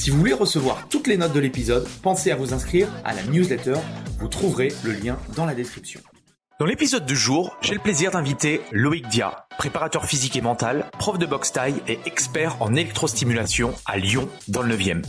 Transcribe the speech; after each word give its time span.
Si 0.00 0.08
vous 0.08 0.16
voulez 0.16 0.32
recevoir 0.32 0.88
toutes 0.88 1.08
les 1.08 1.18
notes 1.18 1.34
de 1.34 1.40
l'épisode, 1.40 1.86
pensez 2.02 2.30
à 2.30 2.34
vous 2.34 2.54
inscrire 2.54 2.88
à 3.04 3.12
la 3.12 3.22
newsletter. 3.24 3.74
Vous 4.18 4.28
trouverez 4.28 4.68
le 4.82 4.92
lien 4.92 5.18
dans 5.36 5.44
la 5.44 5.54
description. 5.54 6.00
Dans 6.58 6.64
l'épisode 6.64 7.04
du 7.04 7.14
jour, 7.14 7.54
j'ai 7.60 7.74
le 7.74 7.80
plaisir 7.80 8.10
d'inviter 8.10 8.62
Loïc 8.72 9.06
Dia, 9.08 9.44
préparateur 9.58 10.06
physique 10.06 10.36
et 10.36 10.40
mental, 10.40 10.86
prof 10.98 11.18
de 11.18 11.26
boxe 11.26 11.52
taille 11.52 11.82
et 11.86 11.98
expert 12.06 12.62
en 12.62 12.72
électrostimulation 12.72 13.74
à 13.84 13.98
Lyon 13.98 14.26
dans 14.48 14.62
le 14.62 14.74
9e. 14.74 15.02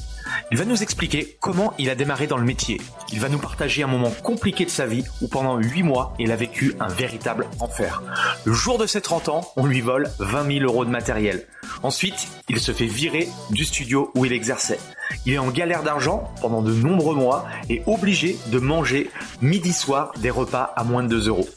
Il 0.51 0.57
va 0.57 0.65
nous 0.65 0.83
expliquer 0.83 1.37
comment 1.39 1.73
il 1.77 1.89
a 1.89 1.95
démarré 1.95 2.27
dans 2.27 2.37
le 2.37 2.45
métier. 2.45 2.79
Il 3.11 3.19
va 3.19 3.29
nous 3.29 3.37
partager 3.37 3.83
un 3.83 3.87
moment 3.87 4.11
compliqué 4.23 4.65
de 4.65 4.69
sa 4.69 4.85
vie 4.85 5.03
où 5.21 5.27
pendant 5.27 5.57
8 5.57 5.83
mois, 5.83 6.13
il 6.19 6.31
a 6.31 6.35
vécu 6.35 6.75
un 6.79 6.87
véritable 6.87 7.47
enfer. 7.59 8.01
Le 8.45 8.53
jour 8.53 8.77
de 8.77 8.85
ses 8.85 9.01
30 9.01 9.29
ans, 9.29 9.51
on 9.55 9.65
lui 9.65 9.81
vole 9.81 10.09
20 10.19 10.59
000 10.59 10.65
euros 10.65 10.85
de 10.85 10.89
matériel. 10.89 11.47
Ensuite, 11.83 12.27
il 12.49 12.59
se 12.59 12.71
fait 12.71 12.85
virer 12.85 13.27
du 13.49 13.65
studio 13.65 14.11
où 14.15 14.25
il 14.25 14.33
exerçait. 14.33 14.79
Il 15.25 15.33
est 15.33 15.39
en 15.39 15.49
galère 15.49 15.83
d'argent 15.83 16.31
pendant 16.41 16.61
de 16.61 16.73
nombreux 16.73 17.15
mois 17.15 17.45
et 17.69 17.81
obligé 17.85 18.37
de 18.47 18.59
manger 18.59 19.09
midi-soir 19.41 20.11
des 20.19 20.29
repas 20.29 20.73
à 20.75 20.83
moins 20.83 21.03
de 21.03 21.09
2 21.09 21.27
euros. 21.29 21.49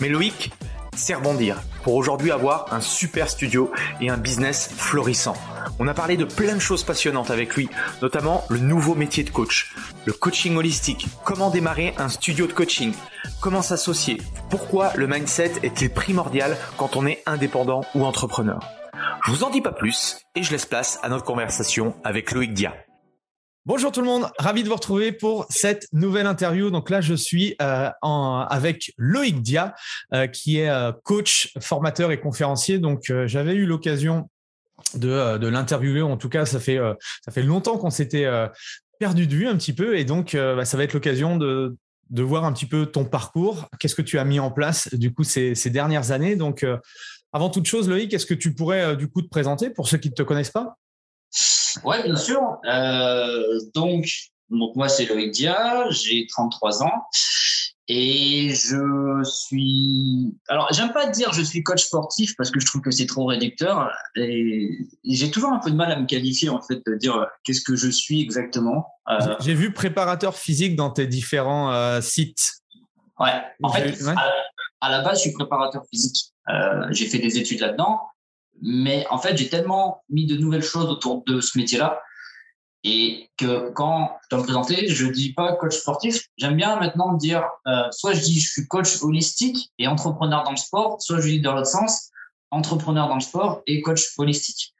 Mais 0.00 0.08
Loïc 0.08 0.50
rebondir 1.14 1.62
pour 1.82 1.94
aujourd'hui 1.94 2.30
avoir 2.30 2.72
un 2.72 2.80
super 2.80 3.28
studio 3.28 3.70
et 4.00 4.10
un 4.10 4.16
business 4.16 4.70
florissant. 4.76 5.36
On 5.78 5.88
a 5.88 5.94
parlé 5.94 6.16
de 6.16 6.24
plein 6.24 6.54
de 6.54 6.60
choses 6.60 6.84
passionnantes 6.84 7.30
avec 7.30 7.56
lui, 7.56 7.68
notamment 8.00 8.44
le 8.48 8.58
nouveau 8.58 8.94
métier 8.94 9.24
de 9.24 9.30
coach, 9.30 9.74
le 10.04 10.12
coaching 10.12 10.56
holistique, 10.56 11.06
comment 11.24 11.50
démarrer 11.50 11.94
un 11.98 12.08
studio 12.08 12.46
de 12.46 12.52
coaching, 12.52 12.92
comment 13.40 13.62
s'associer, 13.62 14.20
pourquoi 14.50 14.92
le 14.94 15.06
mindset 15.06 15.52
est-il 15.62 15.90
primordial 15.90 16.56
quand 16.76 16.96
on 16.96 17.06
est 17.06 17.22
indépendant 17.26 17.82
ou 17.94 18.04
entrepreneur. 18.04 18.60
Je 19.26 19.32
vous 19.32 19.44
en 19.44 19.50
dis 19.50 19.60
pas 19.60 19.72
plus 19.72 20.18
et 20.34 20.42
je 20.42 20.50
laisse 20.52 20.66
place 20.66 20.98
à 21.02 21.08
notre 21.08 21.24
conversation 21.24 21.94
avec 22.04 22.32
Loïc 22.32 22.54
Dia. 22.54 22.74
Bonjour 23.66 23.90
tout 23.92 24.02
le 24.02 24.06
monde, 24.06 24.26
ravi 24.38 24.62
de 24.62 24.68
vous 24.68 24.74
retrouver 24.74 25.10
pour 25.10 25.46
cette 25.48 25.88
nouvelle 25.90 26.26
interview. 26.26 26.68
Donc 26.68 26.90
là, 26.90 27.00
je 27.00 27.14
suis 27.14 27.56
euh, 27.62 27.88
avec 28.02 28.92
Loïc 28.98 29.40
Dia, 29.40 29.74
euh, 30.12 30.26
qui 30.26 30.58
est 30.58 30.68
euh, 30.68 30.92
coach, 31.02 31.50
formateur 31.60 32.12
et 32.12 32.20
conférencier. 32.20 32.78
Donc 32.78 33.10
j'avais 33.24 33.54
eu 33.54 33.64
l'occasion 33.64 34.28
de, 34.92 35.46
l'interviewer. 35.46 36.02
En 36.02 36.18
tout 36.18 36.28
cas, 36.28 36.44
ça 36.44 36.60
fait 36.60 36.78
longtemps 37.36 37.78
qu'on 37.78 37.88
s'était 37.88 38.28
perdu 38.98 39.26
de 39.26 39.34
vue 39.34 39.48
un 39.48 39.56
petit 39.56 39.72
peu, 39.72 39.96
et 39.96 40.04
donc 40.04 40.36
bah, 40.36 40.66
ça 40.66 40.76
va 40.76 40.84
être 40.84 40.92
l'occasion 40.92 41.38
de 41.38 41.74
de 42.10 42.22
voir 42.22 42.44
un 42.44 42.52
petit 42.52 42.66
peu 42.66 42.84
ton 42.84 43.06
parcours. 43.06 43.66
Qu'est-ce 43.80 43.94
que 43.94 44.02
tu 44.02 44.18
as 44.18 44.26
mis 44.26 44.38
en 44.38 44.50
place 44.50 44.92
du 44.94 45.14
coup 45.14 45.24
ces, 45.24 45.54
ces 45.54 45.70
dernières 45.70 46.10
années? 46.10 46.36
Donc 46.36 46.66
avant 47.32 47.48
toute 47.48 47.64
chose, 47.64 47.88
Loïc, 47.88 48.12
est-ce 48.12 48.26
que 48.26 48.34
tu 48.34 48.54
pourrais 48.54 48.94
du 48.94 49.08
coup 49.08 49.22
te 49.22 49.28
présenter 49.28 49.70
pour 49.70 49.88
ceux 49.88 49.96
qui 49.96 50.10
ne 50.10 50.14
te 50.14 50.22
connaissent 50.22 50.50
pas? 50.50 50.76
Oui, 51.84 51.96
bien 52.04 52.16
sûr. 52.16 52.58
Euh, 52.66 53.42
donc, 53.74 54.06
donc, 54.50 54.76
moi, 54.76 54.88
c'est 54.88 55.06
Loïc 55.06 55.32
Dia, 55.32 55.86
j'ai 55.90 56.26
33 56.26 56.82
ans. 56.82 57.04
Et 57.86 58.54
je 58.54 59.22
suis. 59.24 60.34
Alors, 60.48 60.68
j'aime 60.72 60.92
pas 60.92 61.06
dire 61.06 61.34
je 61.34 61.42
suis 61.42 61.62
coach 61.62 61.84
sportif 61.84 62.34
parce 62.36 62.50
que 62.50 62.58
je 62.58 62.64
trouve 62.64 62.80
que 62.80 62.90
c'est 62.90 63.04
trop 63.04 63.26
réducteur. 63.26 63.90
Et 64.16 64.70
j'ai 65.04 65.30
toujours 65.30 65.52
un 65.52 65.58
peu 65.58 65.70
de 65.70 65.76
mal 65.76 65.92
à 65.92 65.96
me 65.96 66.06
qualifier, 66.06 66.48
en 66.48 66.62
fait, 66.62 66.80
de 66.86 66.94
dire 66.94 67.26
qu'est-ce 67.42 67.60
que 67.60 67.76
je 67.76 67.90
suis 67.90 68.22
exactement. 68.22 68.86
Euh, 69.10 69.36
j'ai 69.40 69.52
vu 69.52 69.72
préparateur 69.72 70.34
physique 70.34 70.76
dans 70.76 70.90
tes 70.90 71.06
différents 71.06 71.72
euh, 71.72 72.00
sites. 72.00 72.52
Ouais, 73.18 73.42
en 73.62 73.70
fait, 73.70 73.94
À, 74.80 74.90
la 74.90 75.02
base, 75.02 75.18
je 75.18 75.22
suis 75.28 75.32
préparateur 75.32 75.82
physique. 75.90 76.32
j'ai 76.90 77.06
fait 77.06 77.18
des 77.18 77.36
études 77.36 77.60
là-dedans. 77.60 78.00
Mais 78.62 79.06
en 79.10 79.18
fait, 79.18 79.36
j'ai 79.36 79.48
tellement 79.48 80.02
mis 80.08 80.26
de 80.26 80.36
nouvelles 80.36 80.62
choses 80.62 80.86
autour 80.86 81.22
de 81.26 81.40
ce 81.40 81.58
métier-là 81.58 82.00
et 82.84 83.30
que 83.38 83.70
quand 83.70 84.18
je 84.22 84.28
dois 84.28 84.40
me 84.40 84.44
présenter, 84.44 84.88
je 84.88 85.06
dis 85.06 85.32
pas 85.32 85.54
coach 85.54 85.74
sportif. 85.74 86.26
J'aime 86.36 86.56
bien 86.56 86.78
maintenant 86.78 87.14
dire, 87.14 87.48
euh, 87.66 87.90
soit 87.90 88.12
je 88.12 88.20
dis 88.20 88.38
je 88.38 88.50
suis 88.50 88.68
coach 88.68 89.02
holistique 89.02 89.72
et 89.78 89.88
entrepreneur 89.88 90.44
dans 90.44 90.50
le 90.50 90.58
sport, 90.58 91.00
soit 91.00 91.20
je 91.20 91.28
dis 91.28 91.40
dans 91.40 91.54
l'autre 91.54 91.66
sens, 91.66 92.10
entrepreneur 92.50 93.08
dans 93.08 93.14
le 93.14 93.22
sport 93.22 93.62
et 93.66 93.80
coach 93.80 94.12
holistique. 94.18 94.74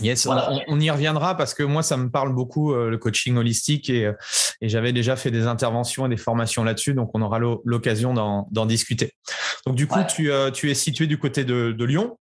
Yes, 0.00 0.26
on, 0.26 0.80
y 0.80 0.90
reviendra 0.90 1.36
parce 1.36 1.52
que 1.52 1.62
moi, 1.62 1.82
ça 1.82 1.96
me 1.96 2.10
parle 2.10 2.32
beaucoup 2.32 2.72
euh, 2.72 2.90
le 2.90 2.96
coaching 2.96 3.36
holistique 3.36 3.90
et, 3.90 4.06
euh, 4.06 4.12
et 4.60 4.68
j'avais 4.68 4.92
déjà 4.92 5.16
fait 5.16 5.30
des 5.30 5.46
interventions 5.46 6.06
et 6.06 6.08
des 6.08 6.16
formations 6.16 6.64
là-dessus, 6.64 6.94
donc 6.94 7.10
on 7.14 7.22
aura 7.22 7.38
l'occasion 7.38 8.14
d'en 8.14 8.66
discuter. 8.66 9.12
Donc 9.66 9.74
du 9.74 9.86
coup, 9.86 9.98
tu, 10.08 10.30
tu, 10.54 10.70
es 10.70 10.74
situé 10.74 11.06
du 11.06 11.18
côté 11.18 11.44
de, 11.44 11.72
de 11.72 11.84
Lyon. 11.84 12.16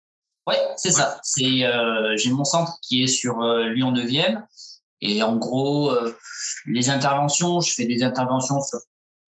Oui, 0.46 0.54
c'est 0.76 0.92
ça. 0.92 1.18
C'est 1.22 1.64
euh, 1.64 2.16
j'ai 2.16 2.30
mon 2.30 2.44
centre 2.44 2.78
qui 2.80 3.02
est 3.02 3.08
sur 3.08 3.42
euh, 3.42 3.68
Lyon 3.68 3.92
9e 3.92 4.42
et 5.00 5.22
en 5.22 5.36
gros 5.36 5.90
euh, 5.90 6.16
les 6.66 6.88
interventions, 6.88 7.60
je 7.60 7.74
fais 7.74 7.86
des 7.86 8.02
interventions 8.04 8.60
sur 8.60 8.78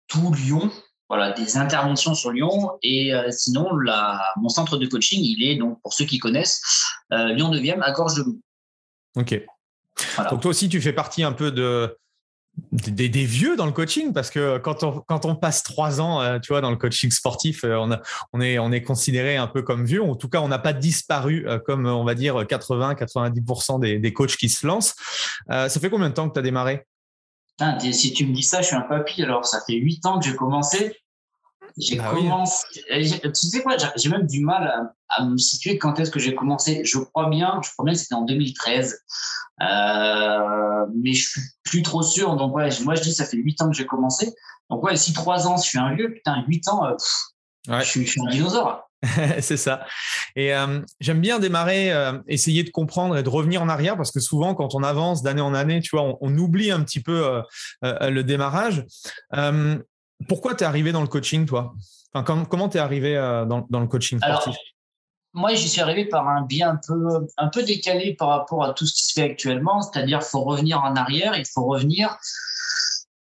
tout 0.06 0.32
Lyon, 0.34 0.70
voilà, 1.08 1.32
des 1.32 1.56
interventions 1.56 2.14
sur 2.14 2.30
Lyon 2.30 2.72
et 2.82 3.12
sinon 3.30 3.74
la 3.76 4.22
mon 4.36 4.48
centre 4.48 4.76
de 4.76 4.86
coaching, 4.86 5.20
il 5.22 5.42
est 5.42 5.56
donc 5.56 5.80
pour 5.82 5.92
ceux 5.92 6.04
qui 6.04 6.19
connaissent 6.19 6.62
Lyon 7.10 7.50
9e 7.50 7.80
à 7.80 7.92
Gorge 7.92 8.16
de 8.16 8.22
Loup. 8.22 8.40
OK. 9.16 9.42
Donc 10.30 10.42
toi 10.42 10.50
aussi 10.50 10.69
tu 10.69 10.80
fais 10.80 10.92
partie 10.92 11.22
un 11.22 11.32
peu 11.32 11.50
de 11.50 11.96
des, 12.72 13.24
vieux 13.24 13.56
dans 13.56 13.66
le 13.66 13.72
coaching 13.72 14.12
parce 14.12 14.30
que 14.30 14.58
quand 14.58 14.82
on, 14.82 15.00
quand 15.06 15.24
on 15.24 15.34
passe 15.34 15.62
trois 15.62 16.00
ans, 16.00 16.20
euh, 16.20 16.38
tu 16.38 16.52
vois, 16.52 16.60
dans 16.60 16.70
le 16.70 16.76
coaching 16.76 17.10
sportif, 17.10 17.64
euh, 17.64 17.76
on, 17.76 17.96
on, 18.32 18.41
est, 18.41 18.58
on 18.58 18.72
est 18.72 18.82
considéré 18.82 19.36
un 19.36 19.46
peu 19.46 19.62
comme 19.62 19.84
vieux. 19.84 20.02
En 20.02 20.14
tout 20.14 20.28
cas, 20.28 20.41
on 20.41 20.48
n'a 20.48 20.58
pas 20.58 20.72
disparu 20.72 21.46
euh, 21.46 21.58
comme, 21.58 21.86
on 21.86 22.04
va 22.04 22.14
dire, 22.14 22.42
80-90% 22.42 23.80
des, 23.80 23.98
des 23.98 24.12
coachs 24.12 24.36
qui 24.36 24.48
se 24.48 24.66
lancent. 24.66 24.94
ça 25.48 25.69
fait 25.69 25.91
combien 25.91 26.08
de 26.08 26.14
temps 26.14 26.28
que 26.28 26.34
tu 26.34 26.41
as 26.41 26.42
démarré 26.42 26.86
Si 27.92 28.12
tu 28.12 28.26
me 28.26 28.32
dis 28.32 28.42
ça, 28.42 28.62
je 28.62 28.69
suis 28.69 28.76
un 28.76 28.82
papy. 28.82 29.22
Alors, 29.22 29.44
ça 29.44 29.60
fait 29.66 29.75
huit 29.75 30.04
ans 30.06 30.19
que 30.19 30.26
j'ai 30.26 30.34
commencé. 30.34 30.96
J'ai 31.76 31.99
ah 32.00 32.11
commencé. 32.11 32.65
Tu 32.73 33.35
sais 33.35 33.62
quoi 33.62 33.76
J'ai 33.97 34.09
même 34.09 34.26
du 34.26 34.41
mal 34.41 34.93
à, 35.09 35.25
me 35.25 35.37
situer 35.37 35.79
quand 35.79 35.99
est-ce 36.00 36.11
que 36.11 36.19
j'ai 36.19 36.35
commencé. 36.35 36.82
Je 36.85 36.99
crois 36.99 37.29
bien, 37.29 37.61
je 37.62 37.70
crois 37.73 37.85
bien 37.85 37.94
que 37.94 38.00
c'était 38.00 38.15
en 38.15 38.23
2013. 38.23 38.99
Euh, 39.61 40.87
mais 40.97 41.12
je 41.12 41.29
suis 41.29 41.41
plus 41.65 41.82
trop 41.82 42.03
sûr. 42.03 42.37
Donc 42.37 42.55
ouais, 42.55 42.69
moi 42.85 42.94
je 42.94 43.03
dis 43.03 43.12
ça 43.12 43.25
fait 43.25 43.37
huit 43.37 43.61
ans 43.62 43.70
que 43.70 43.76
j'ai 43.76 43.87
commencé. 43.87 44.32
Donc 44.70 44.82
ouais, 44.82 44.97
si 44.97 45.12
trois 45.12 45.47
ans, 45.47 45.56
je 45.56 45.62
suis 45.62 45.79
un 45.79 45.94
vieux, 45.94 46.12
putain, 46.12 46.44
huit 46.47 46.69
ans, 46.69 46.85
euh, 46.85 47.79
je, 47.81 47.85
suis, 47.85 48.21
un 48.26 48.31
dinosaure. 48.31 48.88
c'est 49.41 49.56
ça. 49.56 49.85
Et 50.37 50.55
euh, 50.55 50.81
j'aime 51.00 51.21
bien 51.21 51.38
démarrer, 51.38 51.93
essayer 52.26 52.64
de 52.64 52.71
comprendre 52.71 53.17
et 53.17 53.23
de 53.23 53.29
revenir 53.29 53.62
en 53.62 53.69
arrière 53.69 53.97
parce 53.97 54.11
que 54.11 54.21
souvent, 54.21 54.55
quand 54.55 54.75
on 54.75 54.82
avance 54.82 55.23
d'année 55.23 55.41
en 55.41 55.55
année, 55.55 55.81
tu 55.81 55.97
vois, 55.97 56.17
on, 56.21 56.37
oublie 56.37 56.71
un 56.71 56.82
petit 56.82 57.00
peu 57.00 57.43
le 57.82 58.23
démarrage. 58.23 58.85
Pourquoi 60.26 60.55
tu 60.55 60.65
es 60.65 60.67
arrivé 60.67 60.93
dans 60.93 61.03
le 61.03 61.06
coaching, 61.06 61.47
toi? 61.47 61.75
Enfin, 62.12 62.44
Comment 62.44 62.69
tu 62.69 62.79
es 62.79 62.81
arrivé 62.81 63.15
dans, 63.49 63.67
dans, 63.69 63.81
le 63.81 63.87
coaching 63.87 64.19
sportif? 64.19 64.56
moi, 65.35 65.55
j'y 65.55 65.69
suis 65.69 65.81
arrivé 65.81 66.06
par 66.06 66.29
un 66.29 66.43
biais 66.43 66.65
un 66.65 66.81
peu, 66.85 67.26
un 67.37 67.49
peu 67.49 67.62
décalé 67.62 68.15
par 68.15 68.29
rapport 68.29 68.65
à 68.65 68.73
tout 68.73 68.87
ce 68.87 68.94
qui 68.94 69.05
se 69.05 69.12
fait 69.12 69.23
actuellement. 69.23 69.82
C'est-à-dire, 69.82 70.23
faut 70.23 70.43
revenir 70.43 70.82
en 70.82 70.97
arrière. 70.97 71.37
Il 71.37 71.47
faut 71.47 71.65
revenir 71.65 72.19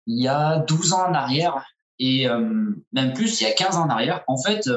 il 0.06 0.22
y 0.22 0.28
a 0.28 0.58
12 0.58 0.92
ans 0.92 1.08
en 1.08 1.14
arrière. 1.14 1.64
Et 1.98 2.26
même 2.92 3.12
plus, 3.14 3.40
il 3.40 3.44
y 3.44 3.46
a 3.46 3.52
15 3.52 3.76
ans 3.76 3.84
en 3.84 3.88
arrière, 3.88 4.22
en 4.26 4.36
fait, 4.36 4.68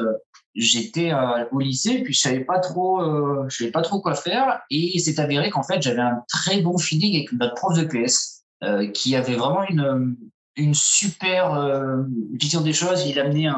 j'étais 0.54 1.12
au 1.52 1.58
lycée, 1.58 2.02
puis 2.02 2.14
je 2.14 2.20
savais 2.20 2.44
pas 2.44 2.58
trop, 2.58 3.02
je 3.48 3.56
savais 3.56 3.70
pas 3.70 3.82
trop 3.82 4.00
quoi 4.00 4.14
faire. 4.14 4.60
Et 4.70 4.96
il 4.96 5.00
s'est 5.00 5.20
avéré 5.20 5.50
qu'en 5.50 5.62
fait, 5.62 5.82
j'avais 5.82 6.00
un 6.00 6.22
très 6.28 6.60
bon 6.60 6.78
feeling 6.78 7.16
avec 7.16 7.32
notre 7.32 7.54
prof 7.54 7.76
de 7.76 7.84
PS, 7.84 8.44
qui 8.94 9.16
avait 9.16 9.34
vraiment 9.34 9.64
une, 9.68 10.16
une 10.58 10.74
super 10.74 12.04
vision 12.32 12.60
des 12.60 12.72
choses. 12.72 13.06
Il 13.06 13.18
amenait 13.18 13.48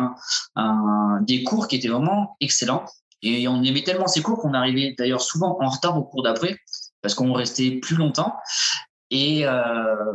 un, 0.56 1.20
des 1.22 1.42
cours 1.42 1.66
qui 1.66 1.76
étaient 1.76 1.88
vraiment 1.88 2.36
excellents. 2.40 2.84
Et 3.22 3.48
on 3.48 3.62
aimait 3.62 3.82
tellement 3.82 4.06
ces 4.06 4.22
cours 4.22 4.38
qu'on 4.38 4.54
arrivait 4.54 4.94
d'ailleurs 4.96 5.20
souvent 5.20 5.58
en 5.60 5.68
retard 5.68 5.96
au 5.98 6.04
cours 6.04 6.22
d'après 6.22 6.56
parce 7.02 7.14
qu'on 7.14 7.32
restait 7.32 7.72
plus 7.72 7.96
longtemps. 7.96 8.34
Et, 9.10 9.46
euh, 9.46 10.14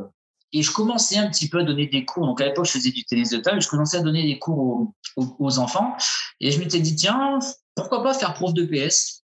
je 0.54 0.72
commençais 0.72 1.18
un 1.18 1.30
petit 1.30 1.50
peu 1.50 1.60
à 1.60 1.64
donner 1.64 1.88
des 1.88 2.06
cours. 2.06 2.26
Donc 2.26 2.40
à 2.40 2.46
l'époque, 2.46 2.66
je 2.66 2.72
faisais 2.72 2.92
du 2.92 3.04
tennis 3.04 3.30
de 3.30 3.38
table. 3.38 3.62
Je 3.62 3.68
commençais 3.68 3.98
à 3.98 4.02
donner 4.02 4.24
des 4.24 4.40
cours 4.40 4.94
aux, 5.18 5.60
enfants. 5.60 5.98
Et 6.40 6.50
je 6.52 6.60
m'étais 6.60 6.80
dit, 6.80 6.96
tiens, 6.96 7.40
pourquoi 7.76 8.02
pas 8.02 8.14
faire 8.14 8.34
prof 8.34 8.54
de 8.54 8.64
PS 8.64 9.26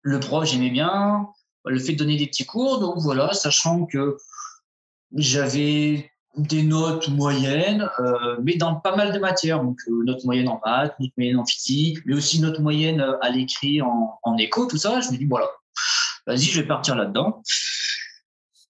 Le 0.00 0.18
prof, 0.18 0.44
j'aimais 0.44 0.70
bien 0.70 1.28
le 1.64 1.78
fait 1.78 1.92
de 1.92 1.98
donner 1.98 2.16
des 2.16 2.26
petits 2.26 2.44
cours. 2.44 2.80
Donc 2.80 2.94
voilà, 2.98 3.32
sachant 3.34 3.86
que 3.86 4.16
j'avais 5.14 6.10
des 6.36 6.62
notes 6.62 7.08
moyennes, 7.08 7.88
euh, 8.00 8.38
mais 8.42 8.56
dans 8.56 8.76
pas 8.76 8.96
mal 8.96 9.12
de 9.12 9.18
matières. 9.18 9.62
Donc, 9.62 9.78
euh, 9.88 10.02
note 10.04 10.24
moyenne 10.24 10.48
en 10.48 10.60
maths, 10.64 10.94
note 10.98 11.10
moyenne 11.16 11.38
en 11.38 11.44
physique, 11.44 11.98
mais 12.06 12.14
aussi 12.14 12.40
note 12.40 12.58
moyenne 12.58 13.00
euh, 13.00 13.18
à 13.20 13.30
l'écrit, 13.30 13.82
en, 13.82 14.18
en 14.22 14.36
écho, 14.38 14.66
tout 14.66 14.78
ça. 14.78 15.00
Je 15.00 15.10
me 15.10 15.18
dis, 15.18 15.26
voilà, 15.26 15.48
vas-y, 16.26 16.44
je 16.44 16.60
vais 16.60 16.66
partir 16.66 16.96
là-dedans. 16.96 17.42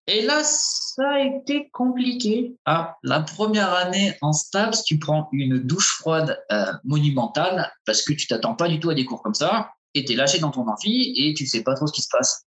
Et 0.08 0.22
là, 0.22 0.42
ça 0.42 1.08
a 1.08 1.20
été 1.20 1.70
compliqué. 1.72 2.56
Ah, 2.64 2.96
la 3.04 3.20
première 3.20 3.72
année 3.72 4.16
en 4.20 4.32
stage, 4.32 4.82
tu 4.84 4.98
prends 4.98 5.28
une 5.32 5.58
douche 5.58 5.96
froide 5.98 6.42
monumentale 6.82 7.72
parce 7.86 8.02
que 8.02 8.12
tu 8.12 8.26
t'attends 8.26 8.56
pas 8.56 8.68
du 8.68 8.80
tout 8.80 8.90
à 8.90 8.94
des 8.94 9.04
cours 9.04 9.22
comme 9.22 9.34
ça 9.34 9.70
et 9.94 10.04
tu 10.04 10.12
es 10.12 10.16
lâché 10.16 10.40
dans 10.40 10.50
ton 10.50 10.66
amphi 10.68 11.14
et 11.16 11.34
tu 11.34 11.46
sais 11.46 11.62
pas 11.62 11.74
trop 11.74 11.86
ce 11.86 11.92
qui 11.92 12.02
se 12.02 12.08
passe. 12.10 12.46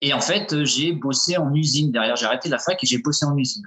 Et 0.00 0.12
en 0.12 0.20
fait, 0.20 0.64
j'ai 0.64 0.92
bossé 0.92 1.36
en 1.36 1.52
usine 1.54 1.90
derrière. 1.90 2.16
J'ai 2.16 2.26
arrêté 2.26 2.48
la 2.48 2.58
fac 2.58 2.82
et 2.82 2.86
j'ai 2.86 2.98
bossé 2.98 3.24
en 3.24 3.36
usine. 3.36 3.64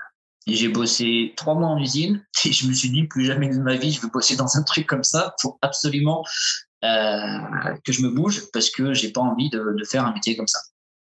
Et 0.48 0.56
j'ai 0.56 0.70
bossé 0.70 1.34
trois 1.38 1.56
mois 1.56 1.68
en 1.68 1.78
usine 1.78 2.26
et 2.46 2.52
je 2.52 2.68
me 2.68 2.74
suis 2.74 2.90
dit 2.90 3.04
plus 3.04 3.26
jamais 3.26 3.50
de 3.50 3.60
ma 3.60 3.76
vie 3.76 3.92
je 3.92 4.02
veux 4.02 4.10
bosser 4.10 4.36
dans 4.36 4.58
un 4.58 4.64
truc 4.64 4.88
comme 4.88 5.04
ça. 5.04 5.36
Faut 5.42 5.60
absolument 5.62 6.26
euh, 6.84 7.76
que 7.84 7.92
je 7.92 8.02
me 8.02 8.10
bouge 8.10 8.44
parce 8.52 8.70
que 8.70 8.94
j'ai 8.94 9.12
pas 9.12 9.22
envie 9.22 9.50
de, 9.50 9.76
de, 9.78 9.84
faire 9.84 10.06
un 10.06 10.14
métier 10.14 10.36
comme 10.36 10.48
ça. 10.48 10.60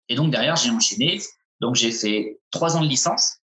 Et 0.09 0.15
donc 0.15 0.31
derrière 0.31 0.57
j'ai 0.57 0.71
enchaîné. 0.71 1.21
Donc 1.61 1.75
j'ai 1.75 1.91
fait 1.91 2.39
trois 2.51 2.77
ans 2.77 2.83
de 2.83 2.89
licence. 2.89 3.39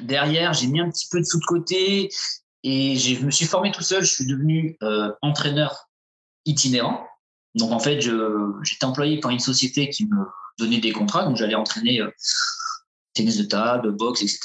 Derrière 0.00 0.52
j'ai 0.52 0.66
mis 0.66 0.80
un 0.80 0.90
petit 0.90 1.08
peu 1.10 1.20
de 1.20 1.24
sous 1.24 1.38
de 1.38 1.44
côté 1.44 2.10
et 2.64 2.96
je 2.96 3.24
me 3.24 3.30
suis 3.30 3.46
formé 3.46 3.72
tout 3.72 3.82
seul. 3.82 4.04
Je 4.04 4.12
suis 4.12 4.26
devenu 4.26 4.76
euh, 4.82 5.10
entraîneur 5.22 5.88
itinérant. 6.44 7.06
Donc 7.54 7.72
en 7.72 7.78
fait 7.78 8.02
j'étais 8.02 8.84
employé 8.84 9.20
par 9.20 9.30
une 9.30 9.38
société 9.38 9.88
qui 9.88 10.04
me 10.04 10.18
donner 10.58 10.78
des 10.78 10.92
contrats. 10.92 11.24
Donc, 11.24 11.36
j'allais 11.36 11.54
entraîner 11.54 12.00
euh, 12.00 12.10
tennis 13.14 13.36
de 13.36 13.44
table, 13.44 13.92
boxe, 13.92 14.22
etc. 14.22 14.40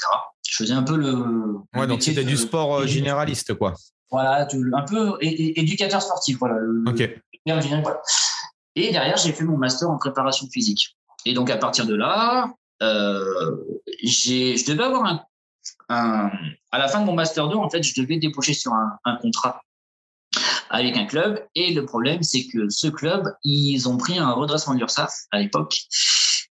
Je 0.48 0.56
faisais 0.56 0.74
un 0.74 0.82
peu 0.82 0.96
le. 0.96 1.56
Ouais, 1.74 1.86
donc 1.86 2.02
c'était 2.02 2.24
du 2.24 2.36
sport 2.36 2.76
euh, 2.76 2.86
généraliste, 2.86 3.54
quoi. 3.54 3.74
Voilà, 4.10 4.46
un 4.74 4.82
peu 4.82 5.16
éducateur 5.20 6.00
sportif, 6.00 6.38
voilà. 6.38 6.56
ok. 6.86 7.00
Et 8.76 8.92
derrière, 8.92 9.16
j'ai 9.16 9.32
fait 9.32 9.44
mon 9.44 9.56
master 9.56 9.90
en 9.90 9.98
préparation 9.98 10.46
physique. 10.52 10.96
Et 11.24 11.34
donc, 11.34 11.50
à 11.50 11.56
partir 11.56 11.86
de 11.86 11.94
là, 11.94 12.52
euh, 12.82 13.56
je 14.02 14.64
devais 14.70 14.84
avoir 14.84 15.04
un, 15.04 15.24
un, 15.88 16.30
À 16.70 16.78
la 16.78 16.88
fin 16.88 17.00
de 17.00 17.06
mon 17.06 17.14
master 17.14 17.48
2, 17.48 17.56
en 17.56 17.70
fait, 17.70 17.82
je 17.82 18.00
devais 18.00 18.18
débaucher 18.18 18.54
sur 18.54 18.72
un, 18.72 18.98
un 19.04 19.16
contrat 19.16 19.62
avec 20.70 20.96
un 20.96 21.06
club. 21.06 21.44
Et 21.54 21.72
le 21.72 21.84
problème, 21.84 22.22
c'est 22.22 22.46
que 22.46 22.68
ce 22.68 22.88
club, 22.88 23.34
ils 23.44 23.88
ont 23.88 23.96
pris 23.96 24.18
un 24.18 24.32
redressement 24.32 24.74
de 24.74 24.80
l'URSSAF 24.80 25.12
à 25.30 25.38
l'époque. 25.38 25.76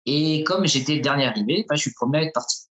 Et 0.05 0.43
comme 0.43 0.65
j'étais 0.65 0.99
dernier 0.99 1.25
arrivé, 1.25 1.65
bah, 1.69 1.75
je 1.75 1.81
suis 1.81 1.91
le 1.91 1.95
premier 1.95 2.19
à 2.19 2.23
être 2.23 2.33
parti. 2.33 2.69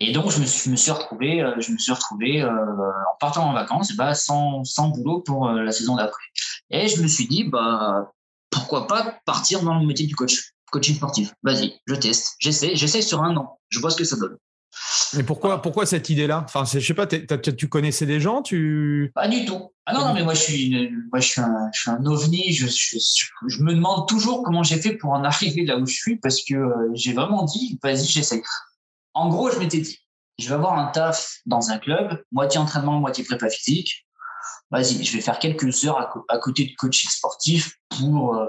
Et 0.00 0.12
donc, 0.12 0.30
je 0.30 0.40
me 0.40 0.46
suis, 0.46 0.70
me 0.70 0.76
suis 0.76 0.90
retrouvé, 0.90 1.42
euh, 1.42 1.54
je 1.58 1.72
me 1.72 1.78
suis 1.78 1.92
retrouvé 1.92 2.42
euh, 2.42 2.48
en 2.50 3.16
partant 3.18 3.48
en 3.48 3.52
vacances, 3.52 3.92
bah, 3.96 4.14
sans, 4.14 4.62
sans 4.64 4.88
boulot 4.88 5.20
pour 5.20 5.48
euh, 5.48 5.62
la 5.62 5.72
saison 5.72 5.96
d'après. 5.96 6.22
Et 6.70 6.88
je 6.88 7.02
me 7.02 7.08
suis 7.08 7.26
dit, 7.26 7.44
bah, 7.44 8.12
pourquoi 8.50 8.86
pas 8.86 9.18
partir 9.24 9.62
dans 9.62 9.78
le 9.78 9.86
métier 9.86 10.06
du 10.06 10.14
coach, 10.14 10.52
coaching 10.70 10.96
sportif. 10.96 11.32
Vas-y, 11.42 11.80
je 11.86 11.94
teste, 11.94 12.36
j'essaie, 12.38 12.76
j'essaie 12.76 13.02
sur 13.02 13.22
un 13.22 13.36
an, 13.36 13.58
je 13.70 13.80
vois 13.80 13.90
ce 13.90 13.96
que 13.96 14.04
ça 14.04 14.16
donne. 14.16 14.36
Mais 15.14 15.22
pourquoi, 15.22 15.62
pourquoi 15.62 15.86
cette 15.86 16.10
idée-là? 16.10 16.44
Enfin, 16.44 16.64
je 16.64 16.80
sais 16.80 16.94
pas, 16.94 17.06
tu 17.06 17.68
connaissais 17.68 18.06
des 18.06 18.20
gens 18.20 18.42
tu... 18.42 19.10
Pas 19.14 19.28
du 19.28 19.44
tout. 19.44 19.72
Ah 19.86 19.94
non, 19.94 20.06
non, 20.06 20.14
mais 20.14 20.22
moi 20.22 20.34
je 20.34 20.40
suis, 20.40 20.90
moi, 21.10 21.20
je 21.20 21.28
suis, 21.28 21.40
un, 21.40 21.70
je 21.74 21.80
suis 21.80 21.90
un 21.90 22.04
ovni. 22.04 22.52
Je, 22.52 22.66
je, 22.66 23.62
me 23.62 23.74
demande 23.74 24.06
toujours 24.06 24.42
comment 24.42 24.62
j'ai 24.62 24.76
fait 24.76 24.94
pour 24.94 25.12
en 25.12 25.24
arriver 25.24 25.64
là 25.64 25.78
où 25.78 25.86
je 25.86 25.94
suis 25.94 26.16
parce 26.16 26.42
que 26.42 26.54
euh, 26.54 26.90
j'ai 26.94 27.14
vraiment 27.14 27.44
dit, 27.44 27.78
vas-y, 27.82 28.04
j'essaie. 28.04 28.42
En 29.14 29.28
gros, 29.28 29.50
je 29.50 29.58
m'étais 29.58 29.80
dit, 29.80 29.98
je 30.38 30.48
vais 30.48 30.54
avoir 30.54 30.78
un 30.78 30.86
taf 30.88 31.38
dans 31.46 31.70
un 31.70 31.78
club, 31.78 32.22
moitié 32.32 32.60
entraînement, 32.60 33.00
moitié 33.00 33.24
prépa 33.24 33.48
physique. 33.48 34.06
Vas-y, 34.70 35.02
je 35.02 35.16
vais 35.16 35.22
faire 35.22 35.38
quelques 35.38 35.84
heures 35.84 36.24
à, 36.28 36.38
côté 36.38 36.66
de 36.66 36.74
coaching 36.76 37.10
sportif 37.10 37.72
pour, 37.88 38.36
euh, 38.36 38.46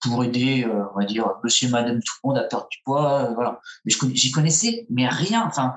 pour 0.00 0.24
aider, 0.24 0.64
euh, 0.64 0.84
on 0.94 1.00
va 1.00 1.04
dire, 1.04 1.26
monsieur 1.44 1.68
et 1.68 1.70
madame 1.70 2.00
tout 2.02 2.14
le 2.24 2.28
monde 2.28 2.38
à 2.38 2.44
perdre 2.44 2.68
du 2.70 2.78
poids. 2.84 3.24
Euh, 3.24 3.34
voilà. 3.34 3.60
Mais 3.84 3.92
j'y 4.14 4.30
connaissais, 4.30 4.86
mais 4.90 5.06
rien. 5.08 5.44
Enfin, 5.46 5.74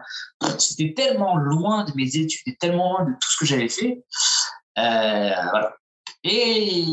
c'était 0.57 0.93
tellement 0.95 1.35
loin 1.37 1.83
de 1.83 1.91
mes 1.95 2.15
études 2.15 2.57
tellement 2.59 2.93
loin 2.93 3.05
de 3.05 3.11
tout 3.19 3.31
ce 3.31 3.37
que 3.37 3.45
j'avais 3.45 3.69
fait. 3.69 4.03
Euh. 4.77 5.31
Et, 6.23 6.85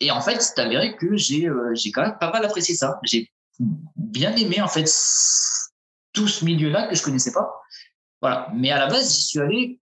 et 0.00 0.10
en 0.10 0.20
fait, 0.20 0.42
c'est 0.42 0.58
avéré 0.58 0.96
que 0.96 1.16
j'ai 1.16 1.48
j'ai 1.74 1.90
quand 1.90 2.02
même 2.02 2.18
pas 2.18 2.30
mal 2.30 2.44
apprécié 2.44 2.74
ça. 2.74 3.00
J'ai 3.04 3.30
bien 3.96 4.34
aimé, 4.36 4.60
en 4.60 4.68
fait, 4.68 4.84
tout 6.12 6.28
ce 6.28 6.44
milieu-là 6.44 6.88
que 6.88 6.94
je 6.94 7.02
connaissais 7.02 7.32
pas. 7.32 7.50
Voilà. 8.20 8.50
Mais 8.54 8.70
à 8.70 8.78
la 8.78 8.88
base, 8.88 9.14
j'y 9.14 9.22
suis 9.22 9.40
allé 9.40 9.80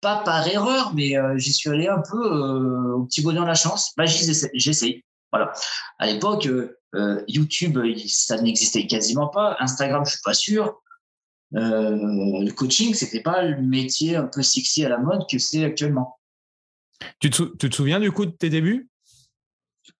pas 0.00 0.18
par 0.18 0.46
erreur, 0.46 0.92
mais 0.94 1.14
j'y 1.36 1.52
suis 1.52 1.70
allé 1.70 1.88
un 1.88 2.02
peu 2.02 2.92
au 2.94 3.04
petit 3.04 3.22
bonheur 3.22 3.44
de 3.44 3.48
la 3.48 3.54
chance. 3.54 3.94
Bah, 3.96 4.04
j'essaye. 4.04 5.02
Voilà. 5.32 5.52
À 5.98 6.06
l'époque, 6.06 6.46
euh, 6.46 6.78
euh, 6.94 7.22
YouTube, 7.28 7.78
ça 8.06 8.40
n'existait 8.40 8.86
quasiment 8.86 9.28
pas. 9.28 9.56
Instagram, 9.60 10.04
je 10.04 10.12
suis 10.12 10.20
pas 10.24 10.34
sûr. 10.34 10.80
Euh, 11.54 11.96
le 11.96 12.50
coaching, 12.50 12.94
c'était 12.94 13.22
pas 13.22 13.42
le 13.42 13.60
métier 13.62 14.16
un 14.16 14.26
peu 14.26 14.42
sexy 14.42 14.84
à 14.84 14.88
la 14.88 14.98
mode 14.98 15.24
que 15.30 15.38
c'est 15.38 15.64
actuellement. 15.64 16.18
Tu 17.20 17.30
te, 17.30 17.42
tu 17.56 17.70
te, 17.70 17.74
souviens 17.74 18.00
du 18.00 18.10
coup 18.10 18.26
de 18.26 18.30
tes 18.30 18.50
débuts? 18.50 18.88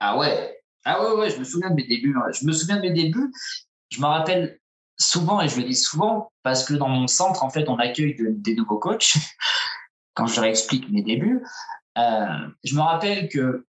Ah 0.00 0.18
ouais, 0.18 0.60
ah 0.84 1.02
ouais, 1.02 1.20
ouais, 1.20 1.30
je 1.30 1.38
me 1.38 1.44
souviens 1.44 1.70
de 1.70 1.74
mes 1.74 1.86
débuts. 1.86 2.16
Je 2.32 2.46
me 2.46 2.52
souviens 2.52 2.76
de 2.76 2.82
mes 2.82 2.92
débuts. 2.92 3.32
Je 3.90 4.00
me 4.00 4.06
rappelle 4.06 4.58
souvent, 4.98 5.40
et 5.40 5.48
je 5.48 5.56
le 5.58 5.64
dis 5.64 5.76
souvent, 5.76 6.32
parce 6.42 6.64
que 6.64 6.74
dans 6.74 6.88
mon 6.88 7.06
centre, 7.06 7.44
en 7.44 7.50
fait, 7.50 7.68
on 7.68 7.76
accueille 7.76 8.16
des 8.18 8.54
nouveaux 8.54 8.78
coachs. 8.78 9.14
Quand 10.14 10.26
je 10.26 10.36
leur 10.36 10.44
explique 10.44 10.90
mes 10.90 11.02
débuts, 11.02 11.44
je 11.96 12.74
me 12.74 12.80
rappelle 12.80 13.28
que 13.28 13.67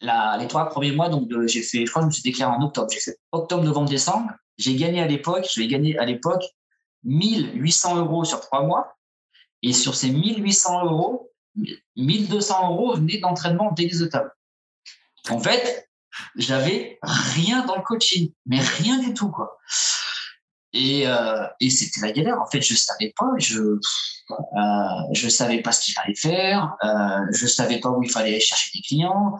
les 0.00 0.46
trois 0.48 0.68
premiers 0.68 0.92
mois, 0.92 1.08
donc 1.08 1.30
j'ai 1.46 1.62
fait, 1.62 1.86
je 1.86 1.90
crois 1.90 2.02
que 2.02 2.06
je 2.06 2.08
me 2.08 2.12
suis 2.12 2.22
déclaré 2.22 2.54
en 2.54 2.62
octobre. 2.62 2.88
J'ai 2.92 3.00
fait 3.00 3.18
octobre, 3.32 3.64
novembre, 3.64 3.88
décembre. 3.88 4.30
J'ai 4.58 4.76
gagné 4.76 5.00
à 5.00 5.06
l'époque, 5.06 5.46
je 5.52 5.60
vais 5.60 5.68
gagner 5.68 5.98
à 5.98 6.04
l'époque 6.04 6.44
1800 7.04 7.96
euros 7.96 8.24
sur 8.24 8.40
trois 8.40 8.62
mois. 8.62 8.96
Et 9.62 9.72
sur 9.72 9.94
ces 9.94 10.10
1800 10.10 10.84
euros, 10.84 11.32
1200 11.96 12.72
euros 12.72 12.94
venaient 12.94 13.18
d'entraînement 13.18 13.72
tennis 13.72 13.98
de 13.98 14.06
table. 14.06 14.30
En 15.30 15.40
fait, 15.40 15.88
j'avais 16.36 16.98
rien 17.02 17.64
dans 17.64 17.76
le 17.76 17.82
coaching, 17.82 18.32
mais 18.44 18.60
rien 18.60 18.98
du 18.98 19.14
tout, 19.14 19.30
quoi. 19.30 19.58
Et, 20.72 21.06
euh, 21.06 21.46
c'était 21.60 22.00
la 22.02 22.12
galère. 22.12 22.40
En 22.40 22.46
fait, 22.46 22.60
je 22.60 22.74
savais 22.74 23.12
pas, 23.16 23.30
je 23.38 23.60
euh, 23.60 25.28
savais 25.30 25.62
pas 25.62 25.72
ce 25.72 25.84
qu'il 25.84 25.94
fallait 25.94 26.14
faire, 26.14 26.76
euh, 26.84 27.20
je 27.32 27.46
savais 27.46 27.80
pas 27.80 27.90
où 27.90 28.02
il 28.02 28.10
fallait 28.10 28.30
aller 28.30 28.40
chercher 28.40 28.70
des 28.74 28.82
clients, 28.82 29.38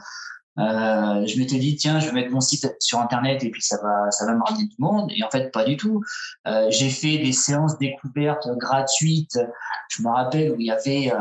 euh, 0.58 1.26
je 1.26 1.38
m'étais 1.38 1.58
dit 1.58 1.76
tiens 1.76 2.00
je 2.00 2.06
vais 2.06 2.12
mettre 2.12 2.30
mon 2.30 2.40
site 2.40 2.66
sur 2.80 2.98
internet 2.98 3.44
et 3.44 3.50
puis 3.50 3.62
ça 3.62 3.76
va 3.82 4.10
ça 4.10 4.24
va 4.24 4.38
ramener 4.38 4.64
du 4.64 4.76
monde. 4.78 5.12
Et 5.14 5.22
en 5.22 5.30
fait 5.30 5.50
pas 5.52 5.64
du 5.64 5.76
tout. 5.76 6.02
Euh, 6.46 6.66
j'ai 6.70 6.90
fait 6.90 7.18
des 7.18 7.32
séances 7.32 7.78
découvertes 7.78 8.48
gratuites. 8.56 9.38
Je 9.90 10.02
me 10.02 10.08
rappelle 10.08 10.52
où 10.52 10.56
il 10.58 10.66
y 10.66 10.70
avait 10.70 11.12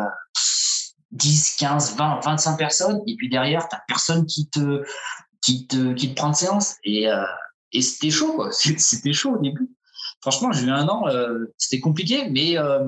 10 1.11 1.55
15 1.57 1.95
20 1.97 2.19
25 2.23 2.57
personnes. 2.57 3.01
Et 3.07 3.15
puis 3.15 3.29
derrière 3.29 3.67
t'as 3.67 3.81
personne 3.87 4.25
qui 4.25 4.49
te 4.49 4.83
qui 5.41 5.67
te 5.67 5.93
qui 5.93 6.09
te 6.09 6.15
prend 6.15 6.29
de 6.29 6.35
séance. 6.35 6.75
Et 6.83 7.09
euh, 7.09 7.23
et 7.73 7.81
c'était 7.81 8.11
chaud 8.11 8.33
quoi. 8.33 8.51
C'était 8.51 9.13
chaud 9.13 9.35
au 9.35 9.41
début. 9.41 9.69
Franchement 10.21 10.51
j'ai 10.51 10.65
eu 10.65 10.71
un 10.71 10.87
an 10.87 11.07
euh, 11.07 11.53
c'était 11.57 11.79
compliqué 11.79 12.29
mais 12.29 12.57
euh, 12.57 12.87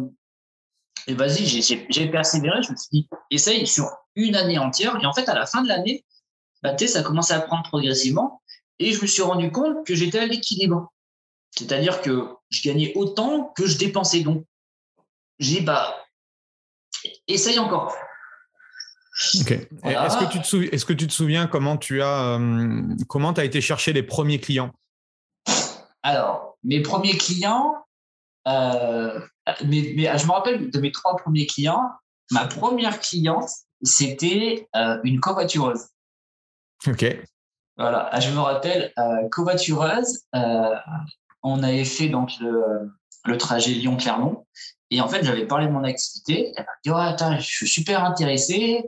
vas-y 1.09 1.45
j'ai 1.45 2.07
persévéré. 2.07 2.61
Je 2.63 2.71
me 2.71 2.77
suis 2.77 2.89
dit 2.91 3.09
essaye 3.31 3.67
sur 3.67 3.89
une 4.15 4.35
année 4.35 4.57
entière. 4.57 4.97
Et 5.01 5.05
en 5.05 5.13
fait 5.13 5.27
à 5.29 5.35
la 5.35 5.45
fin 5.45 5.61
de 5.61 5.67
l'année 5.67 6.05
bah, 6.63 6.77
ça 6.77 6.99
a 6.99 7.03
commencé 7.03 7.33
à 7.33 7.41
prendre 7.41 7.63
progressivement 7.63 8.41
et 8.79 8.91
je 8.91 9.01
me 9.01 9.07
suis 9.07 9.21
rendu 9.21 9.51
compte 9.51 9.85
que 9.85 9.95
j'étais 9.95 10.19
à 10.19 10.25
l'équilibre. 10.25 10.91
C'est-à-dire 11.51 12.01
que 12.01 12.29
je 12.49 12.61
gagnais 12.61 12.93
autant 12.95 13.51
que 13.55 13.65
je 13.65 13.77
dépensais. 13.77 14.21
Donc, 14.21 14.45
j'ai 15.39 15.59
dit, 15.59 15.61
bah, 15.61 15.95
essaye 17.27 17.59
encore. 17.59 17.95
Ok. 19.41 19.51
Est-ce 19.51 20.17
que, 20.17 20.31
tu 20.31 20.39
te 20.39 20.45
souviens, 20.45 20.69
est-ce 20.71 20.85
que 20.85 20.93
tu 20.93 21.07
te 21.07 21.13
souviens 21.13 21.47
comment 21.47 21.77
tu 21.77 22.01
as, 22.03 22.39
comment 23.07 23.31
as 23.31 23.45
été 23.45 23.61
chercher 23.61 23.93
les 23.93 24.03
premiers 24.03 24.39
clients? 24.39 24.71
Alors, 26.03 26.57
mes 26.63 26.81
premiers 26.81 27.17
clients, 27.17 27.75
euh, 28.47 29.19
mais, 29.65 29.93
mais, 29.95 30.17
je 30.17 30.25
me 30.25 30.31
rappelle 30.31 30.69
de 30.69 30.79
mes 30.79 30.91
trois 30.91 31.15
premiers 31.17 31.47
clients. 31.47 31.89
Ma 32.31 32.45
première 32.45 32.99
cliente, 32.99 33.49
c'était 33.81 34.67
euh, 34.75 34.99
une 35.03 35.19
covoitureuse. 35.19 35.87
Ok. 36.85 37.05
Voilà, 37.77 38.09
ah, 38.11 38.19
je 38.19 38.31
me 38.31 38.39
rappelle, 38.39 38.91
euh, 38.97 39.29
covoitureuse, 39.29 40.21
euh, 40.35 40.75
on 41.43 41.61
avait 41.63 41.85
fait 41.85 42.09
donc 42.09 42.31
le, 42.39 42.91
le 43.25 43.37
trajet 43.37 43.71
Lyon-Clermont. 43.71 44.45
Et 44.89 45.01
en 45.01 45.07
fait, 45.07 45.23
j'avais 45.23 45.45
parlé 45.45 45.67
de 45.67 45.71
mon 45.71 45.83
activité. 45.83 46.53
Elle 46.55 46.63
m'a 46.63 46.71
dit, 46.83 46.89
oh, 46.89 46.95
attends, 46.95 47.37
je 47.37 47.45
suis 47.45 47.67
super 47.67 48.03
intéressé. 48.03 48.83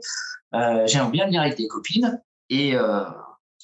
Euh, 0.54 0.86
J'aimerais 0.86 1.10
bien 1.10 1.26
venir 1.26 1.42
avec 1.42 1.56
des 1.56 1.68
copines. 1.68 2.20
Et, 2.48 2.74
euh, 2.74 3.04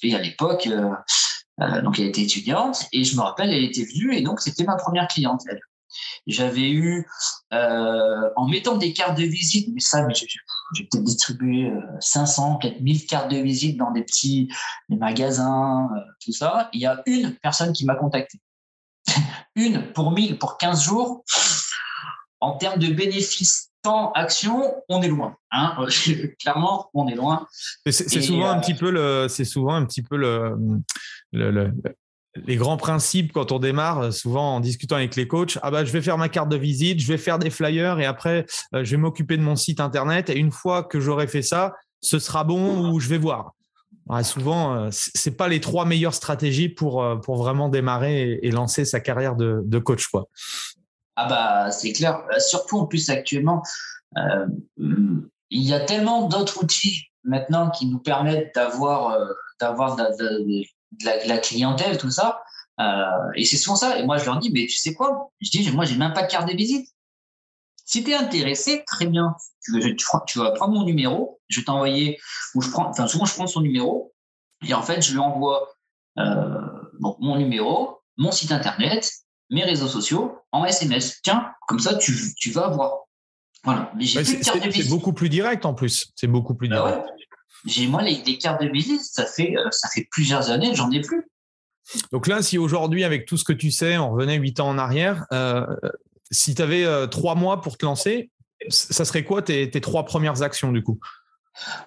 et 0.03 0.15
à 0.15 0.19
l'époque, 0.19 0.67
euh, 0.67 1.81
donc 1.81 1.99
elle 1.99 2.05
était 2.07 2.21
étudiante. 2.21 2.85
Et 2.93 3.03
je 3.03 3.15
me 3.15 3.21
rappelle, 3.21 3.49
elle 3.49 3.63
était 3.63 3.83
venue. 3.83 4.15
Et 4.15 4.21
donc, 4.21 4.39
c'était 4.39 4.63
ma 4.63 4.75
première 4.75 5.07
cliente, 5.07 5.41
elle. 5.49 5.59
J'avais 6.27 6.69
eu, 6.69 7.07
euh, 7.53 8.29
en 8.35 8.47
mettant 8.47 8.77
des 8.77 8.93
cartes 8.93 9.17
de 9.17 9.23
visite, 9.23 9.69
mais 9.73 9.79
ça, 9.79 10.05
j'ai 10.09 10.83
peut-être 10.83 11.03
distribué 11.03 11.71
500, 11.99 12.57
4000 12.57 13.05
cartes 13.05 13.31
de 13.31 13.37
visite 13.37 13.77
dans 13.77 13.91
des 13.91 14.03
petits 14.03 14.49
des 14.89 14.97
magasins, 14.97 15.89
euh, 15.95 15.99
tout 16.23 16.33
ça. 16.33 16.69
Il 16.73 16.81
y 16.81 16.85
a 16.85 17.01
une 17.05 17.35
personne 17.35 17.73
qui 17.73 17.85
m'a 17.85 17.95
contacté. 17.95 18.39
une 19.55 19.91
pour 19.93 20.11
1000, 20.11 20.37
pour 20.37 20.57
15 20.57 20.83
jours. 20.83 21.23
En 22.39 22.57
termes 22.57 22.79
de 22.79 22.93
bénéfices 22.93 23.71
temps 23.81 24.11
action, 24.13 24.75
on 24.89 25.01
est 25.01 25.07
loin. 25.07 25.35
Hein 25.51 25.75
Clairement, 26.39 26.89
on 26.93 27.07
est 27.07 27.15
loin. 27.15 27.47
C'est 27.85 28.21
souvent 28.21 28.49
un 28.49 28.57
euh, 28.57 28.61
petit 28.61 28.73
peu 28.73 28.91
le, 28.91 29.27
c'est 29.29 29.45
souvent 29.45 29.75
un 29.75 29.85
petit 29.85 30.03
peu 30.03 30.17
le, 30.17 30.55
le, 31.31 31.71
les 32.45 32.55
grands 32.55 32.77
principes 32.77 33.31
quand 33.31 33.51
on 33.51 33.59
démarre, 33.59 33.99
euh, 33.99 34.11
souvent 34.11 34.55
en 34.55 34.59
discutant 34.59 34.95
avec 34.95 35.15
les 35.15 35.27
coachs, 35.27 35.57
ah 35.61 35.71
bah 35.71 35.85
je 35.85 35.91
vais 35.91 36.01
faire 36.01 36.17
ma 36.17 36.29
carte 36.29 36.49
de 36.49 36.57
visite, 36.57 36.99
je 36.99 37.07
vais 37.07 37.17
faire 37.17 37.39
des 37.39 37.49
flyers 37.49 37.99
et 37.99 38.05
après 38.05 38.45
euh, 38.73 38.83
je 38.83 38.91
vais 38.91 38.97
m'occuper 38.97 39.37
de 39.37 39.41
mon 39.41 39.55
site 39.55 39.79
internet 39.79 40.29
et 40.29 40.37
une 40.37 40.51
fois 40.51 40.83
que 40.83 40.99
j'aurai 40.99 41.27
fait 41.27 41.41
ça, 41.41 41.73
ce 42.01 42.19
sera 42.19 42.43
bon 42.43 42.91
ou 42.91 42.99
je 42.99 43.09
vais 43.09 43.17
voir. 43.17 43.53
souvent, 44.23 44.75
euh, 44.75 44.89
c'est 44.91 45.35
pas 45.35 45.47
les 45.47 45.59
trois 45.61 45.85
meilleures 45.85 46.13
stratégies 46.13 46.69
pour 46.69 47.03
pour 47.21 47.37
vraiment 47.37 47.69
démarrer 47.69 48.39
et, 48.41 48.51
lancer 48.51 48.85
sa 48.85 48.99
carrière 48.99 49.35
de, 49.35 49.79
coach 49.79 50.07
quoi. 50.07 50.27
Ah 51.15 51.27
bah 51.27 51.71
c'est 51.71 51.93
clair. 51.93 52.21
Surtout 52.39 52.77
en 52.77 52.85
plus 52.85 53.09
actuellement, 53.09 53.63
il 54.77 55.27
y 55.49 55.73
a 55.73 55.79
tellement 55.79 56.27
d'autres 56.27 56.63
outils 56.63 57.05
maintenant 57.23 57.69
qui 57.71 57.87
nous 57.87 57.99
permettent 57.99 58.53
d'avoir 58.55 59.17
d'avoir 59.59 59.95
la, 61.03 61.37
clientèle, 61.37 61.97
tout 61.97 62.11
ça. 62.11 62.41
Euh, 62.79 63.31
et 63.35 63.45
c'est 63.45 63.57
souvent 63.57 63.75
ça. 63.75 63.99
Et 63.99 64.05
moi, 64.05 64.17
je 64.17 64.25
leur 64.25 64.39
dis, 64.39 64.51
mais 64.51 64.65
tu 64.65 64.77
sais 64.77 64.93
quoi? 64.93 65.31
Je 65.41 65.49
dis, 65.49 65.71
moi, 65.71 65.85
j'ai 65.85 65.97
même 65.97 66.13
pas 66.13 66.23
de 66.23 66.31
carte 66.31 66.47
de 66.47 66.55
visite. 66.55 66.87
Si 67.85 68.03
tu 68.03 68.11
es 68.11 68.15
intéressé, 68.15 68.83
très 68.85 69.05
bien. 69.05 69.35
Tu, 69.63 69.95
tu, 70.27 70.39
vas 70.39 70.51
prendre 70.51 70.73
mon 70.73 70.83
numéro, 70.83 71.39
je 71.47 71.59
vais 71.59 71.65
t'envoyer, 71.65 72.19
ou 72.53 72.61
je 72.61 72.69
prends, 72.69 72.89
enfin, 72.89 73.07
souvent, 73.07 73.25
je 73.25 73.33
prends 73.33 73.47
son 73.47 73.61
numéro, 73.61 74.13
et 74.65 74.73
en 74.73 74.81
fait, 74.81 75.01
je 75.01 75.13
lui 75.13 75.19
envoie 75.19 75.69
euh, 76.17 76.61
donc, 76.99 77.17
mon 77.19 77.37
numéro, 77.37 78.01
mon 78.17 78.31
site 78.31 78.51
internet, 78.51 79.09
mes 79.49 79.63
réseaux 79.63 79.87
sociaux 79.87 80.37
en 80.51 80.65
SMS. 80.65 81.21
Tiens, 81.21 81.51
comme 81.67 81.79
ça, 81.79 81.95
tu, 81.95 82.13
tu 82.35 82.51
vas 82.51 82.69
voir. 82.69 83.05
Voilà. 83.63 83.91
Mais 83.95 84.03
j'ai 84.03 84.23
C'est 84.23 84.89
beaucoup 84.89 85.13
plus 85.13 85.29
direct 85.29 85.65
en 85.65 85.73
plus. 85.73 86.11
C'est 86.15 86.27
beaucoup 86.27 86.55
plus 86.55 86.69
bah 86.69 86.77
direct. 86.77 87.07
J'ai 87.65 87.87
moi 87.87 88.01
les, 88.01 88.37
cartes 88.37 88.61
de 88.61 88.69
visite, 88.69 89.01
ça 89.01 89.25
fait 89.25 89.57
euh, 89.57 89.67
ça 89.71 89.89
fait 89.89 90.07
plusieurs 90.11 90.49
années, 90.51 90.75
j'en 90.75 90.91
ai 90.91 91.01
plus. 91.01 91.27
Donc 92.11 92.27
là, 92.27 92.41
si 92.41 92.57
aujourd'hui, 92.57 93.03
avec 93.03 93.25
tout 93.25 93.37
ce 93.37 93.43
que 93.43 93.53
tu 93.53 93.71
sais, 93.71 93.97
on 93.97 94.11
revenait 94.11 94.35
huit 94.35 94.59
ans 94.59 94.69
en 94.69 94.77
arrière, 94.77 95.25
euh, 95.31 95.65
si 96.31 96.53
tu 96.53 96.61
avais 96.61 96.85
euh, 96.85 97.07
trois 97.07 97.35
mois 97.35 97.61
pour 97.61 97.77
te 97.77 97.85
lancer, 97.85 98.29
ça 98.69 99.05
serait 99.05 99.23
quoi 99.23 99.41
tes, 99.41 99.69
tes 99.69 99.81
trois 99.81 100.03
premières 100.05 100.41
actions 100.41 100.71
du 100.71 100.83
coup? 100.83 100.99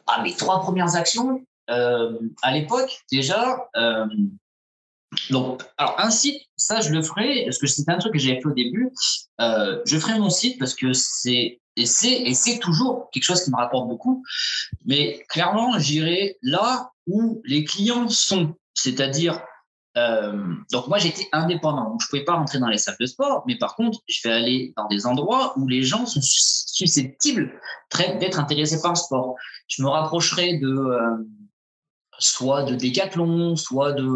Ah, 0.06 0.22
mes 0.22 0.34
trois 0.34 0.60
premières 0.60 0.96
actions, 0.96 1.44
à 1.68 2.52
l'époque, 2.52 2.90
déjà, 3.12 3.68
donc, 5.30 5.62
alors 5.76 5.94
un 5.98 6.10
site, 6.10 6.42
ça 6.56 6.80
je 6.80 6.90
le 6.90 7.02
ferai, 7.02 7.44
parce 7.44 7.58
que 7.58 7.66
c'était 7.66 7.92
un 7.92 7.98
truc 7.98 8.14
que 8.14 8.18
j'avais 8.18 8.40
fait 8.40 8.46
au 8.46 8.54
début. 8.54 8.90
je 9.38 9.98
ferai 9.98 10.18
mon 10.18 10.30
site 10.30 10.58
parce 10.58 10.74
que 10.74 10.92
c'est 10.92 11.59
et 11.76 11.86
c'est, 11.86 12.12
et 12.12 12.34
c'est 12.34 12.58
toujours 12.58 13.08
quelque 13.12 13.22
chose 13.22 13.44
qui 13.44 13.50
me 13.50 13.56
rapporte 13.56 13.88
beaucoup. 13.88 14.22
Mais 14.84 15.24
clairement, 15.28 15.78
j'irai 15.78 16.36
là 16.42 16.90
où 17.06 17.40
les 17.44 17.64
clients 17.64 18.08
sont. 18.08 18.54
C'est-à-dire, 18.74 19.40
euh, 19.96 20.54
donc 20.72 20.86
moi 20.88 20.98
j'étais 20.98 21.28
indépendant, 21.32 21.90
donc 21.90 22.00
je 22.02 22.08
pouvais 22.08 22.24
pas 22.24 22.34
rentrer 22.34 22.58
dans 22.58 22.68
les 22.68 22.78
salles 22.78 22.96
de 23.00 23.06
sport, 23.06 23.42
mais 23.46 23.58
par 23.58 23.74
contre 23.74 23.98
je 24.08 24.20
vais 24.26 24.34
aller 24.34 24.72
dans 24.76 24.86
des 24.86 25.06
endroits 25.06 25.52
où 25.58 25.66
les 25.66 25.82
gens 25.82 26.06
sont 26.06 26.20
susceptibles 26.22 27.52
d'être 28.20 28.38
intéressés 28.38 28.80
par 28.80 28.92
le 28.92 28.96
sport. 28.96 29.34
Je 29.66 29.82
me 29.82 29.88
rapprocherai 29.88 30.58
de 30.58 30.68
euh, 30.68 31.16
soit 32.20 32.62
de 32.64 32.74
Decathlon, 32.74 33.56
soit 33.56 33.92
de 33.92 34.08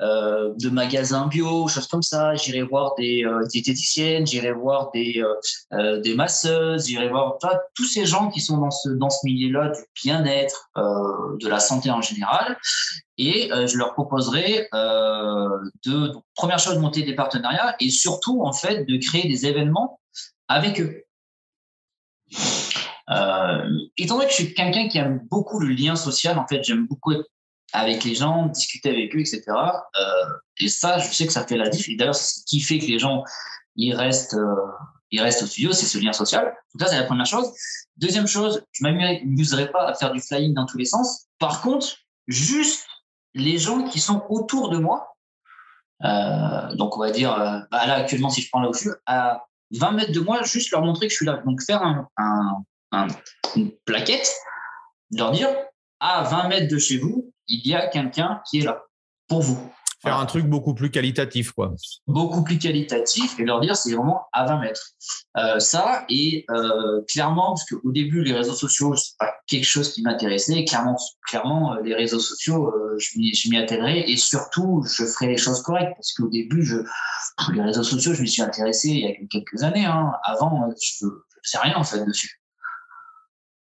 euh, 0.00 0.52
de 0.58 0.70
magasins 0.70 1.28
bio, 1.28 1.68
choses 1.68 1.86
comme 1.86 2.02
ça. 2.02 2.34
J'irai 2.34 2.62
voir 2.62 2.94
des 2.96 3.24
euh, 3.24 3.46
diététiciennes, 3.46 4.26
j'irai 4.26 4.52
voir 4.52 4.90
des, 4.92 5.22
euh, 5.22 5.34
euh 5.72 6.00
des 6.00 6.16
masseuses, 6.16 6.88
j'irai 6.88 7.08
voir 7.08 7.38
tous 7.74 7.84
ces 7.84 8.04
gens 8.04 8.28
qui 8.28 8.40
sont 8.40 8.58
dans 8.58 8.72
ce, 8.72 8.88
dans 8.88 9.10
ce 9.10 9.24
milieu-là 9.24 9.68
du 9.68 9.80
bien-être, 10.02 10.68
euh, 10.76 10.82
de 11.40 11.48
la 11.48 11.60
santé 11.60 11.90
en 11.90 12.00
général. 12.00 12.58
Et 13.16 13.48
je 13.48 13.78
leur 13.78 13.92
proposerai 13.92 14.68
de, 14.72 16.12
première 16.34 16.58
chose, 16.58 16.78
monter 16.78 17.04
des 17.04 17.14
partenariats 17.14 17.76
et 17.78 17.88
surtout, 17.88 18.42
en 18.42 18.52
fait, 18.52 18.86
de 18.86 18.96
créer 18.96 19.28
des 19.28 19.46
événements 19.46 20.00
avec 20.48 20.80
eux. 20.80 21.03
Euh, 23.10 23.68
étant 23.96 24.16
donné 24.16 24.26
que 24.26 24.32
je 24.32 24.42
suis 24.42 24.54
quelqu'un 24.54 24.88
qui 24.88 24.98
aime 24.98 25.20
beaucoup 25.30 25.60
le 25.60 25.68
lien 25.68 25.96
social, 25.96 26.38
en 26.38 26.46
fait, 26.46 26.62
j'aime 26.64 26.86
beaucoup 26.86 27.12
être 27.12 27.26
avec 27.72 28.04
les 28.04 28.14
gens, 28.14 28.46
discuter 28.46 28.90
avec 28.90 29.14
eux, 29.14 29.20
etc. 29.20 29.42
Euh, 29.48 30.04
et 30.60 30.68
ça, 30.68 30.98
je 30.98 31.12
sais 31.12 31.26
que 31.26 31.32
ça 31.32 31.46
fait 31.46 31.56
la 31.56 31.68
diff. 31.68 31.88
Et 31.88 31.96
d'ailleurs, 31.96 32.14
ce 32.14 32.40
qui 32.46 32.60
fait 32.60 32.78
que 32.78 32.86
les 32.86 32.98
gens 32.98 33.24
ils 33.76 33.92
restent, 33.92 34.34
euh, 34.34 34.54
ils 35.10 35.20
restent 35.20 35.42
au 35.42 35.46
studio, 35.46 35.72
c'est 35.72 35.86
ce 35.86 35.98
lien 35.98 36.12
social. 36.12 36.44
Donc 36.44 36.82
ça, 36.82 36.86
c'est 36.86 36.98
la 36.98 37.04
première 37.04 37.26
chose. 37.26 37.50
Deuxième 37.96 38.28
chose, 38.28 38.64
je 38.72 38.84
m'amuserai 38.84 39.70
pas 39.72 39.88
à 39.88 39.94
faire 39.94 40.12
du 40.12 40.20
flying 40.20 40.54
dans 40.54 40.66
tous 40.66 40.78
les 40.78 40.84
sens. 40.84 41.26
Par 41.38 41.62
contre, 41.62 41.96
juste 42.28 42.86
les 43.34 43.58
gens 43.58 43.82
qui 43.84 43.98
sont 43.98 44.24
autour 44.28 44.70
de 44.70 44.78
moi. 44.78 45.10
Donc 46.76 46.96
on 46.96 47.00
va 47.00 47.10
dire, 47.10 47.34
bah 47.70 47.86
là 47.86 47.94
actuellement, 47.94 48.30
si 48.30 48.42
je 48.42 48.48
prends 48.50 48.60
là 48.60 48.68
où 48.68 48.74
je 48.74 48.90
à 49.06 49.44
20 49.72 49.92
mètres 49.92 50.12
de 50.12 50.20
moi, 50.20 50.42
juste 50.42 50.70
leur 50.70 50.82
montrer 50.82 51.06
que 51.06 51.10
je 51.10 51.16
suis 51.16 51.26
là. 51.26 51.42
Donc 51.44 51.62
faire 51.62 51.82
un, 51.82 52.64
un, 52.94 53.08
une 53.56 53.72
plaquette, 53.84 54.32
leur 55.10 55.32
dire 55.32 55.48
à 56.00 56.22
20 56.22 56.48
mètres 56.48 56.72
de 56.72 56.78
chez 56.78 56.98
vous, 56.98 57.32
il 57.48 57.66
y 57.66 57.74
a 57.74 57.86
quelqu'un 57.86 58.40
qui 58.48 58.60
est 58.60 58.64
là 58.64 58.84
pour 59.28 59.42
vous. 59.42 59.58
Faire 60.04 60.18
un 60.18 60.26
truc 60.26 60.44
beaucoup 60.44 60.74
plus 60.74 60.90
qualitatif, 60.90 61.52
quoi. 61.52 61.72
Beaucoup 62.06 62.44
plus 62.44 62.58
qualitatif 62.58 63.40
et 63.40 63.44
leur 63.44 63.60
dire 63.60 63.74
c'est 63.74 63.94
vraiment 63.94 64.26
à 64.34 64.44
20 64.44 64.60
mètres. 64.60 64.90
Euh, 65.38 65.58
ça, 65.58 66.04
et 66.10 66.44
euh, 66.50 67.00
clairement, 67.08 67.54
parce 67.54 67.64
qu'au 67.64 67.90
début, 67.90 68.22
les 68.22 68.34
réseaux 68.34 68.52
sociaux, 68.52 68.94
c'est 68.96 69.16
pas 69.18 69.32
quelque 69.46 69.64
chose 69.64 69.94
qui 69.94 70.02
m'intéressait. 70.02 70.62
Clairement, 70.66 70.98
clairement, 71.26 71.72
euh, 71.72 71.80
les 71.82 71.94
réseaux 71.94 72.18
sociaux, 72.18 72.70
je 72.98 73.48
m'y 73.48 73.56
attellerai 73.56 74.00
et 74.00 74.18
surtout, 74.18 74.84
je 74.86 75.06
ferai 75.06 75.28
les 75.28 75.38
choses 75.38 75.62
correctes 75.62 75.94
parce 75.96 76.12
qu'au 76.12 76.28
début, 76.28 76.62
je, 76.66 76.76
les 77.54 77.62
réseaux 77.62 77.82
sociaux, 77.82 78.12
je 78.12 78.20
m'y 78.20 78.28
suis 78.28 78.42
intéressé 78.42 78.90
il 78.90 79.00
y 79.00 79.06
a 79.06 79.14
quelques 79.30 79.62
années. 79.62 79.86
Hein. 79.86 80.12
Avant, 80.24 80.68
je 80.82 81.06
ne 81.06 81.10
sais 81.42 81.58
rien 81.58 81.76
en 81.76 81.84
fait 81.84 82.04
dessus. 82.04 82.43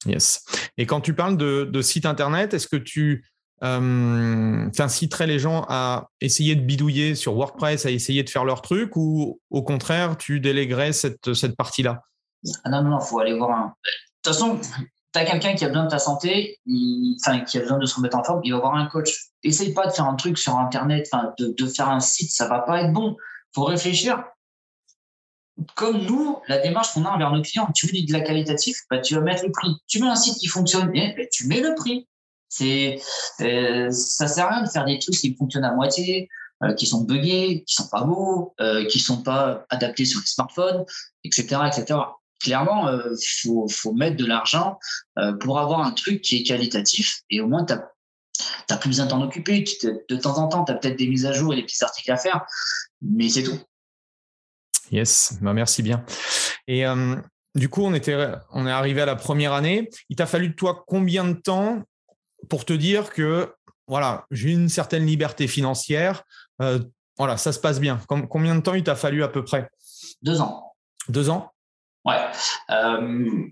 Yes. 0.06 0.44
Et 0.78 0.86
quand 0.86 1.02
tu 1.02 1.14
parles 1.14 1.38
de, 1.38 1.68
de 1.72 1.82
site 1.82 2.06
internet, 2.06 2.54
est-ce 2.54 2.68
que 2.68 2.76
tu 2.76 3.26
euh, 3.64 4.70
t'inciterais 4.72 5.28
les 5.28 5.40
gens 5.40 5.66
à 5.70 6.10
essayer 6.22 6.56
de 6.56 6.62
bidouiller 6.62 7.16
sur 7.16 7.34
WordPress, 7.36 7.86
à 7.86 7.92
essayer 7.92 8.24
de 8.24 8.30
faire 8.30 8.46
leur 8.46 8.62
truc, 8.62 8.96
ou 8.96 9.40
au 9.50 9.64
contraire, 9.64 10.18
tu 10.18 10.40
déléguerais 10.40 10.94
cette, 10.94 11.34
cette 11.34 11.56
partie-là? 11.56 12.02
Ah 12.64 12.70
Non, 12.70 12.84
non, 12.84 13.00
il 13.02 13.06
faut 13.06 13.20
aller 13.20 13.38
voir 13.38 13.52
un. 13.52 13.66
De 13.66 13.72
toute 14.32 14.34
façon, 14.34 14.60
tu 14.60 15.20
as 15.20 15.26
quelqu'un 15.26 15.56
qui 15.56 15.66
a 15.66 15.70
besoin 15.70 15.86
de 15.86 15.90
ta 15.90 16.00
santé, 16.00 16.60
qui 16.66 17.18
a 17.58 17.60
besoin 17.62 17.78
de 17.78 17.86
se 17.86 17.96
remettre 17.96 18.18
en 18.18 18.24
forme, 18.24 18.42
il 18.44 18.52
va 18.52 18.60
voir 18.60 18.76
un 18.76 18.86
coach. 18.88 19.16
Essaye 19.44 19.74
pas 19.74 19.88
de 19.88 19.92
faire 19.92 20.06
un 20.06 20.16
truc 20.16 20.38
sur 20.38 20.58
Internet, 20.58 21.10
de, 21.40 21.56
de 21.58 21.68
faire 21.68 21.90
un 21.90 22.00
site, 22.00 22.32
ça 22.32 22.48
va 22.48 22.60
pas 22.60 22.82
être 22.82 22.94
bon. 22.94 23.16
faut 23.54 23.64
réfléchir. 23.64 24.24
Comme 25.76 26.06
nous, 26.06 26.38
la 26.48 26.60
démarche 26.60 26.94
qu'on 26.94 27.06
a 27.06 27.10
envers 27.10 27.32
nos 27.32 27.42
clients, 27.42 27.70
tu 27.74 27.88
veux 27.88 27.94
de 27.94 28.12
la 28.12 28.22
qualitatif, 28.22 28.78
bah, 28.90 29.00
tu 29.00 29.16
vas 29.16 29.22
mettre 29.22 29.46
le 29.46 29.52
prix. 29.52 29.70
Tu 29.88 30.02
mets 30.02 30.08
un 30.08 30.16
site 30.16 30.38
qui 30.38 30.48
fonctionne 30.48 30.92
bien, 30.92 31.14
bah, 31.18 31.24
tu 31.32 31.48
mets 31.48 31.62
le 31.62 31.74
prix. 31.76 32.08
C'est, 32.50 33.00
euh, 33.42 33.90
ça 33.90 34.28
sert 34.28 34.48
à 34.48 34.56
rien 34.56 34.64
de 34.64 34.70
faire 34.70 34.86
des 34.86 35.00
trucs 35.00 35.16
qui 35.16 35.36
fonctionnent 35.36 35.66
à 35.66 35.74
moitié, 35.74 36.30
euh, 36.64 36.74
qui 36.74 36.86
sont 36.86 37.02
buggés, 37.02 37.64
qui 37.68 37.76
sont 37.76 37.88
pas 37.90 38.04
beaux, 38.04 38.54
euh, 38.62 38.86
qui 38.86 39.00
sont 39.00 39.22
pas 39.24 39.66
adaptés 39.70 40.06
sur 40.06 40.22
les 40.22 40.26
smartphones, 40.26 40.86
etc., 41.24 41.62
etc. 41.68 42.00
clairement, 42.40 42.90
il 42.90 42.96
euh, 42.96 43.68
faut, 43.70 43.94
mettre 43.94 44.16
de 44.16 44.26
l'argent 44.26 44.80
euh, 45.18 45.34
pour 45.34 45.60
avoir 45.60 45.82
un 45.82 45.92
truc 45.92 46.22
qui 46.22 46.38
est 46.38 46.44
qualitatif 46.44 47.22
et 47.30 47.42
au 47.42 47.48
moins, 47.48 47.66
tu 47.66 47.74
n'as 47.74 48.78
plus 48.78 48.90
besoin 48.90 49.06
de 49.06 49.12
t'en 49.12 49.22
occuper. 49.22 49.66
De 50.10 50.16
temps 50.16 50.38
en 50.38 50.48
temps, 50.48 50.64
tu 50.64 50.72
as 50.72 50.76
peut-être 50.76 50.98
des 50.98 51.08
mises 51.08 51.26
à 51.26 51.34
jour 51.34 51.52
et 51.54 51.58
des 51.58 51.64
petits 51.64 51.84
articles 51.84 52.12
à 52.12 52.18
faire, 52.18 52.46
mais 53.02 53.28
c'est 53.28 53.44
tout. 53.44 53.60
Yes, 54.92 55.38
bah, 55.42 55.54
merci 55.54 55.84
bien. 55.84 56.06
Et 56.68 56.86
euh, 56.86 57.16
du 57.56 57.70
coup, 57.70 57.84
on, 57.84 57.94
était, 57.94 58.32
on 58.52 58.68
est 58.68 58.72
arrivé 58.72 59.02
à 59.02 59.06
la 59.06 59.16
première 59.16 59.54
année. 59.54 59.90
Il 60.10 60.16
t'a 60.16 60.26
fallu 60.26 60.50
de 60.50 60.54
toi 60.54 60.84
combien 60.88 61.26
de 61.26 61.34
temps 61.34 61.82
pour 62.50 62.66
te 62.66 62.74
dire 62.74 63.12
que 63.12 63.54
voilà, 63.88 64.26
j'ai 64.32 64.52
une 64.52 64.70
certaine 64.70 65.06
liberté 65.06 65.48
financière, 65.48 66.24
voilà, 67.18 67.38
ça 67.38 67.54
se 67.54 67.60
passe 67.60 67.80
bien. 67.80 68.00
Combien 68.08 68.56
de 68.56 68.62
temps 68.62 68.74
il 68.74 68.84
t'a 68.84 68.96
fallu 68.96 69.24
à 69.24 69.28
peu 69.28 69.44
près? 69.44 69.70
Deux 70.22 70.42
ans. 70.42 70.74
Deux 71.08 71.30
ans? 71.30 71.52
Ouais. 72.04 72.20
Euh, 72.70 73.48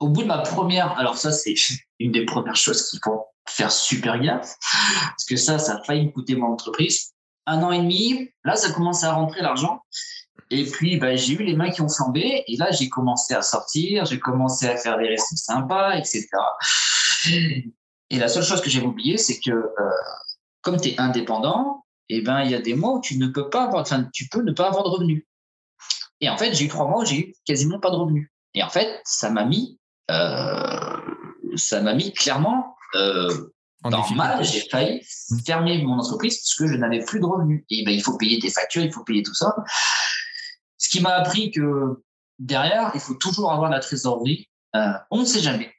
au 0.00 0.08
bout 0.08 0.22
de 0.22 0.26
ma 0.26 0.38
première, 0.38 0.96
alors 0.98 1.16
ça 1.16 1.32
c'est 1.32 1.54
une 1.98 2.12
des 2.12 2.24
premières 2.24 2.56
choses 2.56 2.88
qu'il 2.88 3.00
faut 3.04 3.26
faire 3.48 3.72
super 3.72 4.20
gaffe, 4.20 4.56
parce 4.60 5.24
que 5.26 5.36
ça, 5.36 5.58
ça 5.58 5.76
a 5.76 5.82
failli 5.82 6.06
me 6.06 6.10
coûter 6.10 6.36
mon 6.36 6.52
entreprise. 6.52 7.12
Un 7.46 7.62
an 7.62 7.72
et 7.72 7.78
demi, 7.78 8.30
là 8.44 8.56
ça 8.56 8.72
commence 8.72 9.04
à 9.04 9.12
rentrer 9.12 9.40
l'argent. 9.40 9.80
Et 10.50 10.64
puis, 10.64 10.96
bah, 10.96 11.14
j'ai 11.14 11.34
eu 11.34 11.42
les 11.42 11.54
mains 11.54 11.70
qui 11.70 11.82
ont 11.82 11.88
flambé. 11.88 12.44
Et 12.46 12.56
là, 12.56 12.70
j'ai 12.70 12.88
commencé 12.88 13.34
à 13.34 13.42
sortir, 13.42 14.06
j'ai 14.06 14.18
commencé 14.18 14.66
à 14.66 14.76
faire 14.76 14.98
des 14.98 15.08
restos 15.08 15.36
sympas, 15.36 15.96
etc. 15.96 16.26
Et 18.10 18.18
la 18.18 18.28
seule 18.28 18.44
chose 18.44 18.62
que 18.62 18.70
j'ai 18.70 18.80
oublié, 18.80 19.18
c'est 19.18 19.38
que 19.38 19.50
euh, 19.50 19.90
comme 20.62 20.80
tu 20.80 20.88
es 20.88 21.00
indépendant, 21.00 21.84
eh 22.08 22.22
ben, 22.22 22.42
il 22.42 22.50
y 22.50 22.54
a 22.54 22.60
des 22.60 22.74
mois 22.74 22.94
où 22.94 23.00
tu 23.00 23.18
ne 23.18 23.26
peux 23.26 23.50
pas 23.50 23.64
avoir, 23.64 23.82
enfin, 23.82 24.08
tu 24.12 24.28
peux 24.28 24.42
ne 24.42 24.52
pas 24.52 24.68
avoir 24.68 24.84
de 24.84 24.88
revenus. 24.88 25.24
Et 26.20 26.28
en 26.28 26.36
fait, 26.36 26.54
j'ai 26.54 26.64
eu 26.64 26.68
trois 26.68 26.88
mois 26.88 27.02
où 27.02 27.04
j'ai 27.04 27.18
eu 27.18 27.34
quasiment 27.46 27.78
pas 27.78 27.90
de 27.90 27.96
revenus. 27.96 28.30
Et 28.54 28.62
en 28.62 28.70
fait, 28.70 29.00
ça 29.04 29.30
m'a 29.30 29.44
mis, 29.44 29.78
euh, 30.10 30.96
ça 31.56 31.82
m'a 31.82 31.94
mis 31.94 32.12
clairement 32.12 32.76
euh, 32.94 33.50
dans 33.84 34.08
mal. 34.14 34.42
J'ai 34.42 34.66
failli 34.68 35.02
mmh. 35.30 35.38
fermer 35.46 35.82
mon 35.82 35.98
entreprise 35.98 36.38
parce 36.38 36.54
que 36.54 36.66
je 36.66 36.74
n'avais 36.78 37.04
plus 37.04 37.20
de 37.20 37.26
revenus. 37.26 37.64
Et 37.70 37.84
ben, 37.84 37.92
il 37.92 38.02
faut 38.02 38.16
payer 38.16 38.38
tes 38.38 38.50
factures, 38.50 38.82
il 38.82 38.92
faut 38.92 39.04
payer 39.04 39.22
tout 39.22 39.34
ça. 39.34 39.54
Ce 40.78 40.88
qui 40.88 41.00
m'a 41.02 41.14
appris 41.14 41.50
que 41.50 42.02
derrière, 42.38 42.92
il 42.94 43.00
faut 43.00 43.14
toujours 43.14 43.52
avoir 43.52 43.70
la 43.70 43.80
trésorerie. 43.80 44.48
Euh, 44.76 44.92
on 45.10 45.20
ne 45.20 45.24
sait 45.24 45.40
jamais. 45.40 45.72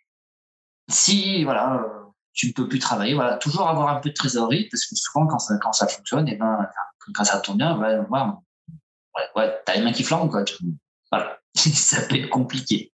Si 0.90 1.44
voilà, 1.44 1.86
tu 2.34 2.48
ne 2.48 2.54
peux 2.54 2.68
plus 2.68 2.80
travailler, 2.80 3.14
voilà, 3.14 3.38
toujours 3.38 3.68
avoir 3.68 3.90
un 3.90 4.00
peu 4.00 4.10
de 4.10 4.14
trésorerie 4.14 4.68
parce 4.70 4.86
que 4.86 4.96
souvent 4.96 5.28
quand 5.28 5.40
ça, 5.40 5.58
quand 5.58 5.74
ça 5.74 5.88
fonctionne, 5.88 6.28
et 6.28 6.36
ben, 6.36 6.68
quand 7.14 7.24
ça 7.24 7.40
tourne 7.40 7.58
bien, 7.58 7.78
ouais, 7.78 7.98
ouais, 9.36 9.62
t'as 9.66 9.76
les 9.76 9.82
mains 9.82 9.92
qui 9.92 10.04
flambent, 10.04 10.30
quoi. 10.30 10.44
Voilà. 11.12 11.39
Ça 11.56 12.02
peut 12.04 12.18
être 12.18 12.30
compliqué. 12.30 12.92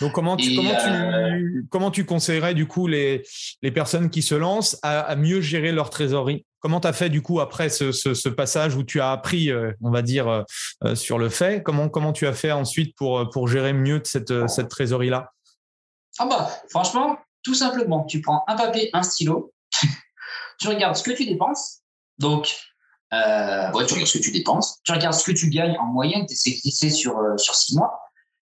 Donc, 0.00 0.12
comment 0.12 0.36
tu, 0.36 0.54
comment, 0.54 0.70
tu, 0.70 0.88
euh, 0.88 1.62
comment 1.70 1.90
tu 1.90 2.04
conseillerais, 2.04 2.54
du 2.54 2.66
coup, 2.66 2.86
les, 2.86 3.22
les 3.62 3.70
personnes 3.70 4.10
qui 4.10 4.22
se 4.22 4.34
lancent 4.34 4.78
à, 4.82 5.14
mieux 5.16 5.40
gérer 5.40 5.72
leur 5.72 5.90
trésorerie? 5.90 6.46
Comment 6.60 6.80
tu 6.80 6.88
as 6.88 6.92
fait, 6.92 7.08
du 7.08 7.22
coup, 7.22 7.40
après 7.40 7.68
ce, 7.68 7.92
ce, 7.92 8.28
passage 8.28 8.76
où 8.76 8.82
tu 8.82 9.00
as 9.00 9.10
appris, 9.10 9.50
euh, 9.50 9.72
on 9.82 9.90
va 9.90 10.02
dire, 10.02 10.28
euh, 10.28 10.94
sur 10.94 11.18
le 11.18 11.28
fait? 11.28 11.62
Comment, 11.62 11.88
comment 11.88 12.12
tu 12.12 12.26
as 12.26 12.32
fait 12.32 12.52
ensuite 12.52 12.96
pour, 12.96 13.28
pour 13.30 13.48
gérer 13.48 13.72
mieux 13.72 14.00
cette, 14.04 14.48
cette 14.48 14.68
trésorerie-là? 14.68 15.32
Ah, 16.18 16.26
bah, 16.26 16.50
franchement, 16.70 17.18
tout 17.42 17.54
simplement, 17.54 18.04
tu 18.04 18.20
prends 18.20 18.44
un 18.48 18.56
papier, 18.56 18.90
un 18.92 19.02
stylo, 19.02 19.52
tu 20.58 20.68
regardes 20.68 20.96
ce 20.96 21.02
que 21.02 21.12
tu 21.12 21.26
dépenses. 21.26 21.80
Donc, 22.18 22.56
euh, 23.12 23.72
ouais, 23.72 23.86
tu 23.86 23.94
regardes 23.94 24.08
ce 24.08 24.18
que 24.18 24.22
tu 24.22 24.30
dépenses, 24.30 24.80
tu 24.84 24.92
regardes 24.92 25.14
ce 25.14 25.24
que 25.24 25.32
tu 25.32 25.48
gagnes 25.48 25.76
en 25.78 25.86
moyenne, 25.86 26.26
c'est 26.28 26.50
glissé 26.50 26.90
sur, 26.90 27.18
euh, 27.18 27.36
sur 27.36 27.54
six 27.54 27.76
mois, 27.76 28.00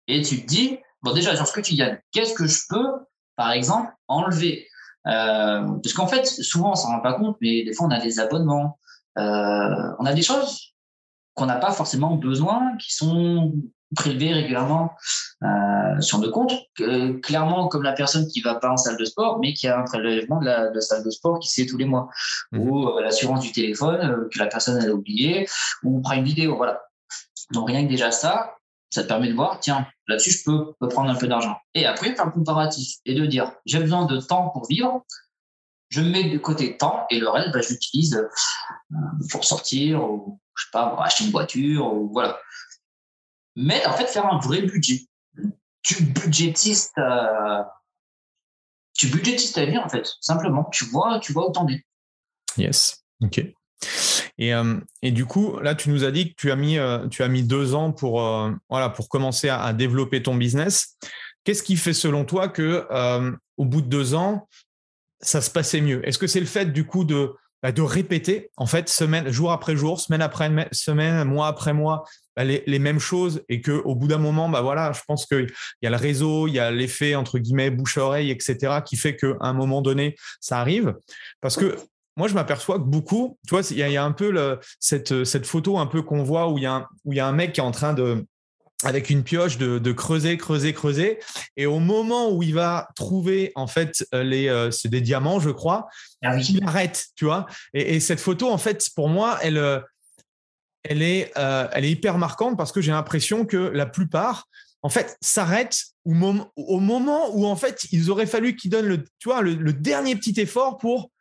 et 0.07 0.21
tu 0.21 0.41
te 0.41 0.47
dis, 0.47 0.77
bon, 1.01 1.13
déjà, 1.13 1.35
sur 1.35 1.47
ce 1.47 1.53
que 1.53 1.61
tu 1.61 1.75
gagnes, 1.75 1.99
qu'est-ce 2.11 2.33
que 2.33 2.47
je 2.47 2.59
peux, 2.69 2.87
par 3.35 3.51
exemple, 3.51 3.91
enlever? 4.07 4.67
Euh, 5.07 5.79
Parce 5.81 5.93
qu'en 5.93 6.07
fait, 6.07 6.25
souvent, 6.25 6.71
on 6.71 6.75
s'en 6.75 6.89
rend 6.89 6.99
pas 6.99 7.13
compte, 7.13 7.37
mais 7.41 7.63
des 7.63 7.73
fois, 7.73 7.87
on 7.87 7.91
a 7.91 7.99
des 7.99 8.19
abonnements, 8.19 8.77
euh, 9.17 9.95
on 9.99 10.05
a 10.05 10.13
des 10.13 10.21
choses 10.21 10.75
qu'on 11.33 11.45
n'a 11.45 11.55
pas 11.55 11.71
forcément 11.71 12.15
besoin, 12.15 12.75
qui 12.77 12.93
sont 12.93 13.53
prélevés 13.95 14.33
régulièrement 14.33 14.95
euh, 15.43 15.99
sur 15.99 16.19
nos 16.19 16.31
comptes. 16.31 16.53
Euh, 16.79 17.19
clairement, 17.19 17.67
comme 17.67 17.83
la 17.83 17.93
personne 17.93 18.27
qui 18.27 18.41
va 18.41 18.55
pas 18.55 18.69
en 18.69 18.77
salle 18.77 18.97
de 18.97 19.05
sport, 19.05 19.39
mais 19.39 19.53
qui 19.53 19.67
a 19.67 19.79
un 19.79 19.83
prélèvement 19.83 20.39
de 20.39 20.45
la, 20.45 20.69
de 20.69 20.79
salle 20.79 21.03
de 21.03 21.09
sport 21.09 21.39
qui 21.39 21.49
se 21.49 21.61
fait 21.61 21.67
tous 21.67 21.77
les 21.77 21.85
mois, 21.85 22.09
mmh. 22.51 22.59
ou 22.59 22.87
euh, 22.87 23.01
l'assurance 23.01 23.41
du 23.41 23.51
téléphone 23.51 24.29
que 24.31 24.39
la 24.39 24.47
personne 24.47 24.81
a 24.83 24.89
oublié, 24.89 25.47
ou 25.83 25.97
on 25.97 26.01
prend 26.01 26.13
une 26.13 26.23
vidéo, 26.23 26.55
voilà. 26.55 26.81
Donc 27.51 27.67
rien 27.67 27.83
que 27.85 27.89
déjà 27.89 28.11
ça, 28.11 28.55
ça 28.89 29.03
te 29.03 29.07
permet 29.07 29.29
de 29.29 29.33
voir, 29.33 29.59
tiens, 29.59 29.87
là-dessus 30.07 30.31
je 30.31 30.43
peux, 30.43 30.73
peux 30.79 30.87
prendre 30.87 31.09
un 31.09 31.15
peu 31.15 31.27
d'argent. 31.27 31.57
Et 31.73 31.85
après 31.85 32.15
faire 32.15 32.25
le 32.25 32.31
comparatif 32.31 32.97
et 33.05 33.13
de 33.13 33.25
dire, 33.25 33.51
j'ai 33.65 33.79
besoin 33.79 34.05
de 34.05 34.19
temps 34.19 34.49
pour 34.49 34.67
vivre, 34.67 35.05
je 35.89 36.01
mets 36.01 36.29
de 36.29 36.37
côté 36.37 36.77
temps 36.77 37.05
et 37.09 37.19
le 37.19 37.27
reste, 37.27 37.51
bah, 37.51 37.59
j'utilise 37.61 38.25
pour 39.29 39.43
sortir 39.43 40.03
ou 40.03 40.39
je 40.55 40.63
sais 40.63 40.69
pas, 40.71 40.95
acheter 41.01 41.25
une 41.25 41.31
voiture 41.31 41.93
ou 41.93 42.09
voilà 42.11 42.37
mais 43.55 43.85
en 43.85 43.93
fait 43.93 44.07
faire 44.07 44.25
un 44.25 44.39
vrai 44.39 44.61
budget. 44.61 45.01
Tu 45.83 46.03
budgétises 46.03 46.91
ta, 46.93 47.73
tu 48.93 49.09
ta 49.53 49.65
vie 49.65 49.77
en 49.77 49.89
fait, 49.89 50.07
simplement. 50.21 50.65
Tu 50.71 50.85
vois, 50.85 51.19
tu 51.19 51.33
vois 51.33 51.49
où 51.49 51.51
t'en 51.51 51.67
es. 51.67 51.83
Yes. 52.57 53.03
Ok. 53.21 53.43
Et, 54.37 54.53
euh, 54.53 54.79
et, 55.01 55.11
du 55.11 55.25
coup, 55.25 55.59
là, 55.59 55.75
tu 55.75 55.89
nous 55.89 56.03
as 56.03 56.11
dit 56.11 56.29
que 56.29 56.35
tu 56.35 56.51
as 56.51 56.55
mis, 56.55 56.77
euh, 56.77 57.07
tu 57.07 57.23
as 57.23 57.27
mis 57.27 57.43
deux 57.43 57.73
ans 57.73 57.91
pour, 57.91 58.25
euh, 58.25 58.51
voilà, 58.69 58.89
pour 58.89 59.09
commencer 59.09 59.49
à, 59.49 59.73
développer 59.73 60.23
ton 60.23 60.35
business. 60.35 60.97
Qu'est-ce 61.43 61.63
qui 61.63 61.75
fait 61.75 61.93
selon 61.93 62.25
toi 62.25 62.47
que 62.47 62.87
au 63.57 63.65
bout 63.65 63.81
de 63.81 63.87
deux 63.87 64.13
ans, 64.13 64.47
ça 65.19 65.41
se 65.41 65.49
passait 65.49 65.81
mieux? 65.81 66.07
Est-ce 66.07 66.19
que 66.19 66.27
c'est 66.27 66.39
le 66.39 66.45
fait 66.45 66.71
du 66.71 66.85
coup 66.85 67.03
de, 67.03 67.35
bah, 67.61 67.71
de 67.71 67.81
répéter 67.81 68.49
en 68.57 68.65
fait 68.65 68.89
semaine, 68.89 69.29
jour 69.31 69.51
après 69.51 69.75
jour, 69.75 69.99
semaine 69.99 70.21
après 70.21 70.49
semaine, 70.71 71.27
mois 71.27 71.47
après 71.47 71.73
mois, 71.73 72.03
bah, 72.35 72.43
les, 72.43 72.79
mêmes 72.79 72.99
choses 72.99 73.43
et 73.49 73.61
que 73.61 73.71
au 73.71 73.95
bout 73.95 74.07
d'un 74.07 74.17
moment, 74.17 74.49
bah 74.49 74.61
voilà, 74.61 74.91
je 74.93 75.01
pense 75.07 75.25
qu'il 75.25 75.47
y 75.81 75.87
a 75.87 75.89
le 75.89 75.97
réseau, 75.97 76.47
il 76.47 76.53
y 76.53 76.59
a 76.59 76.71
l'effet 76.71 77.15
entre 77.15 77.39
guillemets 77.39 77.69
bouche-oreille, 77.69 78.31
etc., 78.31 78.79
qui 78.85 78.97
fait 78.97 79.15
qu'à 79.15 79.35
un 79.41 79.53
moment 79.53 79.81
donné, 79.81 80.15
ça 80.39 80.59
arrive. 80.59 80.95
Parce 81.41 81.57
que 81.57 81.77
moi, 82.17 82.27
je 82.27 82.33
m'aperçois 82.33 82.77
que 82.77 82.83
beaucoup, 82.83 83.37
tu 83.47 83.55
vois, 83.55 83.61
il 83.69 83.77
y, 83.77 83.97
a 83.97 84.03
un 84.03 84.11
peu 84.11 84.59
cette, 84.79 85.45
photo 85.45 85.77
un 85.77 85.87
peu 85.87 86.01
qu'on 86.01 86.23
voit 86.23 86.49
où 86.49 86.57
il 86.57 86.63
y 86.63 87.19
a 87.19 87.27
un 87.27 87.31
mec 87.31 87.53
qui 87.53 87.61
est 87.61 87.63
en 87.63 87.71
train 87.71 87.93
de, 87.93 88.25
avec 88.83 89.09
une 89.09 89.23
pioche 89.23 89.57
de, 89.57 89.91
creuser, 89.91 90.37
creuser, 90.37 90.73
creuser. 90.73 91.19
Et 91.57 91.65
au 91.65 91.79
moment 91.79 92.31
où 92.31 92.43
il 92.43 92.53
va 92.53 92.87
trouver, 92.95 93.51
en 93.55 93.67
fait, 93.67 94.05
les, 94.13 94.47
euh, 94.47 94.71
c'est 94.71 94.89
des 94.89 95.01
diamants, 95.01 95.39
je 95.39 95.49
crois, 95.49 95.87
ah 96.23 96.37
il 96.37 96.63
arrête, 96.63 97.07
tu 97.15 97.25
vois. 97.25 97.45
Et, 97.73 97.95
et, 97.95 97.99
cette 97.99 98.19
photo, 98.19 98.49
en 98.49 98.57
fait, 98.57 98.89
pour 98.95 99.09
moi, 99.09 99.37
elle, 99.41 99.57
euh, 99.57 99.79
elle 100.83 101.01
est, 101.01 101.31
euh, 101.37 101.67
elle 101.73 101.85
est 101.85 101.91
hyper 101.91 102.17
marquante 102.17 102.57
parce 102.57 102.71
que 102.71 102.81
j'ai 102.81 102.91
l'impression 102.91 103.45
que 103.45 103.57
la 103.57 103.85
plupart, 103.85 104.47
en 104.81 104.89
fait, 104.89 105.17
s'arrêtent 105.21 105.83
au, 106.05 106.13
au, 106.55 106.79
moment 106.79 107.35
où, 107.35 107.45
en 107.45 107.55
fait, 107.55 107.85
ils 107.91 108.09
auraient 108.09 108.25
fallu 108.25 108.55
qu'ils 108.55 108.71
donnent 108.71 108.87
le, 108.87 109.03
tu 109.19 109.29
vois, 109.29 109.41
le, 109.41 109.73
dernier 109.73 110.15
petit 110.15 110.39
effort 110.39 110.77
pour 110.77 111.11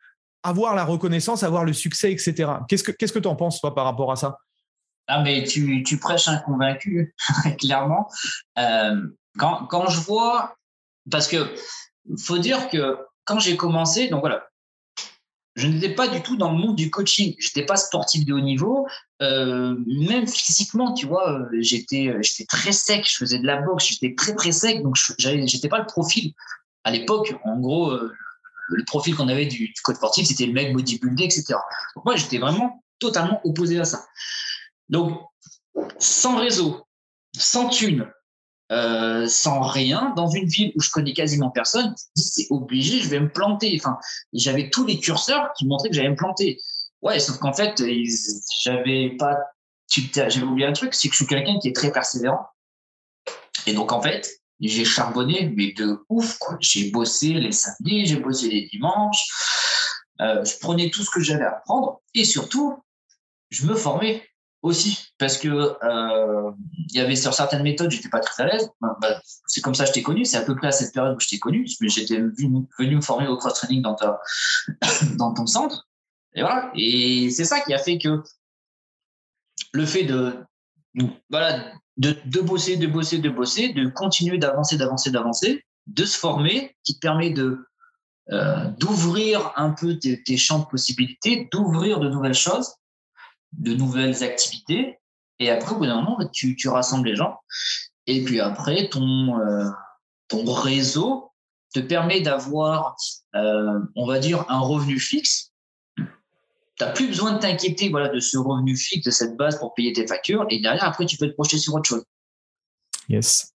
avoir 0.43 0.73
la 0.73 0.83
reconnaissance, 0.83 1.43
avoir 1.43 1.63
le 1.63 1.73
succès, 1.73 2.11
etc. 2.11 2.51
Qu'est-ce 2.67 2.83
que 2.83 2.91
qu'est-ce 2.91 3.13
que 3.13 3.19
tu 3.19 3.27
en 3.27 3.35
penses, 3.35 3.61
toi, 3.61 3.75
par 3.75 3.85
rapport 3.85 4.11
à 4.11 4.15
ça? 4.15 4.37
Ah, 5.13 5.21
mais 5.21 5.43
tu, 5.43 5.83
tu 5.83 5.99
prêches 5.99 6.29
un 6.29 6.37
convaincu, 6.37 7.13
clairement. 7.59 8.07
Euh, 8.57 8.95
quand, 9.37 9.65
quand 9.65 9.89
je 9.89 9.99
vois, 9.99 10.55
parce 11.11 11.27
que 11.27 11.53
faut 12.17 12.37
dire 12.37 12.69
que 12.69 12.97
quand 13.25 13.37
j'ai 13.37 13.57
commencé, 13.57 14.07
donc 14.07 14.21
voilà, 14.21 14.47
je 15.57 15.67
n'étais 15.67 15.93
pas 15.93 16.07
du 16.07 16.21
tout 16.21 16.37
dans 16.37 16.53
le 16.53 16.57
monde 16.57 16.77
du 16.77 16.89
coaching. 16.89 17.35
Je 17.39 17.47
n'étais 17.49 17.65
pas 17.65 17.75
sportif 17.75 18.23
de 18.23 18.33
haut 18.33 18.39
niveau. 18.39 18.87
Euh, 19.21 19.75
même 19.85 20.27
physiquement, 20.27 20.93
tu 20.93 21.07
vois, 21.07 21.29
euh, 21.29 21.45
j'étais, 21.59 22.15
j'étais 22.21 22.45
très 22.45 22.71
sec. 22.71 23.05
Je 23.05 23.17
faisais 23.17 23.39
de 23.39 23.45
la 23.45 23.61
boxe. 23.61 23.89
J'étais 23.89 24.15
très, 24.15 24.33
très 24.33 24.53
sec. 24.53 24.81
Donc, 24.81 24.95
je 24.95 25.29
n'étais 25.29 25.67
pas 25.67 25.79
le 25.79 25.87
profil. 25.87 26.31
À 26.85 26.91
l'époque, 26.91 27.35
en 27.43 27.59
gros, 27.59 27.99
le 28.69 28.85
profil 28.85 29.13
qu'on 29.17 29.27
avait 29.27 29.45
du, 29.45 29.67
du, 29.67 29.81
coach 29.83 29.97
sportif, 29.97 30.25
c'était 30.25 30.45
le 30.45 30.53
mec 30.53 30.71
bodybuildé, 30.71 31.25
etc. 31.25 31.55
Donc, 31.97 32.05
moi, 32.05 32.15
j'étais 32.15 32.37
vraiment 32.37 32.81
totalement 32.99 33.41
opposé 33.43 33.77
à 33.77 33.83
ça. 33.83 34.05
Donc, 34.91 35.19
sans 35.99 36.37
réseau, 36.37 36.85
sans 37.35 37.69
thune, 37.69 38.11
euh, 38.71 39.27
sans 39.27 39.61
rien, 39.61 40.13
dans 40.15 40.27
une 40.27 40.47
ville 40.47 40.71
où 40.75 40.81
je 40.81 40.89
connais 40.89 41.13
quasiment 41.13 41.49
personne, 41.49 41.95
c'est 42.15 42.47
obligé, 42.51 42.99
je 42.99 43.09
vais 43.09 43.19
me 43.19 43.31
planter. 43.31 43.77
Enfin, 43.79 43.97
j'avais 44.33 44.69
tous 44.69 44.85
les 44.85 44.99
curseurs 44.99 45.51
qui 45.57 45.65
montraient 45.65 45.89
que 45.89 45.95
j'allais 45.95 46.09
me 46.09 46.15
planter. 46.15 46.59
Ouais, 47.01 47.19
sauf 47.19 47.37
qu'en 47.39 47.53
fait, 47.53 47.81
j'avais 48.61 49.15
pas, 49.17 49.37
j'avais 49.89 50.43
oublié 50.43 50.67
un 50.67 50.73
truc, 50.73 50.93
c'est 50.93 51.07
que 51.07 51.13
je 51.13 51.23
suis 51.23 51.27
quelqu'un 51.27 51.57
qui 51.59 51.69
est 51.69 51.75
très 51.75 51.91
persévérant. 51.91 52.45
Et 53.65 53.73
donc, 53.73 53.91
en 53.91 54.01
fait, 54.01 54.29
j'ai 54.61 54.85
charbonné, 54.85 55.51
mais 55.55 55.73
de 55.73 55.99
ouf. 56.09 56.37
J'ai 56.59 56.91
bossé 56.91 57.33
les 57.33 57.51
samedis, 57.51 58.05
j'ai 58.05 58.17
bossé 58.17 58.49
les 58.49 58.67
dimanches. 58.67 59.25
Euh, 60.21 60.45
je 60.45 60.57
prenais 60.59 60.91
tout 60.91 61.03
ce 61.03 61.09
que 61.09 61.21
j'avais 61.21 61.45
à 61.45 61.57
apprendre 61.57 62.01
et 62.13 62.25
surtout, 62.25 62.77
je 63.49 63.65
me 63.65 63.75
formais. 63.75 64.23
Aussi, 64.61 65.07
parce 65.17 65.37
que 65.37 65.47
euh, 65.47 66.51
il 66.89 66.95
y 66.95 66.99
avait 66.99 67.15
sur 67.15 67.33
certaines 67.33 67.63
méthodes, 67.63 67.89
j'étais 67.89 68.09
pas 68.09 68.19
très 68.19 68.43
à 68.43 68.45
l'aise. 68.47 68.69
Bah, 68.79 68.95
bah, 69.01 69.19
c'est 69.47 69.61
comme 69.61 69.73
ça 69.73 69.83
que 69.83 69.89
je 69.89 69.93
t'ai 69.93 70.03
connu. 70.03 70.25
C'est 70.25 70.37
à 70.37 70.43
peu 70.43 70.55
près 70.55 70.67
à 70.67 70.71
cette 70.71 70.93
période 70.93 71.15
où 71.15 71.19
je 71.19 71.27
t'ai 71.27 71.39
connu. 71.39 71.67
J'étais 71.81 72.17
venu, 72.17 72.95
me 72.95 73.01
former 73.01 73.27
au 73.27 73.37
cross 73.37 73.55
training 73.55 73.81
dans, 75.17 75.33
ton 75.33 75.47
centre. 75.47 75.87
Et 76.35 76.41
voilà. 76.41 76.71
Et 76.75 77.29
c'est 77.31 77.45
ça 77.45 77.61
qui 77.61 77.73
a 77.73 77.79
fait 77.79 77.97
que 77.97 78.21
le 79.73 79.85
fait 79.85 80.03
de, 80.03 80.35
voilà, 81.29 81.65
de, 81.97 82.41
bosser, 82.41 82.77
de 82.77 82.87
bosser, 82.87 83.17
de 83.17 83.29
bosser, 83.29 83.73
de 83.73 83.87
continuer 83.87 84.37
d'avancer, 84.37 84.77
d'avancer, 84.77 85.09
d'avancer, 85.09 85.65
de 85.87 86.05
se 86.05 86.17
former, 86.17 86.75
qui 86.83 86.95
te 86.95 86.99
permet 86.99 87.31
de 87.31 87.65
euh, 88.31 88.69
d'ouvrir 88.77 89.51
un 89.55 89.71
peu 89.71 89.97
tes 89.97 90.37
champs 90.37 90.59
de 90.59 90.65
possibilités, 90.65 91.49
d'ouvrir 91.51 91.99
de 91.99 92.07
nouvelles 92.07 92.35
choses 92.35 92.75
de 93.53 93.73
nouvelles 93.73 94.23
activités. 94.23 94.99
Et 95.39 95.49
après, 95.49 95.75
au 95.75 95.79
bout 95.79 95.85
d'un 95.85 96.01
moment, 96.01 96.19
tu, 96.31 96.55
tu, 96.55 96.69
rassembles 96.69 97.07
les 97.07 97.15
gens. 97.15 97.39
Et 98.07 98.23
puis 98.23 98.39
après, 98.39 98.89
ton, 98.89 99.39
euh, 99.39 99.65
ton 100.27 100.43
réseau 100.45 101.31
te 101.73 101.79
permet 101.79 102.21
d'avoir, 102.21 102.95
euh, 103.35 103.79
on 103.95 104.05
va 104.05 104.19
dire, 104.19 104.45
un 104.49 104.59
revenu 104.59 104.99
fixe. 104.99 105.51
Tu 105.97 106.03
n'as 106.81 106.91
plus 106.91 107.07
besoin 107.07 107.33
de 107.33 107.39
t'inquiéter 107.39 107.89
voilà, 107.89 108.09
de 108.09 108.19
ce 108.19 108.37
revenu 108.37 108.75
fixe, 108.75 109.05
de 109.05 109.11
cette 109.11 109.37
base 109.37 109.59
pour 109.59 109.73
payer 109.73 109.93
tes 109.93 110.07
factures. 110.07 110.45
Et 110.49 110.59
derrière, 110.59 110.83
après, 110.83 111.05
tu 111.05 111.17
peux 111.17 111.27
te 111.27 111.33
projeter 111.33 111.57
sur 111.57 111.73
autre 111.73 111.87
chose. 111.87 112.03
Yes. 113.09 113.53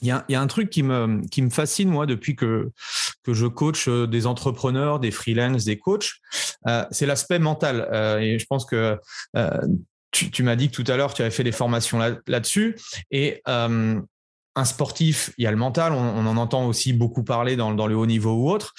Il 0.00 0.08
y, 0.08 0.10
a, 0.10 0.24
y, 0.28 0.34
a, 0.34 0.40
un 0.40 0.46
truc 0.48 0.70
qui 0.70 0.82
me, 0.82 1.26
qui 1.28 1.42
me 1.42 1.50
fascine, 1.50 1.88
moi, 1.88 2.06
depuis 2.06 2.34
que, 2.34 2.72
que 3.22 3.34
je 3.34 3.46
coach 3.46 3.88
euh, 3.88 4.06
des 4.06 4.26
entrepreneurs, 4.26 5.00
des 5.00 5.10
freelances, 5.10 5.64
des 5.64 5.78
coachs, 5.78 6.12
euh, 6.66 6.84
c'est 6.90 7.06
l'aspect 7.06 7.38
mental. 7.38 7.88
Euh, 7.92 8.18
et 8.18 8.38
je 8.38 8.46
pense 8.46 8.64
que 8.64 8.98
tu, 10.10 10.42
m'as 10.42 10.56
dit 10.56 10.70
que 10.70 10.82
tout 10.82 10.90
à 10.90 10.96
l'heure, 10.96 11.14
tu 11.14 11.22
avais 11.22 11.30
fait 11.30 11.44
des 11.44 11.52
formations 11.52 11.98
là-dessus. 12.26 12.76
et 13.10 13.42
un 14.54 14.66
sportif, 14.66 15.30
il 15.38 15.44
y 15.44 15.46
a 15.46 15.50
le 15.50 15.56
mental, 15.56 15.94
on, 15.94 16.26
en 16.26 16.36
entend 16.36 16.66
aussi 16.66 16.92
beaucoup 16.92 17.24
parler 17.24 17.56
dans, 17.56 17.70
le 17.70 17.96
haut 17.96 18.04
niveau 18.04 18.34
ou 18.34 18.50
autre. 18.50 18.74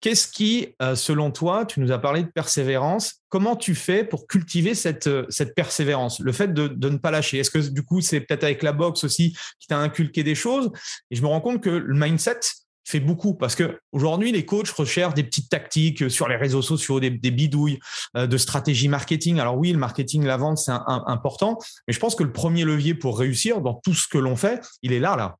Qu'est-ce 0.00 0.28
qui, 0.28 0.76
selon 0.94 1.32
toi, 1.32 1.66
tu 1.66 1.80
nous 1.80 1.90
as 1.90 1.98
parlé 1.98 2.22
de 2.22 2.28
persévérance, 2.28 3.16
comment 3.28 3.56
tu 3.56 3.74
fais 3.74 4.04
pour 4.04 4.28
cultiver 4.28 4.76
cette, 4.76 5.10
cette 5.28 5.56
persévérance, 5.56 6.20
le 6.20 6.30
fait 6.30 6.54
de, 6.54 6.68
de 6.68 6.88
ne 6.88 6.98
pas 6.98 7.10
lâcher 7.10 7.38
Est-ce 7.38 7.50
que 7.50 7.58
du 7.58 7.82
coup, 7.82 8.00
c'est 8.00 8.20
peut-être 8.20 8.44
avec 8.44 8.62
la 8.62 8.70
boxe 8.70 9.02
aussi 9.02 9.36
qui 9.58 9.66
t'a 9.66 9.78
inculqué 9.78 10.22
des 10.22 10.36
choses? 10.36 10.70
Et 11.10 11.16
je 11.16 11.22
me 11.22 11.26
rends 11.26 11.40
compte 11.40 11.60
que 11.60 11.70
le 11.70 11.94
mindset 11.98 12.38
fait 12.88 13.00
beaucoup 13.00 13.34
parce 13.34 13.54
que 13.54 13.80
aujourd'hui, 13.92 14.32
les 14.32 14.44
coachs 14.44 14.70
recherchent 14.70 15.14
des 15.14 15.24
petites 15.24 15.50
tactiques 15.50 16.10
sur 16.10 16.28
les 16.28 16.36
réseaux 16.36 16.62
sociaux, 16.62 17.00
des, 17.00 17.10
bidouilles 17.10 17.78
euh, 18.16 18.26
de 18.26 18.36
stratégie 18.36 18.88
marketing. 18.88 19.38
Alors 19.40 19.56
oui, 19.56 19.72
le 19.72 19.78
marketing, 19.78 20.24
la 20.24 20.36
vente, 20.36 20.58
c'est 20.58 20.72
important, 20.72 21.58
mais 21.86 21.94
je 21.94 22.00
pense 22.00 22.14
que 22.14 22.22
le 22.22 22.32
premier 22.32 22.64
levier 22.64 22.94
pour 22.94 23.18
réussir 23.18 23.60
dans 23.60 23.74
tout 23.74 23.94
ce 23.94 24.08
que 24.08 24.18
l'on 24.18 24.36
fait, 24.36 24.66
il 24.82 24.92
est 24.92 25.00
là, 25.00 25.16
là. 25.16 25.36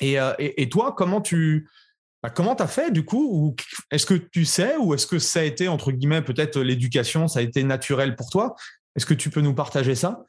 Et, 0.00 0.14
et, 0.38 0.62
et 0.62 0.68
toi, 0.68 0.94
comment 0.96 1.20
tu 1.20 1.68
bah, 2.24 2.30
comment 2.30 2.54
as 2.54 2.66
fait 2.66 2.90
du 2.90 3.04
coup 3.04 3.54
Est-ce 3.90 4.06
que 4.06 4.14
tu 4.14 4.46
sais 4.46 4.78
ou 4.78 4.94
est-ce 4.94 5.06
que 5.06 5.18
ça 5.18 5.40
a 5.40 5.42
été, 5.42 5.68
entre 5.68 5.92
guillemets, 5.92 6.22
peut-être 6.22 6.58
l'éducation, 6.58 7.28
ça 7.28 7.40
a 7.40 7.42
été 7.42 7.62
naturel 7.62 8.16
pour 8.16 8.30
toi? 8.30 8.54
Est-ce 8.96 9.04
que 9.04 9.12
tu 9.12 9.28
peux 9.28 9.42
nous 9.42 9.52
partager 9.52 9.94
ça? 9.94 10.24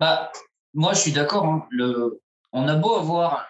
Bah, 0.00 0.32
Moi, 0.74 0.94
je 0.94 0.98
suis 0.98 1.12
d'accord. 1.12 1.44
Hein. 1.46 1.68
On 2.52 2.66
a 2.66 2.74
beau 2.74 2.96
avoir 2.96 3.46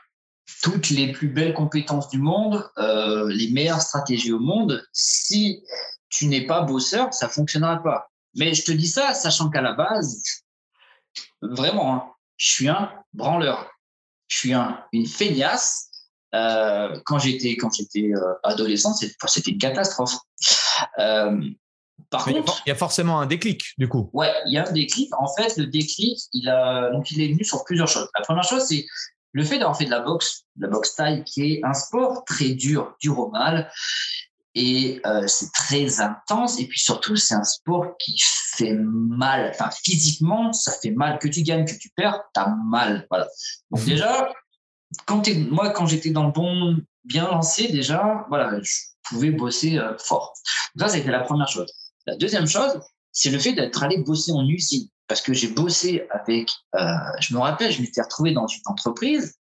toutes 0.63 0.91
les 0.91 1.13
plus 1.13 1.29
belles 1.29 1.55
compétences 1.55 2.09
du 2.09 2.19
monde, 2.19 2.69
euh, 2.79 3.29
les 3.29 3.51
meilleures 3.51 3.83
stratégies 3.83 4.33
au 4.33 4.39
monde, 4.39 4.85
si 4.93 5.63
tu 6.09 6.27
n'es 6.27 6.47
pas 6.47 6.63
bosseur, 6.63 7.13
ça 7.13 7.27
ne 7.27 7.33
fonctionnera 7.33 7.83
pas. 7.83 8.11
Mais 8.37 8.55
je 8.55 8.65
te 8.65 8.73
dis 8.73 8.89
ça, 8.89 9.15
sachant 9.15 9.51
qu'à 9.51 9.61
la 9.61 9.73
base, 9.73 10.23
vraiment, 11.43 11.95
hein, 11.95 12.05
je 12.37 12.53
suis 12.53 12.69
un 12.69 12.93
branleur. 13.13 13.71
Je 14.29 14.39
suis 14.39 14.53
un, 14.53 14.85
une 14.93 15.07
feignasse 15.07 15.87
euh, 16.35 16.99
quand 17.05 17.19
j'étais 17.19 17.57
quand 17.57 17.73
j'étais 17.73 18.13
euh, 18.13 18.35
adolescent, 18.43 18.93
c'était 18.95 19.51
une 19.51 19.59
catastrophe. 19.59 20.17
Euh, 20.99 21.41
par 22.11 22.25
contre, 22.25 22.63
il 22.67 22.69
y 22.69 22.73
a 22.73 22.75
forcément 22.75 23.21
un 23.21 23.27
déclic 23.27 23.73
du 23.79 23.89
coup. 23.89 24.11
Ouais, 24.13 24.33
il 24.47 24.53
y 24.53 24.59
a 24.59 24.69
un 24.69 24.73
déclic. 24.73 25.09
En 25.19 25.33
fait, 25.35 25.57
le 25.57 25.67
déclic, 25.67 26.19
il 26.33 26.49
a 26.49 26.91
donc 26.91 27.11
il 27.11 27.23
est 27.23 27.29
venu 27.29 27.45
sur 27.45 27.65
plusieurs 27.65 27.89
choses. 27.89 28.09
La 28.19 28.25
première 28.25 28.45
chose, 28.45 28.65
c'est 28.65 28.85
le 29.37 29.45
fait 29.45 29.59
d'avoir 29.59 29.77
fait 29.77 29.85
de 29.85 29.91
la 29.91 30.01
boxe, 30.01 30.47
de 30.57 30.63
la 30.65 30.73
boxe 30.73 30.95
taille, 30.95 31.23
qui 31.25 31.43
est 31.43 31.61
un 31.63 31.75
sport 31.75 32.25
très 32.25 32.55
dur, 32.55 32.97
dur 33.03 33.19
au 33.19 33.31
mal, 33.31 33.71
et 34.55 34.99
euh, 35.05 35.27
c'est 35.27 35.53
très 35.53 36.01
intense. 36.01 36.59
Et 36.59 36.67
puis 36.67 36.81
surtout, 36.81 37.17
c'est 37.17 37.35
un 37.35 37.45
sport 37.45 37.99
qui 37.99 38.19
fait 38.19 38.73
mal. 38.73 39.51
Enfin, 39.51 39.69
physiquement, 39.71 40.55
ça 40.55 40.73
fait 40.73 40.91
mal. 40.91 41.19
Que 41.19 41.29
tu 41.29 41.43
gagnes, 41.43 41.67
que 41.67 41.79
tu 41.79 41.91
perds, 41.91 42.23
t'as 42.33 42.49
mal. 42.65 43.07
Voilà. 43.11 43.29
Donc 43.71 43.85
déjà, 43.85 44.33
quand 45.05 45.29
moi, 45.51 45.69
quand 45.69 45.85
j'étais 45.85 46.09
dans 46.09 46.25
le 46.25 46.33
bon, 46.33 46.79
bien 47.05 47.29
lancé 47.29 47.69
déjà, 47.69 48.25
voilà, 48.31 48.59
je 48.63 48.73
pouvais 49.03 49.33
bosser 49.33 49.77
euh, 49.77 49.99
fort. 49.99 50.33
Donc 50.77 50.89
ça, 50.89 50.95
c'était 50.95 51.11
la 51.11 51.21
première 51.21 51.49
chose. 51.49 51.71
La 52.07 52.17
deuxième 52.17 52.47
chose, 52.47 52.81
c'est 53.13 53.29
le 53.29 53.39
fait 53.39 53.53
d'être 53.53 53.83
allé 53.83 53.99
bosser 53.99 54.33
en 54.33 54.49
usine. 54.49 54.89
Parce 55.09 55.21
que 55.21 55.33
j'ai 55.33 55.49
bossé 55.49 56.07
avec, 56.11 56.51
euh, 56.75 56.87
je 57.21 57.35
me 57.35 57.41
rappelle, 57.41 57.71
je 57.71 57.81
m'étais 57.81 58.03
retrouvé 58.03 58.33
dans 58.33 58.47
une 58.47 58.63
entreprise 58.67 59.37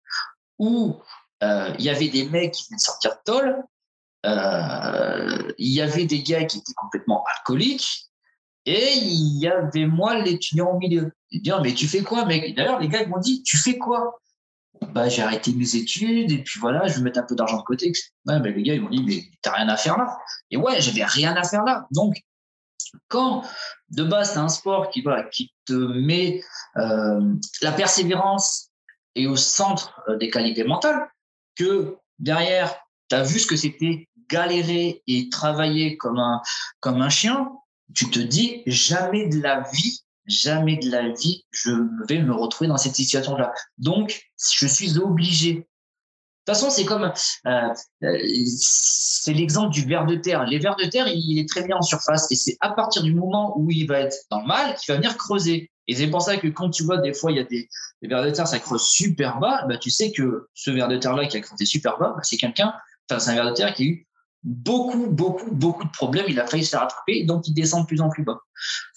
où 0.58 0.96
euh, 1.42 1.74
il 1.78 1.84
y 1.84 1.90
avait 1.90 2.08
des 2.08 2.28
mecs 2.28 2.52
qui 2.52 2.64
venaient 2.68 2.78
sortir 2.78 3.12
de 3.12 3.18
tôle, 3.24 3.64
euh, 4.24 5.52
il 5.58 5.72
y 5.72 5.80
avait 5.80 6.06
des 6.06 6.22
gars 6.22 6.44
qui 6.44 6.58
étaient 6.58 6.72
complètement 6.74 7.24
alcooliques, 7.36 8.06
et 8.64 8.94
il 8.94 9.38
y 9.38 9.48
avait 9.48 9.86
moi, 9.86 10.18
l'étudiant 10.18 10.70
au 10.70 10.78
milieu. 10.78 11.12
Je 11.30 11.38
dis, 11.38 11.52
mais 11.62 11.74
tu 11.74 11.86
fais 11.86 12.02
quoi, 12.02 12.24
mec? 12.24 12.54
D'ailleurs, 12.56 12.80
les 12.80 12.88
gars 12.88 13.06
m'ont 13.06 13.18
dit, 13.18 13.42
tu 13.44 13.56
fais 13.56 13.78
quoi? 13.78 14.18
Bah, 14.92 15.08
j'ai 15.08 15.22
arrêté 15.22 15.52
mes 15.52 15.76
études 15.76 16.30
et 16.32 16.42
puis 16.42 16.60
voilà, 16.60 16.86
je 16.86 16.96
vais 16.96 17.02
mettre 17.02 17.20
un 17.20 17.22
peu 17.22 17.34
d'argent 17.34 17.58
de 17.58 17.62
côté. 17.62 17.92
Ouais, 18.26 18.40
bah, 18.40 18.48
les 18.48 18.62
gars, 18.62 18.74
ils 18.74 18.82
m'ont 18.82 18.90
dit, 18.90 19.04
mais 19.06 19.24
t'as 19.40 19.52
rien 19.52 19.68
à 19.68 19.76
faire 19.76 19.96
là. 19.96 20.18
Et 20.50 20.56
ouais, 20.56 20.80
j'avais 20.80 21.04
rien 21.04 21.34
à 21.36 21.44
faire 21.44 21.64
là. 21.64 21.86
Donc, 21.92 22.16
quand 23.08 23.44
de 23.90 24.02
base, 24.02 24.32
tu 24.32 24.38
un 24.38 24.48
sport 24.48 24.90
qui 24.90 25.02
te 25.66 25.72
met 25.72 26.42
euh, 26.76 27.34
la 27.62 27.72
persévérance 27.72 28.70
et 29.14 29.26
au 29.26 29.36
centre 29.36 30.00
euh, 30.08 30.16
des 30.16 30.30
qualités 30.30 30.64
mentales, 30.64 31.08
que 31.56 31.96
derrière, 32.18 32.74
tu 33.08 33.16
as 33.16 33.22
vu 33.22 33.38
ce 33.38 33.46
que 33.46 33.56
c'était 33.56 34.08
galérer 34.28 35.02
et 35.06 35.28
travailler 35.28 35.96
comme 35.96 36.18
un, 36.18 36.42
comme 36.80 37.00
un 37.00 37.08
chien, 37.08 37.48
tu 37.94 38.10
te 38.10 38.18
dis 38.18 38.62
jamais 38.66 39.28
de 39.28 39.40
la 39.40 39.60
vie 39.72 40.02
jamais 40.26 40.76
de 40.76 40.90
la 40.90 41.08
vie 41.10 41.44
je 41.50 41.70
vais 42.08 42.20
me 42.20 42.34
retrouver 42.34 42.68
dans 42.68 42.76
cette 42.76 42.94
situation-là. 42.94 43.52
Donc, 43.78 44.28
je 44.54 44.66
suis 44.66 44.98
obligé. 44.98 45.66
De 46.46 46.52
toute 46.52 46.60
façon, 46.60 46.70
c'est 46.70 46.84
comme, 46.84 47.12
euh, 47.46 47.68
euh, 48.04 48.18
c'est 48.60 49.32
l'exemple 49.32 49.72
du 49.72 49.84
ver 49.84 50.06
de 50.06 50.14
terre. 50.14 50.44
Les 50.44 50.60
vers 50.60 50.76
de 50.76 50.84
terre, 50.84 51.08
il 51.08 51.40
est 51.40 51.48
très 51.48 51.64
bien 51.64 51.76
en 51.76 51.82
surface 51.82 52.30
et 52.30 52.36
c'est 52.36 52.56
à 52.60 52.70
partir 52.70 53.02
du 53.02 53.12
moment 53.12 53.58
où 53.58 53.68
il 53.72 53.88
va 53.88 54.00
être 54.00 54.16
dans 54.30 54.42
le 54.42 54.46
mal 54.46 54.76
qu'il 54.76 54.92
va 54.92 54.96
venir 54.96 55.16
creuser. 55.16 55.72
Et 55.88 55.96
c'est 55.96 56.06
pour 56.06 56.22
ça 56.22 56.36
que 56.36 56.46
quand 56.46 56.70
tu 56.70 56.84
vois 56.84 56.98
des 56.98 57.12
fois, 57.12 57.32
il 57.32 57.38
y 57.38 57.40
a 57.40 57.44
des, 57.44 57.68
des 58.00 58.08
vers 58.08 58.22
de 58.22 58.30
terre, 58.30 58.46
ça 58.46 58.60
creuse 58.60 58.82
super 58.82 59.40
bas, 59.40 59.64
bah, 59.68 59.76
tu 59.76 59.90
sais 59.90 60.12
que 60.12 60.48
ce 60.54 60.70
ver 60.70 60.86
de 60.86 60.96
terre-là 60.96 61.26
qui 61.26 61.36
a 61.36 61.40
creusé 61.40 61.64
super 61.64 61.98
bas, 61.98 62.12
bah, 62.16 62.22
c'est 62.22 62.36
quelqu'un, 62.36 62.72
enfin, 63.10 63.18
c'est 63.18 63.32
un 63.32 63.34
ver 63.34 63.50
de 63.50 63.54
terre 63.54 63.74
qui 63.74 63.82
a 63.82 63.86
eu 63.86 64.06
beaucoup, 64.44 65.08
beaucoup, 65.08 65.50
beaucoup 65.50 65.84
de 65.84 65.90
problèmes. 65.90 66.26
Il 66.28 66.38
a 66.38 66.46
failli 66.46 66.64
se 66.64 66.76
rattraper, 66.76 67.24
donc 67.24 67.48
il 67.48 67.54
descend 67.54 67.82
de 67.82 67.86
plus 67.86 68.00
en 68.00 68.08
plus 68.08 68.22
bas. 68.22 68.38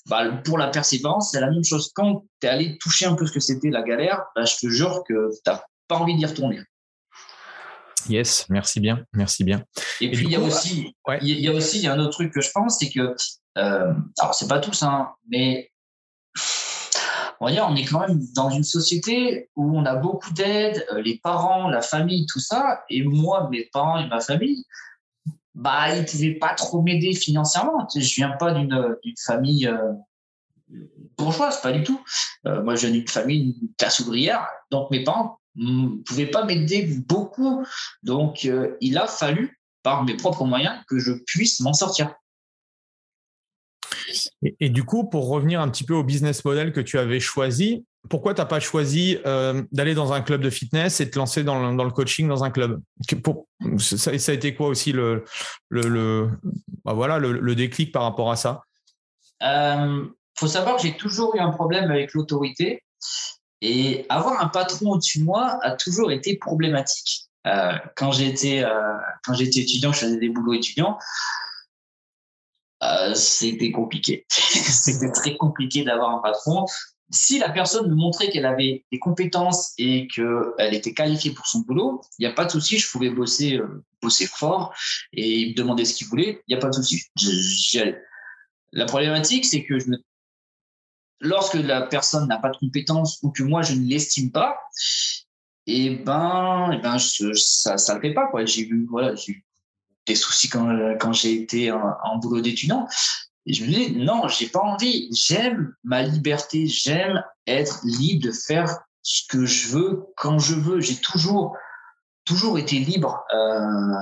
Bah, 0.05 0.31
pour 0.43 0.59
la 0.59 0.67
persévérance, 0.67 1.31
c'est 1.31 1.41
la 1.41 1.49
même 1.49 1.63
chose. 1.63 1.91
Quand 1.95 2.25
tu 2.39 2.47
es 2.47 2.49
allé 2.49 2.77
toucher 2.77 3.07
un 3.07 3.15
peu 3.15 3.25
ce 3.25 3.31
que 3.31 3.39
c'était 3.39 3.69
la 3.69 3.81
galère, 3.81 4.23
bah, 4.35 4.45
je 4.45 4.55
te 4.55 4.69
jure 4.69 5.03
que 5.07 5.31
tu 5.31 5.51
n'as 5.51 5.61
pas 5.87 5.97
envie 5.97 6.15
d'y 6.15 6.25
retourner. 6.25 6.59
Yes, 8.07 8.45
merci 8.49 8.79
bien, 8.79 9.03
merci 9.13 9.43
bien. 9.43 9.63
Et, 9.99 10.11
puis 10.11 10.25
il 10.25 10.31
y 10.31 10.35
a 10.35 10.39
aussi, 10.39 10.93
il 11.21 11.39
y 11.39 11.47
a 11.47 11.53
aussi, 11.53 11.79
il 11.79 11.83
y 11.83 11.87
a 11.87 11.93
un 11.93 11.99
autre 11.99 12.11
truc 12.11 12.33
que 12.33 12.41
je 12.41 12.51
pense, 12.51 12.79
c'est 12.79 12.89
que, 12.89 13.15
euh, 13.57 13.93
alors 14.19 14.33
c'est 14.33 14.47
pas 14.47 14.59
tous, 14.59 14.83
hein, 14.83 15.09
mais 15.27 15.71
on 17.39 17.45
va 17.45 17.51
dire, 17.51 17.67
on 17.69 17.75
est 17.75 17.85
quand 17.85 18.05
même 18.05 18.19
dans 18.35 18.49
une 18.49 18.63
société 18.63 19.49
où 19.55 19.77
on 19.77 19.85
a 19.85 19.95
beaucoup 19.95 20.33
d'aide, 20.33 20.85
euh, 20.91 21.01
les 21.01 21.19
parents, 21.19 21.69
la 21.69 21.81
famille, 21.81 22.25
tout 22.25 22.39
ça. 22.39 22.83
Et 22.89 23.03
moi, 23.03 23.47
mes 23.49 23.69
parents 23.71 23.97
et 23.99 24.07
ma 24.07 24.19
famille, 24.19 24.65
bah, 25.55 25.95
ils 25.95 26.05
pouvaient 26.05 26.33
pas 26.33 26.53
trop 26.53 26.81
m'aider 26.81 27.13
financièrement. 27.13 27.87
Je 27.95 28.15
viens 28.15 28.31
pas 28.31 28.53
d'une 28.53 28.97
famille 29.25 29.67
euh, 29.67 29.93
bourgeoise, 31.17 31.61
pas 31.61 31.71
du 31.71 31.83
tout. 31.83 32.01
Euh, 32.45 32.61
moi, 32.63 32.75
je 32.75 32.87
viens 32.87 32.91
d'une 32.91 33.07
famille, 33.07 33.57
une 33.61 33.69
classe 33.77 33.99
ouvrière, 33.99 34.45
donc 34.69 34.91
mes 34.91 35.03
parents 35.03 35.38
ne 35.55 36.01
pouvaient 36.03 36.27
pas 36.27 36.45
m'aider 36.45 36.83
beaucoup. 37.07 37.65
Donc, 38.03 38.45
euh, 38.45 38.75
il 38.81 38.97
a 38.97 39.07
fallu, 39.07 39.59
par 39.83 40.03
mes 40.03 40.15
propres 40.15 40.45
moyens, 40.45 40.75
que 40.87 40.99
je 40.99 41.13
puisse 41.25 41.59
m'en 41.59 41.73
sortir. 41.73 42.13
Et, 44.41 44.55
et, 44.59 44.69
du 44.69 44.83
coup, 44.83 45.09
pour 45.09 45.29
revenir 45.29 45.61
un 45.61 45.69
petit 45.69 45.83
peu 45.83 45.93
au 45.93 46.03
business 46.03 46.43
model 46.43 46.71
que 46.71 46.81
tu 46.81 46.97
avais 46.97 47.19
choisi, 47.19 47.85
pourquoi 48.07 48.33
tu 48.33 48.41
n'as 48.41 48.45
pas 48.45 48.59
choisi 48.59 49.17
euh, 49.25 49.63
d'aller 49.71 49.93
dans 49.93 50.13
un 50.13 50.21
club 50.21 50.41
de 50.41 50.49
fitness 50.49 51.01
et 51.01 51.05
de 51.05 51.11
te 51.11 51.19
lancer 51.19 51.43
dans 51.43 51.59
le, 51.59 51.75
dans 51.75 51.83
le 51.83 51.91
coaching 51.91 52.27
dans 52.27 52.43
un 52.43 52.49
club? 52.49 52.81
Pour, 53.23 53.47
ça, 53.77 54.17
ça, 54.17 54.31
a 54.31 54.33
été 54.33 54.55
quoi 54.55 54.67
aussi 54.67 54.91
le, 54.91 55.25
le, 55.67 55.81
le 55.81 56.29
bah 56.85 56.93
voilà, 56.93 57.19
le, 57.19 57.55
déclic 57.55 57.91
par 57.91 58.03
rapport 58.03 58.31
à 58.31 58.35
ça? 58.35 58.61
Euh, 59.43 60.05
faut 60.37 60.47
savoir 60.47 60.77
que 60.77 60.83
j'ai 60.83 60.95
toujours 60.95 61.35
eu 61.35 61.39
un 61.39 61.51
problème 61.51 61.91
avec 61.91 62.13
l'autorité 62.13 62.83
et 63.61 64.05
avoir 64.09 64.41
un 64.41 64.47
patron 64.47 64.91
au-dessus 64.91 65.19
de 65.19 65.25
moi 65.25 65.59
a 65.63 65.71
toujours 65.71 66.11
été 66.11 66.37
problématique. 66.37 67.29
Euh, 67.47 67.73
quand 67.95 68.11
j'étais 68.11 68.63
euh, 68.63 68.97
quand 69.23 69.33
j'étais 69.33 69.61
étudiant, 69.61 69.91
je 69.91 69.99
faisais 69.99 70.17
des 70.17 70.29
boulots 70.29 70.53
étudiants. 70.53 70.97
Euh, 72.83 73.13
c'était 73.13 73.71
compliqué. 73.71 74.25
c'était 74.29 75.11
très 75.11 75.35
compliqué 75.35 75.83
d'avoir 75.83 76.15
un 76.15 76.19
patron. 76.19 76.65
Si 77.11 77.39
la 77.39 77.49
personne 77.49 77.89
me 77.89 77.95
montrait 77.95 78.29
qu'elle 78.29 78.45
avait 78.45 78.85
des 78.91 78.99
compétences 78.99 79.73
et 79.79 80.07
qu'elle 80.07 80.73
était 80.73 80.93
qualifiée 80.93 81.31
pour 81.31 81.47
son 81.47 81.59
boulot, 81.59 82.01
il 82.19 82.25
n'y 82.25 82.31
a 82.31 82.35
pas 82.35 82.45
de 82.45 82.51
souci, 82.51 82.77
je 82.77 82.89
pouvais 82.89 83.09
bosser, 83.09 83.57
euh, 83.57 83.83
bosser 84.01 84.27
fort 84.27 84.73
et 85.11 85.49
me 85.49 85.55
demander 85.55 85.85
ce 85.85 85.95
qu'il 85.95 86.07
voulait, 86.07 86.43
il 86.47 86.53
n'y 86.53 86.55
a 86.55 86.59
pas 86.59 86.69
de 86.69 86.75
souci. 86.75 87.09
La 88.71 88.85
problématique, 88.85 89.45
c'est 89.45 89.63
que 89.65 89.79
je 89.79 89.87
me 89.87 89.97
lorsque 91.19 91.55
la 91.55 91.81
personne 91.81 92.27
n'a 92.27 92.37
pas 92.37 92.49
de 92.49 92.57
compétences 92.57 93.19
ou 93.21 93.31
que 93.31 93.43
moi 93.43 93.61
je 93.61 93.73
ne 93.73 93.87
l'estime 93.87 94.31
pas, 94.31 94.59
et 95.67 95.85
eh 95.85 95.95
ben, 95.97 96.71
et 96.71 96.77
eh 96.77 96.81
ben 96.81 96.97
ça 96.97 97.77
ça 97.77 97.95
le 97.95 98.01
fait 98.01 98.13
pas. 98.13 98.29
J'ai 98.45 98.67
eu 98.67 98.87
voilà, 98.89 99.15
j'ai 99.15 99.43
des 100.07 100.15
soucis 100.15 100.49
quand 100.49 100.67
quand 100.99 101.13
j'ai 101.13 101.33
été 101.35 101.71
en, 101.71 102.17
boulot 102.17 102.41
d'étudiant. 102.41 102.87
Je 103.45 103.63
me 103.63 103.69
dis 103.69 103.95
non, 103.95 104.27
j'ai 104.27 104.47
pas 104.47 104.61
envie. 104.61 105.09
J'aime 105.13 105.73
ma 105.83 106.01
liberté, 106.01 106.67
j'aime 106.67 107.23
être 107.45 107.81
libre 107.83 108.27
de 108.27 108.31
faire 108.31 108.79
ce 109.03 109.23
que 109.27 109.45
je 109.45 109.69
veux 109.69 110.05
quand 110.15 110.39
je 110.39 110.55
veux. 110.55 110.81
J'ai 110.81 110.97
toujours 110.97 111.55
toujours 112.25 112.57
été 112.57 112.79
libre. 112.79 113.23
Euh, 113.33 113.95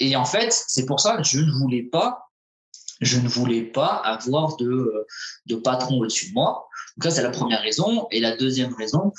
et 0.00 0.16
en 0.16 0.24
fait, 0.24 0.52
c'est 0.52 0.86
pour 0.86 1.00
ça 1.00 1.16
que 1.16 1.22
je 1.22 1.38
ne 1.38 1.52
voulais 1.52 1.82
pas 1.84 2.31
je 3.02 3.18
ne 3.18 3.28
voulais 3.28 3.62
pas 3.62 4.00
avoir 4.04 4.56
de, 4.56 5.06
de 5.46 5.56
patron 5.56 5.98
au-dessus 5.98 6.28
de 6.28 6.34
moi. 6.34 6.68
Donc 6.96 7.04
ça, 7.04 7.10
c'est 7.10 7.22
la 7.22 7.30
première 7.30 7.62
raison. 7.62 8.06
Et 8.10 8.20
la 8.20 8.36
deuxième 8.36 8.74
raison, 8.74 9.12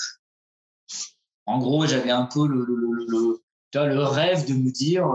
en 1.46 1.60
gros, 1.60 1.86
j'avais 1.86 2.12
un 2.12 2.26
peu 2.26 2.48
le, 2.48 2.65
le, 2.65 3.41
le, 3.74 4.04
rêve 4.04 4.48
de 4.48 4.54
me 4.54 4.72
dire, 4.72 5.08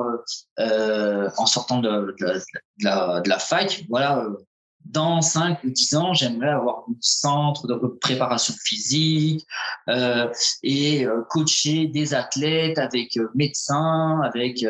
euh, 0.58 1.28
en 1.38 1.46
sortant 1.46 1.80
de, 1.80 2.14
de, 2.20 2.42
la, 2.82 3.38
fac, 3.38 3.84
voilà, 3.88 4.18
euh, 4.18 4.36
dans 4.84 5.20
5 5.20 5.62
ou 5.64 5.70
10 5.70 5.96
ans, 5.96 6.14
j'aimerais 6.14 6.50
avoir 6.50 6.84
un 6.88 6.94
centre 7.00 7.66
de 7.66 7.74
préparation 8.00 8.54
physique 8.64 9.46
euh, 9.88 10.28
et 10.62 11.04
euh, 11.04 11.22
coacher 11.28 11.86
des 11.88 12.14
athlètes 12.14 12.78
avec 12.78 13.16
euh, 13.16 13.28
médecins, 13.34 14.20
avec, 14.22 14.64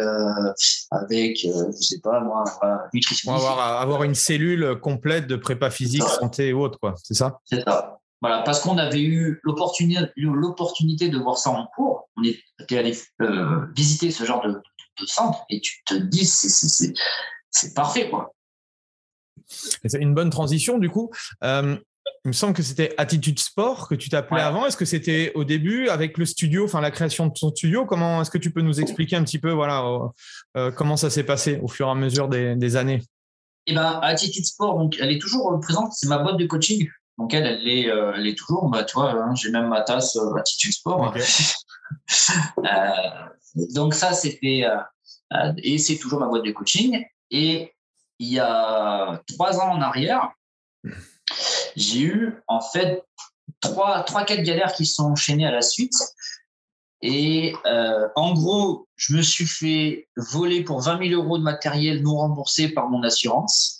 avec 0.90 1.38
je 1.42 1.70
sais 1.80 2.00
pas 2.00 2.20
moi, 2.20 2.44
nutrition. 2.92 3.34
Avoir, 3.34 3.80
avoir 3.80 4.02
une 4.02 4.14
cellule 4.14 4.78
complète 4.80 5.26
de 5.26 5.36
prépa 5.36 5.70
physique, 5.70 6.02
santé 6.02 6.48
et 6.48 6.52
autres, 6.52 6.78
quoi. 6.78 6.94
C'est 7.02 7.14
ça? 7.14 7.38
C'est 7.44 7.62
ça. 7.62 7.98
Voilà, 8.20 8.42
parce 8.42 8.60
qu'on 8.60 8.78
avait 8.78 9.02
eu 9.02 9.40
l'opportunité 9.44 11.08
de 11.08 11.18
voir 11.18 11.38
ça 11.38 11.50
en 11.50 11.66
cours. 11.76 12.08
On 12.16 12.22
était 12.24 12.78
allé 12.78 12.96
visiter 13.76 14.10
ce 14.10 14.24
genre 14.24 14.42
de, 14.44 14.50
de, 14.50 15.06
centre 15.06 15.44
et 15.48 15.60
tu 15.60 15.84
te 15.84 15.94
dis, 15.94 16.26
c'est 16.26 17.74
parfait, 17.74 18.10
quoi. 18.10 18.32
C'est 19.48 19.98
une 19.98 20.14
bonne 20.14 20.30
transition 20.30 20.78
du 20.78 20.90
coup. 20.90 21.10
Euh, 21.44 21.76
il 22.24 22.28
me 22.28 22.32
semble 22.32 22.54
que 22.54 22.62
c'était 22.62 22.94
Attitude 22.98 23.38
Sport 23.38 23.88
que 23.88 23.94
tu 23.94 24.08
t'appelais 24.08 24.40
avant. 24.40 24.66
Est-ce 24.66 24.76
que 24.76 24.84
c'était 24.84 25.32
au 25.34 25.44
début 25.44 25.88
avec 25.88 26.18
le 26.18 26.24
studio, 26.24 26.64
enfin 26.64 26.80
la 26.80 26.90
création 26.90 27.26
de 27.26 27.32
ton 27.32 27.50
studio? 27.50 27.86
Comment 27.86 28.22
est-ce 28.22 28.30
que 28.30 28.38
tu 28.38 28.50
peux 28.50 28.60
nous 28.60 28.80
expliquer 28.80 29.16
un 29.16 29.24
petit 29.24 29.38
peu, 29.38 29.50
voilà, 29.50 29.84
euh, 29.84 30.08
euh, 30.56 30.70
comment 30.70 30.96
ça 30.96 31.10
s'est 31.10 31.24
passé 31.24 31.58
au 31.62 31.68
fur 31.68 31.86
et 31.86 31.90
à 31.90 31.94
mesure 31.94 32.28
des, 32.28 32.76
années? 32.76 33.02
Eh 33.66 33.74
ben, 33.74 34.00
Attitude 34.02 34.44
Sport, 34.44 34.78
donc 34.78 34.96
elle 35.00 35.10
est 35.10 35.20
toujours 35.20 35.58
présente. 35.60 35.92
C'est 35.92 36.08
ma 36.08 36.18
boîte 36.18 36.38
de 36.38 36.46
coaching. 36.46 36.88
Donc 37.18 37.34
elle, 37.34 37.46
elle 37.46 37.68
est, 37.68 37.84
elle 37.84 38.26
est 38.26 38.36
toujours. 38.36 38.68
Bah, 38.68 38.84
tu 38.84 38.94
vois, 38.94 39.12
hein, 39.12 39.34
j'ai 39.34 39.50
même 39.50 39.68
ma 39.68 39.82
tasse 39.82 40.18
Attitude 40.38 40.72
Sport. 40.72 41.14
donc 43.74 43.94
ça, 43.94 44.12
c'était 44.12 44.64
et 45.58 45.78
c'est 45.78 45.98
toujours 45.98 46.20
ma 46.20 46.26
boîte 46.26 46.44
de 46.44 46.52
coaching. 46.52 47.04
Et 47.30 47.72
il 48.18 48.28
y 48.28 48.38
a 48.38 49.22
trois 49.28 49.60
ans 49.60 49.70
en 49.70 49.80
arrière, 49.80 50.30
j'ai 51.76 52.00
eu 52.00 52.42
en 52.46 52.60
fait 52.60 53.02
trois, 53.60 54.02
trois, 54.02 54.24
quatre 54.24 54.42
galères 54.42 54.72
qui 54.72 54.86
sont 54.86 55.04
enchaînées 55.04 55.46
à 55.46 55.52
la 55.52 55.62
suite. 55.62 55.94
Et 57.00 57.54
euh, 57.64 58.08
en 58.16 58.34
gros, 58.34 58.88
je 58.96 59.14
me 59.14 59.22
suis 59.22 59.46
fait 59.46 60.08
voler 60.16 60.64
pour 60.64 60.80
20 60.80 61.08
000 61.10 61.22
euros 61.22 61.38
de 61.38 61.44
matériel 61.44 62.02
non 62.02 62.16
remboursé 62.16 62.68
par 62.68 62.88
mon 62.88 63.04
assurance 63.04 63.78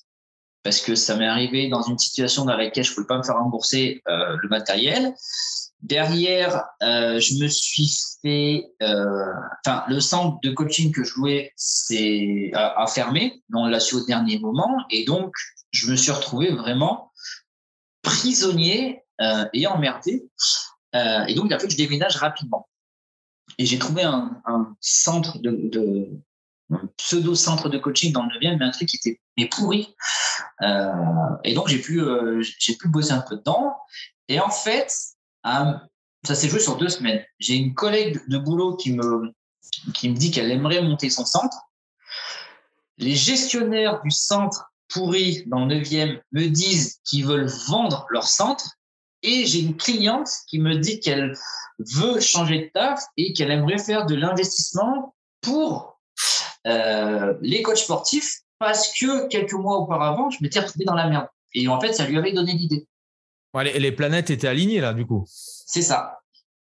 parce 0.63 0.81
que 0.81 0.95
ça 0.95 1.17
m'est 1.17 1.27
arrivé 1.27 1.69
dans 1.69 1.83
une 1.83 1.99
situation 1.99 2.45
dans 2.45 2.57
laquelle 2.57 2.85
je 2.85 2.91
ne 2.91 2.95
pouvais 2.97 3.07
pas 3.07 3.19
me 3.19 3.23
faire 3.23 3.37
rembourser 3.37 4.03
euh, 4.09 4.37
le 4.41 4.49
matériel. 4.49 5.15
Derrière, 5.83 6.65
euh, 6.83 7.21
je 7.21 7.41
me 7.43 7.47
suis 7.47 7.97
fait, 8.21 8.67
euh, 8.83 9.33
enfin, 9.65 9.85
le 9.89 10.01
centre 10.01 10.39
de 10.43 10.51
coaching 10.51 10.91
que 10.93 11.05
je 11.05 11.11
jouais, 11.11 11.53
c'est 11.55 12.51
a, 12.55 12.85
fermé. 12.89 13.43
On 13.55 13.67
l'a 13.67 13.79
su 13.79 13.95
au 13.95 14.05
dernier 14.05 14.41
moment, 14.41 14.85
et 14.91 15.05
donc 15.05 15.33
je 15.71 15.89
me 15.91 15.97
suis 15.97 16.11
retrouvé 16.11 16.51
vraiment 16.51 17.13
prisonnier 18.03 19.03
euh, 19.21 19.45
et 19.53 19.69
emmerdé. 19.69 20.29
et 20.95 21.35
donc, 21.35 21.47
il 21.47 21.55
a 21.55 21.59
fallu 21.59 21.69
que 21.69 21.73
je 21.73 21.77
déménage 21.77 22.17
rapidement. 22.17 22.69
Et 23.59 23.65
j'ai 23.65 23.79
trouvé 23.79 24.03
un, 24.03 24.43
un 24.47 24.77
centre 24.81 25.39
de, 25.39 25.53
de 25.53 26.09
pseudo 26.97 27.37
centre 27.37 27.69
de 27.69 27.79
coaching 27.79 28.13
dans 28.13 28.25
le 28.25 28.31
9e, 28.41 28.57
mais 28.59 28.65
un 28.65 28.71
truc 28.71 28.89
qui 28.89 28.97
était 28.97 29.21
mais 29.37 29.47
pourri. 29.47 29.95
et 31.45 31.55
donc 31.55 31.69
j'ai 31.69 31.79
pu 31.79 32.03
j'ai 32.41 32.75
pu 32.75 32.89
bosser 32.89 33.13
un 33.13 33.23
peu 33.23 33.37
dedans. 33.37 33.77
Et 34.29 34.41
en 34.41 34.51
fait, 34.51 34.93
ça 35.45 36.35
s'est 36.35 36.49
joué 36.49 36.61
sur 36.61 36.77
deux 36.77 36.89
semaines. 36.89 37.25
J'ai 37.39 37.55
une 37.55 37.75
collègue 37.75 38.21
de 38.29 38.39
boulot 38.39 38.77
qui 38.77 38.93
me, 38.93 39.33
qui 39.95 40.09
me 40.09 40.17
dit 40.17 40.31
qu'elle 40.31 40.51
aimerait 40.51 40.83
monter 40.83 41.11
son 41.11 41.25
centre. 41.25 41.57
Les 42.99 43.15
gestionnaires 43.15 44.01
du 44.03 44.11
centre 44.11 44.73
pourri 44.89 45.45
dans 45.47 45.65
le 45.65 45.77
9e 45.77 46.21
me 46.33 46.47
disent 46.49 47.01
qu'ils 47.05 47.27
veulent 47.27 47.51
vendre 47.69 48.07
leur 48.11 48.25
centre. 48.25 48.71
Et 49.23 49.47
j'ai 49.47 49.61
une 49.61 49.77
cliente 49.77 50.29
qui 50.49 50.59
me 50.59 50.77
dit 50.77 51.01
qu'elle 51.01 51.35
veut 51.79 52.21
changer 52.21 52.67
de 52.67 52.71
taf 52.73 53.03
et 53.17 53.33
qu'elle 53.33 53.51
aimerait 53.51 53.79
faire 53.79 54.07
de 54.07 54.15
l'investissement 54.15 55.15
pour 55.41 56.01
euh, 56.67 57.35
les 57.41 57.63
coachs 57.63 57.79
sportifs 57.79 58.43
parce 58.59 58.93
que 58.93 59.29
quelques 59.29 59.55
mois 59.55 59.79
auparavant, 59.79 60.31
je 60.31 60.39
m'étais 60.41 60.61
retrouvé 60.61 60.85
dans 60.85 60.95
la 60.95 61.09
merde. 61.09 61.27
Et 61.55 61.69
en 61.69 61.81
fait, 61.81 61.93
ça 61.93 62.07
lui 62.07 62.19
avait 62.19 62.33
donné 62.33 62.53
l'idée 62.53 62.87
les, 63.55 63.93
planètes 63.93 64.31
étaient 64.31 64.49
alignées 64.49 64.81
là, 64.81 64.95
du 64.95 65.07
coup. 65.07 65.25
C'est 65.27 65.83
ça. 65.83 66.21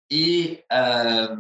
Et 0.09 0.65
euh, 0.71 1.35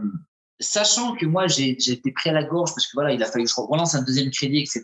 sachant 0.59 1.15
que 1.15 1.25
moi, 1.25 1.47
j'ai 1.47 1.71
été 1.71 2.11
pris 2.11 2.29
à 2.29 2.33
la 2.33 2.43
gorge 2.43 2.71
parce 2.71 2.87
que 2.87 2.91
voilà, 2.93 3.13
il 3.13 3.21
a 3.21 3.25
fallu 3.25 3.45
que 3.45 3.49
je 3.49 3.55
relance 3.55 3.95
un 3.95 4.03
deuxième 4.03 4.31
crédit, 4.31 4.59
etc. 4.59 4.83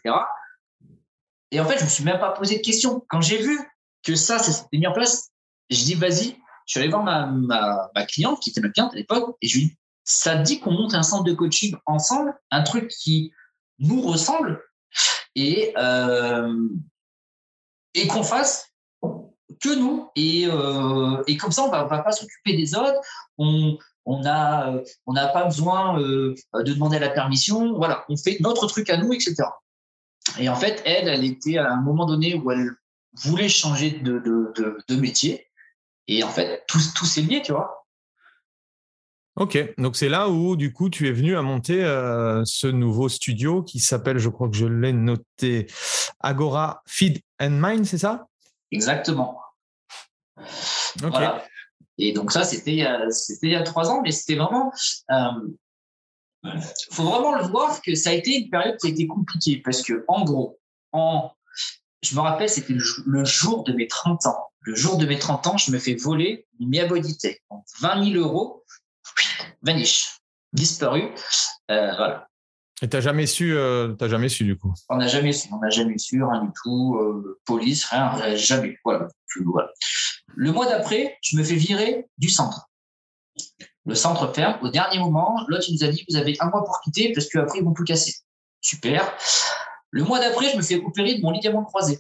Et 1.51 1.59
en 1.59 1.65
fait, 1.65 1.79
je 1.79 1.83
me 1.83 1.89
suis 1.89 2.03
même 2.03 2.19
pas 2.19 2.31
posé 2.31 2.57
de 2.57 2.61
questions. 2.61 3.03
Quand 3.09 3.21
j'ai 3.21 3.41
vu 3.41 3.59
que 4.03 4.15
ça, 4.15 4.39
ça 4.39 4.51
s'était 4.51 4.77
mis 4.77 4.87
en 4.87 4.93
place, 4.93 5.29
je 5.69 5.83
dis 5.83 5.95
vas-y. 5.95 6.37
Je 6.65 6.73
suis 6.73 6.79
allé 6.79 6.89
voir 6.89 7.03
ma, 7.03 8.05
cliente, 8.05 8.39
qui 8.41 8.51
était 8.51 8.61
ma 8.61 8.69
cliente 8.69 8.93
à 8.93 8.95
l'époque, 8.95 9.35
et 9.41 9.47
je 9.47 9.57
lui 9.57 9.65
dis 9.65 9.77
ça 10.03 10.35
dit 10.35 10.59
qu'on 10.59 10.71
monte 10.71 10.95
un 10.95 11.03
centre 11.03 11.23
de 11.23 11.33
coaching 11.33 11.75
ensemble, 11.85 12.33
un 12.49 12.63
truc 12.63 12.87
qui 12.87 13.31
nous 13.77 14.01
ressemble, 14.01 14.61
et, 15.35 15.73
euh, 15.77 16.67
et 17.93 18.07
qu'on 18.07 18.23
fasse 18.23 18.69
que 19.61 19.75
nous. 19.75 20.09
Et, 20.15 20.45
euh, 20.47 21.23
et 21.27 21.37
comme 21.37 21.51
ça, 21.51 21.63
on 21.63 21.69
va, 21.69 21.83
va 21.85 21.99
pas 21.99 22.11
s'occuper 22.11 22.55
des 22.55 22.75
autres. 22.75 22.99
On, 23.37 23.77
on 24.05 24.25
a, 24.25 24.73
on 25.05 25.13
n'a 25.13 25.27
pas 25.27 25.45
besoin 25.45 26.01
euh, 26.01 26.35
de 26.53 26.73
demander 26.73 26.99
la 26.99 27.09
permission. 27.09 27.77
Voilà, 27.77 28.05
on 28.09 28.17
fait 28.17 28.37
notre 28.39 28.67
truc 28.67 28.89
à 28.89 28.97
nous, 28.97 29.13
etc. 29.13 29.35
Et 30.39 30.49
en 30.49 30.55
fait, 30.55 30.81
elle, 30.85 31.07
elle 31.07 31.23
était 31.23 31.57
à 31.57 31.71
un 31.71 31.81
moment 31.81 32.05
donné 32.05 32.35
où 32.35 32.51
elle 32.51 32.71
voulait 33.13 33.49
changer 33.49 33.91
de, 33.91 34.19
de, 34.19 34.77
de, 34.87 34.95
métier. 34.95 35.47
Et 36.07 36.23
en 36.23 36.29
fait, 36.29 36.63
tout, 36.67 36.79
tout 36.95 37.05
s'est 37.05 37.21
lié, 37.21 37.41
tu 37.43 37.51
vois. 37.51 37.85
Ok, 39.35 39.57
donc 39.77 39.95
c'est 39.95 40.09
là 40.09 40.27
où 40.27 40.57
du 40.57 40.73
coup 40.73 40.89
tu 40.89 41.07
es 41.07 41.13
venu 41.13 41.37
à 41.37 41.41
monter 41.41 41.81
euh, 41.85 42.41
ce 42.43 42.67
nouveau 42.67 43.07
studio 43.07 43.63
qui 43.63 43.79
s'appelle, 43.79 44.17
je 44.17 44.27
crois 44.27 44.49
que 44.49 44.57
je 44.57 44.65
l'ai 44.65 44.91
noté, 44.91 45.67
Agora 46.19 46.81
Feed 46.85 47.21
and 47.39 47.51
Mind, 47.51 47.85
c'est 47.85 47.99
ça? 47.99 48.27
Exactement. 48.71 49.39
Voilà. 50.97 51.45
Et 51.97 52.13
donc 52.13 52.31
ça, 52.31 52.43
c'était 52.43 52.71
il 52.71 53.49
y 53.49 53.55
a 53.55 53.63
trois 53.63 53.89
ans, 53.89 54.01
mais 54.01 54.11
c'était 54.11 54.35
vraiment... 54.35 54.71
Il 55.09 55.15
euh, 56.45 56.59
faut 56.91 57.03
vraiment 57.03 57.35
le 57.35 57.43
voir 57.43 57.81
que 57.81 57.95
ça 57.95 58.11
a 58.11 58.13
été 58.13 58.37
une 58.37 58.49
période 58.49 58.77
qui 58.77 58.87
a 58.87 58.89
été 58.89 59.05
compliquée 59.07 59.61
parce 59.63 59.81
que, 59.81 60.05
en 60.07 60.23
gros, 60.23 60.59
en, 60.93 61.31
je 62.01 62.15
me 62.15 62.21
rappelle, 62.21 62.49
c'était 62.49 62.73
le, 62.73 63.25
jour 63.25 63.63
de 63.63 63.73
mes 63.73 63.87
30 63.87 64.25
ans. 64.27 64.45
Le 64.61 64.75
jour 64.75 64.97
de 64.97 65.05
mes 65.05 65.19
30 65.19 65.47
ans, 65.47 65.57
je 65.57 65.71
me 65.71 65.79
fais 65.79 65.95
voler 65.95 66.47
une 66.59 66.69
miabodité. 66.69 67.41
20 67.81 68.11
000 68.13 68.25
euros, 68.25 68.63
vanish, 69.61 70.19
disparu. 70.53 71.13
Euh, 71.71 71.95
voilà. 71.95 72.28
Et 72.81 72.87
t'as 72.87 73.01
jamais 73.01 73.27
su, 73.27 73.55
euh, 73.55 73.93
t'as 73.93 74.07
jamais 74.07 74.29
su 74.29 74.45
du 74.45 74.57
coup? 74.57 74.73
On 74.89 74.97
n'a 74.97 75.07
jamais 75.07 75.33
su, 75.33 75.49
on 75.51 75.59
n'a 75.59 75.69
jamais 75.69 75.97
su, 75.97 76.23
rien 76.23 76.43
du 76.43 76.51
tout, 76.63 76.95
euh, 76.95 77.39
police, 77.45 77.85
rien, 77.85 78.35
jamais. 78.35 78.77
Voilà. 78.85 79.07
Le 80.35 80.51
mois 80.51 80.65
d'après, 80.65 81.17
je 81.21 81.37
me 81.37 81.43
fais 81.43 81.55
virer 81.55 82.07
du 82.17 82.29
centre. 82.29 82.69
Le 83.85 83.95
centre 83.95 84.33
ferme 84.33 84.59
au 84.61 84.69
dernier 84.69 84.99
moment. 84.99 85.43
L'autre, 85.47 85.65
nous 85.71 85.83
a 85.83 85.87
dit 85.89 86.05
vous 86.09 86.15
avez 86.15 86.37
un 86.39 86.49
mois 86.49 86.63
pour 86.63 86.79
quitter 86.81 87.11
parce 87.13 87.27
qu'après, 87.27 87.59
ils 87.59 87.65
vont 87.65 87.73
tout 87.73 87.83
casser. 87.83 88.13
Super. 88.61 89.13
Le 89.91 90.03
mois 90.03 90.19
d'après, 90.19 90.51
je 90.51 90.57
me 90.57 90.61
fais 90.61 90.75
opérer 90.75 91.15
de 91.15 91.21
mon 91.21 91.31
ligament 91.31 91.63
croisé. 91.63 91.99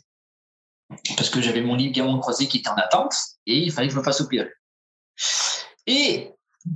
Parce 1.17 1.29
que 1.29 1.41
j'avais 1.41 1.61
mon 1.61 1.75
ligament 1.75 2.19
croisé 2.19 2.47
qui 2.47 2.59
était 2.59 2.69
en 2.69 2.75
attente 2.75 3.15
et 3.45 3.57
il 3.57 3.71
fallait 3.71 3.87
que 3.87 3.93
je 3.93 3.99
me 3.99 4.03
fasse 4.03 4.21
opérer. 4.21 4.49
Et 5.87 6.31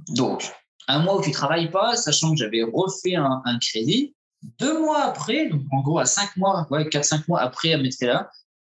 donc, 0.10 0.52
un 0.88 1.00
mois 1.00 1.18
où 1.18 1.22
tu 1.22 1.32
travailles 1.32 1.70
pas, 1.70 1.96
sachant 1.96 2.32
que 2.32 2.38
j'avais 2.38 2.64
refait 2.64 3.16
un, 3.16 3.60
crédit, 3.60 4.16
deux 4.60 4.80
mois 4.80 5.04
après, 5.04 5.48
donc 5.48 5.62
en 5.72 5.82
gros 5.82 6.00
à 6.00 6.06
cinq 6.06 6.36
mois, 6.38 6.68
ouais, 6.70 6.90
quatre, 6.90 7.06
cinq 7.06 7.28
mois 7.28 7.42
après 7.42 7.74
à 7.74 7.78
mettre 7.78 7.98
là, 8.02 8.30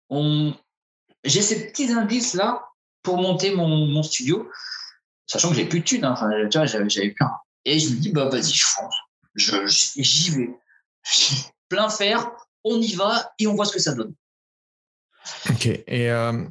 on... 0.10 0.54
j'ai 1.24 1.42
ces 1.42 1.68
petits 1.68 1.92
indices 1.92 2.34
là 2.34 2.66
pour 3.02 3.18
monter 3.18 3.56
mon, 3.56 4.04
studio, 4.04 4.50
sachant 5.28 5.50
que 5.50 5.56
j'ai 5.56 5.66
plus 5.66 5.80
de 5.80 5.86
thunes, 5.86 6.06
hein. 6.06 6.14
enfin, 6.14 6.30
tu 6.50 6.58
vois, 6.58 6.66
j'avais, 6.66 6.86
plus 6.86 7.16
Et 7.66 7.80
je 7.80 7.90
me 7.90 7.96
dis, 8.00 8.12
bah 8.12 8.30
vas-y, 8.30 8.54
je 8.54 8.66
fonce, 8.66 8.96
je, 9.36 9.56
j'y 10.02 10.32
vais. 10.32 10.50
Plein 11.70 11.90
fer, 11.90 12.30
on 12.64 12.80
y 12.80 12.94
va 12.94 13.34
et 13.40 13.48
on 13.48 13.56
voit 13.56 13.66
ce 13.66 13.74
que 13.74 13.80
ça 13.80 13.94
donne. 13.94 14.14
Ok. 15.50 15.66
Et 15.66 16.12
euh, 16.12 16.44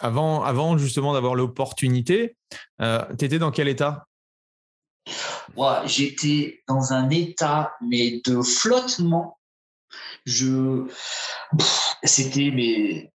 avant, 0.00 0.42
avant 0.42 0.76
justement 0.78 1.12
d'avoir 1.12 1.34
l'opportunité, 1.34 2.36
euh, 2.80 3.04
tu 3.18 3.24
étais 3.24 3.38
dans 3.38 3.50
quel 3.50 3.68
état? 3.68 4.06
J'étais 5.84 6.62
dans 6.68 6.92
un 6.92 7.10
état 7.10 7.74
mais 7.80 8.20
de 8.24 8.42
flottement. 8.42 9.38
Je, 10.24 10.86
c'était 12.04 12.50
mais 12.52 13.12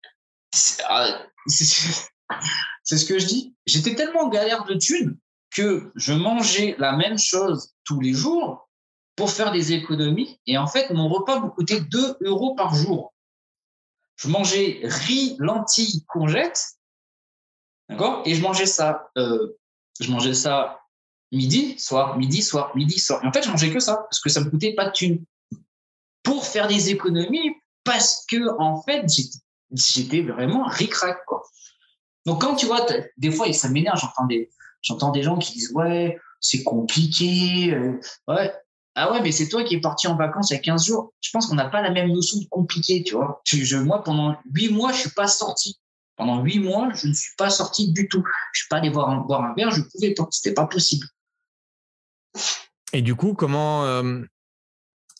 ah, 0.88 1.22
c'est 1.46 2.98
ce 2.98 3.04
que 3.04 3.18
je 3.18 3.26
dis. 3.26 3.54
J'étais 3.66 3.94
tellement 3.94 4.22
en 4.22 4.28
galère 4.28 4.64
de 4.64 4.74
thunes 4.74 5.18
que 5.50 5.90
je 5.94 6.12
mangeais 6.12 6.76
la 6.78 6.92
même 6.96 7.18
chose 7.18 7.74
tous 7.84 8.00
les 8.00 8.12
jours 8.12 8.68
pour 9.16 9.30
faire 9.30 9.52
des 9.52 9.72
économies. 9.72 10.40
Et 10.46 10.58
en 10.58 10.66
fait, 10.66 10.90
mon 10.90 11.08
repas 11.08 11.40
me 11.40 11.48
coûtait 11.48 11.80
2 11.80 12.18
euros 12.20 12.54
par 12.54 12.74
jour. 12.74 13.14
Je 14.16 14.28
mangeais 14.28 14.80
riz, 14.82 15.36
lentilles, 15.38 16.04
courgettes. 16.06 16.62
D'accord? 17.88 18.22
Et 18.24 18.34
je 18.34 18.42
mangeais 18.42 18.66
ça. 18.66 19.10
Euh, 19.16 19.56
je 20.00 20.10
mangeais 20.10 20.34
ça 20.34 20.80
midi, 21.32 21.78
soir, 21.78 22.18
midi, 22.18 22.42
soir, 22.42 22.72
midi, 22.76 22.98
soir. 22.98 23.20
en 23.24 23.32
fait, 23.32 23.42
je 23.42 23.50
mangeais 23.50 23.72
que 23.72 23.80
ça 23.80 23.96
parce 23.96 24.20
que 24.20 24.28
ça 24.28 24.40
me 24.40 24.50
coûtait 24.50 24.74
pas 24.74 24.86
de 24.86 24.92
thunes. 24.92 25.24
Pour 26.22 26.44
faire 26.44 26.66
des 26.68 26.90
économies, 26.90 27.54
parce 27.84 28.24
que 28.28 28.58
en 28.58 28.82
fait, 28.82 29.06
j'étais 29.72 30.22
vraiment 30.22 30.64
ric-rac, 30.66 31.24
quoi. 31.26 31.42
Donc 32.26 32.40
quand 32.40 32.56
tu 32.56 32.66
vois, 32.66 32.84
des 33.16 33.30
fois, 33.30 33.52
ça 33.52 33.68
m'énerve, 33.68 33.98
j'entends 34.00 34.26
des, 34.26 34.50
j'entends 34.82 35.10
des 35.10 35.22
gens 35.22 35.38
qui 35.38 35.52
disent 35.52 35.72
ouais, 35.72 36.18
c'est 36.40 36.62
compliqué, 36.62 37.72
euh, 37.72 38.00
ouais. 38.28 38.52
Ah 38.98 39.12
ouais, 39.12 39.20
mais 39.20 39.30
c'est 39.30 39.48
toi 39.48 39.62
qui 39.62 39.74
es 39.74 39.80
parti 39.80 40.08
en 40.08 40.16
vacances 40.16 40.50
il 40.50 40.54
y 40.54 40.56
a 40.56 40.60
15 40.60 40.86
jours. 40.86 41.12
Je 41.20 41.30
pense 41.30 41.46
qu'on 41.46 41.54
n'a 41.54 41.68
pas 41.68 41.82
la 41.82 41.90
même 41.90 42.10
notion 42.10 42.38
de 42.38 42.46
compliqué, 42.46 43.02
tu 43.02 43.14
vois. 43.14 43.42
Je, 43.44 43.76
moi, 43.76 44.02
pendant 44.02 44.36
8 44.54 44.70
mois, 44.70 44.90
je 44.92 45.00
suis 45.00 45.10
pas 45.10 45.28
sorti. 45.28 45.78
Pendant 46.16 46.40
8 46.42 46.60
mois, 46.60 46.88
je 46.94 47.08
ne 47.08 47.12
suis 47.12 47.34
pas 47.36 47.50
sorti 47.50 47.92
du 47.92 48.08
tout. 48.08 48.24
Je 48.52 48.60
suis 48.60 48.68
pas 48.68 48.78
allé 48.78 48.88
boire 48.88 49.10
un, 49.10 49.26
un 49.28 49.54
verre, 49.54 49.70
je 49.70 49.82
pouvais 49.82 50.14
pas. 50.14 50.26
C'était 50.30 50.54
pas 50.54 50.66
possible. 50.66 51.06
Et 52.92 53.02
du 53.02 53.14
coup, 53.14 53.34
comment 53.34 53.84
euh, 53.84 54.20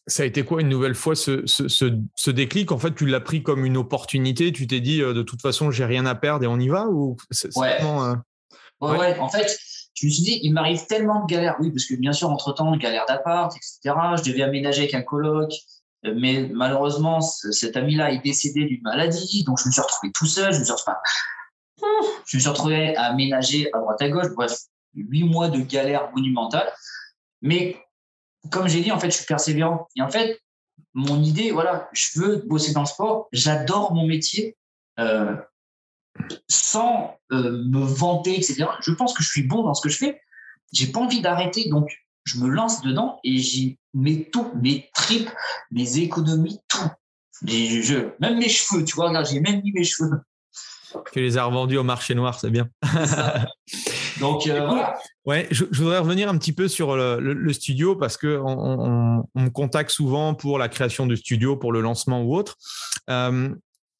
ça 0.07 0.23
a 0.23 0.27
été 0.27 0.45
quoi 0.45 0.61
une 0.61 0.69
nouvelle 0.69 0.95
fois 0.95 1.15
ce, 1.17 2.31
déclic? 2.31 2.73
En 2.73 2.79
fait, 2.79 2.95
tu 2.95 3.07
l'as 3.07 3.21
pris 3.21 3.43
comme 3.43 3.65
une 3.65 3.77
opportunité. 3.77 4.53
Tu 4.53 4.67
t'es 4.67 4.81
dit, 4.81 5.03
euh, 5.03 5.13
de 5.13 5.23
toute 5.23 5.43
façon, 5.43 5.71
j'ai 5.71 5.85
rien 5.85 6.07
à 6.07 6.15
perdre 6.15 6.45
et 6.45 6.47
on 6.47 6.59
y 6.59 6.69
va 6.69 6.87
ou 6.87 7.17
ouais. 7.57 7.79
Euh, 7.83 8.15
ouais. 8.81 9.19
En 9.19 9.29
fait, 9.29 9.59
je 9.95 10.07
me 10.07 10.11
suis 10.11 10.23
dit, 10.23 10.41
il 10.43 10.53
m'arrive 10.53 10.87
tellement 10.87 11.25
de 11.25 11.27
galères. 11.27 11.57
Oui, 11.61 11.71
parce 11.71 11.87
que 11.87 11.95
bien 11.95 12.13
sûr, 12.13 12.31
entre-temps, 12.31 12.77
galère 12.77 13.05
d'appart, 13.07 13.53
etc. 13.57 13.97
Je 14.17 14.31
devais 14.31 14.43
aménager 14.43 14.83
avec 14.83 14.95
un 14.95 15.03
coloc. 15.03 15.53
Mais 16.05 16.49
malheureusement, 16.53 17.21
cet 17.21 17.77
ami-là 17.77 18.13
est 18.13 18.23
décédé 18.23 18.65
d'une 18.65 18.83
maladie. 18.83 19.43
Donc, 19.45 19.59
je 19.61 19.67
me 19.67 19.73
suis 19.73 19.81
retrouvé 19.81 20.13
tout 20.15 20.27
seul. 20.27 20.53
Je 20.53 20.61
me 20.61 20.65
suis 20.65 20.73
retrouvé, 20.73 20.97
je 22.27 22.37
me 22.37 22.41
suis 22.41 22.49
retrouvé 22.49 22.97
à 22.97 23.07
aménager 23.07 23.69
à 23.73 23.79
droite 23.79 24.01
à 24.01 24.09
gauche. 24.09 24.29
Bref, 24.37 24.57
huit 24.95 25.25
mois 25.25 25.49
de 25.49 25.61
galère 25.61 26.11
monumentale. 26.15 26.73
Mais 27.43 27.77
comme 28.51 28.69
j'ai 28.69 28.81
dit, 28.81 28.93
en 28.93 28.99
fait, 28.99 29.11
je 29.11 29.17
suis 29.17 29.27
persévérant. 29.27 29.89
Et 29.97 30.03
en 30.03 30.11
fait, 30.11 30.41
mon 30.95 31.23
idée, 31.23 31.51
voilà, 31.51 31.89
je 31.93 32.21
veux 32.21 32.45
bosser 32.47 32.73
dans 32.73 32.81
le 32.81 32.87
sport. 32.87 33.29
J'adore 33.33 33.93
mon 33.95 34.07
métier. 34.07 34.57
Euh, 34.99 35.37
sans 36.49 37.19
euh, 37.33 37.63
me 37.67 37.85
vanter, 37.85 38.37
etc. 38.37 38.67
Je 38.81 38.93
pense 38.93 39.15
que 39.15 39.23
je 39.23 39.29
suis 39.29 39.43
bon 39.43 39.63
dans 39.63 39.75
ce 39.75 39.83
que 39.83 39.89
je 39.89 39.99
fais. 39.99 40.21
J'ai 40.73 40.89
pas 40.89 41.01
envie 41.01 41.21
d'arrêter, 41.21 41.69
donc 41.69 41.91
je 42.25 42.39
me 42.39 42.49
lance 42.49 42.83
dedans 42.83 43.21
et 43.25 43.39
j'y 43.39 43.79
mets 43.95 44.29
tout, 44.33 44.51
mes 44.63 44.91
tripes, 44.95 45.31
mes 45.71 45.99
économies, 45.99 46.59
tout. 46.69 46.91
même 48.21 48.39
mes 48.39 48.49
cheveux, 48.49 48.85
tu 48.85 48.95
vois, 48.97 49.23
j'ai 49.25 49.41
même 49.41 49.63
mis 49.63 49.73
mes 49.73 49.85
cheveux. 49.85 50.21
Tu 51.13 51.21
les 51.21 51.39
as 51.39 51.45
revendus 51.45 51.77
au 51.77 51.85
marché 51.85 52.15
noir, 52.15 52.39
c'est 52.41 52.51
bien. 52.51 52.69
Donc 54.21 54.47
euh, 54.47 54.67
voilà. 54.67 54.99
Ouais, 55.25 55.47
je, 55.51 55.65
voudrais 55.73 55.99
revenir 55.99 56.29
un 56.29 56.39
petit 56.39 56.53
peu 56.53 56.69
sur 56.69 56.97
le, 56.97 57.53
studio 57.53 57.97
parce 57.97 58.17
que 58.17 58.41
on, 58.43 59.25
me 59.35 59.49
contacte 59.49 59.91
souvent 59.91 60.35
pour 60.35 60.59
la 60.59 60.69
création 60.69 61.07
de 61.07 61.15
studio, 61.15 61.57
pour 61.57 61.73
le 61.73 61.81
lancement 61.81 62.23
ou 62.23 62.35
autre. 62.35 62.57
Euh, 63.11 63.49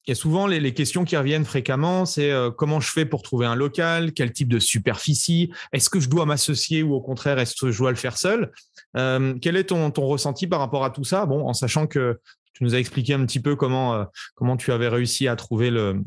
il 0.07 0.11
y 0.11 0.13
a 0.13 0.15
souvent 0.15 0.47
les, 0.47 0.73
questions 0.73 1.05
qui 1.05 1.17
reviennent 1.17 1.45
fréquemment, 1.45 2.07
c'est 2.07 2.31
euh, 2.31 2.53
comment 2.53 2.79
je 2.79 2.91
fais 2.93 3.05
pour 3.05 3.23
trouver 3.23 3.47
un 3.47 3.57
local, 3.57 4.13
quel 4.13 4.33
type 4.33 4.49
de 4.49 4.61
superficie, 4.61 5.51
est-ce 5.73 5.91
que 5.91 5.99
je 5.99 6.09
dois 6.09 6.27
m'associer 6.27 6.85
ou 6.85 6.95
au 6.95 7.01
contraire 7.01 7.41
est-ce 7.41 7.57
que 7.61 7.73
je 7.73 7.79
dois 7.79 7.91
le 7.91 7.97
faire 7.97 8.17
seul? 8.17 8.53
Quel 8.95 9.57
est 9.57 9.65
ton, 9.65 9.91
ton, 9.91 10.07
ressenti 10.07 10.47
par 10.47 10.61
rapport 10.61 10.85
à 10.85 10.91
tout 10.91 11.05
ça? 11.05 11.27
Bon, 11.27 11.47
en 11.47 11.53
sachant 11.53 11.87
que 11.87 12.19
tu 12.55 12.65
nous 12.65 12.75
as 12.75 12.79
expliqué 12.79 13.13
un 13.13 13.27
petit 13.27 13.41
peu 13.41 13.57
comment 13.57 14.07
comment 14.35 14.57
tu 14.57 14.73
avais 14.73 14.89
réussi 14.89 15.29
à 15.29 15.37
trouver 15.37 15.69
le, 15.69 16.01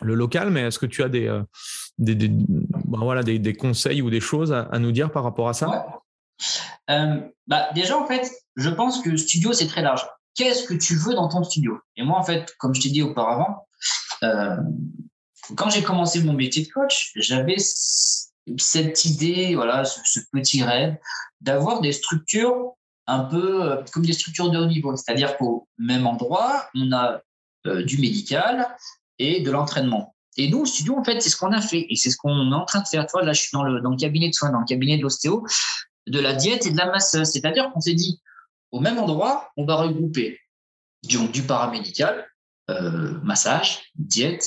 le 0.00 0.14
local, 0.14 0.50
mais 0.50 0.62
est-ce 0.62 0.78
que 0.78 0.86
tu 0.86 1.02
as 1.02 1.10
des, 1.10 1.28
des, 1.98 2.30
bah, 2.90 2.98
voilà, 3.00 3.22
des, 3.22 3.54
conseils 3.54 4.02
ou 4.02 4.10
des 4.10 4.20
choses 4.20 4.52
à, 4.52 4.78
nous 4.78 4.92
dire 4.92 5.10
par 5.10 5.24
rapport 5.24 5.48
à 5.48 5.54
ça? 5.54 6.00
Euh, 6.90 7.20
bah, 7.46 7.68
Déjà, 7.74 7.98
en 7.98 8.06
fait, 8.06 8.30
je 8.56 8.68
pense 8.68 9.00
que 9.00 9.16
studio, 9.16 9.52
c'est 9.52 9.66
très 9.66 9.82
large. 9.82 10.06
Qu'est-ce 10.34 10.64
que 10.64 10.74
tu 10.74 10.96
veux 10.96 11.14
dans 11.14 11.28
ton 11.28 11.42
studio? 11.42 11.78
Et 11.96 12.02
moi, 12.02 12.18
en 12.18 12.22
fait, 12.22 12.54
comme 12.58 12.74
je 12.74 12.80
t'ai 12.80 12.90
dit 12.90 13.02
auparavant, 13.02 13.66
euh, 14.22 14.56
quand 15.56 15.70
j'ai 15.70 15.82
commencé 15.82 16.22
mon 16.22 16.32
métier 16.32 16.64
de 16.64 16.68
coach, 16.70 17.12
j'avais 17.16 17.56
cette 18.58 19.04
idée, 19.04 19.54
voilà, 19.54 19.84
ce, 19.84 20.20
petit 20.32 20.62
rêve 20.62 20.96
d'avoir 21.40 21.80
des 21.80 21.92
structures 21.92 22.72
un 23.06 23.20
peu 23.24 23.82
comme 23.92 24.04
des 24.04 24.12
structures 24.12 24.50
de 24.50 24.58
haut 24.58 24.66
niveau. 24.66 24.94
C'est-à-dire 24.96 25.36
qu'au 25.36 25.68
même 25.78 26.06
endroit, 26.06 26.68
on 26.74 26.92
a 26.92 27.20
du 27.64 27.98
médical, 27.98 28.68
et 29.20 29.40
de 29.40 29.50
l'entraînement. 29.52 30.16
Et 30.36 30.48
nous, 30.48 30.60
au 30.60 30.64
studio, 30.64 30.96
en 30.96 31.04
fait, 31.04 31.20
c'est 31.20 31.30
ce 31.30 31.36
qu'on 31.36 31.52
a 31.52 31.60
fait 31.60 31.86
et 31.88 31.96
c'est 31.96 32.10
ce 32.10 32.16
qu'on 32.16 32.52
est 32.52 32.54
en 32.54 32.64
train 32.64 32.80
de 32.80 32.86
faire. 32.86 33.06
Toi, 33.06 33.22
là, 33.22 33.32
je 33.32 33.42
suis 33.42 33.50
dans 33.52 33.64
le, 33.64 33.80
dans 33.80 33.90
le 33.90 33.96
cabinet 33.96 34.28
de 34.28 34.34
soins, 34.34 34.50
dans 34.50 34.60
le 34.60 34.64
cabinet 34.64 34.96
de 34.96 35.02
l'ostéo, 35.02 35.44
de 36.06 36.20
la 36.20 36.34
diète 36.34 36.66
et 36.66 36.70
de 36.70 36.76
la 36.76 36.86
masseuse. 36.86 37.28
C'est-à-dire 37.28 37.70
qu'on 37.72 37.80
s'est 37.80 37.94
dit, 37.94 38.20
au 38.70 38.80
même 38.80 38.98
endroit, 38.98 39.50
on 39.56 39.64
va 39.64 39.76
regrouper 39.76 40.38
du 41.02 41.42
paramédical, 41.42 42.28
euh, 42.70 43.18
massage, 43.22 43.90
diète, 43.96 44.46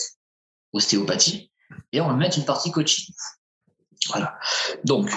ostéopathie, 0.72 1.52
et 1.92 2.00
on 2.00 2.08
va 2.08 2.14
mettre 2.14 2.38
une 2.38 2.46
partie 2.46 2.72
coaching. 2.72 3.14
Voilà. 4.10 4.38
Donc, 4.84 5.12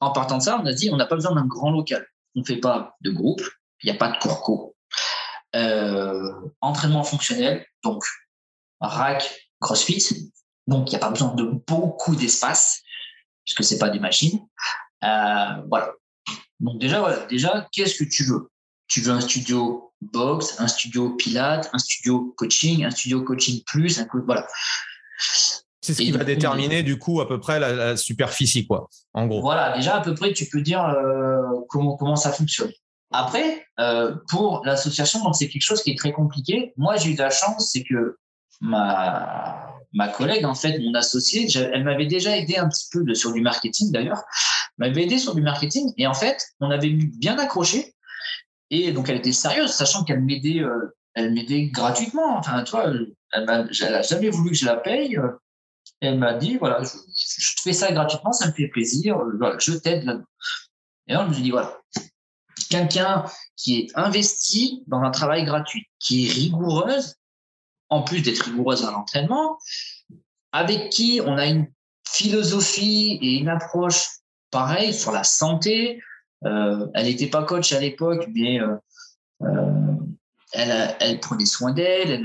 en 0.00 0.10
partant 0.12 0.38
de 0.38 0.42
ça, 0.42 0.60
on 0.60 0.66
a 0.66 0.72
dit, 0.72 0.90
on 0.92 0.96
n'a 0.96 1.06
pas 1.06 1.14
besoin 1.14 1.34
d'un 1.34 1.46
grand 1.46 1.70
local. 1.70 2.06
On 2.34 2.40
ne 2.40 2.44
fait 2.44 2.56
pas 2.56 2.96
de 3.00 3.10
groupe, 3.10 3.42
il 3.82 3.90
n'y 3.90 3.96
a 3.96 3.98
pas 3.98 4.10
de 4.10 4.18
cours 4.18 4.74
euh, 5.54 6.32
entraînement 6.60 7.04
fonctionnel, 7.04 7.66
donc 7.84 8.04
rack, 8.80 9.51
CrossFit. 9.62 10.32
Donc, 10.66 10.88
il 10.88 10.90
n'y 10.90 10.96
a 10.96 11.00
pas 11.00 11.10
besoin 11.10 11.34
de 11.34 11.44
beaucoup 11.44 12.14
d'espace, 12.14 12.82
puisque 13.44 13.64
ce 13.64 13.74
n'est 13.74 13.78
pas 13.78 13.88
des 13.88 14.00
machines. 14.00 14.40
Euh, 15.04 15.62
voilà. 15.68 15.92
Donc, 16.60 16.80
déjà, 16.80 17.00
voilà. 17.00 17.24
Déjà, 17.26 17.68
qu'est-ce 17.72 17.96
que 17.96 18.04
tu 18.04 18.24
veux? 18.24 18.50
Tu 18.88 19.00
veux 19.00 19.12
un 19.12 19.20
studio 19.20 19.92
box, 20.02 20.56
un 20.58 20.68
studio 20.68 21.16
pilates, 21.16 21.70
un 21.72 21.78
studio 21.78 22.34
coaching, 22.36 22.84
un 22.84 22.90
studio 22.90 23.22
coaching 23.22 23.62
plus, 23.64 23.98
un 23.98 24.06
voilà. 24.26 24.46
C'est 25.80 25.94
ce 25.94 26.02
qui 26.02 26.12
va 26.12 26.22
déterminer 26.22 26.84
du 26.84 26.96
coup 26.96 27.20
à 27.20 27.26
peu 27.26 27.40
près 27.40 27.58
la, 27.58 27.96
superficie, 27.96 28.66
quoi, 28.66 28.88
en 29.14 29.26
gros. 29.26 29.40
Voilà, 29.40 29.76
déjà 29.76 29.96
à 29.96 30.00
peu 30.00 30.14
près, 30.14 30.32
tu 30.32 30.46
peux 30.46 30.60
dire 30.60 30.84
euh, 30.84 31.40
comment, 31.68 31.96
comment 31.96 32.16
ça 32.16 32.32
fonctionne. 32.32 32.70
Après, 33.10 33.66
euh, 33.80 34.14
pour 34.30 34.62
l'association, 34.64 35.22
donc 35.22 35.36
c'est 35.36 35.48
quelque 35.48 35.62
chose 35.62 35.82
qui 35.82 35.90
est 35.90 35.98
très 35.98 36.12
compliqué. 36.12 36.72
Moi, 36.76 36.96
j'ai 36.96 37.10
eu 37.10 37.14
de 37.14 37.22
la 37.22 37.30
chance, 37.30 37.70
c'est 37.72 37.82
que 37.82 38.16
ma, 38.62 39.76
ma 39.92 40.08
collègue, 40.08 40.44
en 40.44 40.54
fait, 40.54 40.78
mon 40.78 40.94
associée, 40.94 41.48
elle 41.54 41.84
m'avait 41.84 42.06
déjà 42.06 42.36
aidé 42.36 42.56
un 42.56 42.68
petit 42.68 42.86
peu 42.90 43.14
sur 43.14 43.32
du 43.32 43.40
marketing 43.40 43.92
d'ailleurs, 43.92 44.22
m'avait 44.78 45.02
aidé 45.02 45.18
sur 45.18 45.34
du 45.34 45.42
marketing 45.42 45.92
et 45.98 46.06
en 46.06 46.14
fait, 46.14 46.42
on 46.60 46.70
avait 46.70 46.90
bien 46.90 47.38
accroché 47.38 47.94
Et 48.70 48.92
donc, 48.92 49.08
elle 49.08 49.18
était 49.18 49.32
sérieuse, 49.32 49.70
sachant 49.72 50.04
qu'elle 50.04 50.22
m'aidait, 50.22 50.62
elle 51.14 51.34
m'aidait 51.34 51.66
gratuitement. 51.66 52.38
Enfin, 52.38 52.62
tu 52.62 52.70
vois, 52.70 52.90
elle 53.32 53.44
n'a 53.44 54.02
jamais 54.02 54.30
voulu 54.30 54.50
que 54.50 54.56
je 54.56 54.64
la 54.64 54.76
paye. 54.76 55.18
elle 56.00 56.18
m'a 56.18 56.34
dit, 56.34 56.56
voilà, 56.56 56.82
je, 56.82 57.56
te 57.56 57.62
fais 57.62 57.72
ça 57.72 57.92
gratuitement, 57.92 58.32
ça 58.32 58.46
me 58.46 58.52
fait 58.52 58.68
plaisir, 58.68 59.18
voilà, 59.38 59.58
je 59.58 59.72
t'aide 59.72 60.04
là 60.04 60.20
Et 61.08 61.14
là, 61.14 61.24
je 61.24 61.28
me 61.28 61.34
suis 61.34 61.42
dit, 61.42 61.50
voilà, 61.50 61.78
quelqu'un 62.70 63.24
qui 63.56 63.80
est 63.80 63.86
investi 63.94 64.84
dans 64.86 65.00
un 65.02 65.10
travail 65.10 65.44
gratuit, 65.44 65.88
qui 65.98 66.26
est 66.26 66.32
rigoureuse, 66.32 67.16
en 67.92 68.02
plus 68.02 68.22
d'être 68.22 68.44
rigoureuse 68.44 68.84
à 68.86 68.90
l'entraînement, 68.90 69.58
avec 70.50 70.88
qui 70.88 71.20
on 71.24 71.36
a 71.36 71.44
une 71.44 71.66
philosophie 72.08 73.18
et 73.20 73.34
une 73.34 73.50
approche 73.50 74.08
pareille 74.50 74.94
sur 74.94 75.12
la 75.12 75.24
santé. 75.24 76.00
Euh, 76.46 76.86
elle 76.94 77.04
n'était 77.04 77.26
pas 77.26 77.44
coach 77.44 77.70
à 77.72 77.80
l'époque, 77.80 78.26
mais 78.34 78.60
euh, 78.60 78.76
euh, 79.42 79.92
elle, 80.54 81.20
prenait 81.20 81.44
soin 81.44 81.72
d'elle, 81.72 82.24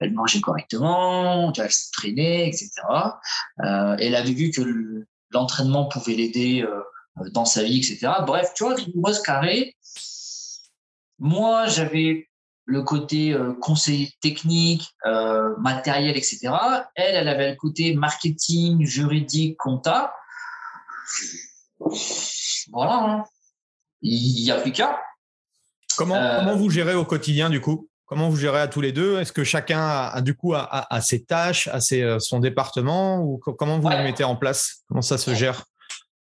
elle, 0.00 0.12
mangeait 0.14 0.40
correctement, 0.40 1.52
elle 1.52 1.70
s'entraînait, 1.70 2.48
etc. 2.48 2.70
elle 3.58 4.14
avait 4.14 4.32
vu 4.32 4.50
que 4.50 4.62
l'entraînement 5.30 5.86
pouvait 5.88 6.14
l'aider 6.14 6.66
dans 7.32 7.44
sa 7.44 7.62
vie, 7.64 7.78
etc. 7.78 8.12
Bref, 8.26 8.52
tu 8.54 8.64
vois, 8.64 8.74
rigoureuse 8.74 9.20
carré. 9.20 9.76
Moi, 11.18 11.66
j'avais 11.66 12.28
le 12.64 12.82
côté 12.82 13.32
euh, 13.32 13.54
conseil 13.54 14.12
technique, 14.20 14.88
euh, 15.06 15.54
matériel, 15.58 16.16
etc. 16.16 16.50
Elle, 16.94 17.16
elle 17.16 17.28
avait 17.28 17.50
le 17.50 17.56
côté 17.56 17.94
marketing, 17.94 18.84
juridique, 18.84 19.56
compta. 19.58 20.14
Voilà. 22.72 22.94
Hein. 22.94 23.24
Il 24.02 24.44
n'y 24.44 24.50
a 24.50 24.60
plus 24.60 24.72
qu'à. 24.72 25.00
Comment, 25.96 26.16
euh, 26.16 26.38
comment 26.38 26.56
vous 26.56 26.70
gérez 26.70 26.94
au 26.94 27.04
quotidien, 27.04 27.50
du 27.50 27.60
coup? 27.60 27.88
Comment 28.06 28.28
vous 28.28 28.36
gérez 28.36 28.60
à 28.60 28.68
tous 28.68 28.80
les 28.80 28.92
deux? 28.92 29.18
Est-ce 29.18 29.32
que 29.32 29.44
chacun 29.44 29.80
a, 29.80 30.20
du 30.20 30.34
coup 30.34 30.54
a, 30.54 31.00
ses 31.00 31.24
tâches, 31.24 31.68
a 31.68 31.80
ses, 31.80 32.18
son 32.18 32.40
département? 32.40 33.20
Ou 33.20 33.38
comment 33.38 33.78
vous 33.78 33.88
les 33.88 34.02
mettez 34.02 34.24
en 34.24 34.36
place? 34.36 34.82
Comment 34.88 35.00
ça 35.00 35.16
se 35.16 35.34
gère? 35.34 35.64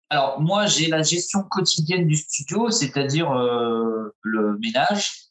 Alors 0.08 0.40
moi 0.40 0.66
j'ai 0.66 0.86
la 0.86 1.02
gestion 1.02 1.42
quotidienne 1.42 2.06
du 2.06 2.14
studio, 2.14 2.70
c'est-à-dire 2.70 3.32
le 3.32 4.58
ménage, 4.58 5.10
euh, 5.10 5.29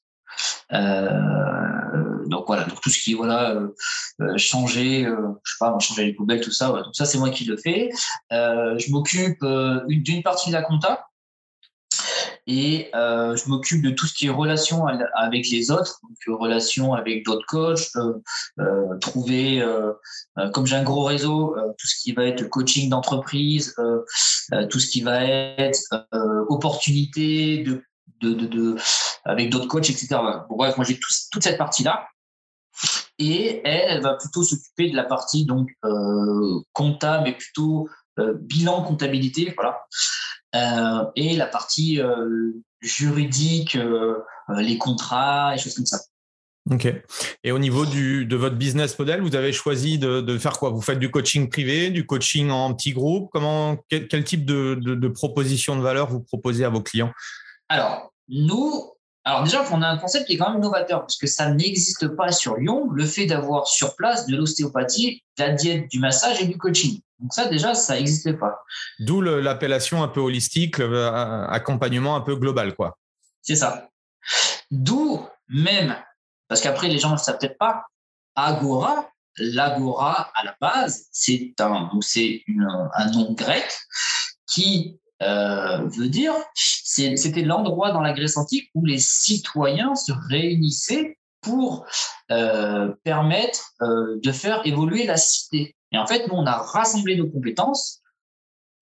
donc 2.30 2.46
voilà, 2.48 2.64
donc 2.64 2.80
tout 2.82 2.90
ce 2.90 3.02
qui 3.02 3.14
voilà 3.14 3.52
euh, 3.52 3.68
euh, 4.22 4.38
changer, 4.38 5.04
je 5.04 5.52
sais 5.52 5.58
pas, 5.60 5.78
changer 5.80 6.06
les 6.06 6.14
poubelles, 6.14 6.42
tout 6.42 6.52
ça, 6.52 6.74
tout 6.84 6.94
ça 6.94 7.06
c'est 7.06 7.18
moi 7.18 7.30
qui 7.30 7.46
le 7.46 7.58
fais. 7.58 7.90
je 8.32 8.92
m'occupe 8.92 9.44
d'une 9.88 10.24
partie 10.24 10.50
de 10.50 10.54
la 10.54 10.62
compta 10.62 11.08
et 12.48 12.90
je 12.94 13.50
m'occupe 13.50 13.84
de 13.84 13.92
tout 13.92 14.08
ce 14.08 14.14
qui 14.14 14.28
est 14.28 14.32
relation 14.32 14.86
avec 15.16 15.50
les 15.50 15.72
autres, 15.72 16.00
donc 16.04 16.40
relation 16.40 16.94
avec 16.94 17.26
d'autres 17.26 17.46
coachs, 17.48 17.90
trouver, 19.02 19.64
comme 20.54 20.66
j'ai 20.66 20.76
un 20.76 20.84
gros 20.84 21.04
réseau, 21.04 21.56
tout 21.78 21.88
ce 21.88 22.02
qui 22.02 22.14
va 22.14 22.26
être 22.26 22.48
coaching 22.50 22.90
d'entreprise, 22.90 23.76
tout 24.70 24.80
ce 24.80 24.88
qui 24.88 25.02
va 25.02 25.24
être 25.24 25.80
opportunité 26.50 27.64
de, 28.22 28.76
avec 29.26 29.50
d'autres 29.50 29.68
coachs, 29.68 29.90
etc. 29.90 30.08
bref, 30.50 30.78
moi 30.78 30.86
j'ai 30.86 31.00
toute 31.32 31.44
cette 31.44 31.58
partie-là. 31.58 32.08
Et 33.18 33.62
elle, 33.66 33.86
elle 33.90 34.02
va 34.02 34.14
plutôt 34.14 34.44
s'occuper 34.44 34.90
de 34.90 34.96
la 34.96 35.04
partie 35.04 35.46
donc 35.46 35.70
euh, 35.84 36.60
comptable, 36.72 37.26
mais 37.26 37.34
plutôt 37.34 37.90
euh, 38.20 38.34
bilan 38.40 38.84
comptabilité, 38.84 39.54
voilà. 39.56 39.82
Euh, 40.56 41.06
et 41.16 41.36
la 41.36 41.46
partie 41.46 42.00
juridique, 42.82 43.78
les 44.58 44.78
contrats, 44.78 45.54
et 45.54 45.58
choses 45.58 45.76
comme 45.76 45.86
ça. 45.86 46.00
Ok. 46.72 46.88
Et 47.44 47.52
au 47.52 47.60
niveau 47.60 47.86
du, 47.86 48.26
de 48.26 48.36
votre 48.36 48.56
business 48.56 48.98
model, 49.00 49.22
vous 49.22 49.36
avez 49.36 49.52
choisi 49.52 49.98
de, 49.98 50.22
de, 50.22 50.38
faire 50.38 50.54
quoi? 50.54 50.70
Vous 50.70 50.82
faites 50.82 51.00
du 51.00 51.10
coaching 51.10 51.50
privé, 51.50 51.90
du 51.90 52.06
coaching 52.06 52.52
en 52.52 52.74
petit 52.74 52.92
groupe? 52.92 53.30
Comment, 53.32 53.78
quel, 53.90 54.08
quel 54.08 54.24
type 54.24 54.46
de, 54.46 54.76
de, 54.80 54.94
de 54.94 55.08
proposition 55.08 55.76
de 55.76 55.82
valeur 55.82 56.10
vous 56.10 56.22
proposez 56.22 56.64
à 56.66 56.70
vos 56.70 56.82
clients? 56.82 57.12
Alors, 57.70 58.14
nous, 58.28 58.92
alors 59.30 59.44
déjà, 59.44 59.64
on 59.72 59.82
a 59.82 59.88
un 59.88 59.98
concept 59.98 60.26
qui 60.26 60.34
est 60.34 60.38
quand 60.38 60.52
même 60.52 60.62
novateur, 60.62 61.02
parce 61.02 61.18
que 61.18 61.28
ça 61.28 61.50
n'existe 61.50 62.08
pas 62.16 62.32
sur 62.32 62.58
Lyon, 62.58 62.90
le 62.92 63.06
fait 63.06 63.28
d'avoir 63.28 63.68
sur 63.68 63.96
place 63.96 64.26
de 64.26 64.36
l'ostéopathie, 64.36 65.24
de 65.38 65.44
la 65.44 65.52
diète, 65.52 65.90
du 65.92 66.00
massage 66.00 66.42
et 66.42 66.48
du 66.48 66.58
coaching. 66.58 67.00
Donc 67.20 67.34
ça, 67.34 67.48
déjà, 67.48 67.76
ça 67.76 67.96
n'existe 67.96 68.34
pas. 68.40 68.64
D'où 69.00 69.22
l'appellation 69.22 70.02
un 70.02 70.08
peu 70.08 70.20
holistique, 70.20 70.80
accompagnement 70.80 72.16
un 72.16 72.22
peu 72.22 72.36
global, 72.36 72.74
quoi. 72.76 72.98
C'est 73.42 73.56
ça. 73.56 73.90
D'où 74.72 75.24
même, 75.48 75.96
parce 76.48 76.62
qu'après, 76.62 76.88
les 76.88 76.98
gens 76.98 77.10
ne 77.10 77.16
le 77.16 77.20
savent 77.20 77.38
peut-être 77.38 77.58
pas, 77.58 77.84
Agora, 78.36 79.10
l'Agora, 79.38 80.32
à 80.34 80.46
la 80.46 80.56
base, 80.60 81.08
c'est 81.12 81.54
un, 81.60 81.90
un 82.94 83.12
nom 83.12 83.34
grec 83.34 83.78
qui 84.48 85.00
euh, 85.22 85.86
veut 85.88 86.08
dire, 86.08 86.34
c'était 86.54 87.42
l'endroit 87.42 87.92
dans 87.92 88.02
la 88.02 88.14
Grèce 88.14 88.38
antique 88.38 88.70
où 88.74 88.86
les 88.86 89.00
citoyens 89.00 89.96
se 89.96 90.14
réunissaient 90.30 91.18
pour 91.42 91.86
euh, 92.32 92.94
permettre 93.04 93.74
euh, 93.82 94.20
de 94.24 94.32
faire 94.32 94.62
évoluer 94.66 95.06
la 95.06 95.18
cité. 95.18 95.76
Et 95.92 95.98
en 95.98 96.08
fait, 96.08 96.28
nous, 96.28 96.36
on 96.36 96.46
a 96.46 96.58
rassemblé 96.58 97.18
nos 97.18 97.30
compétences 97.30 98.02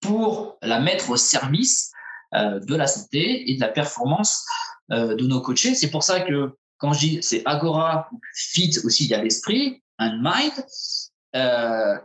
pour 0.00 0.58
la 0.62 0.80
mettre 0.80 1.10
au 1.10 1.16
service 1.16 1.90
de 2.32 2.76
la 2.76 2.86
santé 2.86 3.50
et 3.50 3.56
de 3.56 3.60
la 3.60 3.68
performance 3.68 4.44
de 4.90 5.26
nos 5.26 5.40
coachés. 5.40 5.74
C'est 5.74 5.90
pour 5.90 6.02
ça 6.02 6.20
que 6.20 6.54
quand 6.76 6.92
je 6.92 7.00
dis 7.00 7.18
c'est 7.22 7.42
Agora, 7.46 8.10
fit 8.34 8.70
aussi, 8.84 9.06
il 9.06 9.10
y 9.10 9.14
a 9.14 9.24
l'esprit, 9.24 9.82
un 9.98 10.18
mind, 10.18 10.52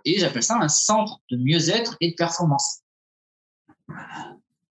et 0.06 0.20
j'appelle 0.20 0.42
ça 0.42 0.58
un 0.62 0.70
centre 0.70 1.20
de 1.30 1.36
mieux-être 1.36 1.98
et 2.00 2.12
de 2.12 2.16
performance. 2.16 2.83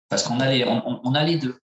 Parce 0.09 0.23
qu'on 0.23 0.41
a, 0.41 0.51
les, 0.51 0.65
on, 0.65 1.15
a 1.15 1.25
les 1.25 1.37
deux. 1.37 1.59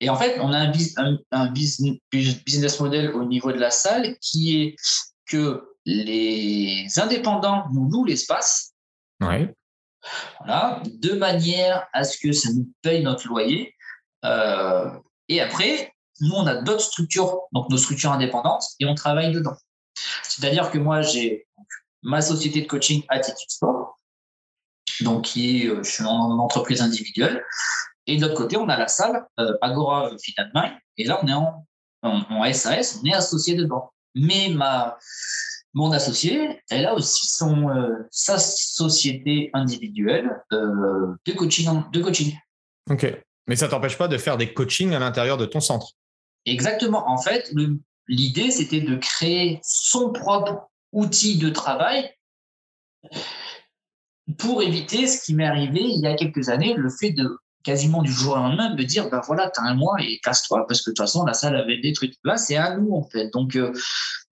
Et 0.00 0.08
en 0.08 0.16
fait, 0.16 0.38
on 0.40 0.52
a 0.52 0.58
un, 0.58 1.18
un, 1.32 1.52
business 1.52 2.80
model 2.80 3.10
au 3.12 3.24
niveau 3.24 3.52
de 3.52 3.58
la 3.58 3.70
salle 3.70 4.16
qui 4.20 4.60
est 4.60 4.76
que 5.26 5.76
les 5.84 6.86
indépendants 6.96 7.64
nous 7.72 7.88
louent 7.90 8.04
l'espace. 8.04 8.74
Voilà, 10.38 10.82
de 10.86 11.12
manière 11.14 11.86
à 11.92 12.04
ce 12.04 12.18
que 12.18 12.32
ça 12.32 12.52
nous 12.52 12.70
paye 12.82 13.02
notre 13.02 13.26
loyer. 13.26 13.74
Euh, 14.24 14.90
et 15.28 15.40
après, 15.40 15.92
nous, 16.20 16.32
on 16.32 16.46
a 16.46 16.56
d'autres 16.56 16.82
structures, 16.82 17.40
donc 17.52 17.68
nos 17.70 17.76
structures 17.76 18.12
indépendantes, 18.12 18.64
et 18.80 18.86
on 18.86 18.94
travaille 18.94 19.32
dedans. 19.32 19.56
C'est-à-dire 20.22 20.70
que 20.70 20.78
moi, 20.78 21.02
j'ai 21.02 21.46
ma 22.02 22.20
société 22.20 22.62
de 22.62 22.66
coaching 22.66 23.02
Attitude 23.08 23.50
Sport, 23.50 23.98
donc 25.04 25.24
qui 25.24 25.62
est, 25.62 25.66
euh, 25.68 25.82
je 25.82 25.90
suis 25.90 26.04
en 26.04 26.38
entreprise 26.38 26.80
individuelle. 26.80 27.44
Et 28.06 28.16
de 28.16 28.22
l'autre 28.22 28.34
côté, 28.34 28.56
on 28.56 28.68
a 28.68 28.76
la 28.76 28.88
salle 28.88 29.24
euh, 29.40 29.52
Agora 29.60 30.10
Fit 30.22 30.34
Mind. 30.54 30.74
Et 30.96 31.04
là, 31.04 31.18
on 31.22 31.26
est 31.26 31.32
en, 31.32 31.66
en, 32.02 32.52
SAS, 32.52 33.00
on 33.02 33.06
est 33.06 33.14
associé 33.14 33.54
dedans. 33.54 33.92
Mais 34.14 34.48
ma, 34.50 34.96
mon 35.74 35.92
associé, 35.92 36.60
elle 36.70 36.86
a 36.86 36.94
aussi 36.94 37.26
son, 37.26 37.68
euh, 37.68 38.06
sa 38.10 38.38
société 38.38 39.50
individuelle 39.52 40.30
de, 40.50 41.32
coaching, 41.34 41.68
de 41.92 42.02
coaching. 42.02 42.36
OK. 42.90 43.06
Mais 43.46 43.56
ça 43.56 43.66
ne 43.66 43.70
t'empêche 43.72 43.98
pas 43.98 44.08
de 44.08 44.18
faire 44.18 44.36
des 44.36 44.52
coachings 44.52 44.94
à 44.94 44.98
l'intérieur 44.98 45.36
de 45.36 45.46
ton 45.46 45.60
centre. 45.60 45.92
Exactement. 46.46 47.08
En 47.08 47.18
fait, 47.18 47.52
l'idée, 48.08 48.50
c'était 48.50 48.80
de 48.80 48.96
créer 48.96 49.60
son 49.62 50.12
propre 50.12 50.68
outil 50.92 51.38
de 51.38 51.50
travail 51.50 52.10
pour 54.38 54.62
éviter 54.62 55.06
ce 55.06 55.24
qui 55.24 55.34
m'est 55.34 55.46
arrivé 55.46 55.80
il 55.80 56.00
y 56.00 56.06
a 56.06 56.14
quelques 56.14 56.48
années, 56.48 56.74
le 56.74 56.90
fait 56.90 57.10
de 57.10 57.38
quasiment 57.62 58.02
du 58.02 58.12
jour 58.12 58.34
au 58.34 58.36
lendemain 58.36 58.74
me 58.74 58.84
dire 58.84 59.10
ben 59.10 59.20
voilà 59.26 59.50
tu 59.50 59.60
as 59.60 59.64
un 59.64 59.74
mois 59.74 59.96
et 60.00 60.20
casse-toi 60.22 60.66
parce 60.68 60.82
que 60.82 60.90
de 60.90 60.94
toute 60.94 61.04
façon 61.04 61.24
la 61.24 61.34
salle 61.34 61.56
avait 61.56 61.78
des 61.78 61.92
trucs. 61.92 62.14
Là 62.24 62.36
c'est 62.36 62.56
à 62.56 62.76
nous 62.76 62.94
en 62.94 63.02
fait. 63.02 63.28
Donc 63.30 63.56
euh, 63.56 63.72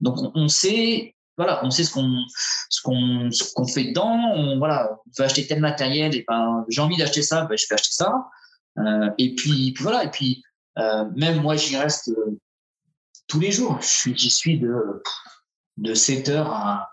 donc 0.00 0.16
on 0.34 0.48
sait 0.48 1.14
voilà 1.36 1.64
on 1.64 1.70
sait 1.70 1.82
ce 1.82 1.92
qu'on 1.92 2.24
ce 2.70 2.80
qu'on 2.80 3.30
ce 3.32 3.52
qu'on 3.52 3.66
fait 3.66 3.84
dedans. 3.84 4.16
On 4.34 4.58
voilà 4.58 4.90
on 4.92 5.10
veut 5.18 5.24
acheter 5.24 5.46
tel 5.46 5.60
matériel 5.60 6.14
et 6.14 6.24
ben 6.28 6.64
j'ai 6.68 6.80
envie 6.80 6.96
d'acheter 6.96 7.22
ça 7.22 7.44
ben 7.44 7.56
je 7.58 7.66
vais 7.68 7.74
acheter 7.74 7.92
ça. 7.92 8.12
Euh, 8.78 9.10
et 9.18 9.34
puis, 9.36 9.74
voilà 9.78 10.04
et 10.04 10.10
puis 10.10 10.42
euh, 10.78 11.04
même 11.16 11.42
moi 11.42 11.56
j'y 11.56 11.76
reste 11.76 12.12
tous 13.26 13.40
les 13.40 13.50
jours. 13.50 13.80
J'y 13.80 14.30
suis 14.30 14.58
de 14.60 15.02
de 15.76 15.92
7 15.92 16.28
heures 16.28 16.52
à 16.52 16.92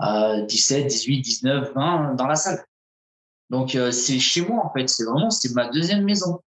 17, 0.00 0.86
18, 0.86 1.20
19, 1.20 1.72
20 1.74 2.14
dans 2.14 2.26
la 2.26 2.36
salle. 2.36 2.64
Donc 3.50 3.74
euh, 3.74 3.90
c'est 3.90 4.18
chez 4.18 4.42
moi 4.42 4.64
en 4.64 4.72
fait, 4.72 4.88
c'est 4.88 5.04
vraiment 5.04 5.30
c'est 5.30 5.52
ma 5.54 5.68
deuxième 5.68 6.04
maison. 6.04 6.40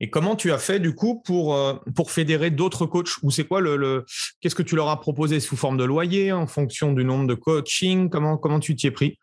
Et 0.00 0.08
comment 0.08 0.34
tu 0.34 0.50
as 0.50 0.58
fait 0.58 0.80
du 0.80 0.94
coup 0.94 1.20
pour, 1.24 1.54
euh, 1.54 1.74
pour 1.94 2.10
fédérer 2.10 2.50
d'autres 2.50 2.86
coachs? 2.86 3.22
Ou 3.22 3.30
c'est 3.30 3.44
quoi 3.44 3.60
le, 3.60 4.06
qu'est-ce 4.40 4.54
que 4.54 4.62
tu 4.62 4.74
leur 4.74 4.88
as 4.88 4.98
proposé? 4.98 5.38
Sous 5.40 5.56
forme 5.56 5.76
de 5.76 5.84
loyer 5.84 6.32
en 6.32 6.46
fonction 6.46 6.92
du 6.92 7.04
nombre 7.04 7.26
de 7.26 7.34
coaching 7.34 8.08
Comment 8.08 8.38
comment 8.38 8.60
tu 8.60 8.74
t'y 8.74 8.86
es 8.86 8.90
pris? 8.90 9.18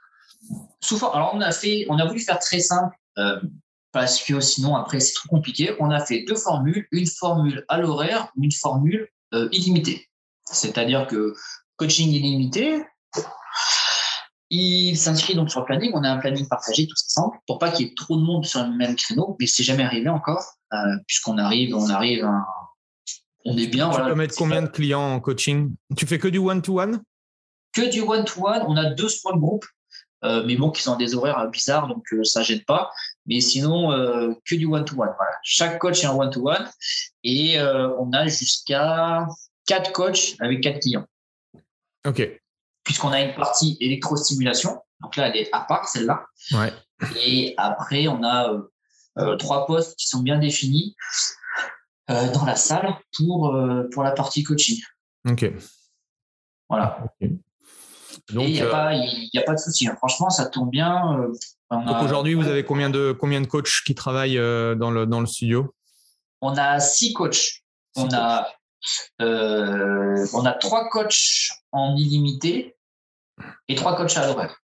Sous 0.79 0.97
forme, 0.97 1.15
alors 1.15 1.31
on 1.33 1.41
a 1.41 1.51
fait, 1.51 1.85
on 1.89 1.97
a 1.97 2.05
voulu 2.05 2.19
faire 2.19 2.39
très 2.39 2.59
simple. 2.59 2.95
Euh, 3.17 3.39
parce 3.91 4.21
que 4.23 4.39
sinon, 4.39 4.75
après, 4.75 4.99
c'est 4.99 5.13
trop 5.13 5.29
compliqué. 5.29 5.75
On 5.79 5.89
a 5.89 5.99
fait 5.99 6.23
deux 6.23 6.35
formules, 6.35 6.87
une 6.91 7.07
formule 7.07 7.65
à 7.67 7.79
l'horaire, 7.79 8.31
une 8.39 8.51
formule 8.51 9.09
euh, 9.33 9.49
illimitée. 9.51 10.07
C'est-à-dire 10.45 11.07
que 11.07 11.33
coaching 11.77 12.11
illimité, 12.11 12.83
il 14.49 14.95
s'inscrit 14.97 15.35
donc 15.35 15.49
sur 15.49 15.59
le 15.59 15.65
planning. 15.65 15.91
On 15.93 16.03
a 16.03 16.09
un 16.09 16.17
planning 16.17 16.47
partagé 16.47 16.87
tous 16.87 17.03
ensemble 17.07 17.37
pour 17.47 17.59
pas 17.59 17.69
qu'il 17.69 17.87
y 17.87 17.89
ait 17.89 17.93
trop 17.95 18.15
de 18.15 18.21
monde 18.21 18.45
sur 18.45 18.63
le 18.63 18.71
même 18.75 18.95
créneau, 18.95 19.35
mais 19.39 19.47
c'est 19.47 19.63
jamais 19.63 19.83
arrivé 19.83 20.09
encore, 20.09 20.43
euh, 20.73 20.77
puisqu'on 21.05 21.37
arrive, 21.37 21.75
on 21.75 21.89
arrive, 21.89 22.25
on 23.45 23.57
est 23.57 23.67
bien. 23.67 23.89
Tu 23.89 24.01
peux 24.01 24.15
mettre 24.15 24.35
combien 24.35 24.61
de 24.61 24.67
clients 24.67 25.13
en 25.13 25.19
coaching? 25.19 25.75
Tu 25.97 26.05
fais 26.05 26.17
que 26.17 26.27
du 26.27 26.37
one-to-one? 26.37 27.01
Que 27.73 27.89
du 27.89 28.01
one-to-one. 28.01 28.63
On 28.67 28.77
a 28.77 28.85
deux 28.91 29.09
small 29.09 29.37
groupes, 29.37 29.65
euh, 30.23 30.43
mais 30.45 30.55
bon, 30.55 30.71
qui 30.71 30.81
sont 30.81 30.95
des 30.95 31.13
horaires 31.13 31.45
bizarres, 31.49 31.87
donc 31.87 32.05
ça 32.23 32.41
gêne 32.41 32.63
pas. 32.63 32.89
Mais 33.25 33.41
sinon, 33.41 33.89
que 34.45 34.55
du 34.55 34.65
one-to-one. 34.65 35.09
Chaque 35.43 35.77
coach 35.79 36.03
est 36.03 36.07
en 36.07 36.17
one-to-one 36.17 36.69
et 37.23 37.59
on 37.59 38.11
a 38.13 38.27
jusqu'à 38.27 39.27
quatre 39.65 39.91
coachs 39.91 40.35
avec 40.39 40.61
quatre 40.61 40.79
clients. 40.79 41.05
OK. 42.05 42.41
Puisqu'on 42.87 43.11
a 43.11 43.19
une 43.19 43.35
partie 43.35 43.75
électrostimulation. 43.81 44.81
Donc 45.01 45.17
là, 45.17 45.27
elle 45.27 45.35
est 45.35 45.49
à 45.51 45.59
part, 45.59 45.89
celle-là. 45.89 46.25
Ouais. 46.53 46.71
Et 47.21 47.53
après, 47.57 48.07
on 48.07 48.23
a 48.23 48.49
euh, 48.49 48.61
euh, 49.17 49.35
trois 49.35 49.65
postes 49.65 49.97
qui 49.97 50.07
sont 50.07 50.21
bien 50.21 50.39
définis 50.39 50.95
euh, 52.09 52.31
dans 52.31 52.45
la 52.45 52.55
salle 52.55 52.95
pour, 53.17 53.53
pour 53.91 54.03
la 54.03 54.11
partie 54.11 54.41
coaching. 54.43 54.79
OK. 55.29 55.51
Voilà. 56.69 57.03
Donc, 58.29 58.47
il 58.47 58.53
n'y 58.53 58.61
a, 58.61 58.69
pas, 58.69 58.91
a 58.91 59.41
pas 59.45 59.53
de 59.53 59.59
souci. 59.59 59.85
Hein. 59.85 59.95
Franchement, 59.97 60.29
ça 60.29 60.45
tourne 60.45 60.69
bien. 60.69 61.27
Donc 61.69 62.01
aujourd'hui, 62.03 62.35
vous 62.35 62.47
avez 62.47 62.63
combien 62.63 62.89
de, 62.89 63.11
combien 63.11 63.41
de 63.41 63.47
coachs 63.47 63.83
qui 63.85 63.95
travaillent 63.95 64.37
dans, 64.37 64.91
le, 64.91 65.05
dans 65.05 65.19
le 65.19 65.25
studio? 65.25 65.75
On 66.39 66.55
a 66.55 66.79
six 66.79 67.11
coachs. 67.11 67.63
on 67.97 68.07
a 68.13 68.47
on 69.19 70.45
a 70.45 70.53
trois 70.53 70.87
coachs 70.87 71.49
en 71.73 71.97
illimité 71.97 72.76
et 73.67 73.75
trois 73.75 73.95
coachs 73.95 74.17
à 74.17 74.27
l'horaire. 74.27 74.61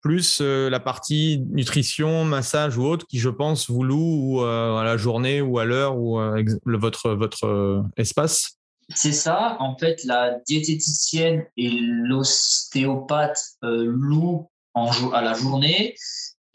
Plus 0.00 0.38
euh, 0.40 0.70
la 0.70 0.80
partie 0.80 1.44
nutrition, 1.50 2.24
massage 2.24 2.78
ou 2.78 2.84
autre 2.84 3.06
qui, 3.06 3.18
je 3.18 3.28
pense, 3.28 3.68
vous 3.68 3.82
loue 3.82 4.42
euh, 4.42 4.76
à 4.76 4.84
la 4.84 4.96
journée 4.96 5.42
ou 5.42 5.58
à 5.58 5.64
l'heure 5.64 5.98
ou 5.98 6.18
votre, 6.64 7.10
votre 7.10 7.84
espace 7.96 8.58
C'est 8.94 9.12
ça. 9.12 9.56
En 9.60 9.76
fait, 9.76 10.02
la 10.04 10.38
diététicienne 10.46 11.44
et 11.58 11.70
l'ostéopathe 11.70 13.38
louent 13.62 14.50
en, 14.72 14.90
à 15.12 15.20
la 15.20 15.34
journée 15.34 15.94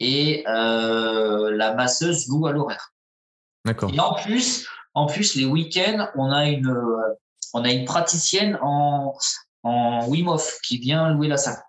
et 0.00 0.42
la 0.46 1.74
masseuse 1.76 2.26
loue 2.28 2.46
à 2.48 2.52
l'horaire. 2.52 2.92
D'accord. 3.64 3.92
Et 3.94 4.00
en 4.00 4.14
plus, 4.14 4.66
en 4.94 5.06
plus, 5.06 5.36
les 5.36 5.44
week-ends, 5.44 6.08
on 6.16 6.30
a 6.30 6.46
une, 6.48 6.68
euh, 6.68 7.14
on 7.54 7.64
a 7.64 7.72
une 7.72 7.84
praticienne 7.84 8.58
en, 8.62 9.14
en 9.62 10.06
Wim 10.08 10.28
Hof 10.28 10.58
qui 10.62 10.78
vient 10.78 11.12
louer 11.12 11.28
la 11.28 11.36
salle. 11.36 11.62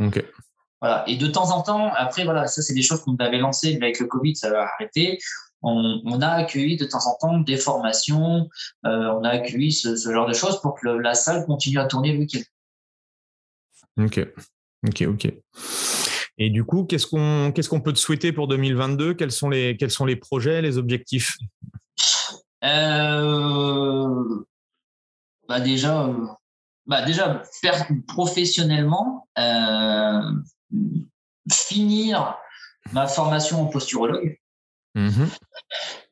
Ok. 0.00 0.24
Voilà. 0.80 1.04
Et 1.06 1.16
de 1.16 1.26
temps 1.28 1.50
en 1.50 1.62
temps, 1.62 1.92
après, 1.94 2.24
voilà, 2.24 2.46
ça, 2.46 2.60
c'est 2.60 2.74
des 2.74 2.82
choses 2.82 3.02
qu'on 3.02 3.16
avait 3.16 3.38
lancées, 3.38 3.78
mais 3.78 3.86
avec 3.86 4.00
le 4.00 4.06
Covid, 4.06 4.34
ça 4.34 4.50
va 4.50 4.68
arrêter. 4.74 5.18
On, 5.64 6.20
a 6.20 6.28
accueilli 6.28 6.76
de 6.76 6.84
temps 6.84 7.06
en 7.06 7.16
temps 7.20 7.38
des 7.38 7.56
formations, 7.56 8.48
euh, 8.84 9.12
on 9.12 9.22
a 9.22 9.28
accueilli 9.28 9.72
ce, 9.72 9.94
genre 9.96 10.26
de 10.26 10.32
choses 10.32 10.60
pour 10.60 10.74
que 10.74 10.88
la 10.88 11.14
salle 11.14 11.46
continue 11.46 11.78
à 11.78 11.84
tourner 11.84 12.12
le 12.12 12.18
week-end. 12.18 12.40
Ok, 13.96 14.26
ok, 14.84 15.02
ok. 15.02 15.32
Et 16.38 16.50
du 16.50 16.64
coup, 16.64 16.82
qu'est-ce 16.84 17.06
qu'on 17.06 17.52
qu'est-ce 17.54 17.68
qu'on 17.68 17.80
peut 17.80 17.92
te 17.92 17.98
souhaiter 18.00 18.32
pour 18.32 18.48
2022 18.48 19.14
quels 19.14 19.30
sont, 19.30 19.50
les, 19.50 19.76
quels 19.76 19.92
sont 19.92 20.04
les 20.04 20.16
projets, 20.16 20.62
les 20.62 20.78
objectifs? 20.78 21.36
Euh, 22.64 24.44
bah 25.48 25.60
déjà, 25.60 26.06
euh, 26.06 26.26
bah 26.86 27.02
déjà 27.02 27.42
faire 27.60 27.86
professionnellement, 28.06 29.28
euh, 29.38 30.32
finir 31.50 32.36
ma 32.92 33.06
formation 33.06 33.62
en 33.62 33.66
posturologue. 33.66 34.38
Mm-hmm. 34.96 35.28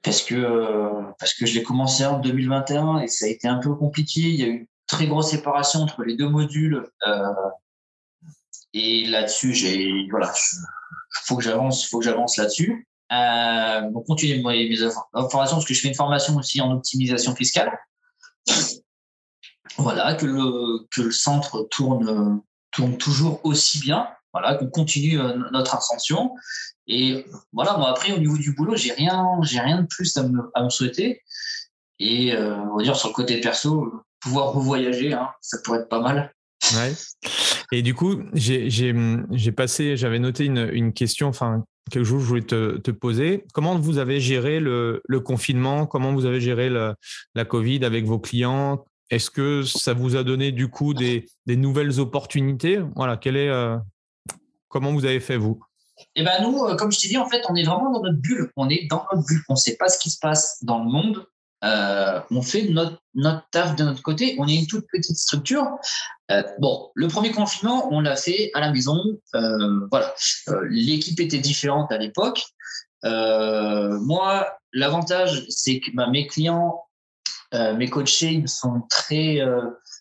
Parce 0.03 0.23
que 0.23 1.13
parce 1.19 1.35
que 1.35 1.45
je 1.45 1.55
l'ai 1.55 1.63
commencé 1.63 2.05
en 2.07 2.19
2021 2.19 3.01
et 3.01 3.09
ça 3.09 3.27
a 3.27 3.29
été 3.29 3.47
un 3.49 3.59
peu 3.59 3.75
compliqué. 3.75 4.21
Il 4.21 4.41
y 4.41 4.45
a 4.45 4.47
eu 4.47 4.57
une 4.61 4.67
très 4.87 5.07
grosse 5.07 5.31
séparation 5.31 5.81
entre 5.81 6.03
les 6.03 6.17
deux 6.17 6.29
modules. 6.29 6.87
et 8.73 9.07
là-dessus, 9.07 9.53
j'ai 9.53 10.09
voilà, 10.11 10.33
faut 11.25 11.37
que 11.37 11.43
j'avance, 11.43 11.87
faut 11.87 11.99
que 11.99 12.05
j'avance 12.05 12.37
là-dessus. 12.37 12.87
Euh, 13.13 13.91
donc 13.91 14.07
continuer 14.07 14.41
mes, 14.41 14.69
mes 14.69 14.83
informations 15.15 15.57
parce 15.57 15.67
que 15.67 15.75
je 15.75 15.81
fais 15.81 15.89
une 15.89 15.95
formation 15.95 16.37
aussi 16.37 16.61
en 16.61 16.71
optimisation 16.73 17.35
fiscale. 17.35 17.77
Voilà, 19.77 20.15
que 20.15 20.27
le, 20.27 21.11
centre 21.11 21.67
tourne, 21.71 22.43
toujours 22.99 23.41
aussi 23.45 23.81
bien. 23.81 24.09
Voilà, 24.33 24.55
qu'on 24.55 24.69
continue 24.69 25.19
euh, 25.19 25.37
notre 25.53 25.75
ascension. 25.75 26.33
Et 26.87 27.27
voilà, 27.53 27.77
moi 27.77 27.91
après, 27.91 28.13
au 28.13 28.19
niveau 28.19 28.37
du 28.37 28.55
boulot, 28.55 28.77
j'ai 28.77 28.93
rien, 28.93 29.27
j'ai 29.43 29.59
rien 29.59 29.83
de 29.83 29.87
plus 29.87 30.17
à 30.17 30.23
me, 30.23 30.71
souhaiter. 30.71 31.23
Et 31.99 32.33
euh, 32.33 32.57
on 32.57 32.77
va 32.77 32.83
dire 32.85 32.97
sur 32.97 33.09
le 33.09 33.15
côté 33.15 33.41
perso, 33.41 33.93
pouvoir 34.21 34.53
revoyager, 34.53 35.13
hein, 35.13 35.31
ça 35.41 35.59
pourrait 35.65 35.81
être 35.81 35.89
pas 35.89 36.01
mal. 36.01 36.33
Et 37.73 37.83
du 37.83 37.95
coup, 37.95 38.23
j'ai 38.35 39.53
passé, 39.57 39.97
j'avais 39.97 40.21
noté 40.21 40.45
une, 40.45 40.71
une 40.73 40.93
question, 40.93 41.29
enfin 41.29 41.65
quelque 41.91 42.05
chose 42.05 42.19
que 42.19 42.25
je 42.25 42.29
voulais 42.29 42.43
te, 42.43 42.91
poser. 42.91 43.45
Comment 43.53 43.79
vous 43.79 43.99
avez 43.99 44.21
géré 44.21 44.61
le, 44.61 45.03
confinement? 45.25 45.87
Comment 45.87 46.13
vous 46.13 46.25
avez 46.25 46.41
géré 46.41 46.71
la 46.71 47.45
Covid 47.45 47.85
avec 47.85 48.07
vos 48.07 48.19
clients? 48.19 48.85
Est-ce 49.11 49.29
que 49.31 49.65
ça 49.65 49.93
vous 49.93 50.15
a 50.15 50.23
donné 50.23 50.53
du 50.53 50.69
coup 50.69 50.95
des, 50.95 51.27
nouvelles 51.47 51.99
opportunités? 51.99 52.79
Voilà, 52.95 53.19
euh, 53.27 53.77
comment 54.69 54.93
vous 54.93 55.05
avez 55.05 55.19
fait 55.19 55.37
vous? 55.37 55.61
Eh 56.15 56.23
ben 56.23 56.41
nous, 56.43 56.65
euh, 56.65 56.77
comme 56.77 56.93
je 56.93 57.01
t'ai 57.01 57.09
dit, 57.09 57.19
en 57.19 57.29
fait, 57.29 57.43
on 57.49 57.57
est 57.57 57.65
vraiment 57.65 57.91
dans 57.91 58.03
notre 58.03 58.19
bulle. 58.19 58.53
On 58.57 58.69
est 58.69 58.87
dans 58.89 59.05
notre 59.13 59.27
bulle. 59.27 59.43
On 59.49 59.55
ne 59.55 59.59
sait 59.59 59.77
pas 59.77 59.89
ce 59.89 59.99
qui 59.99 60.11
se 60.11 60.19
passe 60.21 60.63
dans 60.63 60.79
le 60.79 60.91
monde. 60.91 61.27
Euh, 61.63 62.21
on 62.31 62.41
fait 62.41 62.63
notre, 62.69 63.03
notre 63.15 63.43
taf 63.51 63.75
de 63.75 63.83
notre 63.83 64.01
côté. 64.01 64.37
On 64.39 64.47
est 64.47 64.55
une 64.55 64.67
toute 64.69 64.87
petite 64.91 65.17
structure. 65.17 65.67
Bon, 66.61 66.91
le 66.95 67.09
premier 67.09 67.33
confinement, 67.33 67.93
on 67.93 68.01
l'a 68.01 68.15
fait 68.15 68.53
à 68.55 68.61
la 68.61 68.71
maison. 68.71 69.03
Voilà, 69.33 70.15
l'équipe 70.69 71.19
était 71.19 71.39
différente 71.41 71.91
à 71.91 71.99
l'époque. 71.99 72.45
moi, 73.03 74.47
l'avantage, 74.73 75.45
c'est 75.49 75.81
que 75.81 75.91
bah, 75.93 76.07
mes 76.07 76.29
clients, 76.29 76.85
mes 77.53 77.89
coachés, 77.89 78.33
ils 78.33 78.49
sont 78.49 78.83
très, 78.89 79.41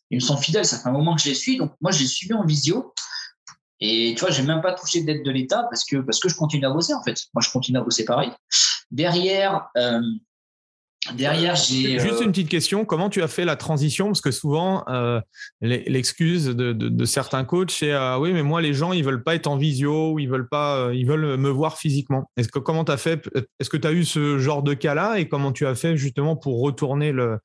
ils 0.10 0.16
me 0.16 0.20
sont 0.20 0.38
fidèles. 0.38 0.66
Ça 0.66 0.80
fait 0.80 0.90
un 0.90 0.94
moment 0.94 1.16
que 1.16 1.22
je 1.22 1.30
les 1.30 1.36
suis, 1.36 1.58
donc 1.58 1.74
moi, 1.82 1.92
je 1.92 2.04
les 2.04 2.34
en 2.34 2.46
visio. 2.46 2.94
Et 3.82 4.14
tu 4.16 4.20
vois, 4.20 4.32
j'ai 4.32 4.44
même 4.44 4.62
pas 4.62 4.74
touché 4.74 5.04
d'aide 5.04 5.24
de 5.24 5.32
l'État 5.32 5.66
parce 5.70 5.86
que 5.86 5.98
parce 5.98 6.20
que 6.20 6.28
je 6.28 6.36
continue 6.36 6.66
à 6.66 6.70
bosser 6.70 6.94
en 6.94 7.02
fait. 7.02 7.18
Moi, 7.34 7.42
je 7.42 7.50
continue 7.50 7.78
à 7.78 7.82
bosser 7.82 8.04
pareil. 8.04 8.32
Derrière, 8.92 9.70
Derrière, 11.14 11.56
j'ai. 11.56 12.00
Juste 12.00 12.22
euh, 12.22 12.26
une 12.26 12.32
petite 12.32 12.50
question. 12.50 12.86
Comment 12.86 13.10
tu 13.10 13.22
as 13.22 13.28
fait 13.28 13.46
la 13.46 13.56
transition? 13.56 14.08
Parce 14.08 14.22
que 14.22 14.32
souvent, 14.32 14.84
euh, 14.90 15.20
l'excuse 15.62 16.46
de, 16.48 17.06
certains 17.06 17.46
coachs, 17.46 17.72
c'est 17.72 17.92
ah 17.92 18.20
oui, 18.20 18.34
mais 18.34 18.44
moi, 18.44 18.62
les 18.62 18.74
gens, 18.74 18.94
ils 18.94 19.04
veulent 19.04 19.24
pas 19.24 19.36
être 19.36 19.48
en 19.48 19.58
visio, 19.58 20.14
ou 20.14 20.20
ils 20.20 20.30
veulent 20.30 20.48
pas, 20.48 20.78
euh, 20.78 20.96
ils 20.96 21.08
veulent 21.08 21.38
me 21.38 21.50
voir 21.50 21.78
physiquement. 21.78 22.30
Est-ce 22.38 22.50
que 22.50 22.60
comment 22.60 22.86
tu 22.86 22.92
as 22.92 22.98
fait? 22.98 23.30
Est-ce 23.60 23.70
que 23.70 23.78
tu 23.78 23.88
as 23.88 23.92
eu 23.92 24.06
ce 24.06 24.40
genre 24.40 24.64
de 24.64 24.74
cas-là? 24.74 25.20
Et 25.20 25.28
comment 25.28 25.52
tu 25.52 25.66
as 25.66 25.76
fait 25.76 25.98
justement 25.98 26.36
pour 26.36 26.62
retourner 26.62 27.12
le, 27.12 27.40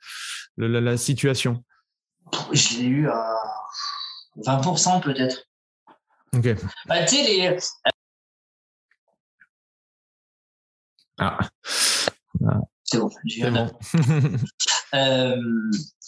la, 0.56 0.96
situation? 0.96 1.64
Je 2.52 2.78
l'ai 2.78 2.86
eu 2.86 3.08
à 3.08 3.34
20% 4.44 5.02
peut-être. 5.02 5.44
Ok. 6.36 6.56
Bah, 6.86 7.04
tu 7.04 7.16
sais, 7.16 7.22
les. 7.22 7.58
Ah. 11.18 11.38
C'est 12.84 12.98
bon. 12.98 13.10
Euh, 14.94 15.36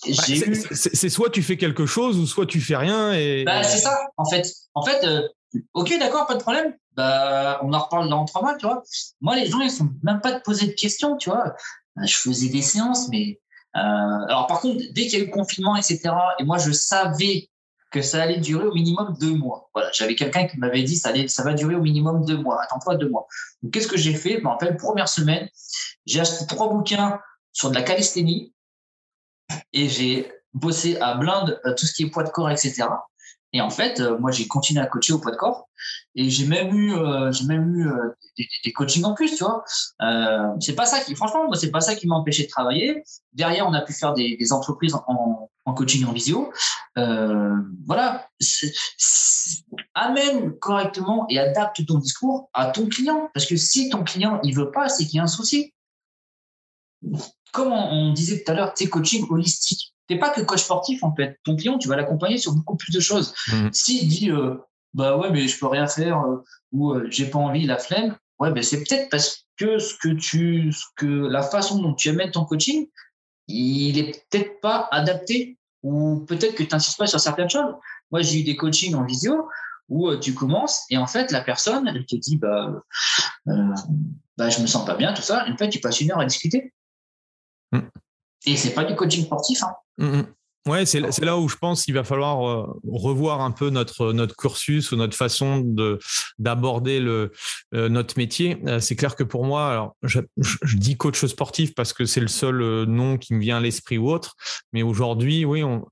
bah, 0.06 0.22
c'est 0.70 1.08
soit 1.08 1.30
tu 1.30 1.42
fais 1.42 1.56
quelque 1.56 1.86
chose 1.86 2.18
ou 2.18 2.26
soit 2.26 2.46
tu 2.46 2.60
fais 2.60 2.76
rien. 2.76 3.12
Et... 3.14 3.42
Bah, 3.44 3.64
c'est 3.64 3.78
ça, 3.78 3.98
en 4.16 4.24
fait. 4.24 4.46
En 4.74 4.82
fait, 4.84 5.04
euh, 5.04 5.26
ok, 5.74 5.98
d'accord, 5.98 6.26
pas 6.26 6.34
de 6.34 6.40
problème. 6.40 6.72
Bah, 6.94 7.58
on 7.62 7.72
en 7.72 7.80
reparle 7.80 8.08
dans 8.08 8.24
trois 8.26 8.42
mois, 8.42 8.54
tu 8.54 8.64
vois. 8.66 8.84
Moi, 9.20 9.34
les 9.34 9.46
gens, 9.46 9.60
ils 9.60 9.72
sont 9.72 9.90
même 10.04 10.20
pas 10.20 10.32
de 10.32 10.40
poser 10.40 10.68
de 10.68 10.72
questions, 10.72 11.16
tu 11.16 11.30
vois. 11.30 11.54
Je 12.00 12.14
faisais 12.14 12.48
des 12.48 12.62
séances, 12.62 13.08
mais. 13.08 13.40
Euh, 13.76 13.80
alors, 14.28 14.46
par 14.46 14.60
contre, 14.60 14.80
dès 14.92 15.02
qu'il 15.02 15.14
y 15.14 15.16
a 15.16 15.24
eu 15.24 15.26
le 15.26 15.32
confinement, 15.32 15.74
etc., 15.74 16.10
et 16.38 16.44
moi, 16.44 16.58
je 16.58 16.70
savais 16.70 17.48
que 17.90 18.02
ça 18.02 18.22
allait 18.22 18.38
durer 18.38 18.66
au 18.66 18.72
minimum 18.72 19.16
deux 19.20 19.34
mois. 19.34 19.68
Voilà, 19.74 19.90
j'avais 19.92 20.14
quelqu'un 20.14 20.46
qui 20.46 20.58
m'avait 20.58 20.82
dit 20.82 20.96
ça, 20.96 21.08
allait, 21.10 21.28
ça 21.28 21.42
va 21.42 21.54
durer 21.54 21.74
au 21.74 21.82
minimum 21.82 22.24
deux 22.24 22.36
mois. 22.36 22.62
Attends-toi 22.62 22.96
deux 22.96 23.08
mois. 23.08 23.26
Donc, 23.62 23.72
qu'est-ce 23.72 23.88
que 23.88 23.96
j'ai 23.96 24.14
fait? 24.14 24.40
Me 24.40 24.48
rappelle, 24.48 24.76
première 24.76 25.08
semaine, 25.08 25.48
j'ai 26.06 26.20
acheté 26.20 26.46
trois 26.46 26.68
bouquins 26.68 27.20
sur 27.52 27.70
de 27.70 27.74
la 27.74 27.82
calisthénie 27.82 28.54
et 29.72 29.88
j'ai 29.88 30.32
bossé 30.56 30.96
à 30.98 31.14
blinde 31.14 31.60
euh, 31.64 31.74
tout 31.74 31.86
ce 31.86 31.92
qui 31.92 32.04
est 32.04 32.10
poids 32.10 32.24
de 32.24 32.30
corps, 32.30 32.50
etc. 32.50 32.84
Et 33.52 33.60
en 33.60 33.70
fait, 33.70 34.00
euh, 34.00 34.18
moi, 34.18 34.32
j'ai 34.32 34.48
continué 34.48 34.80
à 34.80 34.86
coacher 34.86 35.12
au 35.12 35.18
poids 35.18 35.30
de 35.30 35.36
corps 35.36 35.68
et 36.14 36.28
j'ai 36.30 36.46
même 36.46 36.74
eu, 36.74 36.94
euh, 36.94 37.30
j'ai 37.30 37.44
même 37.44 37.74
eu 37.74 37.88
des, 38.36 38.48
des, 38.64 38.72
coachings 38.72 39.04
en 39.04 39.14
plus, 39.14 39.36
tu 39.36 39.44
vois. 39.44 39.64
C'est 40.60 40.74
pas 40.74 40.86
ça 40.86 41.00
qui, 41.00 41.14
franchement, 41.14 41.46
moi, 41.46 41.56
c'est 41.56 41.70
pas 41.70 41.80
ça 41.80 41.94
qui 41.94 42.06
m'a 42.06 42.16
empêché 42.16 42.44
de 42.44 42.48
travailler. 42.48 43.02
Derrière, 43.32 43.66
on 43.68 43.74
a 43.74 43.82
pu 43.82 43.92
faire 43.92 44.14
des, 44.14 44.52
entreprises 44.52 44.94
en, 44.94 45.48
en, 45.64 45.74
coaching 45.74 46.04
en 46.06 46.12
visio. 46.12 46.52
voilà. 46.96 48.28
amène 49.94 50.58
correctement 50.58 51.26
et 51.28 51.38
adapte 51.38 51.86
ton 51.86 51.98
discours 51.98 52.50
à 52.52 52.66
ton 52.66 52.88
client. 52.88 53.30
Parce 53.32 53.46
que 53.46 53.56
si 53.56 53.88
ton 53.90 54.02
client, 54.02 54.40
il 54.42 54.54
veut 54.54 54.70
pas, 54.70 54.88
c'est 54.88 55.04
qu'il 55.04 55.16
y 55.16 55.20
a 55.20 55.22
un 55.22 55.28
souci. 55.28 55.72
Comme 57.52 57.72
on, 57.72 58.12
disait 58.12 58.42
tout 58.42 58.52
à 58.52 58.54
l'heure, 58.54 58.72
c'est 58.74 58.88
coaching 58.88 59.26
holistique 59.30 59.94
n'es 60.10 60.18
pas 60.18 60.30
que 60.30 60.40
coach 60.40 60.62
sportif 60.62 61.02
en 61.02 61.14
fait. 61.14 61.38
Ton 61.44 61.56
client, 61.56 61.78
tu 61.78 61.88
vas 61.88 61.96
l'accompagner 61.96 62.38
sur 62.38 62.52
beaucoup 62.54 62.76
plus 62.76 62.92
de 62.92 63.00
choses. 63.00 63.34
Mmh. 63.48 63.68
S'il 63.72 64.08
dit 64.08 64.30
euh, 64.30 64.54
bah 64.94 65.16
ouais 65.16 65.30
mais 65.30 65.46
je 65.48 65.58
peux 65.58 65.66
rien 65.66 65.86
faire 65.86 66.20
euh, 66.20 66.44
ou 66.72 66.92
euh, 66.92 67.06
j'ai 67.10 67.26
pas 67.26 67.38
envie, 67.38 67.66
la 67.66 67.78
flemme, 67.78 68.16
ouais 68.38 68.52
ben 68.52 68.62
c'est 68.62 68.82
peut-être 68.84 69.08
parce 69.10 69.44
que 69.56 69.78
ce 69.78 69.94
que 70.00 70.08
tu, 70.08 70.72
ce 70.72 70.84
que 70.96 71.06
la 71.06 71.42
façon 71.42 71.80
dont 71.80 71.94
tu 71.94 72.08
amènes 72.10 72.30
ton 72.30 72.44
coaching, 72.44 72.88
il 73.48 73.98
est 73.98 74.24
peut-être 74.30 74.60
pas 74.60 74.88
adapté 74.90 75.58
ou 75.82 76.24
peut-être 76.26 76.54
que 76.54 76.62
tu 76.62 76.68
n'insistes 76.72 76.98
pas 76.98 77.06
sur 77.06 77.20
certaines 77.20 77.50
choses. 77.50 77.74
Moi 78.10 78.22
j'ai 78.22 78.40
eu 78.40 78.44
des 78.44 78.56
coachings 78.56 78.94
en 78.94 79.04
visio 79.04 79.48
où 79.88 80.14
tu 80.16 80.34
commences 80.34 80.82
et 80.90 80.98
en 80.98 81.06
fait 81.06 81.30
la 81.30 81.40
personne 81.40 81.88
elle 81.88 82.04
te 82.06 82.16
dit 82.16 82.36
bah 82.36 82.72
bah 84.36 84.50
je 84.50 84.60
me 84.60 84.66
sens 84.66 84.84
pas 84.84 84.94
bien 84.94 85.14
tout 85.14 85.22
ça. 85.22 85.46
Et 85.46 85.52
en 85.52 85.56
fait 85.56 85.68
tu 85.68 85.80
passes 85.80 86.00
une 86.00 86.10
heure 86.12 86.20
à 86.20 86.26
discuter. 86.26 86.72
Mmh. 87.72 87.80
Et 88.46 88.56
c'est 88.56 88.74
pas 88.74 88.84
du 88.84 88.94
coaching 88.94 89.24
sportif. 89.24 89.62
Hein. 89.62 89.74
Mmh, 89.98 90.18
mmh. 90.18 90.26
Ouais, 90.66 90.84
c'est 90.84 91.00
là 91.20 91.38
où 91.38 91.48
je 91.48 91.54
pense 91.54 91.84
qu'il 91.84 91.94
va 91.94 92.02
falloir 92.02 92.44
euh, 92.44 92.80
revoir 92.88 93.40
un 93.40 93.52
peu 93.52 93.70
notre 93.70 94.12
notre 94.12 94.34
cursus 94.34 94.90
ou 94.90 94.96
notre 94.96 95.16
façon 95.16 95.60
de 95.60 96.00
d'aborder 96.40 96.98
le 96.98 97.30
euh, 97.72 97.88
notre 97.88 98.18
métier. 98.18 98.58
Euh, 98.66 98.80
c'est 98.80 98.96
clair 98.96 99.14
que 99.14 99.22
pour 99.22 99.44
moi, 99.44 99.70
alors 99.70 99.96
je, 100.02 100.18
je, 100.38 100.76
dis 100.76 100.96
coach 100.96 101.24
sportif 101.24 101.72
parce 101.72 101.92
que 101.92 102.04
c'est 102.04 102.20
le 102.20 102.26
seul 102.26 102.84
nom 102.86 103.16
qui 103.16 103.34
me 103.34 103.40
vient 103.40 103.58
à 103.58 103.60
l'esprit 103.60 103.96
ou 103.96 104.10
autre, 104.10 104.34
mais 104.72 104.82
aujourd'hui, 104.82 105.44
oui, 105.44 105.62
on 105.62 105.86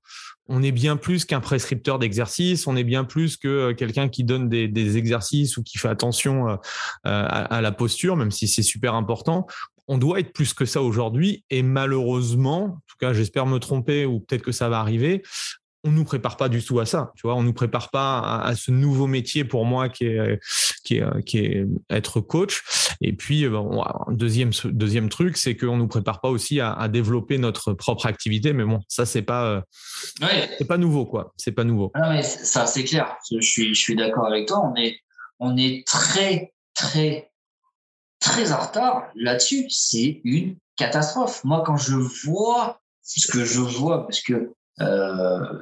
on 0.47 0.61
est 0.61 0.71
bien 0.71 0.97
plus 0.97 1.25
qu'un 1.25 1.39
prescripteur 1.39 1.99
d'exercices, 1.99 2.67
on 2.67 2.75
est 2.75 2.83
bien 2.83 3.03
plus 3.03 3.37
que 3.37 3.71
quelqu'un 3.71 4.09
qui 4.09 4.23
donne 4.23 4.47
des, 4.49 4.97
exercices 4.97 5.57
ou 5.57 5.63
qui 5.63 5.77
fait 5.77 5.87
attention 5.87 6.59
à, 7.03 7.25
à, 7.25 7.61
la 7.61 7.71
posture, 7.71 8.15
même 8.15 8.31
si 8.31 8.47
c'est 8.47 8.63
super 8.63 8.93
important 8.93 9.47
on 9.87 9.97
doit 9.97 10.19
être 10.19 10.33
plus 10.33 10.53
que 10.53 10.65
ça 10.65 10.81
aujourd'hui. 10.81 11.43
Et 11.49 11.63
malheureusement, 11.63 12.63
en 12.63 12.81
tout 12.87 12.97
cas, 12.99 13.13
j'espère 13.13 13.45
me 13.45 13.59
tromper 13.59 14.05
ou 14.05 14.19
peut-être 14.19 14.41
que 14.41 14.51
ça 14.51 14.69
va 14.69 14.79
arriver. 14.79 15.21
On 15.85 15.91
nous 15.91 16.03
prépare 16.03 16.35
pas 16.35 16.49
du 16.49 16.63
tout 16.63 16.79
à 16.79 16.85
ça, 16.85 17.11
tu 17.15 17.27
vois. 17.27 17.35
On 17.35 17.43
nous 17.43 17.53
prépare 17.53 17.91
pas 17.91 18.41
à, 18.41 18.55
ce 18.55 18.71
nouveau 18.71 19.07
métier 19.07 19.45
pour 19.45 19.65
moi 19.65 19.87
qui 19.87 20.05
est 20.05 20.39
qui 20.83 20.95
est 20.95 21.23
qui 21.25 21.37
est 21.37 21.65
être 21.89 22.21
coach. 22.21 22.63
Et 23.01 23.13
puis 23.13 23.45
deuxième 24.09 24.51
deuxième 24.65 25.09
truc, 25.09 25.37
c'est 25.37 25.55
qu'on 25.55 25.77
nous 25.77 25.87
prépare 25.87 26.21
pas 26.21 26.29
aussi 26.29 26.59
à, 26.59 26.87
développer 26.87 27.37
notre 27.37 27.73
propre 27.73 28.07
activité. 28.07 28.51
Mais 28.51 28.65
bon, 28.65 28.79
ça 28.87 29.05
c'est 29.05 29.21
pas 29.21 29.63
c'est 30.57 30.67
pas 30.67 30.77
nouveau 30.77 31.05
quoi. 31.05 31.33
C'est 31.37 31.51
pas 31.51 31.63
nouveau. 31.63 31.91
Non 31.95 32.09
mais 32.09 32.23
ça 32.23 32.65
c'est 32.65 32.83
clair. 32.83 33.15
Je 33.31 33.39
suis 33.39 33.73
je 33.73 33.79
suis 33.79 33.95
d'accord 33.95 34.25
avec 34.25 34.47
toi. 34.47 34.61
On 34.65 34.75
est 34.75 34.99
on 35.39 35.55
est 35.55 35.85
très 35.87 36.53
très 36.73 37.31
très 38.19 38.51
en 38.51 38.59
retard 38.59 39.03
là-dessus. 39.15 39.67
C'est 39.69 40.21
une 40.23 40.57
catastrophe. 40.75 41.43
Moi, 41.43 41.63
quand 41.65 41.77
je 41.77 41.95
vois 41.95 42.81
ce 43.01 43.31
que 43.31 43.45
je 43.45 43.61
vois, 43.61 44.05
parce 44.05 44.21
que 44.21 44.33
euh, 44.33 44.55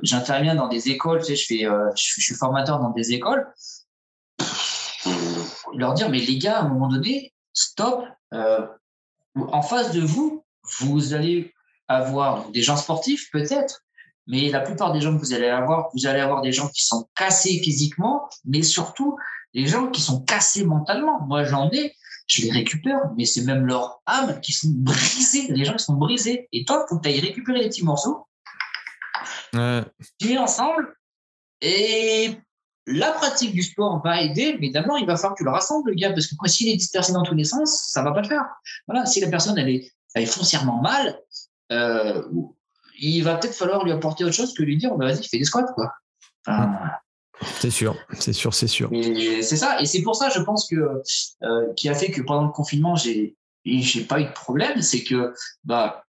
j'interviens 0.02 0.56
dans 0.56 0.68
des 0.68 0.90
écoles, 0.90 1.20
tu 1.24 1.36
sais, 1.36 1.60
je, 1.60 1.66
euh, 1.66 1.90
suis 1.96 2.36
formateur 2.36 2.80
dans 2.80 2.90
des 2.92 3.14
écoles, 3.14 3.48
leur 5.76 5.94
dire, 5.94 6.10
mais 6.10 6.20
les 6.20 6.38
gars, 6.38 6.60
à 6.60 6.62
un 6.64 6.70
moment 6.70 6.88
donné, 6.88 7.34
stop, 7.54 8.06
euh, 8.34 8.66
en 9.36 9.62
face 9.62 9.92
de 9.92 10.02
vous, 10.02 10.44
vous 10.80 11.14
allez 11.14 11.54
avoir 11.88 12.50
des 12.50 12.62
gens 12.62 12.78
sportifs, 12.78 13.30
peut-être, 13.32 13.84
mais 14.28 14.50
la 14.50 14.62
plupart 14.62 14.94
des 14.94 15.02
gens 15.02 15.14
que 15.14 15.20
vous 15.20 15.34
allez 15.34 15.50
avoir, 15.50 15.90
vous 15.94 16.08
allez 16.08 16.22
avoir 16.22 16.42
des 16.42 16.52
gens 16.52 16.70
qui 16.70 16.84
sont 16.84 17.08
cassés 17.16 17.60
physiquement, 17.64 18.30
mais 18.46 18.64
surtout 18.64 19.18
des 19.54 19.68
gens 19.68 19.88
qui 19.88 20.02
sont 20.02 20.22
cassés 20.22 20.64
mentalement. 20.64 21.22
Moi, 21.28 21.44
j'en 21.44 21.70
ai, 21.72 21.94
je 22.28 22.44
les 22.44 22.52
récupère, 22.52 23.00
mais 23.18 23.26
c'est 23.26 23.44
même 23.44 23.66
leur 23.66 24.02
âme 24.06 24.40
qui 24.42 24.54
sont 24.54 24.72
brisées. 24.72 25.48
Les 25.50 25.66
gens 25.66 25.76
qui 25.76 25.84
sont 25.84 25.96
brisés. 25.96 26.48
Et 26.54 26.64
toi, 26.64 26.86
faut 26.88 26.98
que 27.00 27.08
tu 27.08 27.20
récupérer 27.20 27.60
les 27.60 27.68
petits 27.68 27.84
morceaux. 27.84 28.26
Tu 30.20 30.32
es 30.32 30.38
ensemble. 30.38 30.96
Et 31.62 32.38
la 32.86 33.12
pratique 33.12 33.54
du 33.54 33.64
sport 33.64 34.02
va 34.04 34.22
aider, 34.22 34.58
mais 34.60 34.70
d'abord, 34.70 35.00
il 35.00 35.06
va 35.06 35.16
falloir 35.16 35.34
que 35.34 35.40
tu 35.40 35.44
le 35.46 35.52
rassembles, 35.52 35.92
le 35.92 35.96
gars, 35.96 36.12
parce 36.12 36.28
que 36.28 36.50
s'il 36.50 36.70
est 36.70 36.76
dispersé 36.76 37.14
dans 37.14 37.24
tous 37.24 37.36
les 37.36 37.46
sens, 37.46 37.90
ça 37.90 38.04
va 38.04 38.12
pas 38.12 38.22
le 38.22 38.28
faire. 38.28 38.46
Voilà, 38.88 39.06
si 39.06 39.22
la 39.22 39.30
personne, 39.30 39.58
elle 39.58 39.70
est, 39.70 39.92
elle 40.14 40.24
est 40.24 40.28
foncièrement 40.28 40.82
mal, 40.82 41.18
euh, 41.72 42.22
il 43.00 43.22
va 43.22 43.36
peut-être 43.36 43.56
falloir 43.56 43.84
lui 43.84 43.92
apporter 43.92 44.24
autre 44.24 44.36
chose 44.36 44.54
que 44.54 44.64
lui 44.64 44.78
dire, 44.78 44.96
bah, 44.96 45.06
vas-y, 45.06 45.28
fais 45.28 45.38
des 45.38 45.46
squats, 45.46 45.72
quoi. 45.74 45.94
C'est 47.60 47.72
sûr, 47.72 47.96
c'est 48.20 48.34
sûr, 48.34 48.54
c'est 48.54 48.68
sûr. 48.68 48.90
C'est 48.92 49.58
ça, 49.58 49.82
et 49.82 49.86
c'est 49.86 50.02
pour 50.02 50.16
ça, 50.16 50.30
je 50.30 50.40
pense 50.40 50.68
que 50.68 51.02
euh, 51.44 51.74
qui 51.76 51.90
a 51.90 51.96
fait 51.96 52.12
que 52.12 52.22
pendant 52.22 52.46
le 52.46 52.52
confinement, 52.52 52.96
j'ai 52.96 53.36
j'ai 53.66 54.04
pas 54.04 54.20
eu 54.20 54.26
de 54.26 54.32
problème, 54.32 54.82
c'est 54.82 55.04
que 55.04 55.34
bah 55.64 56.04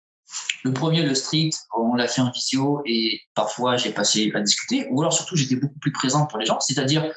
le 0.64 0.72
premier, 0.72 1.03
le 1.03 1.14
street, 1.14 1.51
on 1.76 1.95
l'a 1.95 2.09
fait 2.09 2.20
en 2.20 2.31
visio 2.31 2.83
et 2.87 3.20
parfois 3.35 3.76
j'ai 3.76 3.91
passé 3.91 4.31
à 4.35 4.41
discuter, 4.41 4.87
ou 4.91 5.01
alors 5.01 5.12
surtout 5.12 5.37
j'étais 5.37 5.57
beaucoup 5.57 5.78
plus 5.81 5.93
présent 5.93 6.26
pour 6.26 6.39
les 6.39 6.47
gens, 6.47 6.61
c'est-à-dire 6.61 7.11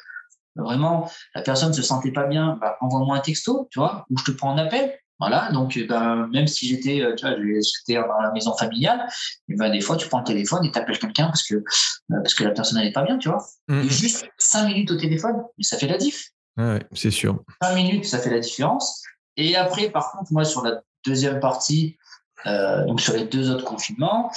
vraiment 0.56 1.10
la 1.36 1.42
personne 1.42 1.74
se 1.74 1.82
sentait 1.82 2.12
pas 2.12 2.26
bien, 2.26 2.58
bah, 2.62 2.78
envoie-moi 2.82 3.18
un 3.18 3.22
texto, 3.22 3.68
tu 3.72 3.80
vois, 3.80 4.06
ou 4.10 4.18
je 4.18 4.26
te 4.26 4.32
prends 4.32 4.52
un 4.52 4.58
appel, 4.58 4.98
voilà, 5.20 5.52
donc 5.52 5.78
ben, 5.88 6.28
même 6.32 6.48
si 6.48 6.68
j'étais, 6.68 7.02
euh, 7.02 7.16
tu 7.16 7.26
vois, 7.26 7.36
j'étais 7.38 8.02
dans 8.02 8.22
la 8.22 8.32
maison 8.32 8.56
familiale, 8.56 9.08
et 9.50 9.56
ben, 9.56 9.72
des 9.72 9.82
fois 9.82 9.96
tu 9.98 10.08
prends 10.08 10.20
le 10.20 10.26
téléphone 10.26 10.66
et 10.66 10.72
tu 10.72 10.80
appelles 10.80 11.00
quelqu'un 11.00 11.28
parce 11.28 11.44
que, 11.44 11.56
euh, 11.56 11.62
parce 12.10 12.34
que 12.34 12.44
la 12.44 12.52
personne 12.52 12.82
n'est 12.82 12.92
pas 12.92 13.04
bien, 13.04 13.18
tu 13.18 13.30
vois. 13.30 13.46
Mmh. 13.68 13.84
juste 13.84 14.28
cinq 14.38 14.68
minutes 14.68 14.92
au 14.92 14.96
téléphone, 14.96 15.36
mais 15.58 15.64
ça 15.64 15.78
fait 15.78 15.88
la 15.88 15.98
diff. 15.98 16.30
Ouais, 16.58 16.80
c'est 16.94 17.12
sûr. 17.12 17.44
Cinq 17.62 17.76
minutes, 17.76 18.06
ça 18.06 18.20
fait 18.20 18.30
la 18.30 18.40
différence. 18.40 19.02
Et 19.38 19.56
après, 19.56 19.90
par 19.90 20.12
contre, 20.12 20.32
moi, 20.32 20.46
sur 20.46 20.64
la 20.64 20.82
deuxième 21.06 21.40
partie, 21.40 21.98
donc 22.46 23.02
sur 23.02 23.14
les 23.14 23.26
deux 23.26 23.50
autres 23.52 23.66
confinements, 23.66 24.32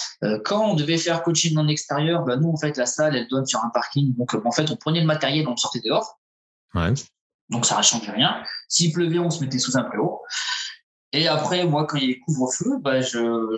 quand 0.45 0.65
on 0.65 0.75
devait 0.75 0.99
faire 0.99 1.23
coaching 1.23 1.57
en 1.59 1.69
extérieur, 1.69 2.25
ben, 2.25 2.41
nous, 2.41 2.51
en 2.51 2.57
fait, 2.57 2.77
la 2.77 2.87
salle, 2.87 3.17
elle 3.17 3.29
donne 3.29 3.47
sur 3.47 3.65
un 3.65 3.71
parking. 3.71 4.15
Donc, 4.17 4.35
en 4.35 4.53
fait, 4.53 4.71
on 4.71 4.77
prenait 4.77 5.01
le 5.01 5.07
matériel, 5.07 5.49
on 5.49 5.57
sortait 5.57 5.81
dehors. 5.85 6.19
Ouais. 6.75 6.93
Donc, 7.49 7.67
ça 7.67 7.79
ne 7.79 7.83
change 7.83 8.09
rien. 8.09 8.43
S'il 8.69 8.93
pleuvait, 8.93 9.19
on 9.19 9.31
se 9.31 9.43
mettait 9.43 9.59
sous 9.59 9.77
un 9.77 9.85
préau. 9.85 10.21
Et 11.13 11.29
après, 11.29 11.65
moi, 11.65 11.87
quand 11.87 11.97
il 11.97 12.11
y 12.11 12.13
a 12.13 12.17
couvre-feu, 12.25 12.79
bah, 12.81 13.01
je, 13.01 13.19
je, 13.19 13.57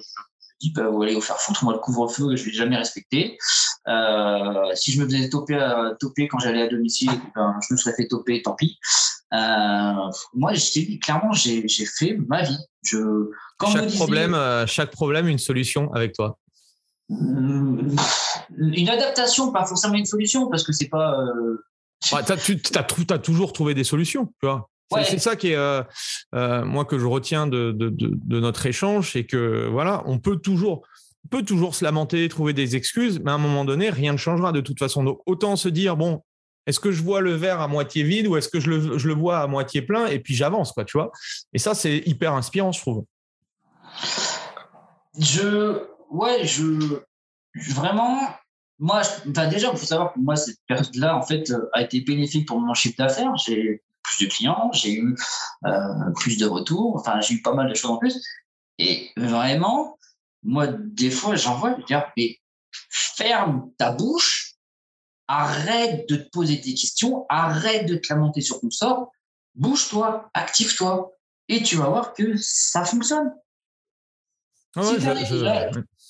dis, 0.61 0.73
bah, 0.73 0.89
vous 0.89 1.03
allez 1.03 1.15
vous 1.15 1.21
faire 1.21 1.39
foutre. 1.39 1.65
Moi, 1.65 1.73
le 1.73 1.81
couvre-feu, 1.81 2.37
je 2.37 2.43
ne 2.43 2.49
l'ai 2.49 2.55
jamais 2.55 2.77
respecté. 2.77 3.39
Euh, 3.89 4.74
si 4.74 4.93
je 4.93 5.01
me 5.01 5.07
faisais 5.07 5.28
toper, 5.30 5.55
euh, 5.55 5.95
toper 5.99 6.28
quand 6.28 6.39
j'allais 6.39 6.62
à 6.62 6.68
domicile, 6.68 7.11
ben, 7.34 7.59
je 7.66 7.72
me 7.72 7.78
serais 7.78 7.95
fait 7.95 8.07
toper, 8.07 8.43
tant 8.43 8.55
pis. 8.55 8.78
Euh, 9.32 9.93
moi, 10.34 10.53
je 10.53 10.99
clairement, 10.99 11.32
j'ai 11.32 11.66
fait 11.68 12.18
ma 12.28 12.43
vie. 12.43 12.59
Je, 12.82 13.30
chaque, 13.72 13.93
problème, 13.95 14.36
chaque 14.66 14.91
problème, 14.91 15.28
une 15.28 15.39
solution 15.39 15.93
avec 15.95 16.12
toi 16.12 16.39
Une 17.09 17.97
adaptation, 18.89 19.53
pas 19.53 19.64
forcément 19.64 19.95
une 19.95 20.07
solution, 20.07 20.49
parce 20.49 20.64
que 20.64 20.72
c'est 20.72 20.89
pas. 20.89 21.18
Euh, 21.20 21.64
tu 22.05 22.78
as, 22.78 23.18
toujours 23.18 23.53
trouvé 23.53 23.74
des 23.74 23.84
solutions, 23.84 24.26
tu 24.41 24.47
vois. 24.47 24.68
C'est 25.05 25.18
ça 25.18 25.36
qui 25.36 25.49
est 25.49 25.57
euh, 25.57 25.82
moi 26.64 26.84
que 26.84 26.99
je 26.99 27.07
retiens 27.07 27.47
de, 27.47 27.72
de, 27.72 27.91
de, 27.91 28.41
notre 28.41 28.64
échange, 28.64 29.12
c'est 29.12 29.24
que 29.24 29.68
voilà, 29.70 30.03
on 30.07 30.18
peut 30.18 30.36
toujours 30.36 30.86
peut 31.31 31.43
toujours 31.43 31.74
se 31.74 31.85
lamenter, 31.85 32.29
trouver 32.29 32.53
des 32.53 32.76
excuses, 32.76 33.20
mais 33.20 33.31
à 33.31 33.35
un 33.35 33.39
moment 33.39 33.64
donné, 33.64 33.91
rien 33.91 34.12
ne 34.12 34.18
changera 34.18 34.53
de 34.53 34.61
toute 34.61 34.79
façon. 34.79 35.05
Donc 35.05 35.20
autant 35.26 35.57
se 35.57 35.68
dire 35.68 35.97
bon, 35.97 36.22
est-ce 36.66 36.81
que 36.81 36.93
je 36.93 37.03
vois 37.03 37.20
le 37.20 37.33
verre 37.33 37.61
à 37.61 37.68
moitié 37.68 38.03
vide 38.03 38.26
ou 38.26 38.37
est-ce 38.37 38.49
que 38.49 38.61
je 38.61 38.70
le, 38.70 38.99
je 38.99 39.09
le, 39.09 39.14
vois 39.14 39.41
à 39.41 39.47
moitié 39.47 39.83
plein 39.83 40.07
et 40.07 40.18
puis 40.18 40.35
j'avance 40.35 40.72
quoi, 40.72 40.85
tu 40.85 40.97
vois. 40.99 41.12
Et 41.53 41.59
ça 41.59 41.74
c'est 41.74 41.99
hyper 42.07 42.35
inspirant, 42.35 42.72
je 42.72 42.81
trouve. 42.81 43.05
Je 45.18 45.83
ouais, 46.11 46.45
je 46.45 47.03
vraiment 47.72 48.20
moi, 48.79 49.03
déjà, 49.26 49.70
il 49.72 49.76
faut 49.76 49.87
savoir 49.87 50.12
que 50.12 50.20
moi, 50.20 50.37
cette 50.37 50.61
période-là, 50.68 51.16
en 51.16 51.22
fait, 51.22 51.53
a 51.72 51.83
été 51.83 52.01
bénéfique 52.01 52.47
pour 52.47 52.61
mon 52.61 52.74
chiffre 52.74 52.97
d'affaires. 52.97 53.37
J'ai 53.37 53.83
plus 54.03 54.26
de 54.26 54.31
clients, 54.31 54.70
j'ai 54.72 54.95
eu 54.95 55.16
euh, 55.66 56.11
plus 56.16 56.39
de 56.39 56.47
retours, 56.47 56.97
enfin, 56.97 57.20
j'ai 57.20 57.35
eu 57.35 57.43
pas 57.43 57.55
mal 57.55 57.68
de 57.68 57.74
choses 57.74 57.91
en 57.91 57.99
plus. 57.99 58.22
Et 58.79 59.11
vraiment, 59.16 59.98
moi, 60.43 60.66
des 60.68 61.11
fois, 61.11 61.36
j'en 61.36 61.57
vois, 61.57 61.76
je 61.78 61.84
dire, 61.84 62.11
mais 62.16 62.39
ferme 62.91 63.70
ta 63.78 63.93
bouche, 63.93 64.55
arrête 65.26 66.09
de 66.09 66.16
te 66.16 66.28
poser 66.30 66.57
des 66.57 66.74
questions, 66.74 67.26
arrête 67.28 67.86
de 67.86 67.97
te 67.97 68.12
lamenter 68.12 68.41
sur 68.41 68.61
ton 68.61 68.70
sort, 68.70 69.12
bouge-toi, 69.55 70.30
active-toi, 70.34 71.12
et 71.49 71.62
tu 71.62 71.76
vas 71.76 71.89
voir 71.89 72.14
que 72.14 72.36
ça 72.36 72.84
fonctionne. 72.84 73.32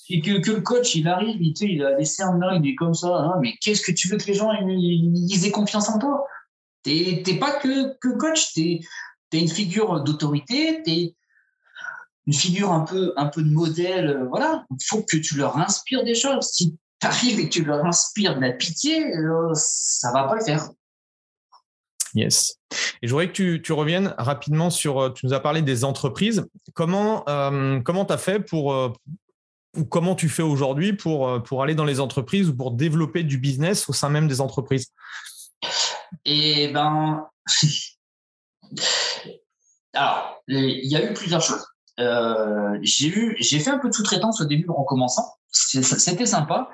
et 0.09 0.21
que, 0.21 0.39
que, 0.41 0.51
le 0.51 0.61
coach, 0.61 0.95
il 0.95 1.07
arrive, 1.07 1.41
il, 1.41 1.55
il 1.61 1.83
a 1.83 1.97
laissé 1.97 2.23
un 2.23 2.33
main, 2.37 2.59
il 2.61 2.69
est 2.69 2.75
comme 2.75 2.93
ça, 2.93 3.07
hein, 3.07 3.39
mais 3.41 3.55
qu'est-ce 3.61 3.81
que 3.81 3.91
tu 3.91 4.07
veux 4.07 4.17
que 4.17 4.25
les 4.25 4.33
gens 4.33 4.51
ils, 4.51 5.45
aient 5.45 5.51
confiance 5.51 5.89
en 5.89 5.99
toi? 5.99 6.25
T'es 6.83 7.37
pas 7.39 7.59
que, 7.59 7.97
que 7.99 8.17
coach, 8.17 8.53
t'es 8.53 8.79
es 9.31 9.39
une 9.39 9.49
figure 9.49 10.03
d'autorité, 10.03 10.81
t'es 10.83 11.15
une 12.29 12.35
figure 12.35 12.71
un 12.71 12.81
peu, 12.81 13.11
un 13.17 13.25
peu 13.25 13.41
de 13.41 13.49
modèle, 13.49 14.07
euh, 14.07 14.25
voilà. 14.29 14.63
Il 14.69 14.85
faut 14.85 15.01
que 15.01 15.17
tu 15.17 15.35
leur 15.35 15.57
inspires 15.57 16.03
des 16.03 16.13
choses. 16.13 16.45
Si 16.51 16.77
tu 17.01 17.07
arrives 17.07 17.39
et 17.39 17.45
que 17.45 17.53
tu 17.53 17.65
leur 17.65 17.83
inspires 17.83 18.35
de 18.35 18.41
la 18.41 18.51
pitié, 18.51 19.03
euh, 19.15 19.49
ça 19.55 20.11
va 20.13 20.25
pas 20.25 20.35
le 20.35 20.45
faire. 20.45 20.69
Yes. 22.13 22.59
Et 23.01 23.07
je 23.07 23.09
voudrais 23.09 23.29
que 23.29 23.33
tu, 23.33 23.63
tu, 23.63 23.73
reviennes 23.73 24.13
rapidement 24.19 24.69
sur, 24.69 25.01
euh, 25.01 25.09
tu 25.09 25.25
nous 25.25 25.33
as 25.33 25.39
parlé 25.39 25.63
des 25.63 25.83
entreprises. 25.83 26.45
Comment 26.75 27.23
comment 27.83 28.05
tu 28.05 28.13
as 28.13 28.19
fait 28.19 28.39
pour, 28.39 28.75
ou 29.75 29.85
comment 29.85 30.13
tu 30.13 30.29
fais 30.29 30.43
aujourd'hui 30.43 30.93
pour, 30.93 31.41
pour 31.41 31.63
aller 31.63 31.73
dans 31.73 31.85
les 31.85 31.99
entreprises 31.99 32.49
ou 32.49 32.55
pour 32.55 32.73
développer 32.73 33.23
du 33.23 33.39
business 33.39 33.89
au 33.89 33.93
sein 33.93 34.09
même 34.09 34.27
des 34.27 34.39
entreprises? 34.39 34.93
Eh 36.25 36.67
ben, 36.67 37.27
alors, 39.93 40.43
il 40.47 40.91
y 40.91 40.95
a 40.95 41.09
eu 41.09 41.13
plusieurs 41.15 41.41
choses. 41.41 41.65
Euh, 41.99 42.79
j'ai 42.81 43.07
eu, 43.07 43.35
j'ai 43.39 43.59
fait 43.59 43.69
un 43.69 43.77
peu 43.77 43.89
de 43.89 43.93
sous-traitance 43.93 44.41
au 44.41 44.45
début 44.45 44.69
en 44.69 44.83
commençant. 44.83 45.35
C'était 45.51 46.25
sympa, 46.25 46.69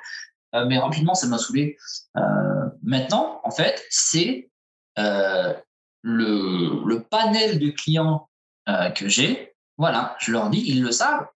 euh, 0.54 0.66
mais 0.68 0.78
rapidement 0.78 1.16
ça 1.16 1.28
m'a 1.28 1.38
saoulé. 1.38 1.78
Euh, 2.18 2.22
maintenant, 2.84 3.42
en 3.44 3.52
fait, 3.52 3.84
c'est 3.90 4.50
le, 4.98 5.56
le, 6.04 7.04
panel 7.04 7.60
de 7.60 7.70
clients 7.72 8.30
que 8.96 9.08
j'ai. 9.08 9.56
Voilà, 9.78 10.16
je 10.20 10.32
leur 10.32 10.50
dis, 10.50 10.64
ils 10.68 10.82
le 10.82 10.92
savent. 10.92 11.28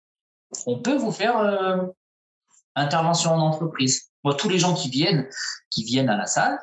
On 0.65 0.79
peut 0.79 0.95
vous 0.95 1.11
faire 1.11 1.89
intervention 2.75 3.33
en 3.33 3.39
entreprise. 3.39 4.11
Moi, 4.23 4.35
tous 4.35 4.49
les 4.49 4.59
gens 4.59 4.73
qui 4.73 4.89
viennent, 4.89 5.27
qui 5.71 5.83
viennent 5.83 6.09
à 6.09 6.17
la 6.17 6.25
salle, 6.25 6.59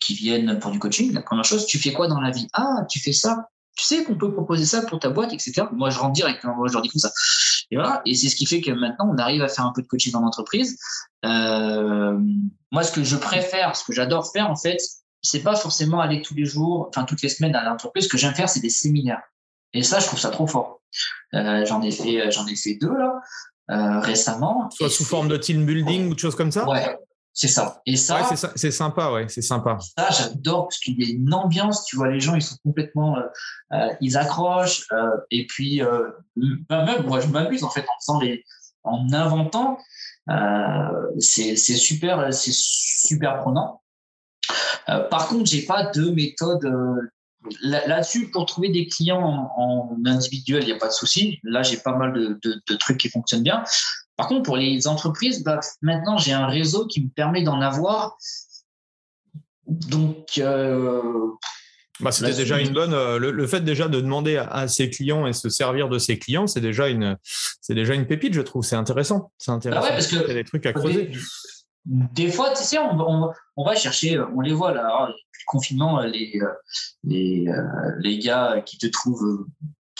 qui 0.00 0.14
viennent 0.14 0.58
pour 0.58 0.70
du 0.70 0.78
coaching, 0.78 1.12
la 1.12 1.22
première 1.22 1.44
chose, 1.44 1.66
tu 1.66 1.78
fais 1.78 1.92
quoi 1.92 2.06
dans 2.06 2.20
la 2.20 2.30
vie? 2.30 2.46
Ah, 2.52 2.84
tu 2.88 3.00
fais 3.00 3.12
ça 3.12 3.48
tu 3.76 3.84
sais 3.84 4.04
qu'on 4.04 4.16
peut 4.16 4.32
proposer 4.32 4.64
ça 4.64 4.82
pour 4.82 4.98
ta 4.98 5.10
boîte, 5.10 5.32
etc. 5.32 5.62
Moi, 5.72 5.90
je 5.90 5.98
rentre 5.98 6.12
direct, 6.12 6.44
moi, 6.44 6.68
je 6.68 6.72
leur 6.72 6.82
dis 6.82 6.88
comme 6.88 7.00
ça. 7.00 7.10
Et 7.70 7.76
voilà. 7.76 8.02
Et 8.04 8.14
c'est 8.14 8.28
ce 8.28 8.36
qui 8.36 8.46
fait 8.46 8.60
que 8.60 8.70
maintenant, 8.70 9.10
on 9.12 9.18
arrive 9.18 9.42
à 9.42 9.48
faire 9.48 9.64
un 9.64 9.72
peu 9.72 9.82
de 9.82 9.86
coaching 9.86 10.12
dans 10.12 10.20
l'entreprise. 10.20 10.78
Euh, 11.24 12.18
moi, 12.70 12.82
ce 12.82 12.92
que 12.92 13.04
je 13.04 13.16
préfère, 13.16 13.76
ce 13.76 13.84
que 13.84 13.92
j'adore 13.92 14.30
faire, 14.32 14.50
en 14.50 14.56
fait, 14.56 14.78
c'est 15.22 15.42
pas 15.42 15.54
forcément 15.54 16.00
aller 16.00 16.22
tous 16.22 16.34
les 16.34 16.44
jours, 16.44 16.88
enfin, 16.88 17.04
toutes 17.04 17.22
les 17.22 17.28
semaines 17.28 17.54
à 17.54 17.64
l'entreprise. 17.64 18.04
Ce 18.04 18.08
que 18.08 18.18
j'aime 18.18 18.34
faire, 18.34 18.48
c'est 18.48 18.60
des 18.60 18.70
séminaires. 18.70 19.22
Et 19.72 19.82
ça, 19.82 20.00
je 20.00 20.06
trouve 20.06 20.18
ça 20.18 20.30
trop 20.30 20.46
fort. 20.46 20.80
Euh, 21.34 21.64
j'en 21.64 21.80
ai 21.82 21.92
fait, 21.92 22.30
j'en 22.30 22.46
ai 22.46 22.56
fait 22.56 22.74
deux, 22.74 22.92
là. 22.92 23.20
Euh, 23.70 24.00
récemment. 24.00 24.68
Soit 24.70 24.90
sous 24.90 25.04
forme 25.04 25.28
de 25.28 25.36
team 25.36 25.64
building 25.64 26.08
ou 26.08 26.14
de 26.14 26.18
choses 26.18 26.34
comme 26.34 26.50
ça? 26.50 26.68
Ouais, 26.68 26.98
c'est 27.32 27.48
ça. 27.48 27.80
Et 27.86 27.96
ça, 27.96 28.28
c'est 28.56 28.70
sympa, 28.70 29.12
ouais, 29.12 29.26
c'est 29.28 29.42
sympa. 29.42 29.78
Ça, 29.96 30.10
j'adore 30.10 30.68
parce 30.68 30.78
qu'il 30.78 31.00
y 31.00 31.06
a 31.06 31.14
une 31.14 31.32
ambiance. 31.32 31.84
Tu 31.84 31.96
vois, 31.96 32.08
les 32.08 32.20
gens, 32.20 32.34
ils 32.34 32.42
sont 32.42 32.56
complètement, 32.64 33.16
euh, 33.18 33.22
euh, 33.72 33.88
ils 34.00 34.16
accrochent. 34.16 34.86
Euh, 34.92 35.16
et 35.30 35.46
puis, 35.46 35.80
bah, 36.68 36.84
même 36.84 37.06
moi, 37.06 37.20
je 37.20 37.28
m'amuse 37.28 37.62
en 37.62 37.70
fait 37.70 37.82
en 37.82 38.00
faisant 38.00 38.20
les, 38.20 38.44
en 38.82 39.12
inventant. 39.12 39.78
c'est 41.18 41.56
super, 41.56 42.32
c'est 42.34 42.54
super 42.54 43.38
prenant. 43.38 43.80
par 44.86 45.28
contre, 45.28 45.46
j'ai 45.46 45.62
pas 45.62 45.84
de 45.84 46.10
méthode 46.10 46.68
là-dessus 47.62 48.30
pour 48.30 48.46
trouver 48.46 48.70
des 48.70 48.86
clients 48.88 49.50
en, 49.56 49.96
individuel. 50.04 50.64
Il 50.64 50.66
n'y 50.66 50.72
a 50.72 50.78
pas 50.78 50.88
de 50.88 50.92
souci. 50.92 51.38
Là, 51.44 51.62
j'ai 51.62 51.76
pas 51.76 51.94
mal 51.94 52.12
de, 52.12 52.38
de, 52.42 52.76
trucs 52.76 52.98
qui 52.98 53.08
fonctionnent 53.08 53.44
bien. 53.44 53.62
Par 54.20 54.28
contre, 54.28 54.42
pour 54.42 54.58
les 54.58 54.86
entreprises, 54.86 55.42
bah, 55.42 55.60
maintenant, 55.80 56.18
j'ai 56.18 56.32
un 56.32 56.46
réseau 56.46 56.86
qui 56.86 57.02
me 57.02 57.08
permet 57.08 57.42
d'en 57.42 57.62
avoir. 57.62 58.18
Donc, 59.66 60.32
euh, 60.36 61.30
bah, 62.00 62.12
c'était 62.12 62.34
déjà 62.34 62.60
une 62.60 62.74
bonne. 62.74 62.92
Euh, 62.92 63.18
le, 63.18 63.46
fait 63.46 63.62
déjà 63.62 63.88
de 63.88 63.98
demander 63.98 64.36
à, 64.36 64.68
ses 64.68 64.90
clients 64.90 65.26
et 65.26 65.32
se 65.32 65.48
servir 65.48 65.88
de 65.88 65.98
ses 65.98 66.18
clients, 66.18 66.46
c'est 66.46 66.60
déjà 66.60 66.88
une, 66.88 67.16
c'est 67.22 67.72
déjà 67.72 67.94
une 67.94 68.06
pépite, 68.06 68.34
je 68.34 68.42
trouve. 68.42 68.62
C'est 68.62 68.76
intéressant. 68.76 69.32
C'est 69.38 69.52
intéressant. 69.52 69.80
Bah 69.80 69.92
parce 69.92 70.08
que 70.08 70.16
il 70.16 70.28
y 70.28 70.30
a 70.32 70.34
des 70.34 70.44
trucs 70.44 70.66
à 70.66 70.74
creuser. 70.74 71.12
Des, 71.86 72.30
fois, 72.30 72.50
tu 72.50 72.62
sais, 72.62 72.76
on, 72.76 73.30
on, 73.56 73.64
va 73.64 73.74
chercher, 73.74 74.20
on 74.36 74.42
les 74.42 74.52
voit 74.52 74.74
là, 74.74 75.08
le 75.08 75.14
confinement, 75.46 76.02
les, 76.02 76.38
les, 77.04 77.46
les 78.00 78.18
gars 78.18 78.62
qui 78.66 78.76
te 78.76 78.86
trouvent 78.86 79.46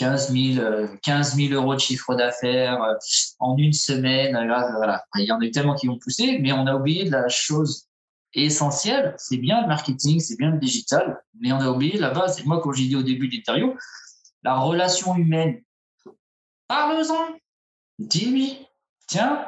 15 0.00 0.32
000, 0.32 0.88
15 1.02 1.38
euros 1.52 1.74
de 1.74 1.78
chiffre 1.78 2.14
d'affaires 2.14 2.82
euh, 2.82 2.94
en 3.38 3.58
une 3.58 3.74
semaine. 3.74 4.32
voilà. 4.32 5.04
Il 5.16 5.26
y 5.26 5.32
en 5.32 5.38
a 5.38 5.44
eu 5.44 5.50
tellement 5.50 5.74
qui 5.74 5.90
ont 5.90 5.98
poussé, 5.98 6.38
mais 6.40 6.52
on 6.52 6.66
a 6.66 6.74
oublié 6.74 7.04
la 7.04 7.28
chose 7.28 7.86
essentielle. 8.32 9.14
C'est 9.18 9.36
bien 9.36 9.60
le 9.60 9.68
marketing, 9.68 10.18
c'est 10.18 10.38
bien 10.38 10.52
le 10.52 10.58
digital, 10.58 11.22
mais 11.38 11.52
on 11.52 11.58
a 11.58 11.68
oublié 11.68 11.98
la 11.98 12.12
base. 12.12 12.40
Et 12.40 12.44
moi, 12.44 12.62
comme 12.62 12.72
j'ai 12.72 12.86
dit 12.86 12.96
au 12.96 13.02
début 13.02 13.28
de 13.28 13.34
l'interview, 13.36 13.76
la 14.42 14.58
relation 14.58 15.14
humaine. 15.16 15.62
Parle-en. 16.66 17.36
Dis-lui, 17.98 18.66
tiens, 19.06 19.46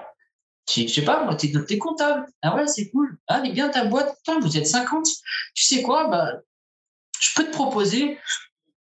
je 0.69 0.87
sais 0.87 1.03
pas, 1.03 1.25
moi, 1.25 1.35
t'es, 1.35 1.51
es 1.51 1.79
comptable. 1.79 2.27
Ah 2.43 2.57
ouais, 2.57 2.67
c'est 2.67 2.91
cool. 2.91 3.17
Ah, 3.27 3.41
mais 3.41 3.53
bien 3.53 3.71
ta 3.71 3.87
boîte. 3.87 4.15
Putain, 4.19 4.39
vous 4.41 4.59
êtes 4.59 4.67
50. 4.67 5.07
Tu 5.55 5.65
sais 5.65 5.81
quoi, 5.81 6.09
bah, 6.09 6.31
je 7.21 7.31
peux 7.35 7.45
te 7.47 7.53
proposer 7.53 8.19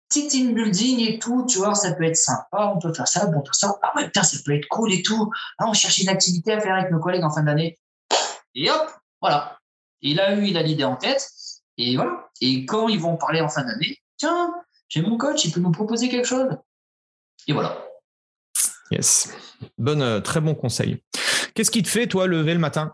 petit 0.09 0.27
team 0.27 0.53
building 0.53 0.99
et 1.01 1.19
tout, 1.19 1.45
tu 1.47 1.57
vois, 1.57 1.75
ça 1.75 1.93
peut 1.93 2.03
être 2.03 2.17
sympa, 2.17 2.73
on 2.75 2.79
peut 2.79 2.93
faire 2.93 3.07
ça, 3.07 3.25
bon, 3.27 3.41
tout 3.41 3.53
ça. 3.53 3.75
Ah 3.81 3.91
ouais, 3.95 4.05
putain, 4.05 4.23
ça 4.23 4.37
peut 4.45 4.55
être 4.55 4.67
cool 4.67 4.93
et 4.93 5.01
tout. 5.01 5.31
Ah, 5.57 5.65
on 5.67 5.73
cherche 5.73 5.99
une 5.99 6.09
activité 6.09 6.53
à 6.53 6.59
faire 6.59 6.75
avec 6.75 6.91
nos 6.91 6.99
collègues 6.99 7.23
en 7.23 7.31
fin 7.31 7.43
d'année. 7.43 7.79
Et 8.53 8.69
hop, 8.69 8.89
voilà. 9.21 9.57
Il 10.01 10.19
a 10.19 10.35
eu, 10.35 10.47
il 10.47 10.57
a 10.57 10.61
l'idée 10.61 10.83
en 10.83 10.95
tête. 10.95 11.27
Et 11.77 11.95
voilà. 11.95 12.29
Et 12.41 12.65
quand 12.65 12.87
ils 12.87 12.99
vont 12.99 13.17
parler 13.17 13.41
en 13.41 13.49
fin 13.49 13.63
d'année, 13.63 13.97
tiens, 14.17 14.53
j'ai 14.87 15.01
mon 15.01 15.17
coach, 15.17 15.43
il 15.45 15.51
peut 15.51 15.59
nous 15.59 15.71
proposer 15.71 16.09
quelque 16.09 16.27
chose. 16.27 16.49
Et 17.47 17.53
voilà. 17.53 17.83
Yes. 18.91 19.33
Bonne, 19.77 20.01
euh, 20.01 20.21
très 20.21 20.41
bon 20.41 20.55
conseil. 20.55 21.01
Qu'est-ce 21.53 21.71
qui 21.71 21.83
te 21.83 21.89
fait, 21.89 22.07
toi, 22.07 22.27
lever 22.27 22.53
le 22.53 22.59
matin? 22.59 22.93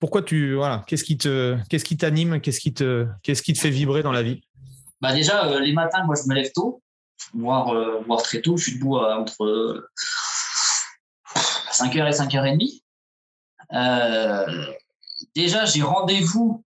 Pourquoi 0.00 0.22
tu. 0.22 0.54
Voilà. 0.54 0.84
Qu'est-ce 0.86 1.04
qui 1.04 1.18
te, 1.18 1.56
qu'est-ce 1.68 1.84
qui 1.84 1.96
t'anime? 1.96 2.40
Qu'est-ce 2.40 2.60
qui 2.60 2.72
te 2.72 3.06
fait 3.22 3.70
vibrer 3.70 4.02
dans 4.02 4.12
la 4.12 4.22
vie? 4.22 4.42
Bah 5.00 5.12
déjà, 5.12 5.46
euh, 5.46 5.60
les 5.60 5.72
matins, 5.72 6.04
moi, 6.04 6.16
je 6.16 6.28
me 6.28 6.34
lève 6.34 6.50
tôt, 6.52 6.82
voire, 7.34 7.74
euh, 7.74 8.02
voire 8.06 8.22
très 8.22 8.40
tôt. 8.40 8.56
Je 8.56 8.64
suis 8.64 8.78
debout 8.78 8.98
entre 8.98 9.88
5h 11.72 12.06
et 12.06 12.10
5h30. 12.10 12.82
Euh, 13.72 14.66
déjà, 15.34 15.64
j'ai 15.64 15.82
rendez-vous 15.82 16.64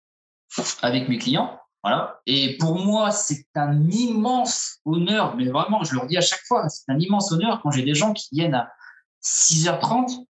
avec 0.80 1.08
mes 1.08 1.18
clients. 1.18 1.58
Voilà. 1.82 2.20
Et 2.26 2.56
pour 2.58 2.78
moi, 2.78 3.10
c'est 3.10 3.44
un 3.56 3.88
immense 3.90 4.78
honneur, 4.84 5.36
mais 5.36 5.48
vraiment, 5.48 5.82
je 5.82 5.94
le 5.94 6.00
redis 6.00 6.16
à 6.16 6.20
chaque 6.20 6.44
fois, 6.46 6.68
c'est 6.68 6.88
un 6.88 6.98
immense 6.98 7.32
honneur 7.32 7.60
quand 7.60 7.72
j'ai 7.72 7.82
des 7.82 7.94
gens 7.94 8.12
qui 8.12 8.28
viennent 8.30 8.54
à 8.54 8.72
6h30, 9.20 10.24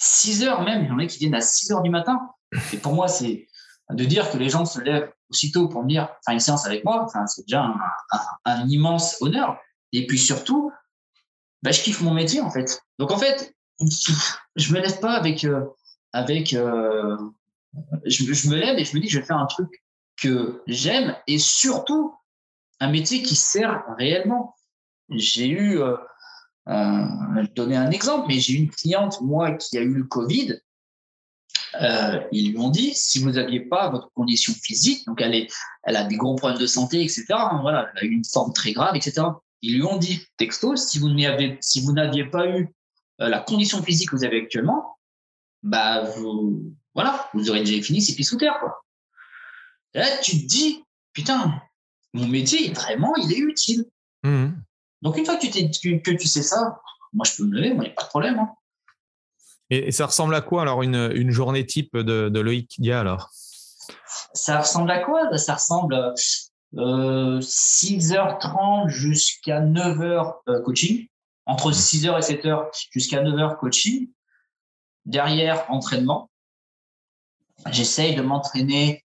6h 0.00 0.64
même, 0.64 0.84
il 0.84 0.88
y 0.88 0.90
en 0.90 0.98
a 0.98 1.06
qui 1.06 1.18
viennent 1.18 1.34
à 1.34 1.40
6h 1.40 1.82
du 1.82 1.90
matin. 1.90 2.18
Et 2.72 2.78
pour 2.78 2.92
moi, 2.92 3.06
c'est 3.06 3.46
de 3.90 4.04
dire 4.04 4.30
que 4.30 4.36
les 4.36 4.48
gens 4.48 4.64
se 4.64 4.80
lèvent 4.80 5.12
aussitôt 5.30 5.68
pour 5.68 5.82
venir 5.82 6.08
faire 6.24 6.34
une 6.34 6.40
séance 6.40 6.66
avec 6.66 6.84
moi, 6.84 7.06
c'est 7.26 7.42
déjà 7.46 7.74
un, 8.44 8.68
immense 8.68 9.16
honneur. 9.20 9.58
Et 9.92 10.06
puis 10.06 10.18
surtout, 10.18 10.72
bah, 11.62 11.70
je 11.72 11.82
kiffe 11.82 12.00
mon 12.00 12.14
métier 12.14 12.40
en 12.40 12.50
fait. 12.50 12.80
Donc 12.98 13.10
en 13.10 13.18
fait, 13.18 13.54
je 14.56 14.72
me 14.72 14.80
lève 14.80 15.00
pas 15.00 15.12
avec 15.12 15.44
euh, 15.44 15.64
avec 16.12 16.52
euh, 16.52 17.16
je, 18.04 18.48
me 18.48 18.56
lève 18.56 18.78
et 18.78 18.84
je 18.84 18.94
me 18.94 19.00
dis 19.00 19.06
que 19.06 19.12
je 19.12 19.20
vais 19.20 19.26
faire 19.26 19.38
un 19.38 19.46
truc 19.46 19.82
que 20.16 20.62
j'aime 20.66 21.16
et 21.26 21.38
surtout 21.38 22.14
un 22.80 22.90
métier 22.90 23.22
qui 23.22 23.36
sert 23.36 23.84
réellement. 23.96 24.54
J'ai 25.10 25.48
eu 25.48 25.80
euh, 25.80 25.96
je 26.66 27.40
vais 27.40 27.46
donner 27.48 27.76
un 27.76 27.90
exemple, 27.90 28.26
mais 28.28 28.38
j'ai 28.38 28.54
une 28.54 28.70
cliente 28.70 29.20
moi 29.20 29.52
qui 29.52 29.78
a 29.78 29.82
eu 29.82 29.94
le 29.94 30.04
Covid 30.04 30.60
euh, 31.80 32.20
ils 32.32 32.50
lui 32.50 32.58
ont 32.58 32.70
dit 32.70 32.92
si 32.94 33.20
vous 33.20 33.32
n'aviez 33.32 33.60
pas 33.60 33.90
votre 33.90 34.10
condition 34.12 34.52
physique, 34.52 35.06
donc 35.06 35.20
elle, 35.20 35.34
est, 35.34 35.48
elle 35.84 35.96
a 35.96 36.04
des 36.04 36.16
gros 36.16 36.34
problèmes 36.34 36.60
de 36.60 36.66
santé, 36.66 37.02
etc. 37.02 37.26
Hein, 37.30 37.58
voilà, 37.62 37.88
elle 37.94 38.02
a 38.02 38.06
eu 38.06 38.12
une 38.12 38.24
forme 38.24 38.52
très 38.52 38.72
grave, 38.72 38.96
etc. 38.96 39.22
Ils 39.62 39.76
lui 39.76 39.84
ont 39.84 39.98
dit 39.98 40.26
texto 40.36 40.74
si 40.76 40.98
vous 40.98 41.08
n'aviez 41.10 41.58
si 41.60 41.80
vous 41.80 41.92
n'aviez 41.92 42.24
pas 42.24 42.48
eu 42.48 42.74
euh, 43.20 43.28
la 43.28 43.40
condition 43.40 43.82
physique 43.82 44.10
que 44.10 44.16
vous 44.16 44.24
avez 44.24 44.42
actuellement, 44.42 44.96
bah 45.62 46.02
vous 46.02 46.74
voilà, 46.94 47.28
vous 47.34 47.50
aurez 47.50 47.60
déjà 47.60 47.80
fini 47.82 48.00
c'est 48.00 48.14
pieds 48.14 48.24
sous 48.24 48.38
terre 48.38 48.58
quoi. 48.58 48.82
là 49.94 50.06
tu 50.22 50.40
te 50.40 50.46
dis 50.46 50.82
putain, 51.12 51.60
mon 52.14 52.26
métier 52.26 52.72
vraiment 52.72 53.14
il 53.16 53.32
est 53.32 53.38
utile. 53.38 53.84
Mmh. 54.24 54.48
Donc 55.02 55.16
une 55.16 55.24
fois 55.24 55.36
que 55.36 55.46
tu, 55.46 56.00
que, 56.00 56.10
tu 56.10 56.26
sais 56.26 56.42
ça, 56.42 56.80
moi 57.12 57.24
je 57.24 57.36
peux 57.36 57.44
me 57.44 57.54
lever, 57.54 57.74
moi 57.74 57.84
il 57.84 57.88
n'y 57.88 57.92
a 57.92 57.94
pas 57.94 58.04
de 58.04 58.08
problème. 58.08 58.38
Hein. 58.38 58.50
Et, 59.70 59.92
ça 59.92 60.06
ressemble 60.06 60.34
à 60.34 60.40
quoi 60.40 60.62
alors 60.62 60.82
une, 60.82 61.10
une 61.14 61.30
journée 61.30 61.64
type 61.64 61.96
de, 61.96 62.28
de 62.28 62.40
Loïc 62.40 62.80
Dia 62.80 63.00
alors? 63.00 63.30
Ça 64.34 64.60
ressemble 64.60 64.90
à 64.90 64.98
quoi? 65.00 65.36
Ça 65.38 65.54
ressemble 65.54 65.94
à 65.94 66.14
euh, 66.76 67.40
6h30 67.40 68.88
jusqu'à 68.88 69.60
9h 69.60 70.34
euh, 70.48 70.62
coaching, 70.62 71.08
entre 71.46 71.72
6h 71.72 72.16
et 72.16 72.34
7h 72.34 72.68
jusqu'à 72.92 73.22
9h 73.22 73.56
coaching. 73.58 74.08
derrière 75.04 75.64
entraînement, 75.70 76.30
j'essaye 77.70 78.14
de 78.14 78.22
m'entraîner 78.22 79.04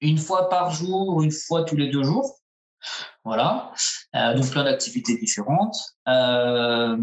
une 0.00 0.18
fois 0.18 0.48
par 0.48 0.70
jour, 0.70 1.22
une 1.22 1.30
fois 1.30 1.64
tous 1.64 1.76
les 1.76 1.88
deux 1.88 2.02
jours. 2.02 2.38
Voilà, 3.24 3.72
euh, 4.14 4.34
donc 4.34 4.50
plein 4.50 4.64
d'activités 4.64 5.16
différentes. 5.16 5.76
Euh, 6.08 6.96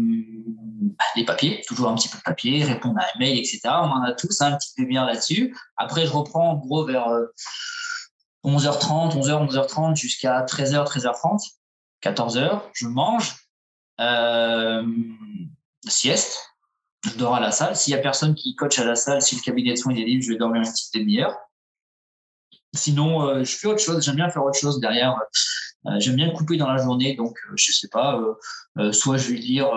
les 1.16 1.24
papiers, 1.24 1.62
toujours 1.66 1.88
un 1.88 1.94
petit 1.96 2.08
peu 2.08 2.18
de 2.18 2.22
papier, 2.22 2.62
répondre 2.62 2.98
à 3.00 3.02
un 3.02 3.18
mail, 3.18 3.38
etc. 3.38 3.60
On 3.64 3.90
en 3.90 4.02
a 4.02 4.12
tous 4.12 4.40
un 4.40 4.56
petit 4.56 4.72
peu 4.76 4.84
bien 4.84 5.04
là-dessus. 5.04 5.56
Après, 5.76 6.06
je 6.06 6.12
reprends 6.12 6.50
en 6.50 6.56
gros 6.56 6.84
vers 6.84 7.08
11h30, 8.44 9.16
11h, 9.16 9.48
11h30 9.48 9.96
jusqu'à 9.96 10.42
13h, 10.42 10.86
13h30, 10.86 11.40
14h. 12.02 12.62
Je 12.72 12.86
mange, 12.86 13.34
euh, 14.00 14.84
sieste, 15.88 16.38
je 17.04 17.10
dors 17.16 17.34
à 17.34 17.40
la 17.40 17.50
salle. 17.50 17.74
S'il 17.74 17.92
y 17.92 17.96
a 17.96 18.00
personne 18.00 18.36
qui 18.36 18.54
coach 18.54 18.78
à 18.78 18.84
la 18.84 18.94
salle, 18.94 19.22
si 19.22 19.34
le 19.34 19.40
cabinet 19.40 19.72
de 19.72 19.76
soins 19.76 19.94
est 19.94 20.04
libre, 20.04 20.22
je 20.22 20.32
vais 20.32 20.38
dormir 20.38 20.62
une 20.62 20.70
petite 20.70 20.94
demi-heure. 20.94 21.36
Sinon, 22.74 23.44
je 23.44 23.56
fais 23.56 23.66
autre 23.66 23.82
chose. 23.82 24.02
J'aime 24.04 24.16
bien 24.16 24.30
faire 24.30 24.44
autre 24.44 24.58
chose 24.58 24.80
derrière. 24.80 25.18
Euh, 25.86 25.98
j'aime 25.98 26.16
bien 26.16 26.30
couper 26.30 26.56
dans 26.56 26.70
la 26.70 26.82
journée, 26.82 27.14
donc 27.14 27.36
euh, 27.48 27.54
je 27.56 27.72
sais 27.72 27.88
pas. 27.88 28.20
soit 28.92 29.16
je 29.16 29.32
vais 29.32 29.38
lire 29.38 29.68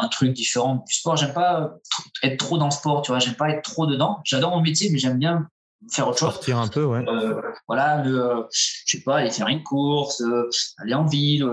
un 0.00 0.08
truc 0.08 0.32
différent 0.32 0.84
du 0.86 0.94
sport. 0.94 1.16
J'aime 1.16 1.32
pas 1.32 1.74
être 2.22 2.38
trop 2.38 2.58
dans 2.58 2.66
le 2.66 2.70
sport, 2.70 3.02
tu 3.02 3.12
vois. 3.12 3.18
J'aime 3.18 3.34
pas 3.34 3.50
être 3.50 3.62
trop 3.62 3.86
dedans. 3.86 4.20
J'adore 4.24 4.50
mon 4.50 4.62
métier, 4.62 4.90
mais 4.90 4.98
j'aime 4.98 5.18
bien 5.18 5.48
faire 5.90 6.08
autre 6.08 6.18
chose. 6.18 6.32
Sortir 6.32 6.58
un 6.58 6.68
peu, 6.68 6.84
ouais. 6.84 7.04
voilà, 7.68 8.02
le, 8.02 8.46
je 8.52 8.82
sais 8.84 9.00
pas, 9.00 9.18
aller 9.18 9.30
faire 9.30 9.48
une 9.48 9.62
course, 9.62 10.22
aller 10.78 10.94
en 10.94 11.06
ville, 11.06 11.44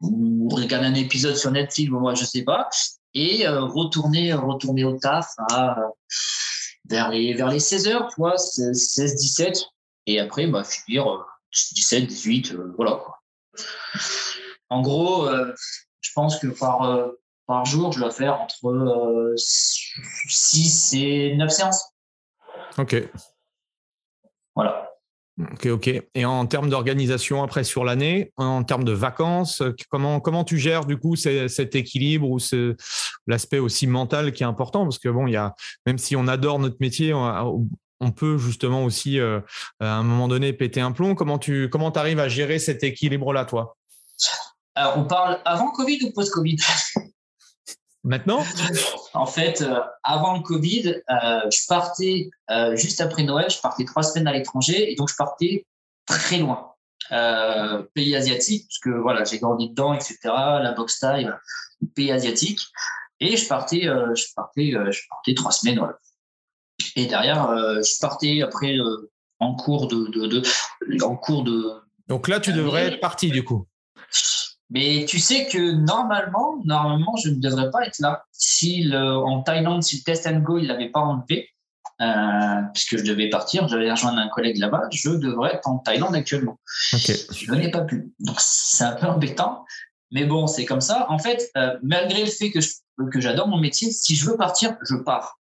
ou 0.00 0.48
regarder 0.48 0.86
un 0.86 0.94
épisode 0.94 1.36
sur 1.36 1.50
Netflix, 1.50 1.90
moi 1.90 2.14
je 2.14 2.24
sais 2.24 2.42
pas, 2.42 2.70
et 3.12 3.46
retourner, 3.46 4.32
retourner 4.32 4.84
au 4.84 4.98
taf 4.98 5.28
à 5.50 5.76
vers 6.90 7.10
les, 7.10 7.34
vers 7.34 7.48
les 7.48 7.60
16 7.60 7.88
heures, 7.88 8.08
tu 8.08 8.16
vois, 8.18 8.36
16, 8.36 9.14
17. 9.14 9.64
Et 10.06 10.20
après, 10.20 10.46
bah, 10.46 10.64
finir 10.64 11.24
17, 11.52 12.06
18, 12.06 12.54
voilà. 12.76 12.92
Quoi. 12.92 13.20
En 14.68 14.82
gros, 14.82 15.26
euh, 15.26 15.52
je 16.00 16.10
pense 16.14 16.38
que 16.38 16.46
par, 16.46 16.82
euh, 16.82 17.08
par 17.46 17.64
jour, 17.64 17.92
je 17.92 17.98
dois 17.98 18.12
faire 18.12 18.40
entre 18.40 19.34
6 19.36 20.94
euh, 20.94 20.98
et 20.98 21.36
9 21.36 21.50
séances. 21.50 21.84
Ok. 22.78 22.96
Voilà. 24.54 24.88
Ok, 25.52 25.66
ok. 25.66 26.02
Et 26.14 26.24
en 26.24 26.46
termes 26.46 26.68
d'organisation 26.68 27.42
après 27.42 27.64
sur 27.64 27.84
l'année, 27.84 28.32
en 28.36 28.62
termes 28.62 28.84
de 28.84 28.92
vacances, 28.92 29.62
comment, 29.88 30.20
comment 30.20 30.44
tu 30.44 30.58
gères 30.58 30.84
du 30.84 30.98
coup 30.98 31.16
cet 31.16 31.74
équilibre 31.74 32.28
ou 32.28 32.38
l'aspect 33.26 33.58
aussi 33.58 33.86
mental 33.86 34.32
qui 34.32 34.42
est 34.42 34.46
important? 34.46 34.84
Parce 34.84 34.98
que 34.98 35.08
bon, 35.08 35.26
il 35.26 35.32
y 35.32 35.36
a, 35.36 35.54
même 35.86 35.98
si 35.98 36.14
on 36.14 36.28
adore 36.28 36.58
notre 36.58 36.76
métier, 36.80 37.14
on, 37.14 37.66
peut 38.10 38.38
justement 38.38 38.84
aussi 38.84 39.20
à 39.20 39.42
un 39.80 40.02
moment 40.02 40.28
donné 40.28 40.52
péter 40.52 40.80
un 40.80 40.92
plomb. 40.92 41.14
Comment 41.14 41.38
tu 41.38 41.68
comment 41.68 41.90
arrives 41.90 42.20
à 42.20 42.28
gérer 42.28 42.58
cet 42.58 42.82
équilibre-là, 42.82 43.44
toi? 43.44 43.76
Alors, 44.74 44.98
on 44.98 45.04
parle 45.04 45.40
avant 45.44 45.70
Covid 45.70 46.04
ou 46.04 46.12
post-Covid? 46.12 46.56
Maintenant? 48.02 48.42
En 49.12 49.26
fait, 49.26 49.60
euh, 49.60 49.80
avant 50.02 50.34
le 50.34 50.40
Covid, 50.40 51.02
euh, 51.10 51.50
je 51.50 51.66
partais 51.68 52.30
euh, 52.50 52.74
juste 52.74 53.00
après 53.00 53.24
Noël, 53.24 53.50
je 53.50 53.60
partais 53.60 53.84
trois 53.84 54.02
semaines 54.02 54.26
à 54.26 54.32
l'étranger 54.32 54.90
et 54.90 54.94
donc 54.94 55.10
je 55.10 55.16
partais 55.16 55.66
très 56.06 56.38
loin. 56.38 56.72
pays 57.94 58.16
asiatique, 58.16 58.66
parce 58.68 58.78
que 58.78 58.90
voilà, 59.00 59.24
j'ai 59.24 59.38
grandi 59.38 59.68
dedans, 59.68 59.92
etc. 59.92 60.16
La 60.24 60.72
boxe 60.72 60.96
style, 60.96 61.36
pays 61.94 62.10
asiatique. 62.10 62.60
Et 63.18 63.36
je 63.36 63.46
partais, 63.46 63.82
je 63.82 64.24
partais, 64.34 64.70
je 64.70 65.00
partais 65.10 65.34
trois 65.34 65.52
semaines. 65.52 65.78
Voilà. 65.78 65.98
Et 66.96 67.06
derrière, 67.06 67.48
je 67.82 68.00
partais 68.00 68.42
après 68.42 68.76
en 69.38 69.54
cours 69.54 69.88
de, 69.88 70.06
de, 70.08 70.26
de, 70.26 71.02
en 71.02 71.16
cours 71.16 71.44
de. 71.44 71.72
Donc 72.08 72.28
là, 72.28 72.40
tu 72.40 72.52
devrais 72.52 72.88
être 72.88 73.00
parti 73.00 73.30
du 73.30 73.44
coup. 73.44 73.66
Mais 74.70 75.04
tu 75.08 75.18
sais 75.18 75.48
que 75.48 75.72
normalement, 75.72 76.60
normalement, 76.64 77.16
je 77.16 77.30
ne 77.30 77.40
devrais 77.40 77.70
pas 77.70 77.84
être 77.86 77.98
là. 77.98 78.22
Si 78.32 78.84
le, 78.84 79.16
en 79.16 79.42
Thaïlande, 79.42 79.82
si 79.82 79.96
le 79.96 80.02
test 80.02 80.26
and 80.28 80.40
go, 80.40 80.58
il 80.58 80.68
l'avait 80.68 80.90
pas 80.90 81.00
enlevé, 81.00 81.48
euh, 82.00 82.62
puisque 82.72 82.96
je 82.96 83.02
devais 83.02 83.28
partir, 83.28 83.66
je 83.66 83.76
devais 83.76 83.90
rejoindre 83.90 84.18
un 84.18 84.28
collègue 84.28 84.58
là-bas, 84.58 84.82
je 84.92 85.10
devrais 85.10 85.54
être 85.54 85.68
en 85.68 85.78
Thaïlande 85.78 86.14
actuellement. 86.14 86.58
Okay. 86.92 87.16
Je 87.32 87.52
n'ai 87.52 87.70
pas 87.70 87.82
pu. 87.82 88.12
Donc 88.20 88.36
c'est 88.38 88.84
un 88.84 88.92
peu 88.92 89.06
embêtant. 89.06 89.64
Mais 90.12 90.24
bon, 90.24 90.46
c'est 90.46 90.64
comme 90.64 90.80
ça. 90.80 91.06
En 91.08 91.18
fait, 91.18 91.50
euh, 91.56 91.76
malgré 91.82 92.24
le 92.24 92.30
fait 92.30 92.50
que, 92.50 92.60
que 93.10 93.20
j'adore 93.20 93.48
mon 93.48 93.58
métier, 93.58 93.90
si 93.90 94.14
je 94.14 94.28
veux 94.28 94.36
partir, 94.36 94.76
je 94.88 94.94
pars. 94.96 95.39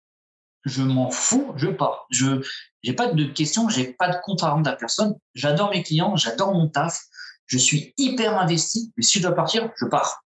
Je 0.66 0.82
m'en 0.82 1.10
fous, 1.10 1.54
je 1.56 1.68
pars. 1.68 2.06
Je 2.10 2.42
n'ai 2.84 2.92
pas 2.92 3.06
de 3.06 3.24
questions, 3.24 3.68
j'ai 3.70 3.94
pas 3.94 4.08
de 4.08 4.16
compte 4.22 4.42
à 4.42 4.50
rendre 4.50 4.68
à 4.68 4.74
personne. 4.74 5.14
J'adore 5.34 5.70
mes 5.70 5.82
clients, 5.82 6.16
j'adore 6.16 6.52
mon 6.52 6.68
taf 6.68 7.00
je 7.46 7.58
suis 7.58 7.94
hyper 7.96 8.38
investi, 8.38 8.92
mais 8.96 9.02
si 9.02 9.18
je 9.18 9.22
dois 9.22 9.34
partir, 9.34 9.70
je 9.80 9.86
pars. 9.86 10.24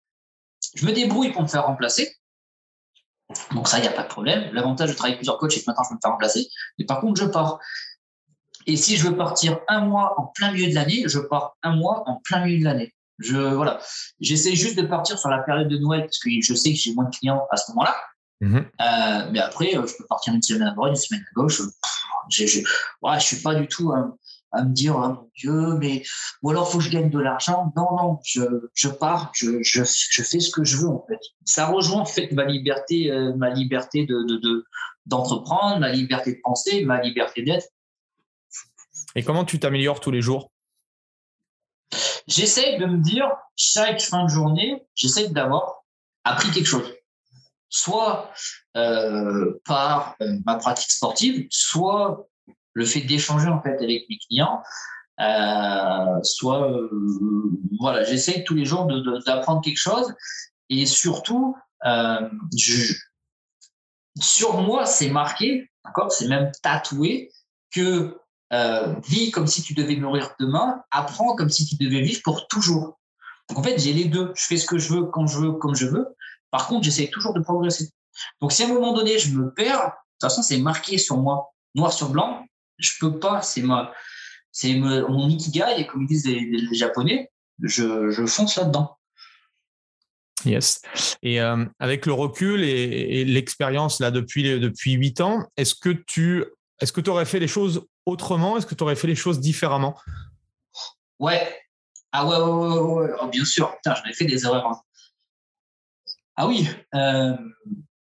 Je 0.74 0.86
me 0.86 0.92
débrouille 0.92 1.32
pour 1.32 1.42
me 1.42 1.48
faire 1.48 1.66
remplacer. 1.66 2.16
Donc 3.52 3.68
ça, 3.68 3.78
il 3.78 3.82
n'y 3.82 3.88
a 3.88 3.92
pas 3.92 4.04
de 4.04 4.08
problème. 4.08 4.52
L'avantage 4.54 4.90
de 4.90 4.94
travailler 4.94 5.14
avec 5.14 5.20
plusieurs 5.20 5.38
coachs, 5.38 5.52
c'est 5.52 5.60
que 5.60 5.66
maintenant, 5.66 5.84
je 5.84 5.88
peux 5.90 5.94
me 5.96 6.00
faire 6.00 6.12
remplacer. 6.12 6.48
Mais 6.78 6.86
par 6.86 7.00
contre, 7.00 7.20
je 7.20 7.26
pars. 7.26 7.58
Et 8.66 8.76
si 8.76 8.96
je 8.96 9.08
veux 9.08 9.16
partir 9.16 9.58
un 9.68 9.80
mois 9.80 10.14
en 10.18 10.26
plein 10.26 10.52
milieu 10.52 10.68
de 10.68 10.74
l'année, 10.74 11.04
je 11.06 11.18
pars 11.18 11.56
un 11.62 11.74
mois 11.76 12.04
en 12.06 12.16
plein 12.16 12.44
milieu 12.44 12.60
de 12.60 12.64
l'année. 12.64 12.94
Je 13.18 13.36
voilà, 13.36 13.80
j'essaie 14.20 14.54
juste 14.54 14.76
de 14.76 14.82
partir 14.82 15.18
sur 15.18 15.28
la 15.28 15.38
période 15.38 15.68
de 15.68 15.76
Noël 15.78 16.02
parce 16.02 16.18
que 16.18 16.30
je 16.40 16.54
sais 16.54 16.70
que 16.70 16.78
j'ai 16.78 16.94
moins 16.94 17.06
de 17.06 17.16
clients 17.16 17.46
à 17.50 17.56
ce 17.56 17.72
moment-là. 17.72 17.96
Mhm. 18.40 18.56
Euh, 18.80 19.30
mais 19.32 19.40
après, 19.40 19.76
euh, 19.76 19.86
je 19.86 19.96
peux 19.96 20.06
partir 20.06 20.34
une 20.34 20.42
semaine 20.42 20.68
à 20.68 20.70
droite, 20.72 20.90
une 20.90 20.96
semaine 20.96 21.24
à 21.28 21.34
gauche. 21.34 21.60
Je, 22.30 22.46
je, 22.46 22.60
je 22.60 23.20
suis 23.20 23.42
pas 23.42 23.54
du 23.54 23.66
tout 23.66 23.92
à 24.52 24.62
me 24.64 24.72
dire 24.72 24.96
oh 24.96 25.08
mon 25.08 25.30
Dieu, 25.36 25.74
mais 25.78 26.02
ou 26.42 26.50
alors 26.50 26.70
faut 26.70 26.78
que 26.78 26.84
je 26.84 26.90
gagne 26.90 27.10
de 27.10 27.18
l'argent. 27.18 27.72
Non, 27.76 27.96
non, 27.96 28.18
je, 28.24 28.42
je 28.74 28.88
pars, 28.88 29.30
je, 29.34 29.62
je, 29.62 29.82
je, 29.84 30.22
fais 30.22 30.40
ce 30.40 30.50
que 30.50 30.64
je 30.64 30.78
veux 30.78 30.88
en 30.88 31.04
fait. 31.08 31.18
Ça 31.44 31.66
rejoint 31.66 32.00
en 32.00 32.06
fait 32.06 32.32
ma 32.32 32.44
liberté, 32.44 33.10
euh, 33.10 33.34
ma 33.36 33.50
liberté 33.50 34.06
de, 34.06 34.24
de, 34.26 34.64
d'entreprendre, 35.06 35.80
ma 35.80 35.90
liberté 35.90 36.34
de 36.34 36.40
penser, 36.42 36.84
ma 36.84 37.00
liberté 37.00 37.42
d'être. 37.42 37.66
Et 39.14 39.22
comment 39.22 39.44
tu 39.44 39.58
t'améliores 39.58 40.00
tous 40.00 40.10
les 40.10 40.22
jours? 40.22 40.50
J'essaie 42.26 42.78
de 42.78 42.86
me 42.86 42.98
dire 42.98 43.30
chaque 43.56 44.00
fin 44.00 44.24
de 44.24 44.28
journée, 44.28 44.82
j'essaie 44.94 45.28
d'avoir 45.28 45.84
appris 46.24 46.50
quelque 46.50 46.66
chose. 46.66 46.92
Soit 47.70 48.32
euh, 48.76 49.58
par 49.64 50.16
euh, 50.22 50.38
ma 50.46 50.56
pratique 50.56 50.90
sportive, 50.90 51.46
soit 51.50 52.28
le 52.72 52.84
fait 52.84 53.00
d'échanger 53.00 53.48
en 53.48 53.60
fait 53.60 53.76
avec 53.76 54.08
mes 54.08 54.18
clients, 54.18 54.62
euh, 55.20 56.22
soit 56.22 56.70
voilà, 57.80 58.04
j'essaye 58.04 58.44
tous 58.44 58.54
les 58.54 58.64
jours 58.64 58.86
d'apprendre 59.26 59.60
quelque 59.62 59.78
chose 59.78 60.14
et 60.68 60.86
surtout 60.86 61.56
sur 64.20 64.60
moi 64.60 64.86
c'est 64.86 65.10
marqué, 65.10 65.68
d'accord, 65.84 66.12
c'est 66.12 66.28
même 66.28 66.52
tatoué 66.62 67.32
que 67.72 68.16
vis 69.08 69.30
comme 69.32 69.48
si 69.48 69.62
tu 69.62 69.74
devais 69.74 69.96
mourir 69.96 70.30
demain, 70.38 70.82
apprends 70.92 71.34
comme 71.34 71.50
si 71.50 71.66
tu 71.66 71.74
devais 71.76 72.00
vivre 72.02 72.20
pour 72.22 72.46
toujours. 72.46 72.98
Donc 73.48 73.58
en 73.58 73.62
fait 73.62 73.78
j'ai 73.78 73.92
les 73.92 74.04
deux, 74.04 74.32
je 74.36 74.44
fais 74.44 74.56
ce 74.56 74.66
que 74.66 74.78
je 74.78 74.92
veux 74.92 75.06
quand 75.06 75.26
je 75.26 75.38
veux, 75.38 75.52
comme 75.52 75.74
je 75.74 75.86
veux. 75.86 76.06
Par 76.50 76.66
contre 76.66 76.84
j'essaie 76.84 77.08
toujours 77.08 77.34
de 77.34 77.40
progresser. 77.40 77.90
Donc 78.40 78.52
si 78.52 78.62
à 78.62 78.66
un 78.66 78.72
moment 78.72 78.92
donné 78.92 79.18
je 79.18 79.34
me 79.34 79.52
perds, 79.52 79.84
de 79.84 79.90
toute 80.20 80.30
façon 80.30 80.42
c'est 80.42 80.58
marqué 80.58 80.98
sur 80.98 81.16
moi, 81.18 81.52
noir 81.74 81.92
sur 81.92 82.10
blanc, 82.10 82.44
je 82.78 82.92
peux 83.00 83.18
pas, 83.18 83.42
c'est 83.42 83.62
ma, 83.62 83.92
c'est 84.52 84.74
mon 84.74 85.28
ikigai, 85.28 85.74
et 85.78 85.86
comme 85.86 86.06
disent 86.06 86.26
les, 86.26 86.74
Japonais, 86.74 87.30
je, 87.62 88.10
je 88.10 88.26
fonce 88.26 88.56
là-dedans. 88.56 88.96
Yes. 90.44 90.82
Et 91.22 91.40
euh, 91.40 91.64
avec 91.80 92.06
le 92.06 92.12
recul 92.12 92.62
et, 92.62 93.24
l'expérience 93.24 94.00
là 94.00 94.10
depuis 94.10 94.58
depuis 94.60 94.92
huit 94.92 95.20
ans, 95.20 95.44
est-ce 95.56 95.74
que 95.74 95.90
tu 95.90 96.44
est-ce 96.80 96.92
que 96.92 97.00
tu 97.00 97.10
aurais 97.10 97.24
fait 97.24 97.40
les 97.40 97.48
choses 97.48 97.86
autrement? 98.06 98.56
Est-ce 98.56 98.66
que 98.66 98.74
tu 98.74 98.84
aurais 98.84 98.96
fait 98.96 99.08
les 99.08 99.16
choses 99.16 99.40
différemment? 99.40 99.98
Ouais. 101.18 101.56
Ah 102.12 102.24
ouais, 102.24 102.36
ouais, 102.36 102.78
ouais, 102.78 103.10
oh, 103.20 103.26
bien 103.26 103.44
sûr. 103.44 103.74
Putain, 103.76 103.94
j'en 103.96 104.08
ai 104.08 104.14
fait 104.14 104.24
des 104.24 104.44
erreurs. 104.44 104.66
Hein. 104.66 104.80
Ah 106.40 106.46
oui. 106.46 106.68
Euh, 106.94 107.36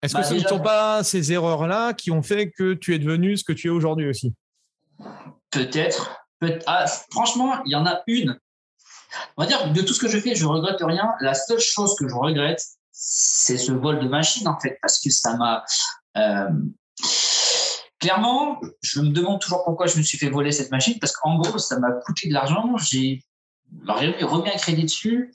est-ce 0.02 0.14
que 0.14 0.22
bah, 0.22 0.24
ce 0.24 0.34
ne 0.36 0.40
sont 0.40 0.62
pas 0.62 1.04
ces 1.04 1.34
erreurs-là 1.34 1.94
qui 1.94 2.10
ont 2.10 2.24
fait 2.24 2.52
que 2.52 2.74
tu 2.74 2.96
es 2.96 3.00
devenu 3.00 3.36
ce 3.36 3.44
que 3.44 3.52
tu 3.52 3.68
es 3.68 3.70
aujourd'hui 3.70 4.08
aussi? 4.08 4.34
Peut-être. 5.52 6.24
Ah, 6.66 6.86
franchement, 7.12 7.62
il 7.66 7.74
y 7.74 7.76
en 7.76 7.86
a 7.86 8.02
une. 8.08 8.40
On 9.36 9.44
va 9.44 9.48
dire, 9.48 9.74
de 9.74 9.82
tout 9.82 9.94
ce 9.94 10.00
que 10.00 10.08
je 10.08 10.18
fais, 10.20 10.36
je 10.36 10.46
regrette 10.46 10.82
rien. 10.82 11.12
La 11.20 11.34
seule 11.34 11.60
chose 11.60 11.96
que 12.00 12.08
je 12.08 12.16
regrette, 12.16 12.64
c'est 12.94 13.58
ce 13.58 13.74
vol 13.74 14.00
de 14.00 14.08
machine, 14.08 14.48
en 14.48 14.58
fait, 14.58 14.78
parce 14.82 15.02
que 15.02 15.10
ça 15.10 15.36
m'a. 15.36 15.66
Euh, 16.16 16.50
clairement, 18.00 18.62
je 18.82 19.02
me 19.02 19.10
demande 19.10 19.42
toujours 19.42 19.66
pourquoi 19.66 19.88
je 19.88 19.98
me 19.98 20.02
suis 20.02 20.18
fait 20.18 20.30
voler 20.30 20.54
cette 20.54 20.72
machine, 20.72 20.98
parce 20.98 21.12
qu'en 21.12 21.38
gros, 21.40 21.58
ça 21.58 21.78
m'a 21.78 21.92
coûté 21.92 22.30
de 22.30 22.34
l'argent. 22.34 22.78
J'ai 22.78 23.26
remis 23.86 24.50
un 24.50 24.58
crédit 24.58 24.84
dessus. 24.84 25.34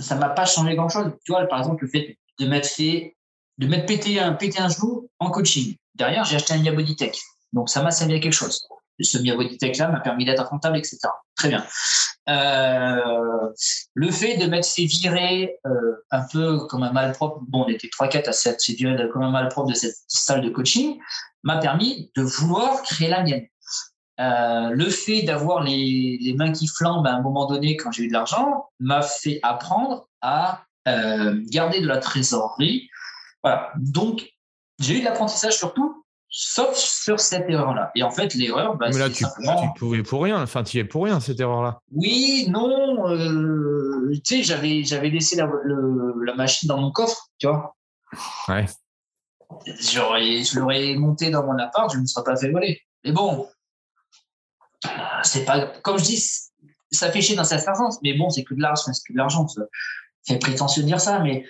Ça 0.00 0.14
m'a 0.16 0.28
pas 0.28 0.46
changé 0.46 0.74
grand-chose. 0.74 1.12
Tu 1.24 1.32
vois, 1.32 1.46
par 1.46 1.58
exemple, 1.58 1.84
le 1.84 1.90
fait 1.90 2.18
de 2.38 2.46
m'être 2.46 2.66
fait 2.66 3.16
de 3.58 3.66
mettre 3.66 3.86
péter 3.86 4.20
un, 4.20 4.32
péter 4.32 4.60
un 4.60 4.68
genou 4.68 5.10
en 5.18 5.30
coaching. 5.30 5.76
Derrière, 5.94 6.24
j'ai 6.24 6.36
acheté 6.36 6.54
un 6.54 6.58
Mia. 6.58 6.72
Donc, 7.52 7.68
ça 7.68 7.82
m'a 7.82 7.90
servi 7.90 8.14
à 8.14 8.20
quelque 8.20 8.32
chose. 8.32 8.66
Ce 9.00 9.18
Mia 9.18 9.34
Bodytech-là 9.34 9.88
m'a 9.88 10.00
permis 10.00 10.24
d'être 10.24 10.44
rentable, 10.44 10.76
etc. 10.76 10.98
Très 11.36 11.48
bien. 11.48 11.64
Euh, 12.28 13.48
le 13.94 14.10
fait 14.10 14.36
de 14.36 14.46
m'être 14.46 14.66
fait 14.66 14.84
virer 14.84 15.56
euh, 15.66 16.04
un 16.10 16.24
peu 16.30 16.58
comme 16.66 16.82
un 16.82 16.92
malpropre, 16.92 17.40
bon, 17.48 17.64
on 17.64 17.68
était 17.68 17.88
3-4 17.88 18.28
à 18.28 18.32
s'être 18.32 18.62
fait 18.62 18.74
virer 18.74 19.08
comme 19.12 19.22
un 19.22 19.30
malpropre 19.30 19.68
de 19.68 19.74
cette 19.74 19.96
salle 20.08 20.42
de 20.42 20.50
coaching, 20.50 20.98
m'a 21.42 21.58
permis 21.58 22.10
de 22.16 22.22
vouloir 22.22 22.82
créer 22.82 23.08
la 23.08 23.22
mienne. 23.22 23.46
Euh, 24.20 24.70
le 24.70 24.90
fait 24.90 25.22
d'avoir 25.22 25.62
les, 25.62 26.18
les, 26.20 26.34
mains 26.34 26.50
qui 26.50 26.66
flambent 26.66 27.06
à 27.06 27.12
un 27.12 27.22
moment 27.22 27.46
donné 27.46 27.76
quand 27.76 27.92
j'ai 27.92 28.04
eu 28.04 28.08
de 28.08 28.12
l'argent 28.12 28.66
m'a 28.80 29.00
fait 29.00 29.38
apprendre 29.44 30.08
à 30.22 30.64
euh, 30.88 31.40
garder 31.50 31.80
de 31.80 31.86
la 31.86 31.98
trésorerie. 31.98 32.88
Voilà. 33.44 33.70
Donc, 33.76 34.28
j'ai 34.80 34.96
eu 34.96 35.00
de 35.00 35.04
l'apprentissage 35.04 35.56
surtout, 35.56 36.04
sauf 36.28 36.74
sur 36.74 37.20
cette 37.20 37.48
erreur-là. 37.48 37.92
Et 37.94 38.02
en 38.02 38.10
fait, 38.10 38.34
l'erreur, 38.34 38.76
bah, 38.76 38.88
Mais 38.92 38.98
là, 38.98 39.08
tu, 39.08 39.22
simplement... 39.22 39.62
tu 39.62 39.78
pouvais 39.78 40.02
pour 40.02 40.22
rien. 40.24 40.42
Enfin, 40.42 40.64
tu 40.64 40.78
y 40.78 40.80
es 40.80 40.84
pour 40.84 41.04
rien, 41.04 41.20
cette 41.20 41.38
erreur-là. 41.38 41.80
Oui, 41.92 42.46
non. 42.48 43.08
Euh, 43.08 44.10
tu 44.24 44.38
sais, 44.38 44.42
j'avais, 44.42 44.82
j'avais 44.82 45.10
laissé 45.10 45.36
la, 45.36 45.48
la 46.24 46.34
machine 46.34 46.66
dans 46.66 46.80
mon 46.80 46.90
coffre, 46.90 47.28
tu 47.38 47.46
vois. 47.46 47.76
Ouais. 48.48 48.66
J'aurais, 49.80 50.42
je 50.42 50.58
l'aurais 50.58 50.94
monté 50.96 51.30
dans 51.30 51.44
mon 51.46 51.56
appart, 51.58 51.90
je 51.90 51.96
ne 51.96 52.02
me 52.02 52.06
serais 52.06 52.24
pas 52.24 52.36
fait 52.36 52.50
voler. 52.50 52.80
Mais 53.04 53.12
bon, 53.12 53.46
c'est 55.22 55.44
pas, 55.44 55.66
comme 55.82 55.98
je 55.98 56.04
dis, 56.04 56.24
ça 56.90 57.10
fait 57.10 57.20
chier 57.20 57.36
dans 57.36 57.44
sa 57.44 57.58
sens, 57.58 57.98
mais 58.02 58.14
bon, 58.14 58.30
c'est 58.30 58.44
que 58.44 58.54
de 58.54 58.60
l'argent, 58.60 58.92
c'est 58.92 59.06
que 59.06 59.12
de 59.12 59.18
l'argent. 59.18 59.46
C'est 60.22 60.38
prétentieux 60.38 60.82
de 60.82 60.88
dire 60.88 61.00
ça, 61.00 61.20
mais 61.20 61.44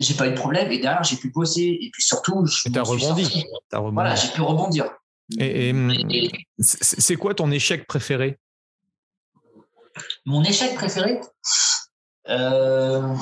j'ai 0.00 0.14
pas 0.14 0.28
eu 0.28 0.30
de 0.30 0.36
problème 0.36 0.70
et 0.70 0.78
derrière 0.78 1.02
j'ai 1.02 1.16
pu 1.16 1.30
bosser 1.30 1.78
et 1.80 1.90
puis 1.92 2.02
surtout 2.02 2.46
je 2.46 2.68
rebondi. 2.68 3.44
rebondi. 3.72 3.94
Voilà, 3.94 4.14
j'ai 4.14 4.28
pu 4.28 4.40
rebondir. 4.40 4.90
Et, 5.38 5.74
c'est 6.58 7.16
quoi 7.16 7.34
ton 7.34 7.50
échec 7.50 7.86
préféré? 7.86 8.38
Mon 10.24 10.42
échec 10.44 10.74
préféré? 10.74 11.20
Euh... 12.28 13.14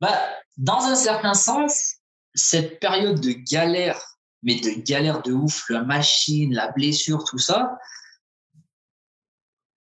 bah, 0.00 0.18
Dans 0.56 0.80
un 0.80 0.94
certain 0.94 1.34
sens, 1.34 1.96
cette 2.34 2.80
période 2.80 3.20
de 3.20 3.32
galère 3.32 4.09
mais 4.42 4.56
de 4.56 4.82
galère 4.82 5.22
de 5.22 5.32
ouf, 5.32 5.68
la 5.68 5.82
machine, 5.82 6.54
la 6.54 6.70
blessure, 6.72 7.24
tout 7.24 7.38
ça. 7.38 7.78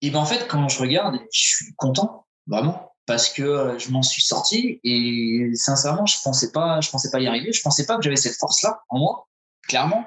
Et 0.00 0.10
ben 0.10 0.18
en 0.18 0.26
fait, 0.26 0.46
quand 0.48 0.68
je 0.68 0.78
regarde, 0.78 1.18
je 1.32 1.40
suis 1.40 1.74
content, 1.76 2.26
vraiment, 2.46 2.92
parce 3.06 3.30
que 3.30 3.42
euh, 3.42 3.78
je 3.78 3.90
m'en 3.90 4.02
suis 4.02 4.22
sorti 4.22 4.80
et 4.84 5.50
sincèrement, 5.54 6.06
je 6.06 6.18
pensais 6.22 6.52
pensais 6.90 7.10
pas 7.10 7.20
y 7.20 7.26
arriver. 7.26 7.52
Je 7.52 7.62
pensais 7.62 7.86
pas 7.86 7.96
que 7.96 8.02
j'avais 8.02 8.16
cette 8.16 8.36
force-là 8.36 8.82
en 8.88 8.98
moi, 8.98 9.28
clairement, 9.66 10.06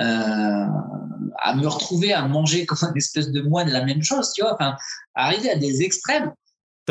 euh, 0.00 0.66
à 1.38 1.54
me 1.54 1.66
retrouver 1.66 2.12
à 2.12 2.26
manger 2.26 2.66
comme 2.66 2.78
une 2.82 2.96
espèce 2.96 3.30
de 3.30 3.42
moine 3.42 3.68
la 3.68 3.84
même 3.84 4.02
chose, 4.02 4.32
tu 4.32 4.42
vois, 4.42 4.54
enfin, 4.54 4.76
arriver 5.14 5.50
à 5.50 5.56
des 5.56 5.82
extrêmes. 5.82 6.32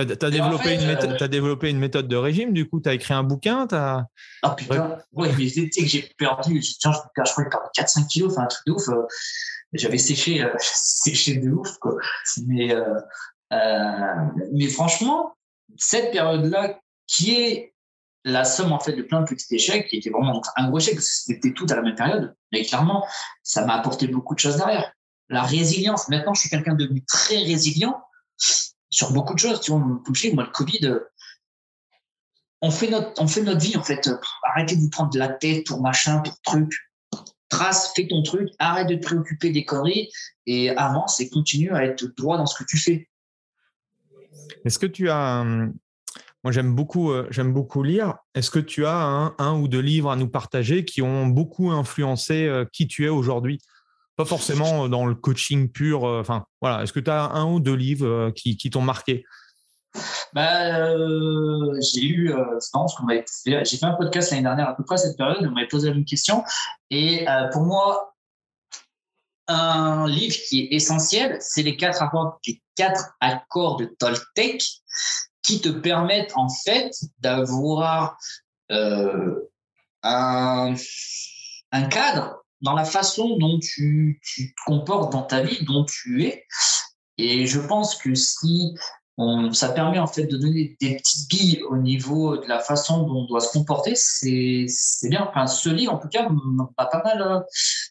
Tu 0.06 0.26
as, 0.26 0.30
développé 0.30 0.76
une 0.76 0.86
méthode, 0.86 1.18
euh, 1.20 1.28
développé 1.28 1.70
une 1.72 1.80
méthode 1.80 2.08
de 2.08 2.16
régime, 2.16 2.54
du 2.54 2.70
coup, 2.70 2.80
tu 2.80 2.88
as 2.88 2.94
écrit 2.94 3.16
un 3.16 3.24
bouquin 3.24 3.68
as... 3.72 4.06
Ah 4.44 4.52
putain, 4.52 5.00
ouais, 5.14 5.30
mais 5.36 5.50
tu 5.50 5.72
sais 5.72 5.82
que 5.82 5.88
j'ai 5.88 6.12
perdu, 6.20 6.60
tiens, 6.60 6.92
je, 6.92 6.98
je 7.26 7.32
crois 7.32 7.46
que 7.46 7.58
j'ai 7.76 7.82
4-5 7.84 8.08
kilos, 8.08 8.34
enfin 8.34 8.44
un 8.44 8.48
truc 8.48 8.64
de 8.68 8.72
ouf. 8.74 8.88
Euh, 8.90 9.08
j'avais 9.74 9.98
séché, 9.98 10.44
euh, 10.44 10.54
séché 10.60 11.38
de 11.38 11.50
ouf, 11.50 11.78
quoi. 11.80 11.96
Mais, 12.46 12.76
mais 14.54 14.68
franchement, 14.68 15.36
cette 15.78 16.12
période-là, 16.12 16.80
qui 17.08 17.34
est 17.42 17.74
la 18.24 18.44
somme 18.44 18.74
en 18.74 18.80
fait 18.80 18.94
de 18.94 19.02
plein 19.02 19.22
de 19.22 19.26
petits 19.26 19.56
échecs, 19.56 19.88
qui 19.88 19.98
était 19.98 20.12
vraiment 20.12 20.44
un 20.58 20.68
gros 20.68 20.78
échec, 20.78 20.94
parce 20.94 21.08
que 21.08 21.34
c'était 21.34 21.54
tout 21.54 21.66
à 21.70 21.76
la 21.76 21.82
même 21.82 21.96
période, 21.96 22.36
mais 22.52 22.64
clairement, 22.64 23.04
ça 23.42 23.66
m'a 23.66 23.74
apporté 23.74 24.08
beaucoup 24.08 24.36
de 24.36 24.40
choses 24.40 24.58
derrière. 24.58 24.92
La 25.30 25.42
résilience, 25.42 26.08
maintenant, 26.08 26.36
je 26.36 26.42
suis 26.42 26.50
quelqu'un 26.50 26.76
de 26.76 26.88
très 27.08 27.40
résilient 27.40 28.00
sur 28.90 29.12
beaucoup 29.12 29.34
de 29.34 29.40
choses. 29.40 29.62
Tu 29.62 29.72
vois, 29.72 29.80
moi, 29.80 30.02
le 30.06 30.52
Covid, 30.52 30.86
euh, 30.86 31.00
on 32.62 32.72
fait 32.72 32.90
notre, 32.90 33.22
on 33.22 33.28
fait 33.28 33.42
notre 33.42 33.62
vie, 33.62 33.78
en 33.78 33.84
fait. 33.84 34.10
Arrêtez 34.44 34.76
de 34.76 34.82
vous 34.82 34.90
prendre 34.90 35.12
de 35.12 35.20
la 35.20 35.30
tête 35.30 35.66
pour 35.68 35.82
machin, 35.82 36.20
pour 36.20 36.40
truc. 36.42 36.72
Trace, 37.50 37.94
fais 37.96 38.08
ton 38.08 38.24
truc, 38.24 38.50
arrête 38.60 38.88
de 38.88 38.96
te 38.96 39.06
préoccuper 39.06 39.52
des 39.52 39.64
conneries 39.64 40.10
et 40.46 40.70
avance 40.72 41.22
et 41.22 41.30
continue 41.30 41.72
à 41.72 41.86
être 41.86 42.06
droit 42.18 42.38
dans 42.38 42.46
ce 42.46 42.62
que 42.62 42.68
tu 42.68 42.78
fais. 42.78 43.10
Est-ce 44.66 44.80
que 44.80 44.86
tu 44.86 45.10
as. 45.10 45.46
Moi, 46.44 46.52
j'aime 46.52 46.76
beaucoup, 46.76 47.12
euh, 47.12 47.30
beaucoup 47.46 47.84
lire. 47.84 48.18
Est-ce 48.36 48.52
que 48.52 48.60
tu 48.60 48.86
as 48.86 48.96
un, 48.96 49.36
un, 49.38 49.60
ou 49.60 49.68
deux 49.68 49.80
livres 49.80 50.12
à 50.12 50.16
nous 50.16 50.30
partager 50.30 50.86
qui 50.86 51.02
ont 51.02 51.28
beaucoup 51.28 51.72
influencé 51.72 52.46
euh, 52.46 52.66
qui 52.72 52.88
tu 52.88 53.06
es 53.06 53.10
aujourd'hui? 53.10 53.60
Pas 54.18 54.26
forcément 54.26 54.90
dans 54.90 55.06
le 55.06 55.16
coaching 55.16 55.72
pur. 55.72 56.06
Euh, 56.06 56.20
enfin, 56.20 56.46
voilà. 56.60 56.84
Est-ce 56.84 56.92
que 56.92 57.00
tu 57.00 57.12
as 57.12 57.24
un 57.24 57.46
ou 57.46 57.60
deux 57.60 57.76
livres 57.76 58.08
euh, 58.08 58.32
qui, 58.32 58.58
t'ont 58.70 58.82
marqué? 58.82 59.24
Bah, 60.34 60.90
euh, 60.90 61.80
j'ai 61.82 62.06
eu, 62.06 62.34
j'ai 63.64 63.78
fait 63.78 63.86
un 63.86 63.94
podcast 63.94 64.32
l'année 64.32 64.44
dernière 64.44 64.70
à 64.70 64.76
peu 64.76 64.84
près 64.84 64.96
à 64.96 64.98
cette 64.98 65.18
période, 65.18 65.46
on 65.48 65.52
m'avait 65.52 65.68
posé 65.68 65.88
la 65.88 65.96
même 65.96 66.06
question. 66.06 66.44
Et 66.92 67.26
pour 67.54 67.64
moi, 67.64 68.14
un 69.48 70.08
livre 70.08 70.36
qui 70.50 70.62
est 70.62 70.76
essentiel, 70.76 71.38
c'est 71.40 71.64
les 71.64 71.78
quatre 71.78 72.04
accords, 72.04 72.40
les 72.46 72.62
quatre 72.76 73.16
accords 73.22 73.78
de 73.78 73.86
Toltec 73.86 74.64
qui 75.42 75.62
te 75.62 75.70
permettent 75.70 76.34
en 76.36 76.50
fait 76.50 76.92
d'avoir 77.20 78.18
un 78.70 80.76
cadre 81.90 82.44
dans 82.62 82.74
la 82.74 82.86
façon 82.86 83.38
dont 83.38 83.60
tu, 83.60 84.20
tu, 84.24 84.50
te 84.50 84.62
comportes 84.66 85.12
dans 85.12 85.24
ta 85.24 85.42
vie, 85.42 85.64
dont 85.66 85.86
tu 85.86 86.26
es. 86.26 86.46
Et 87.18 87.46
je 87.46 87.60
pense 87.60 87.96
que 87.96 88.14
si 88.16 88.76
ça 89.52 89.70
permet 89.70 89.98
en 89.98 90.06
fait 90.06 90.28
de 90.28 90.38
donner 90.38 90.78
des 90.80 90.98
petites 90.98 91.28
billes 91.28 91.64
au 91.70 91.78
niveau 91.78 92.38
de 92.38 92.48
la 92.48 92.60
façon 92.60 93.04
dont 93.04 93.22
on 93.22 93.26
doit 93.26 93.40
se 93.40 93.52
comporter, 93.52 93.94
c'est 93.96 95.10
bien. 95.10 95.28
Enfin, 95.28 95.48
ce 95.48 95.70
livre, 95.70 95.94
en 95.94 95.98
tout 95.98 96.10
cas, 96.10 96.28
m'a 96.30 96.70
pas 96.86 97.02
mal, 97.04 97.46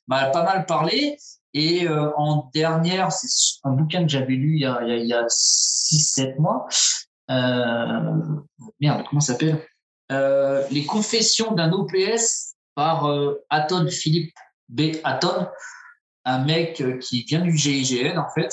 m'a 0.06 0.26
pas 0.26 0.44
mal 0.44 0.66
parlé. 0.66 1.18
Et 1.52 1.88
euh, 1.88 2.12
en 2.16 2.50
dernière, 2.54 3.10
c'est 3.10 3.58
un 3.64 3.72
bouquin 3.72 4.02
que 4.02 4.10
j'avais 4.10 4.34
lu 4.34 4.56
il 4.56 4.60
y 4.60 4.66
a, 4.66 4.82
il 4.84 5.06
y 5.06 5.14
a 5.14 5.26
6-7 5.26 6.38
mois. 6.38 6.68
Euh, 7.30 8.40
merde, 8.80 9.04
comment 9.08 9.20
ça 9.20 9.32
s'appelle? 9.32 9.64
Euh, 10.12 10.64
Les 10.70 10.84
confessions 10.84 11.52
d'un 11.52 11.72
OPS 11.72 12.54
par 12.74 13.06
euh, 13.06 13.42
Aton 13.50 13.88
Philippe 13.88 14.34
B. 14.68 14.96
Hatton, 15.04 15.48
un 16.24 16.44
mec 16.44 16.80
euh, 16.80 16.98
qui 16.98 17.22
vient 17.22 17.40
du 17.40 17.56
GIGN 17.56 18.18
en 18.18 18.28
fait, 18.34 18.52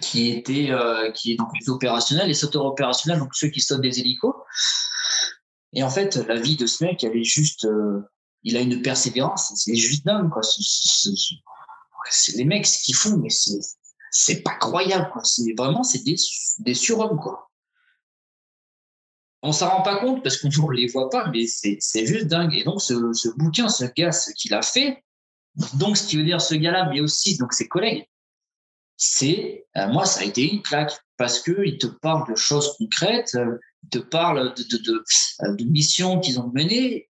qui 0.00 0.30
était 0.30 0.70
euh, 0.70 1.10
qui 1.12 1.32
est 1.32 1.36
donc 1.36 1.50
opérationnel 1.68 2.30
et 2.30 2.34
sauteurs 2.34 2.64
opérationnels, 2.64 3.20
donc 3.20 3.34
ceux 3.34 3.48
qui 3.48 3.60
sautent 3.60 3.80
des 3.80 4.00
hélicos. 4.00 4.34
Et 5.72 5.82
en 5.82 5.90
fait, 5.90 6.16
la 6.16 6.36
vie 6.36 6.56
de 6.56 6.66
ce 6.66 6.84
mec, 6.84 7.04
elle 7.04 7.16
est 7.16 7.24
juste, 7.24 7.64
euh, 7.64 8.00
il 8.42 8.56
a 8.56 8.60
une 8.60 8.82
persévérance, 8.82 9.52
c'est 9.54 9.76
juste 9.76 10.04
dingue 10.04 10.30
quoi. 10.30 10.42
C'est 12.10 12.36
les 12.36 12.44
mecs 12.44 12.66
ce 12.66 12.82
qu'ils 12.82 12.94
font, 12.94 13.16
mais 13.18 13.30
c'est 13.30 13.58
c'est 14.10 14.42
pas 14.42 14.54
croyable 14.54 15.10
quoi. 15.12 15.22
C'est 15.24 15.54
vraiment 15.56 15.82
c'est 15.82 16.02
des, 16.02 16.16
des 16.58 16.74
surhommes 16.74 17.18
quoi 17.20 17.47
on 19.42 19.52
s'en 19.52 19.68
rend 19.68 19.82
pas 19.82 20.00
compte 20.00 20.22
parce 20.22 20.36
qu'on 20.38 20.48
ne 20.48 20.72
les 20.76 20.86
voit 20.88 21.10
pas, 21.10 21.30
mais 21.30 21.46
c'est 21.46 22.06
juste 22.06 22.26
dingue. 22.26 22.54
Et 22.54 22.64
donc, 22.64 22.82
ce, 22.82 23.12
ce 23.12 23.28
bouquin, 23.36 23.68
ce 23.68 23.84
gars, 23.96 24.12
ce 24.12 24.32
qu'il 24.32 24.54
a 24.54 24.62
fait, 24.62 25.02
donc 25.74 25.96
ce 25.96 26.06
qui 26.06 26.16
veut 26.16 26.24
dire 26.24 26.40
ce 26.40 26.54
gars-là, 26.54 26.88
mais 26.90 27.00
aussi 27.00 27.36
donc 27.36 27.52
ses 27.52 27.68
collègues, 27.68 28.06
c'est, 28.96 29.66
euh, 29.76 29.86
moi, 29.88 30.04
ça 30.04 30.20
a 30.20 30.24
été 30.24 30.52
une 30.52 30.62
claque 30.62 30.92
parce 31.16 31.40
qu'il 31.40 31.78
te 31.78 31.86
parle 31.86 32.28
de 32.30 32.36
choses 32.36 32.76
concrètes, 32.78 33.34
euh, 33.36 33.58
il 33.84 33.88
te 33.90 33.98
parle 33.98 34.54
de, 34.54 34.62
de, 34.64 34.76
de, 34.76 35.04
euh, 35.42 35.54
de 35.54 35.64
missions 35.64 36.20
qu'ils 36.20 36.40
ont 36.40 36.50
menées. 36.52 37.08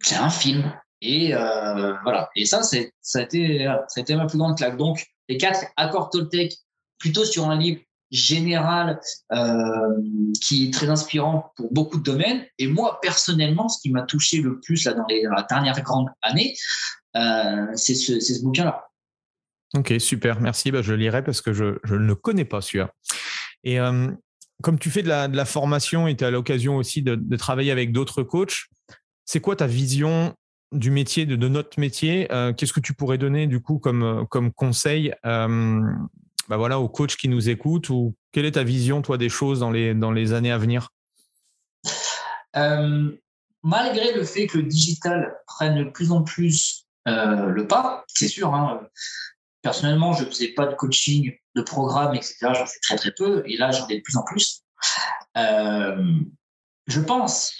C'est 0.00 0.16
un 0.16 0.30
film. 0.30 0.72
Et 1.00 1.32
voilà. 1.32 2.30
Et 2.34 2.46
ça, 2.46 2.62
ça 2.62 2.78
a, 3.18 3.22
été, 3.22 3.66
ça 3.88 3.98
a 3.98 4.00
été 4.00 4.16
ma 4.16 4.26
plus 4.26 4.38
grande 4.38 4.56
claque. 4.56 4.78
Donc, 4.78 5.04
les 5.28 5.36
quatre 5.36 5.66
accords 5.76 6.08
Toltec, 6.08 6.54
plutôt 6.98 7.26
sur 7.26 7.48
un 7.48 7.58
livre 7.58 7.80
général 8.14 9.00
euh, 9.32 10.00
qui 10.40 10.66
est 10.66 10.72
très 10.72 10.88
inspirant 10.88 11.52
pour 11.56 11.72
beaucoup 11.72 11.98
de 11.98 12.04
domaines. 12.04 12.44
Et 12.58 12.68
moi, 12.68 12.98
personnellement, 13.02 13.68
ce 13.68 13.80
qui 13.82 13.90
m'a 13.90 14.02
touché 14.02 14.40
le 14.40 14.60
plus 14.60 14.84
là, 14.84 14.94
dans, 14.94 15.04
les, 15.08 15.22
la 15.22 15.44
dernière 15.48 15.80
grande 15.82 16.08
année, 16.22 16.54
euh, 17.16 17.66
c'est 17.74 17.94
ce, 17.94 18.42
bouquin-là. 18.42 18.84
Ok, 19.76 19.94
super, 19.98 20.40
merci. 20.40 20.70
Bah, 20.70 20.80
je 20.80 20.94
lirai 20.94 21.24
parce 21.24 21.40
que 21.40 21.52
je, 21.52 21.64
ne 21.64 21.96
le 21.96 22.14
connais 22.14 22.44
pas, 22.44 22.60
celui-là. 22.60 22.92
Et 23.64 23.80
euh, 23.80 24.08
comme 24.62 24.78
tu 24.78 24.90
fais 24.90 25.02
de 25.02 25.08
la, 25.08 25.44
formation 25.44 26.06
et 26.06 26.16
tu 26.16 26.24
as 26.24 26.30
l'occasion 26.30 26.76
aussi 26.76 27.02
de, 27.02 27.36
travailler 27.36 27.72
avec 27.72 27.90
d'autres 27.90 28.22
coachs, 28.22 28.66
c'est 29.24 29.40
quoi 29.40 29.56
ta 29.56 29.66
vision 29.66 30.34
du 30.70 30.92
métier, 30.92 31.26
de, 31.26 31.34
de 31.34 31.48
notre 31.48 31.80
métier 31.80 32.28
Qu'est-ce 32.56 32.72
que 32.72 32.80
tu 32.80 32.94
pourrais 32.94 33.18
donner 33.18 33.48
du 33.48 33.60
coup 33.60 33.78
comme, 33.78 34.26
comme 34.28 34.52
conseil 34.52 35.12
bah 36.48 36.56
voilà, 36.56 36.78
aux 36.78 36.88
coachs 36.88 37.16
qui 37.16 37.28
nous 37.28 37.48
écoutent 37.48 37.90
ou 37.90 38.14
quelle 38.32 38.44
est 38.44 38.52
ta 38.52 38.64
vision, 38.64 39.02
toi, 39.02 39.18
des 39.18 39.28
choses 39.28 39.60
dans 39.60 39.70
les, 39.70 39.94
dans 39.94 40.12
les 40.12 40.32
années 40.32 40.52
à 40.52 40.58
venir? 40.58 40.90
Malgré 43.62 44.12
le 44.12 44.24
fait 44.24 44.46
que 44.46 44.58
le 44.58 44.64
digital 44.64 45.36
prenne 45.46 45.84
de 45.84 45.90
plus 45.90 46.12
en 46.12 46.22
plus 46.22 46.86
le 47.06 47.66
pas, 47.66 48.04
c'est 48.08 48.28
sûr, 48.28 48.54
hein, 48.54 48.80
personnellement, 49.62 50.12
je 50.12 50.24
ne 50.24 50.28
faisais 50.28 50.48
pas 50.48 50.66
de 50.66 50.74
coaching, 50.74 51.32
de 51.56 51.62
programme, 51.62 52.14
etc. 52.14 52.36
J'en 52.54 52.66
fais 52.66 52.80
très 52.82 52.96
très 52.96 53.12
peu 53.12 53.42
et 53.46 53.56
là, 53.56 53.70
j'en 53.70 53.88
ai 53.88 53.96
de 53.96 54.02
plus 54.02 54.16
en 54.16 54.24
plus. 54.24 54.62
je 55.34 57.00
pense 57.00 57.52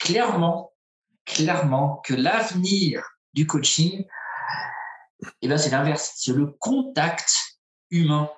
clairement, 0.00 0.72
clairement 1.24 2.00
que 2.04 2.14
l'avenir 2.14 3.02
du 3.34 3.46
coaching, 3.46 4.04
eh 5.42 5.48
ben, 5.48 5.58
c'est 5.58 5.70
l'inverse. 5.70 6.12
C'est 6.16 6.32
le 6.32 6.46
contact 6.46 7.32
humain. 7.90 8.30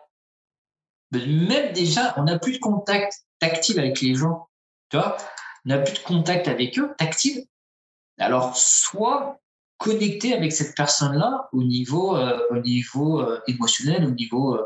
Même 1.13 1.73
déjà, 1.73 2.15
on 2.17 2.25
n'a 2.25 2.39
plus 2.39 2.53
de 2.53 2.59
contact 2.59 3.13
tactile 3.39 3.79
avec 3.81 4.01
les 4.01 4.15
gens. 4.15 4.49
Tu 4.91 4.97
vois? 4.97 5.17
On 5.65 5.71
n'a 5.71 5.79
plus 5.79 5.95
de 5.95 5.99
contact 6.01 6.49
avec 6.49 6.79
eux, 6.79 6.95
tactile. 6.97 7.45
Alors, 8.19 8.57
soit 8.57 9.41
connecter 9.81 10.35
avec 10.35 10.53
cette 10.53 10.77
personne-là 10.77 11.49
au 11.53 11.63
niveau, 11.63 12.15
euh, 12.15 12.39
au 12.51 12.59
niveau 12.59 13.21
euh, 13.21 13.41
émotionnel, 13.49 14.05
au 14.05 14.11
niveau, 14.11 14.59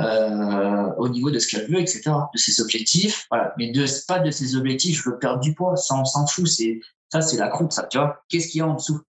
euh, 0.00 0.90
au 0.96 1.08
niveau 1.10 1.30
de 1.30 1.38
ce 1.38 1.48
qu'elle 1.48 1.70
veut, 1.70 1.80
etc., 1.80 2.02
de 2.32 2.38
ses 2.38 2.62
objectifs. 2.62 3.26
Voilà. 3.30 3.54
Mais 3.58 3.72
pas 4.08 4.20
de 4.20 4.30
ses 4.30 4.56
objectifs, 4.56 5.02
je 5.02 5.10
veux 5.10 5.18
perdre 5.18 5.40
du 5.40 5.54
poids, 5.54 5.76
ça, 5.76 5.94
on 5.96 6.06
s'en 6.06 6.26
fout. 6.26 6.48
Ça, 6.48 7.20
c'est 7.20 7.36
la 7.36 7.48
croûte, 7.48 7.72
ça, 7.72 7.84
tu 7.84 7.98
vois. 7.98 8.24
Qu'est-ce 8.28 8.48
qu'il 8.48 8.60
y 8.60 8.62
a 8.62 8.66
en 8.66 8.74
dessous? 8.74 9.02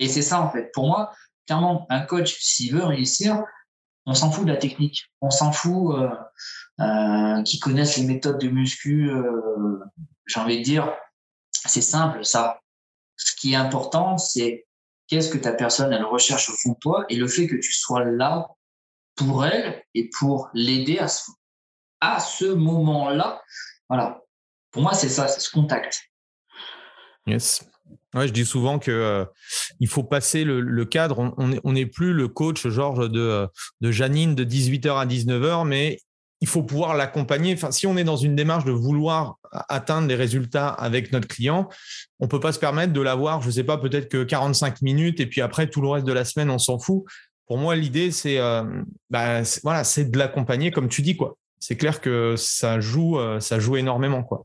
Et 0.00 0.08
c'est 0.08 0.20
ça, 0.20 0.40
en 0.40 0.50
fait. 0.50 0.72
Pour 0.74 0.88
moi, 0.88 1.12
clairement, 1.46 1.86
un 1.90 2.00
coach, 2.00 2.38
s'il 2.40 2.74
veut 2.74 2.84
réussir, 2.84 3.42
on 4.06 4.14
s'en 4.14 4.30
fout 4.30 4.44
de 4.44 4.52
la 4.52 4.58
technique. 4.58 5.10
On 5.20 5.30
s'en 5.30 5.52
fout 5.52 5.96
euh, 6.80 7.42
qu'ils 7.42 7.60
connaissent 7.60 7.96
les 7.96 8.06
méthodes 8.06 8.40
de 8.40 8.48
muscu. 8.48 9.10
J'ai 10.26 10.40
envie 10.40 10.58
de 10.58 10.64
dire, 10.64 10.92
c'est 11.52 11.82
simple, 11.82 12.24
ça. 12.24 12.60
Ce 13.16 13.36
qui 13.36 13.52
est 13.52 13.56
important, 13.56 14.18
c'est 14.18 14.66
qu'est-ce 15.06 15.30
que 15.30 15.38
ta 15.38 15.52
personne 15.52 15.92
elle 15.92 16.04
recherche 16.04 16.48
au 16.48 16.54
fond 16.54 16.70
de 16.70 16.78
toi 16.80 17.04
et 17.08 17.16
le 17.16 17.28
fait 17.28 17.46
que 17.46 17.56
tu 17.56 17.72
sois 17.72 18.04
là 18.04 18.48
pour 19.14 19.44
elle 19.44 19.84
et 19.94 20.10
pour 20.18 20.50
l'aider 20.54 20.98
à 20.98 21.08
ce, 21.08 21.30
à 22.00 22.18
ce 22.18 22.46
moment-là. 22.46 23.42
Voilà. 23.88 24.22
Pour 24.70 24.82
moi, 24.82 24.94
c'est 24.94 25.08
ça, 25.08 25.28
c'est 25.28 25.40
ce 25.40 25.50
contact. 25.50 26.00
Yes. 27.26 27.64
Ouais, 28.14 28.28
je 28.28 28.32
dis 28.32 28.44
souvent 28.44 28.78
que 28.78 28.90
euh, 28.90 29.24
il 29.80 29.88
faut 29.88 30.02
passer 30.02 30.44
le, 30.44 30.84
cadre. 30.84 31.34
On 31.38 31.72
n'est 31.72 31.86
plus 31.86 32.12
le 32.12 32.28
coach, 32.28 32.68
Georges, 32.68 33.10
de, 33.10 33.48
de 33.80 33.90
Janine 33.90 34.34
de 34.34 34.44
18h 34.44 34.98
à 34.98 35.06
19h, 35.06 35.66
mais 35.66 35.98
il 36.42 36.48
faut 36.48 36.64
pouvoir 36.64 36.94
l'accompagner. 36.96 37.54
Enfin, 37.54 37.70
si 37.70 37.86
on 37.86 37.96
est 37.96 38.04
dans 38.04 38.16
une 38.16 38.34
démarche 38.34 38.64
de 38.64 38.72
vouloir 38.72 39.36
atteindre 39.68 40.08
les 40.08 40.16
résultats 40.16 40.68
avec 40.68 41.12
notre 41.12 41.28
client, 41.28 41.68
on 42.18 42.26
peut 42.26 42.40
pas 42.40 42.52
se 42.52 42.58
permettre 42.58 42.92
de 42.92 43.00
l'avoir, 43.00 43.40
je 43.42 43.50
sais 43.50 43.62
pas, 43.62 43.78
peut-être 43.78 44.08
que 44.08 44.24
45 44.24 44.82
minutes 44.82 45.20
et 45.20 45.26
puis 45.26 45.40
après 45.40 45.70
tout 45.70 45.80
le 45.80 45.88
reste 45.88 46.04
de 46.04 46.12
la 46.12 46.24
semaine, 46.24 46.50
on 46.50 46.58
s'en 46.58 46.80
fout. 46.80 47.04
Pour 47.46 47.58
moi, 47.58 47.76
l'idée, 47.76 48.10
c'est 48.10 48.38
euh, 48.38 48.64
bah, 49.08 49.42
voilà, 49.62 49.84
c'est 49.84 50.10
de 50.10 50.18
l'accompagner 50.18 50.72
comme 50.72 50.88
tu 50.88 51.00
dis 51.00 51.16
quoi. 51.16 51.36
C'est 51.60 51.76
clair 51.76 52.00
que 52.00 52.34
ça 52.36 52.80
joue, 52.80 53.20
euh, 53.20 53.38
ça 53.38 53.60
joue 53.60 53.76
énormément 53.76 54.24
quoi. 54.24 54.42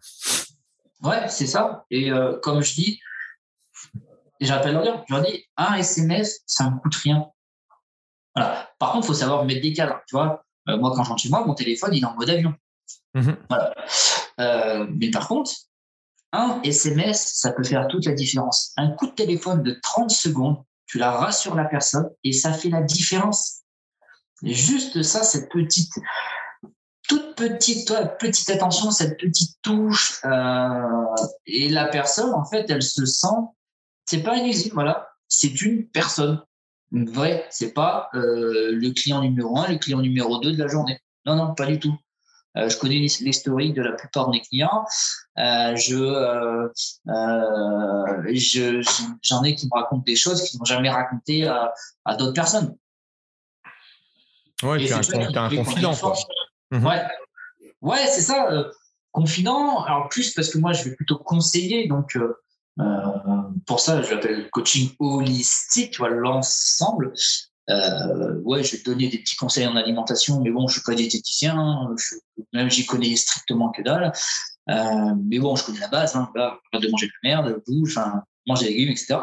Ouais, 1.02 1.28
c'est 1.30 1.48
ça. 1.48 1.84
Et 1.90 2.12
comme 2.42 2.62
je 2.62 2.74
dis, 2.74 3.00
j'appelle 4.40 4.74
leur 4.74 5.04
je 5.08 5.14
leur 5.14 5.24
dis 5.24 5.46
un 5.58 5.76
SMS, 5.76 6.42
ça 6.46 6.70
me 6.70 6.80
coûte 6.80 6.96
rien. 6.96 7.30
Voilà. 8.36 8.70
Par 8.80 8.92
contre, 8.92 9.06
il 9.06 9.08
faut 9.08 9.14
savoir 9.14 9.46
mettre 9.46 9.62
des 9.62 9.74
cadres. 9.74 10.00
Tu 10.08 10.16
vois, 10.16 10.46
euh, 10.70 10.78
moi, 10.78 10.94
quand 10.96 11.04
je 11.04 11.10
rentre 11.10 11.22
chez 11.22 11.30
moi, 11.30 11.46
mon 11.46 11.54
téléphone, 11.54 11.94
il 11.94 12.04
est 12.04 12.06
en 12.06 12.16
mode 12.16 12.30
avion. 12.30 12.54
Mhm. 13.14 13.38
Euh, 14.40 14.88
mais 14.96 15.10
par 15.10 15.28
contre, 15.28 15.52
un 16.34 16.62
SMS, 16.64 17.32
ça 17.34 17.52
peut 17.52 17.64
faire 17.64 17.88
toute 17.88 18.06
la 18.06 18.14
différence. 18.14 18.74
Un 18.78 18.92
coup 18.92 19.08
de 19.08 19.14
téléphone 19.14 19.64
de 19.64 19.80
30 19.82 20.12
secondes, 20.12 20.64
tu 20.86 20.98
la 20.98 21.12
rassures 21.12 21.56
la 21.56 21.66
personne 21.66 22.10
et 22.24 22.34
ça 22.34 22.54
fait 22.54 22.70
la 22.70 22.82
différence. 22.82 23.62
juste 24.44 25.02
ça, 25.02 25.24
cette 25.24 25.50
petite, 25.50 25.92
toute 27.08 27.36
petite, 27.36 27.88
toi, 27.88 28.06
petite 28.06 28.50
attention, 28.50 28.92
cette 28.92 29.18
petite 29.20 29.58
touche, 29.62 30.20
euh, 30.26 31.06
et 31.46 31.70
la 31.70 31.86
personne, 31.88 32.34
en 32.34 32.46
fait, 32.46 32.70
elle 32.70 32.84
se 32.84 33.06
sent, 33.06 33.36
c'est 34.08 34.24
pas 34.24 34.38
une 34.38 34.48
usine, 34.48 34.72
voilà, 34.74 35.10
c'est 35.28 35.62
une 35.62 35.88
personne 35.88 36.42
vrai. 36.92 37.46
C'est 37.52 37.74
pas 37.74 38.10
euh, 38.16 38.72
le 38.72 38.92
client 38.92 39.22
numéro 39.22 39.58
un, 39.58 39.68
le 39.68 39.78
client 39.78 40.00
numéro 40.00 40.40
2 40.40 40.54
de 40.54 40.58
la 40.58 40.68
journée. 40.68 41.00
Non, 41.26 41.36
non, 41.36 41.54
pas 41.54 41.66
du 41.66 41.80
tout. 41.80 41.96
Euh, 42.56 42.70
je 42.70 42.78
connais 42.78 42.96
l'historique 42.96 43.76
de 43.76 43.84
la 43.84 43.92
plupart 43.92 44.28
de 44.28 44.32
mes 44.32 44.42
clients. 44.42 44.86
Euh, 45.38 45.76
je, 45.76 46.02
j'en 49.22 49.44
ai 49.44 49.56
qui 49.56 49.68
me 49.68 49.78
racontent 49.78 50.04
des 50.04 50.16
choses 50.16 50.42
qu'ils 50.44 50.58
n'ont 50.58 50.66
jamais 50.66 50.90
racontées 50.90 51.46
à, 51.46 52.16
d'autres 52.18 52.34
personnes. 52.34 52.76
Ouais, 54.64 54.84
tu 54.84 54.92
as 54.92 54.98
un, 54.98 55.50
confident, 55.50 55.94
quoi. 55.96 56.16
Mhm. 56.72 56.86
Ouais, 56.86 57.04
ouais 57.82 58.08
c'est 58.08 58.22
ça. 58.22 58.72
confident. 59.12 59.84
Alors, 59.84 60.10
plus 60.10 60.34
parce 60.34 60.50
que 60.50 60.58
moi, 60.58 60.74
je 60.74 60.86
vais 60.86 60.96
plutôt 60.96 61.18
conseiller. 61.18 61.88
Donc, 61.88 62.16
euh, 62.16 62.34
pour 63.66 63.80
ça, 63.80 64.02
je 64.02 64.14
l'appelle 64.14 64.50
coaching 64.50 64.92
holistique, 65.00 66.00
l'ensemble. 66.00 67.14
Euh, 67.70 68.40
ouais, 68.44 68.64
je 68.64 68.78
vais 68.78 68.84
donner 68.84 69.10
des 69.10 69.20
petits 69.20 69.36
conseils 69.36 69.68
en 69.68 69.76
alimentation, 69.76 70.40
mais 70.42 70.52
bon, 70.52 70.68
je 70.68 70.74
suis 70.74 70.84
pas 70.84 70.96
diététicien, 70.96 71.90
même 72.54 72.70
j'y 72.70 72.86
connais 72.86 73.16
strictement 73.16 73.72
que 73.72 73.82
dalle. 73.82 74.12
Euh, 74.70 75.16
mais 75.26 75.40
bon, 75.40 75.56
je 75.56 75.66
connais 75.66 75.80
la 75.80 75.88
base, 75.88 76.16
hein, 76.16 76.30
pas 76.34 76.60
de 76.74 76.90
manger 76.90 77.08
de 77.08 77.12
merde, 77.24 77.62
bouge, 77.68 78.00
manger 78.48 78.66
des 78.66 78.74
légumes, 78.74 78.92
etc. 78.92 79.20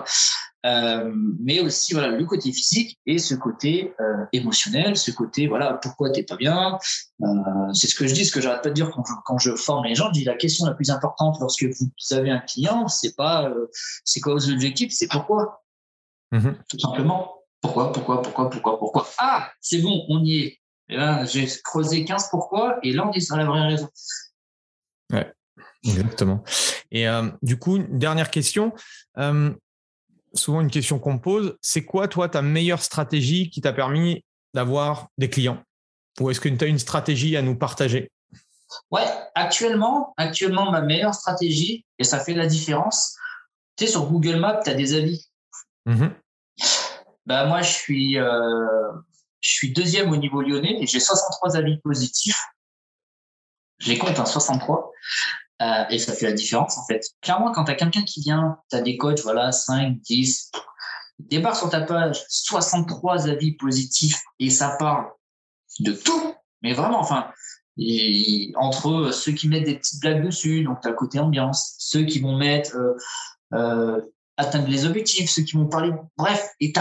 Euh, 0.64 1.12
mais 1.41 1.61
aussi 1.61 1.93
voilà 1.93 2.09
le 2.09 2.25
côté 2.25 2.51
physique 2.51 2.99
et 3.05 3.18
ce 3.18 3.35
côté 3.35 3.95
euh, 4.01 4.25
émotionnel, 4.33 4.97
ce 4.97 5.11
côté 5.11 5.47
voilà 5.47 5.75
pourquoi 5.75 6.11
t'es 6.11 6.22
pas 6.22 6.37
bien. 6.37 6.79
Euh, 7.22 7.27
c'est 7.75 7.87
ce 7.87 7.95
que 7.95 8.07
je 8.07 8.14
dis, 8.14 8.25
ce 8.25 8.33
que 8.33 8.41
j'arrête 8.41 8.62
pas 8.62 8.70
de 8.70 8.75
dire 8.75 8.91
quand 8.91 9.05
je, 9.05 9.12
quand 9.27 9.39
je 9.39 9.55
forme 9.57 9.85
les 9.85 9.95
gens. 9.95 10.07
Je 10.09 10.20
dis 10.20 10.25
la 10.25 10.37
question 10.37 10.64
la 10.66 10.72
plus 10.72 10.91
importante 10.91 11.37
lorsque 11.41 11.64
vous 11.64 12.16
avez 12.16 12.31
un 12.31 12.41
client, 12.41 12.89
c'est 12.89 13.14
pas 13.14 13.53
c'est 14.05 14.20
quoi 14.20 14.35
vos 14.35 14.51
objectifs, 14.51 14.93
c'est 14.93 15.09
pourquoi. 15.09 15.64
Mm-hmm. 16.33 16.55
Tout 16.68 16.79
simplement. 16.79 17.35
Pourquoi, 17.61 17.93
pourquoi, 17.93 18.22
pourquoi, 18.22 18.51
pourquoi, 18.51 18.79
pourquoi. 18.79 19.09
Ah, 19.18 19.51
c'est 19.61 19.79
bon, 19.79 20.05
on 20.09 20.22
y 20.22 20.41
est. 20.41 20.59
Et 20.91 20.97
là, 20.97 21.25
j'ai 21.25 21.47
creusé 21.64 22.05
15 22.05 22.29
pourquoi, 22.31 22.79
et 22.83 22.93
là, 22.93 23.09
on 23.09 23.12
est 23.12 23.20
sur 23.20 23.37
la 23.37 23.47
vraie 23.47 23.68
raison. 23.68 23.89
Ouais, 25.11 25.33
exactement. 25.85 26.43
Et 26.91 27.07
du 27.43 27.59
coup, 27.59 27.78
dernière 27.78 28.30
question 28.30 28.72
souvent 30.35 30.61
une 30.61 30.70
question 30.70 30.99
qu'on 30.99 31.18
pose, 31.18 31.57
c'est 31.62 31.85
quoi 31.85 32.09
toi 32.09 32.28
ta 32.28 32.43
meilleure 32.43 32.82
stratégie 32.82 33.51
qui 33.51 33.61
t'a 33.61 33.72
permis 33.72 34.24
d'avoir 34.53 35.09
des 35.18 35.30
clients? 35.30 35.62
Ou 36.20 36.31
est-ce 36.31 36.40
que 36.40 36.48
tu 36.48 36.65
as 36.65 36.69
une 36.69 36.78
stratégie 36.78 37.36
à 37.36 37.43
nous 37.43 37.56
partager? 37.56 38.11
Ouais, 38.90 39.06
actuellement, 39.35 40.15
actuellement 40.16 40.70
ma 40.70 40.81
meilleure 40.81 41.15
stratégie, 41.15 41.85
et 41.98 42.05
ça 42.05 42.20
fait 42.20 42.35
la 42.35 42.47
différence, 42.47 43.16
tu 43.77 43.85
sais, 43.85 43.90
sur 43.90 44.06
Google 44.06 44.36
Maps, 44.36 44.61
tu 44.62 44.70
as 44.70 44.74
des 44.74 44.94
avis. 44.94 45.28
Mmh 45.86 46.06
bah, 47.27 47.47
moi, 47.47 47.62
je 47.62 47.73
suis, 47.73 48.19
euh, 48.19 48.93
je 49.40 49.51
suis 49.51 49.73
deuxième 49.73 50.11
au 50.11 50.16
niveau 50.16 50.43
lyonnais 50.43 50.77
et 50.82 50.86
j'ai 50.86 51.01
63 51.01 51.56
avis 51.56 51.78
positifs. 51.78 52.39
Je 53.78 53.89
les 53.89 53.98
compte, 53.98 54.19
hein, 54.19 54.27
63. 54.27 54.93
Euh, 55.62 55.85
et 55.89 55.98
ça 55.98 56.12
fait 56.12 56.26
la 56.26 56.32
différence, 56.32 56.78
en 56.78 56.86
fait. 56.86 57.02
Clairement, 57.20 57.52
quand 57.52 57.64
tu 57.64 57.70
as 57.70 57.74
quelqu'un 57.74 58.02
qui 58.02 58.20
vient, 58.20 58.59
tu 58.70 58.76
as 58.76 58.82
des 58.82 58.97
coachs, 58.97 59.20
voilà, 59.20 59.52
5, 59.52 60.01
10, 60.01 60.51
débarque 61.20 61.56
sur 61.56 61.70
ta 61.70 61.81
page, 61.81 62.24
63 62.28 63.28
avis 63.28 63.52
positifs, 63.52 64.20
et 64.40 64.51
ça 64.51 64.76
parle 64.78 65.06
de 65.81 65.93
tout. 65.93 66.35
Mais 66.62 66.72
vraiment, 66.72 67.01
enfin, 67.01 67.31
entre 68.56 69.10
ceux 69.12 69.32
qui 69.32 69.48
mettent 69.48 69.64
des 69.64 69.76
petites 69.76 70.01
blagues 70.01 70.24
dessus, 70.24 70.64
donc 70.64 70.81
tu 70.81 70.89
as 70.89 70.90
le 70.90 70.97
côté 70.97 71.18
ambiance, 71.20 71.76
ceux 71.78 72.05
qui 72.05 72.18
vont 72.18 72.36
mettre 72.36 72.76
euh, 72.76 72.94
euh, 73.55 74.01
atteindre 74.36 74.68
les 74.68 74.86
objectifs, 74.86 75.31
ceux 75.31 75.43
qui 75.43 75.56
vont 75.56 75.66
parler, 75.66 75.93
bref, 76.16 76.48
et 76.60 76.72
tu 76.72 76.81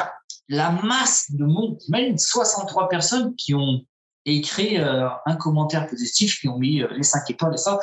la 0.49 0.71
masse 0.71 1.31
de 1.31 1.45
monde, 1.45 1.77
imagine 1.87 2.17
63 2.17 2.89
personnes 2.89 3.33
qui 3.35 3.53
ont 3.55 3.85
écrit 4.25 4.77
un 4.77 5.35
commentaire 5.37 5.87
positif, 5.87 6.39
qui 6.39 6.49
ont 6.49 6.57
mis 6.57 6.83
les 6.91 7.03
5 7.03 7.29
étoiles 7.29 7.53
et 7.53 7.57
ça. 7.57 7.79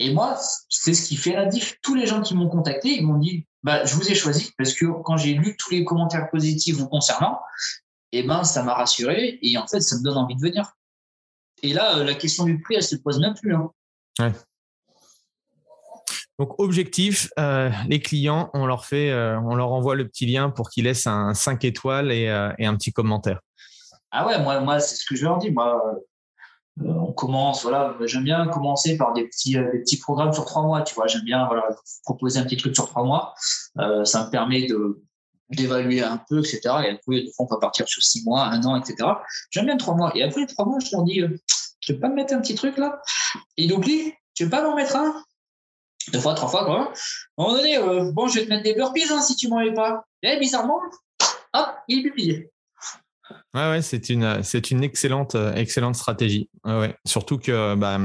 Et 0.00 0.14
moi, 0.14 0.38
c'est 0.70 0.94
ce 0.94 1.06
qui 1.06 1.16
fait 1.16 1.34
la 1.34 1.44
diff. 1.44 1.78
Tous 1.82 1.94
les 1.94 2.06
gens 2.06 2.22
qui 2.22 2.34
m'ont 2.34 2.48
contacté, 2.48 2.88
ils 2.88 3.06
m'ont 3.06 3.18
dit, 3.18 3.46
bah, 3.62 3.84
je 3.84 3.94
vous 3.94 4.10
ai 4.10 4.14
choisi 4.14 4.50
parce 4.56 4.72
que 4.72 4.86
quand 5.04 5.18
j'ai 5.18 5.34
lu 5.34 5.56
tous 5.58 5.70
les 5.72 5.84
commentaires 5.84 6.30
positifs 6.30 6.76
vous 6.76 6.88
concernant, 6.88 7.38
eh 8.12 8.22
ben, 8.22 8.42
ça 8.42 8.62
m'a 8.62 8.72
rassuré 8.72 9.38
et 9.42 9.58
en 9.58 9.66
fait, 9.66 9.80
ça 9.80 9.98
me 9.98 10.02
donne 10.02 10.16
envie 10.16 10.36
de 10.36 10.40
venir. 10.40 10.72
Et 11.62 11.74
là, 11.74 11.98
euh, 11.98 12.04
la 12.04 12.14
question 12.14 12.44
du 12.44 12.58
prix, 12.62 12.76
elle 12.76 12.82
se 12.82 12.96
pose 12.96 13.20
même 13.20 13.34
plus. 13.34 13.54
Hein. 13.54 14.32
Donc, 16.38 16.58
objectif, 16.58 17.28
euh, 17.38 17.68
les 17.86 18.00
clients, 18.00 18.48
on 18.54 18.64
leur 18.64 18.86
fait, 18.86 19.10
euh, 19.10 19.38
on 19.40 19.54
leur 19.54 19.70
envoie 19.70 19.96
le 19.96 20.08
petit 20.08 20.24
lien 20.24 20.48
pour 20.48 20.70
qu'ils 20.70 20.84
laissent 20.84 21.06
un 21.06 21.34
5 21.34 21.62
étoiles 21.66 22.10
et, 22.10 22.54
et 22.58 22.64
un 22.64 22.74
petit 22.74 22.94
commentaire. 22.94 23.40
Ah 24.10 24.26
ouais, 24.26 24.42
moi, 24.42 24.60
moi 24.60 24.80
c'est 24.80 24.96
ce 24.96 25.04
que 25.04 25.14
je 25.14 25.24
leur 25.24 25.36
dis. 25.36 25.50
Moi, 25.50 25.78
on 26.78 27.12
commence, 27.12 27.62
voilà, 27.62 27.96
j'aime 28.04 28.24
bien 28.24 28.46
commencer 28.46 28.96
par 28.96 29.12
des 29.12 29.26
petits, 29.26 29.56
euh, 29.56 29.70
des 29.72 29.80
petits 29.80 29.98
programmes 29.98 30.32
sur 30.32 30.44
trois 30.44 30.62
mois, 30.62 30.82
tu 30.82 30.94
vois. 30.94 31.06
J'aime 31.06 31.22
bien 31.22 31.48
proposer 32.04 32.38
un 32.38 32.44
petit 32.44 32.56
truc 32.56 32.74
sur 32.74 32.88
trois 32.88 33.04
mois. 33.04 33.34
Euh, 33.78 34.04
ça 34.04 34.24
me 34.24 34.30
permet 34.30 34.66
d'évaluer 35.50 36.02
un 36.02 36.18
peu, 36.28 36.38
etc. 36.38 36.60
Et 36.84 36.90
après, 36.90 37.24
on 37.38 37.46
va 37.46 37.58
partir 37.58 37.88
sur 37.88 38.02
six 38.02 38.24
mois, 38.24 38.44
un 38.44 38.62
an, 38.64 38.76
etc. 38.76 39.08
J'aime 39.50 39.66
bien 39.66 39.76
trois 39.76 39.94
mois. 39.94 40.12
Et 40.14 40.22
après 40.22 40.46
trois 40.46 40.64
mois, 40.64 40.78
je 40.78 40.90
leur 40.92 41.04
dis, 41.04 41.22
tu 41.80 41.92
veux 41.92 42.00
pas 42.00 42.08
me 42.08 42.14
mettre 42.14 42.34
un 42.34 42.40
petit 42.40 42.54
truc 42.54 42.78
là? 42.78 43.00
Et 43.56 43.66
donc, 43.66 43.84
tu 44.34 44.44
veux 44.44 44.50
pas 44.50 44.62
m'en 44.62 44.74
mettre 44.74 44.96
un? 44.96 45.22
Deux 46.12 46.20
fois, 46.20 46.34
trois 46.34 46.48
fois, 46.48 46.64
quoi. 46.64 46.80
À 46.80 47.42
un 47.42 47.44
moment 47.44 47.56
donné, 47.56 47.78
bon, 48.12 48.26
je 48.26 48.38
vais 48.38 48.44
te 48.46 48.50
mettre 48.50 48.64
des 48.64 48.74
burpees 48.74 49.10
hein, 49.10 49.20
si 49.20 49.36
tu 49.36 49.48
m'en 49.48 49.58
mets 49.58 49.74
pas. 49.74 50.04
Et 50.22 50.38
bizarrement, 50.38 50.80
hop, 51.52 51.68
il 51.88 51.98
est 51.98 52.02
publié. 52.02 52.50
Ouais, 53.54 53.68
ouais, 53.68 53.82
c'est 53.82 54.10
une, 54.10 54.42
c'est 54.42 54.70
une 54.70 54.84
excellente, 54.84 55.34
euh, 55.34 55.52
excellente 55.54 55.96
stratégie. 55.96 56.48
Ouais, 56.64 56.94
Surtout 57.04 57.38
que, 57.38 57.74
bah, 57.74 57.98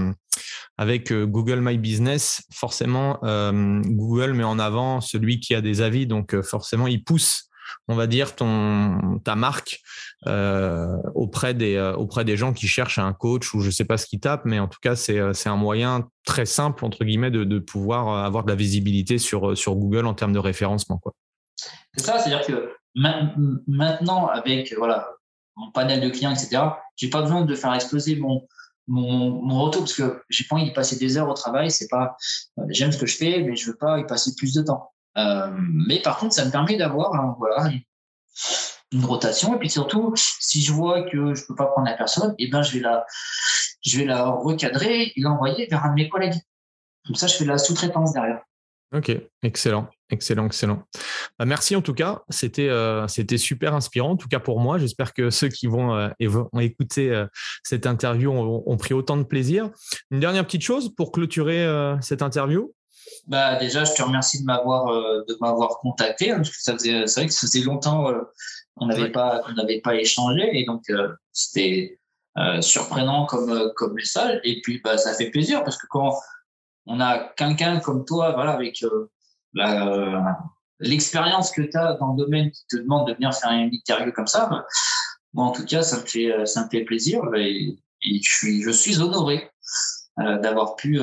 avec 0.78 1.12
euh, 1.12 1.26
Google 1.26 1.60
My 1.62 1.78
Business, 1.78 2.44
forcément, 2.52 3.20
euh, 3.24 3.82
Google 3.86 4.34
met 4.34 4.44
en 4.44 4.58
avant 4.58 5.02
celui 5.02 5.40
qui 5.40 5.54
a 5.54 5.62
des 5.62 5.82
avis, 5.82 6.08
donc 6.08 6.40
forcément, 6.42 6.88
il 6.88 7.04
pousse, 7.04 7.50
on 7.88 7.96
va 7.96 8.08
dire, 8.08 8.36
ton, 8.36 9.20
ta 9.24 9.36
marque 9.36 9.82
auprès 11.14 11.54
des, 11.54 11.80
auprès 11.98 12.26
des 12.26 12.36
gens 12.36 12.52
qui 12.52 12.68
cherchent 12.68 12.98
un 12.98 13.14
coach 13.14 13.54
ou 13.54 13.62
je 13.62 13.70
sais 13.70 13.86
pas 13.86 13.98
ce 13.98 14.08
qu'ils 14.08 14.20
tapent, 14.20 14.46
mais 14.46 14.60
en 14.60 14.68
tout 14.68 14.80
cas, 14.82 14.96
c'est, 14.96 15.20
c'est 15.34 15.50
un 15.50 15.56
moyen 15.56 16.10
très 16.26 16.48
simple 16.48 16.84
entre 16.84 17.06
guillemets 17.06 17.30
de, 17.30 17.44
de 17.44 17.60
pouvoir 17.60 18.26
avoir 18.26 18.44
de 18.44 18.50
la 18.50 18.56
visibilité 18.56 19.20
sur, 19.20 19.56
sur 19.56 19.76
Google 19.76 20.08
en 20.08 20.16
termes 20.16 20.34
de 20.34 20.40
référencement, 20.40 20.98
quoi. 20.98 21.14
C'est 21.96 22.06
ça, 22.06 22.20
c'est-à-dire 22.20 22.46
que 22.46 22.72
maintenant, 22.96 24.28
avec 24.28 24.74
voilà, 24.78 25.10
mon 25.56 25.72
panel 25.72 26.02
de 26.02 26.10
clients, 26.10 26.32
etc., 26.32 26.64
j'ai 26.96 27.10
pas 27.10 27.22
besoin 27.22 27.44
de 27.44 27.56
faire 27.56 27.74
exploser 27.74 28.16
mon, 28.16 28.48
mon, 28.88 29.42
mon 29.42 29.62
retour 29.64 29.82
parce 29.82 29.94
que 29.94 30.24
j'ai 30.30 30.46
pas 30.46 30.56
envie 30.56 30.70
de 30.70 30.74
passer 30.74 30.98
des 30.98 31.18
heures 31.18 31.30
au 31.30 31.34
travail. 31.34 31.72
C'est 31.72 31.88
pas, 31.88 32.16
euh, 32.60 32.64
j'aime 32.70 32.92
ce 32.92 32.98
que 32.98 33.06
je 33.06 33.18
fais, 33.18 33.42
mais 33.42 33.56
je 33.56 33.68
veux 33.68 33.78
pas 33.78 34.00
y 34.00 34.06
passer 34.06 34.32
plus 34.38 34.54
de 34.54 34.62
temps. 34.62 34.92
Euh, 35.18 35.52
mais 35.58 36.02
par 36.02 36.18
contre, 36.18 36.34
ça 36.34 36.46
me 36.46 36.52
permet 36.52 36.78
d'avoir 36.78 37.38
voilà, 37.38 37.70
une 38.92 39.06
rotation. 39.06 39.56
Et 39.56 39.60
puis 39.60 39.70
surtout, 39.70 40.14
si 40.16 40.62
je 40.62 40.72
vois 40.74 41.04
que 41.04 41.34
je 41.34 41.46
peux 41.46 41.56
pas 41.56 41.68
prendre 41.68 41.88
la 41.88 41.96
personne, 41.96 42.36
et 42.38 42.46
eh 42.46 42.50
ben, 42.50 42.62
je 42.62 42.74
vais 42.74 42.80
la, 42.80 43.06
je 43.84 43.98
vais 43.98 44.06
la 44.06 44.26
recadrer 44.30 45.14
et 45.16 45.22
l'envoyer 45.22 45.68
vers 45.68 45.86
un 45.86 45.90
de 45.90 45.96
mes 45.96 46.10
collègues. 46.10 46.40
Comme 47.06 47.16
ça, 47.16 47.28
je 47.28 47.36
fais 47.36 47.46
la 47.46 47.58
sous-traitance 47.58 48.14
derrière. 48.14 48.42
Ok, 48.94 49.12
excellent, 49.42 49.90
excellent, 50.12 50.46
excellent. 50.46 50.84
Bah, 51.40 51.46
merci 51.46 51.76
en 51.76 51.82
tout 51.82 51.94
cas, 51.94 52.22
c'était 52.30 52.70
euh, 52.70 53.08
c'était 53.08 53.38
super 53.38 53.74
inspirant, 53.74 54.12
en 54.12 54.16
tout 54.16 54.28
cas 54.28 54.40
pour 54.40 54.60
moi. 54.60 54.78
J'espère 54.78 55.14
que 55.14 55.30
ceux 55.32 55.50
qui 55.50 55.68
vont, 55.68 55.96
euh, 55.96 56.10
vont 56.22 56.60
écouter 56.60 57.10
euh, 57.10 57.26
cette 57.64 57.88
interview 57.88 58.32
ont, 58.32 58.78
pris 58.78 58.94
autant 58.94 59.18
de 59.18 59.24
plaisir. 59.24 59.72
Une 60.12 60.20
dernière 60.20 60.46
petite 60.46 60.62
chose 60.62 60.94
pour 60.96 61.12
clôturer 61.12 61.68
cette 62.02 62.22
interview? 62.22 62.74
Bah 63.28 63.56
déjà, 63.56 63.84
je 63.84 63.94
te 63.94 64.02
remercie 64.02 64.40
de 64.40 64.46
m'avoir 64.46 64.86
de 65.28 65.38
m'avoir 65.42 65.80
contacté 65.80 66.32
hein, 66.32 66.38
parce 66.38 66.50
que 66.50 66.62
ça 66.62 66.74
faisait 66.74 67.08
c'est 67.08 67.22
vrai 67.22 67.28
que 67.28 67.34
ça 67.34 67.48
faisait 67.48 67.62
longtemps 67.62 68.14
qu'on 68.76 68.88
n'avait 68.88 69.12
pas 69.12 69.42
n'avait 69.56 69.82
pas 69.82 69.96
échangé 69.96 70.50
et 70.54 70.66
donc 70.66 70.84
c'était 71.32 72.00
surprenant 72.62 73.26
comme 73.26 73.72
comme 73.76 73.94
message 73.94 74.40
et 74.44 74.62
puis 74.62 74.80
bah 74.84 74.98
ça 74.98 75.14
fait 75.14 75.30
plaisir 75.30 75.64
parce 75.64 75.78
que 75.78 75.88
quand 75.90 76.14
on 76.86 77.00
a 77.00 77.34
quelqu'un 77.36 77.80
comme 77.80 78.06
toi, 78.06 78.32
voilà, 78.34 78.52
avec 78.52 78.84
euh, 78.84 80.20
l'expérience 80.80 81.52
que 81.52 81.62
tu 81.62 81.78
as 81.78 81.94
dans 81.94 82.14
le 82.14 82.24
domaine 82.24 82.52
qui 82.52 82.66
te 82.68 82.78
demande 82.78 83.08
de 83.08 83.14
venir 83.14 83.34
faire 83.34 83.52
une 83.52 83.74
interview 83.74 84.12
comme 84.12 84.28
ça, 84.28 84.48
bah, 84.48 84.66
moi, 85.34 85.46
en 85.46 85.52
tout 85.52 85.66
cas, 85.66 85.82
ça 85.84 85.98
me 85.98 86.06
fait, 86.06 86.32
euh, 86.32 86.46
ça 86.46 86.66
me 86.66 86.70
fait 86.70 86.84
plaisir 86.84 87.22
et, 87.36 87.78
je, 88.02 88.20
suis, 88.22 88.62
je 88.62 88.70
suis 88.70 89.02
honoré 89.02 89.50
euh, 90.20 90.38
d'avoir 90.38 90.76
pu 90.76 91.00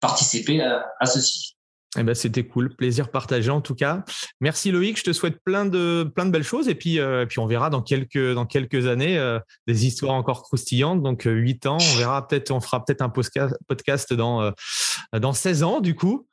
participer 0.00 0.62
à 0.62 1.06
ceci. 1.06 1.57
Eh 1.98 2.04
ben, 2.04 2.14
c'était 2.14 2.46
cool, 2.46 2.74
plaisir 2.76 3.10
partagé 3.10 3.50
en 3.50 3.60
tout 3.60 3.74
cas. 3.74 4.04
Merci 4.40 4.70
Loïc, 4.70 4.98
je 4.98 5.04
te 5.04 5.12
souhaite 5.12 5.42
plein 5.42 5.66
de 5.66 6.08
plein 6.14 6.26
de 6.26 6.30
belles 6.30 6.44
choses 6.44 6.68
et 6.68 6.76
puis 6.76 7.00
euh, 7.00 7.26
puis 7.26 7.40
on 7.40 7.46
verra 7.46 7.70
dans 7.70 7.82
quelques 7.82 8.34
dans 8.34 8.46
quelques 8.46 8.86
années 8.86 9.18
euh, 9.18 9.40
des 9.66 9.86
histoires 9.86 10.14
encore 10.14 10.42
croustillantes. 10.42 11.02
Donc 11.02 11.26
euh, 11.26 11.32
huit 11.32 11.66
ans, 11.66 11.78
on 11.80 11.96
verra 11.96 12.26
peut-être 12.28 12.52
on 12.52 12.60
fera 12.60 12.84
peut-être 12.84 13.02
un 13.02 13.08
podcast 13.10 14.12
dans 14.12 14.52
dans 15.12 15.32
16 15.32 15.62
ans 15.64 15.80
du 15.80 15.96
coup. 15.96 16.28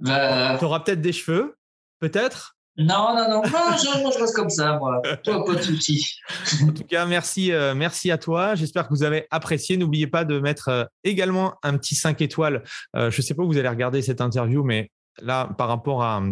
Bah, 0.00 0.56
tu 0.58 0.64
auras 0.64 0.80
peut-être 0.80 1.00
des 1.00 1.12
cheveux, 1.12 1.56
peut-être? 2.00 2.54
Non, 2.78 3.14
non, 3.16 3.30
non, 3.30 3.42
moi, 3.50 3.74
je 3.78 4.18
reste 4.18 4.36
comme 4.36 4.50
ça, 4.50 4.76
moi. 4.76 5.00
Toi, 5.24 5.46
pas 5.46 5.54
de 5.54 5.62
souci. 5.62 6.14
en 6.62 6.72
tout 6.72 6.84
cas, 6.84 7.06
merci, 7.06 7.50
merci 7.74 8.10
à 8.10 8.18
toi. 8.18 8.54
J'espère 8.54 8.86
que 8.86 8.92
vous 8.92 9.02
avez 9.02 9.26
apprécié. 9.30 9.78
N'oubliez 9.78 10.06
pas 10.06 10.26
de 10.26 10.38
mettre 10.38 10.90
également 11.02 11.54
un 11.62 11.78
petit 11.78 11.94
5 11.94 12.20
étoiles. 12.20 12.62
je 12.94 13.06
ne 13.06 13.22
sais 13.22 13.32
pas 13.32 13.42
où 13.42 13.46
vous 13.46 13.56
allez 13.56 13.70
regarder 13.70 14.02
cette 14.02 14.20
interview, 14.20 14.62
mais 14.62 14.90
là, 15.20 15.46
par 15.58 15.68
rapport 15.68 16.02
à, 16.02 16.22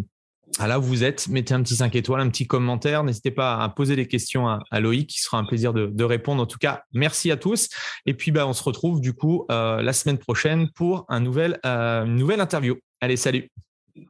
là 0.66 0.78
où 0.78 0.82
vous 0.82 1.04
êtes, 1.04 1.28
mettez 1.28 1.54
un 1.54 1.62
petit 1.62 1.76
5 1.76 1.94
étoiles, 1.96 2.20
un 2.20 2.28
petit 2.28 2.46
commentaire. 2.46 3.04
N'hésitez 3.04 3.30
pas 3.30 3.56
à 3.58 3.68
poser 3.68 3.96
des 3.96 4.06
questions 4.06 4.48
à, 4.48 4.80
Loïc, 4.80 5.10
qui 5.10 5.20
sera 5.20 5.38
un 5.38 5.44
plaisir 5.44 5.72
de, 5.72 6.04
répondre. 6.04 6.42
En 6.42 6.46
tout 6.46 6.58
cas, 6.58 6.82
merci 6.92 7.30
à 7.30 7.36
tous. 7.36 7.68
Et 8.06 8.14
puis, 8.14 8.30
bah, 8.30 8.46
on 8.46 8.52
se 8.52 8.62
retrouve 8.62 9.00
du 9.00 9.12
coup 9.12 9.46
la 9.48 9.92
semaine 9.92 10.18
prochaine 10.18 10.70
pour 10.70 11.04
un 11.08 11.20
nouvel, 11.20 11.58
une 11.64 12.16
nouvelle 12.16 12.40
interview. 12.40 12.76
Allez, 13.00 13.16
salut. 13.16 13.50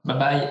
Bye 0.04 0.18
bye. 0.18 0.50